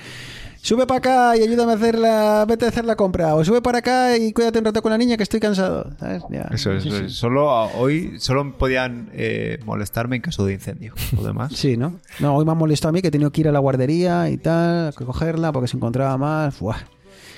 Sube 0.66 0.88
para 0.88 0.98
acá 0.98 1.38
y 1.38 1.44
ayúdame 1.44 1.74
a 1.74 1.76
hacer 1.76 1.96
la. 2.00 2.44
Vete 2.48 2.66
a 2.66 2.70
hacer 2.70 2.86
la 2.86 2.96
compra. 2.96 3.36
O 3.36 3.46
sube 3.46 3.62
para 3.62 3.78
acá 3.78 4.18
y 4.18 4.34
cuídate 4.34 4.58
un 4.58 4.66
rato 4.66 4.82
con 4.82 4.92
la 4.92 4.98
niña 4.98 5.16
que 5.16 5.22
estoy 5.22 5.40
cansado. 5.40 5.92
¿sabes? 6.00 6.24
Ya. 6.32 6.50
Eso 6.52 6.72
es, 6.72 6.82
Sí, 6.82 6.90
sí. 6.90 7.10
Solo 7.10 7.52
a- 7.52 7.68
hoy 7.76 8.16
solo 8.20 8.58
podían 8.58 9.12
eh, 9.14 9.60
molestarme 9.64 10.16
en 10.16 10.24
caso 10.24 10.44
de 10.44 10.54
incendio. 10.54 10.96
Lo 11.16 11.22
demás. 11.24 11.54
Sí, 11.54 11.78
¿no? 11.78 12.00
No, 12.20 12.36
hoy 12.36 12.46
me 12.46 12.52
ha 12.52 12.56
molestado 12.56 12.90
a 12.90 12.94
mí 12.94 13.04
que 13.04 13.10
he 13.10 13.12
tenido 13.12 13.32
que 13.32 13.42
ir 13.42 13.48
a 13.48 13.52
la 13.52 13.60
guardería 13.60 14.28
y 14.32 14.38
tal, 14.38 14.88
a 14.88 14.92
cogerla 14.92 15.52
porque 15.52 15.68
se 15.68 15.78
encontraba 15.78 16.18
mal. 16.18 16.52
Fuah. 16.52 16.78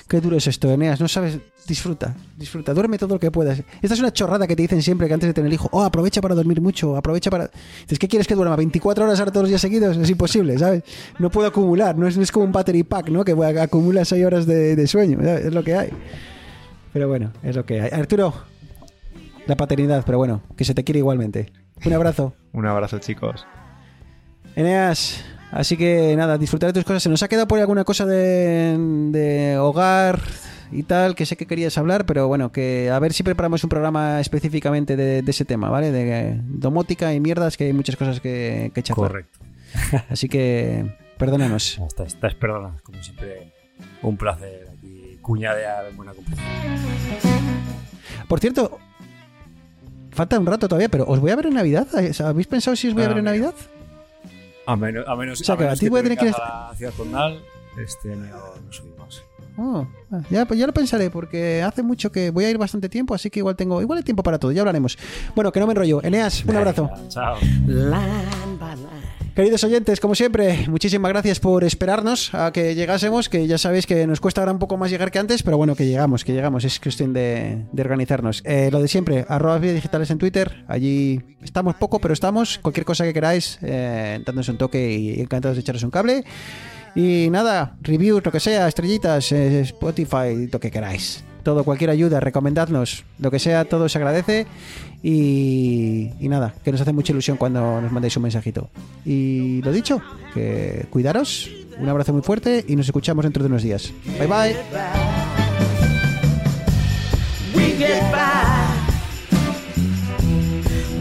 Qué 0.08 0.20
duro 0.20 0.36
es 0.36 0.46
esto, 0.46 0.70
Eneas. 0.70 1.00
No 1.00 1.08
sabes. 1.08 1.38
Disfruta, 1.66 2.16
disfruta. 2.34 2.72
Duerme 2.72 2.96
todo 2.96 3.16
lo 3.16 3.20
que 3.20 3.30
puedas. 3.30 3.62
Esta 3.82 3.94
es 3.94 4.00
una 4.00 4.10
chorrada 4.10 4.46
que 4.46 4.56
te 4.56 4.62
dicen 4.62 4.80
siempre 4.80 5.06
que 5.06 5.12
antes 5.12 5.28
de 5.28 5.34
tener 5.34 5.52
hijo. 5.52 5.68
Oh, 5.70 5.82
aprovecha 5.82 6.22
para 6.22 6.34
dormir 6.34 6.62
mucho. 6.62 6.96
Aprovecha 6.96 7.30
para. 7.30 7.50
Dices, 7.82 7.98
¿qué 7.98 8.08
quieres 8.08 8.26
que 8.26 8.34
duerma? 8.34 8.56
¿24 8.56 9.02
horas 9.02 9.18
ahora 9.18 9.30
todos 9.32 9.44
los 9.44 9.50
días 9.50 9.60
seguidos? 9.60 9.98
Es 9.98 10.08
imposible, 10.08 10.58
¿sabes? 10.58 10.82
No 11.18 11.30
puedo 11.30 11.46
acumular. 11.46 11.94
No 11.98 12.08
es, 12.08 12.16
no 12.16 12.22
es 12.22 12.32
como 12.32 12.46
un 12.46 12.52
battery 12.52 12.84
pack, 12.84 13.10
¿no? 13.10 13.22
Que 13.22 13.32
acumulas 13.60 14.08
6 14.08 14.24
horas 14.24 14.46
de, 14.46 14.76
de 14.76 14.86
sueño. 14.86 15.18
¿sabes? 15.20 15.44
Es 15.44 15.52
lo 15.52 15.62
que 15.62 15.74
hay. 15.76 15.90
Pero 16.94 17.06
bueno, 17.06 17.32
es 17.42 17.54
lo 17.54 17.66
que 17.66 17.82
hay. 17.82 17.90
Arturo, 17.90 18.32
la 19.46 19.56
paternidad, 19.56 20.04
pero 20.06 20.16
bueno, 20.16 20.42
que 20.56 20.64
se 20.64 20.74
te 20.74 20.84
quiere 20.84 21.00
igualmente. 21.00 21.52
Un 21.84 21.92
abrazo. 21.92 22.34
Un 22.52 22.66
abrazo, 22.66 22.98
chicos. 22.98 23.46
Eneas, 24.56 25.22
así 25.52 25.76
que 25.76 26.14
nada, 26.16 26.38
disfrutar 26.38 26.68
de 26.68 26.72
tus 26.74 26.84
cosas. 26.84 27.02
Se 27.02 27.08
nos 27.08 27.22
ha 27.22 27.28
quedado 27.28 27.48
por 27.48 27.58
alguna 27.58 27.84
cosa 27.84 28.06
de, 28.06 28.76
de 29.10 29.58
hogar 29.58 30.20
y 30.70 30.82
tal, 30.82 31.14
que 31.14 31.24
sé 31.26 31.36
que 31.36 31.46
querías 31.46 31.78
hablar, 31.78 32.04
pero 32.06 32.28
bueno, 32.28 32.52
que 32.52 32.90
a 32.90 32.98
ver 32.98 33.12
si 33.14 33.22
preparamos 33.22 33.64
un 33.64 33.70
programa 33.70 34.20
específicamente 34.20 34.96
de, 34.96 35.22
de 35.22 35.30
ese 35.30 35.44
tema, 35.44 35.70
¿vale? 35.70 35.90
De 35.92 36.38
domótica 36.44 37.14
y 37.14 37.20
mierdas, 37.20 37.56
que 37.56 37.64
hay 37.64 37.72
muchas 37.72 37.96
cosas 37.96 38.20
que, 38.20 38.70
que 38.74 38.82
charlar. 38.82 39.10
Correcto. 39.10 39.38
Así 40.10 40.28
que, 40.28 40.94
perdónanos. 41.18 41.78
Estás, 41.86 42.08
estás 42.08 42.34
perdonadas, 42.34 42.82
como 42.82 43.02
siempre. 43.02 43.52
Un 44.02 44.16
placer 44.16 44.68
aquí 44.76 45.18
cuñadear 45.22 45.86
en 45.86 45.96
buena 45.96 46.12
compañía. 46.12 46.42
Por 48.28 48.40
cierto, 48.40 48.78
falta 50.10 50.38
un 50.38 50.46
rato 50.46 50.68
todavía, 50.68 50.88
pero 50.88 51.04
¿os 51.06 51.20
voy 51.20 51.30
a 51.30 51.36
ver 51.36 51.46
en 51.46 51.54
Navidad? 51.54 51.86
¿Habéis 52.24 52.46
pensado 52.46 52.76
si 52.76 52.88
os 52.88 52.94
voy 52.94 53.04
a 53.04 53.06
Ah, 53.06 53.08
ver 53.10 53.18
en 53.18 53.24
mira. 53.24 53.32
Navidad? 53.32 53.54
A 54.68 54.76
menos, 54.76 55.08
a 55.08 55.16
menos, 55.16 55.40
O 55.40 55.44
sea, 55.44 55.56
que 55.56 55.64
menos 55.64 55.78
a 55.78 55.80
ti 55.80 55.88
voy 55.88 56.00
a 56.00 56.02
te 56.02 56.08
tener 56.10 56.18
que 56.18 56.24
vengas 56.26 56.40
a 56.42 56.68
la 56.68 56.74
ciudad 56.76 56.92
condal, 56.94 57.40
este 57.82 58.12
año 58.12 58.36
no 58.66 58.70
subimos. 58.70 59.22
Oh, 59.56 59.86
ya, 60.28 60.44
pues 60.44 60.60
ya 60.60 60.66
lo 60.66 60.74
pensaré, 60.74 61.08
porque 61.08 61.62
hace 61.62 61.82
mucho 61.82 62.12
que 62.12 62.30
voy 62.30 62.44
a 62.44 62.50
ir 62.50 62.58
bastante 62.58 62.90
tiempo, 62.90 63.14
así 63.14 63.30
que 63.30 63.40
igual 63.40 63.56
tengo, 63.56 63.80
igual 63.80 63.96
hay 63.96 64.04
tiempo 64.04 64.22
para 64.22 64.38
todo, 64.38 64.52
ya 64.52 64.60
hablaremos. 64.60 64.98
Bueno, 65.34 65.50
que 65.52 65.60
no 65.60 65.66
me 65.66 65.72
enrollo. 65.72 66.02
Eneas, 66.04 66.44
un 66.44 66.54
abrazo. 66.54 66.90
Chao. 67.08 67.38
Queridos 69.38 69.62
oyentes, 69.62 70.00
como 70.00 70.16
siempre, 70.16 70.66
muchísimas 70.68 71.12
gracias 71.12 71.38
por 71.38 71.62
esperarnos 71.62 72.34
a 72.34 72.50
que 72.50 72.74
llegásemos, 72.74 73.28
que 73.28 73.46
ya 73.46 73.56
sabéis 73.56 73.86
que 73.86 74.04
nos 74.04 74.18
cuesta 74.20 74.40
ahora 74.40 74.50
un 74.50 74.58
poco 74.58 74.76
más 74.76 74.90
llegar 74.90 75.12
que 75.12 75.20
antes, 75.20 75.44
pero 75.44 75.56
bueno, 75.56 75.76
que 75.76 75.86
llegamos, 75.86 76.24
que 76.24 76.32
llegamos, 76.32 76.64
es 76.64 76.80
cuestión 76.80 77.12
de, 77.12 77.64
organizarnos. 77.78 78.42
Eh, 78.44 78.68
lo 78.72 78.82
de 78.82 78.88
siempre, 78.88 79.24
arroba 79.28 79.58
Vida 79.58 79.74
digitales 79.74 80.10
en 80.10 80.18
Twitter, 80.18 80.64
allí 80.66 81.20
estamos 81.40 81.76
poco, 81.76 82.00
pero 82.00 82.14
estamos, 82.14 82.58
cualquier 82.58 82.84
cosa 82.84 83.04
que 83.04 83.14
queráis, 83.14 83.60
eh, 83.62 84.20
un 84.26 84.58
toque 84.58 84.92
y 84.92 85.20
encantados 85.20 85.56
de 85.56 85.60
echaros 85.60 85.84
un 85.84 85.92
cable. 85.92 86.24
Y 86.96 87.28
nada, 87.30 87.76
reviews, 87.80 88.24
lo 88.24 88.32
que 88.32 88.40
sea, 88.40 88.66
estrellitas, 88.66 89.30
eh, 89.30 89.60
Spotify, 89.60 90.48
lo 90.50 90.58
que 90.58 90.72
queráis. 90.72 91.22
Todo, 91.42 91.64
cualquier 91.64 91.90
ayuda, 91.90 92.20
recomendadnos, 92.20 93.04
lo 93.18 93.30
que 93.30 93.38
sea, 93.38 93.64
todo 93.64 93.88
se 93.88 93.98
agradece. 93.98 94.46
Y, 95.02 96.10
y 96.20 96.28
nada, 96.28 96.54
que 96.64 96.72
nos 96.72 96.80
hace 96.80 96.92
mucha 96.92 97.12
ilusión 97.12 97.36
cuando 97.36 97.80
nos 97.80 97.92
mandéis 97.92 98.16
un 98.16 98.24
mensajito. 98.24 98.68
Y 99.04 99.62
lo 99.62 99.72
dicho, 99.72 100.02
que 100.34 100.86
cuidaros, 100.90 101.48
un 101.78 101.88
abrazo 101.88 102.12
muy 102.12 102.22
fuerte 102.22 102.64
y 102.66 102.74
nos 102.76 102.86
escuchamos 102.86 103.22
dentro 103.24 103.42
de 103.42 103.48
unos 103.48 103.62
días. 103.62 103.92
Bye 104.18 104.26
bye. 104.26 104.56
We 107.54 107.76
get 107.78 108.02
by. 108.10 108.66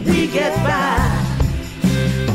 We 0.06 0.28
get 0.28 0.54
by. 0.64 1.18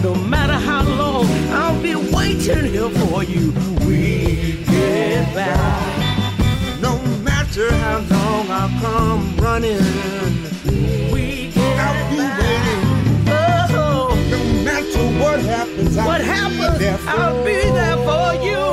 No 0.03 0.14
matter 0.16 0.55
how 0.55 0.82
long 0.82 1.26
I'll 1.53 1.80
be 1.80 1.94
waiting 1.94 2.72
here 2.72 2.90
for 2.90 3.22
you. 3.22 3.53
We 3.86 4.64
get 4.66 5.32
by. 5.34 6.32
matter 7.53 7.74
how 7.76 7.98
long 7.98 8.50
I'll 8.50 8.80
come 8.80 9.36
running, 9.36 9.76
we 11.12 11.50
can 11.53 11.78
I'll 11.78 12.11
be 12.11 12.16
waiting. 12.16 13.28
Oh, 13.28 14.28
no 14.30 14.38
matter 14.64 15.22
what 15.22 15.40
happens, 15.40 15.98
I'll 15.98 16.09
happens, 16.22 16.78
be 16.78 16.84
there 16.84 16.98
for 16.98 17.11
I'll 17.11 17.44
be 17.44 17.53
there 17.53 17.96
for 17.98 18.44
you. 18.44 18.71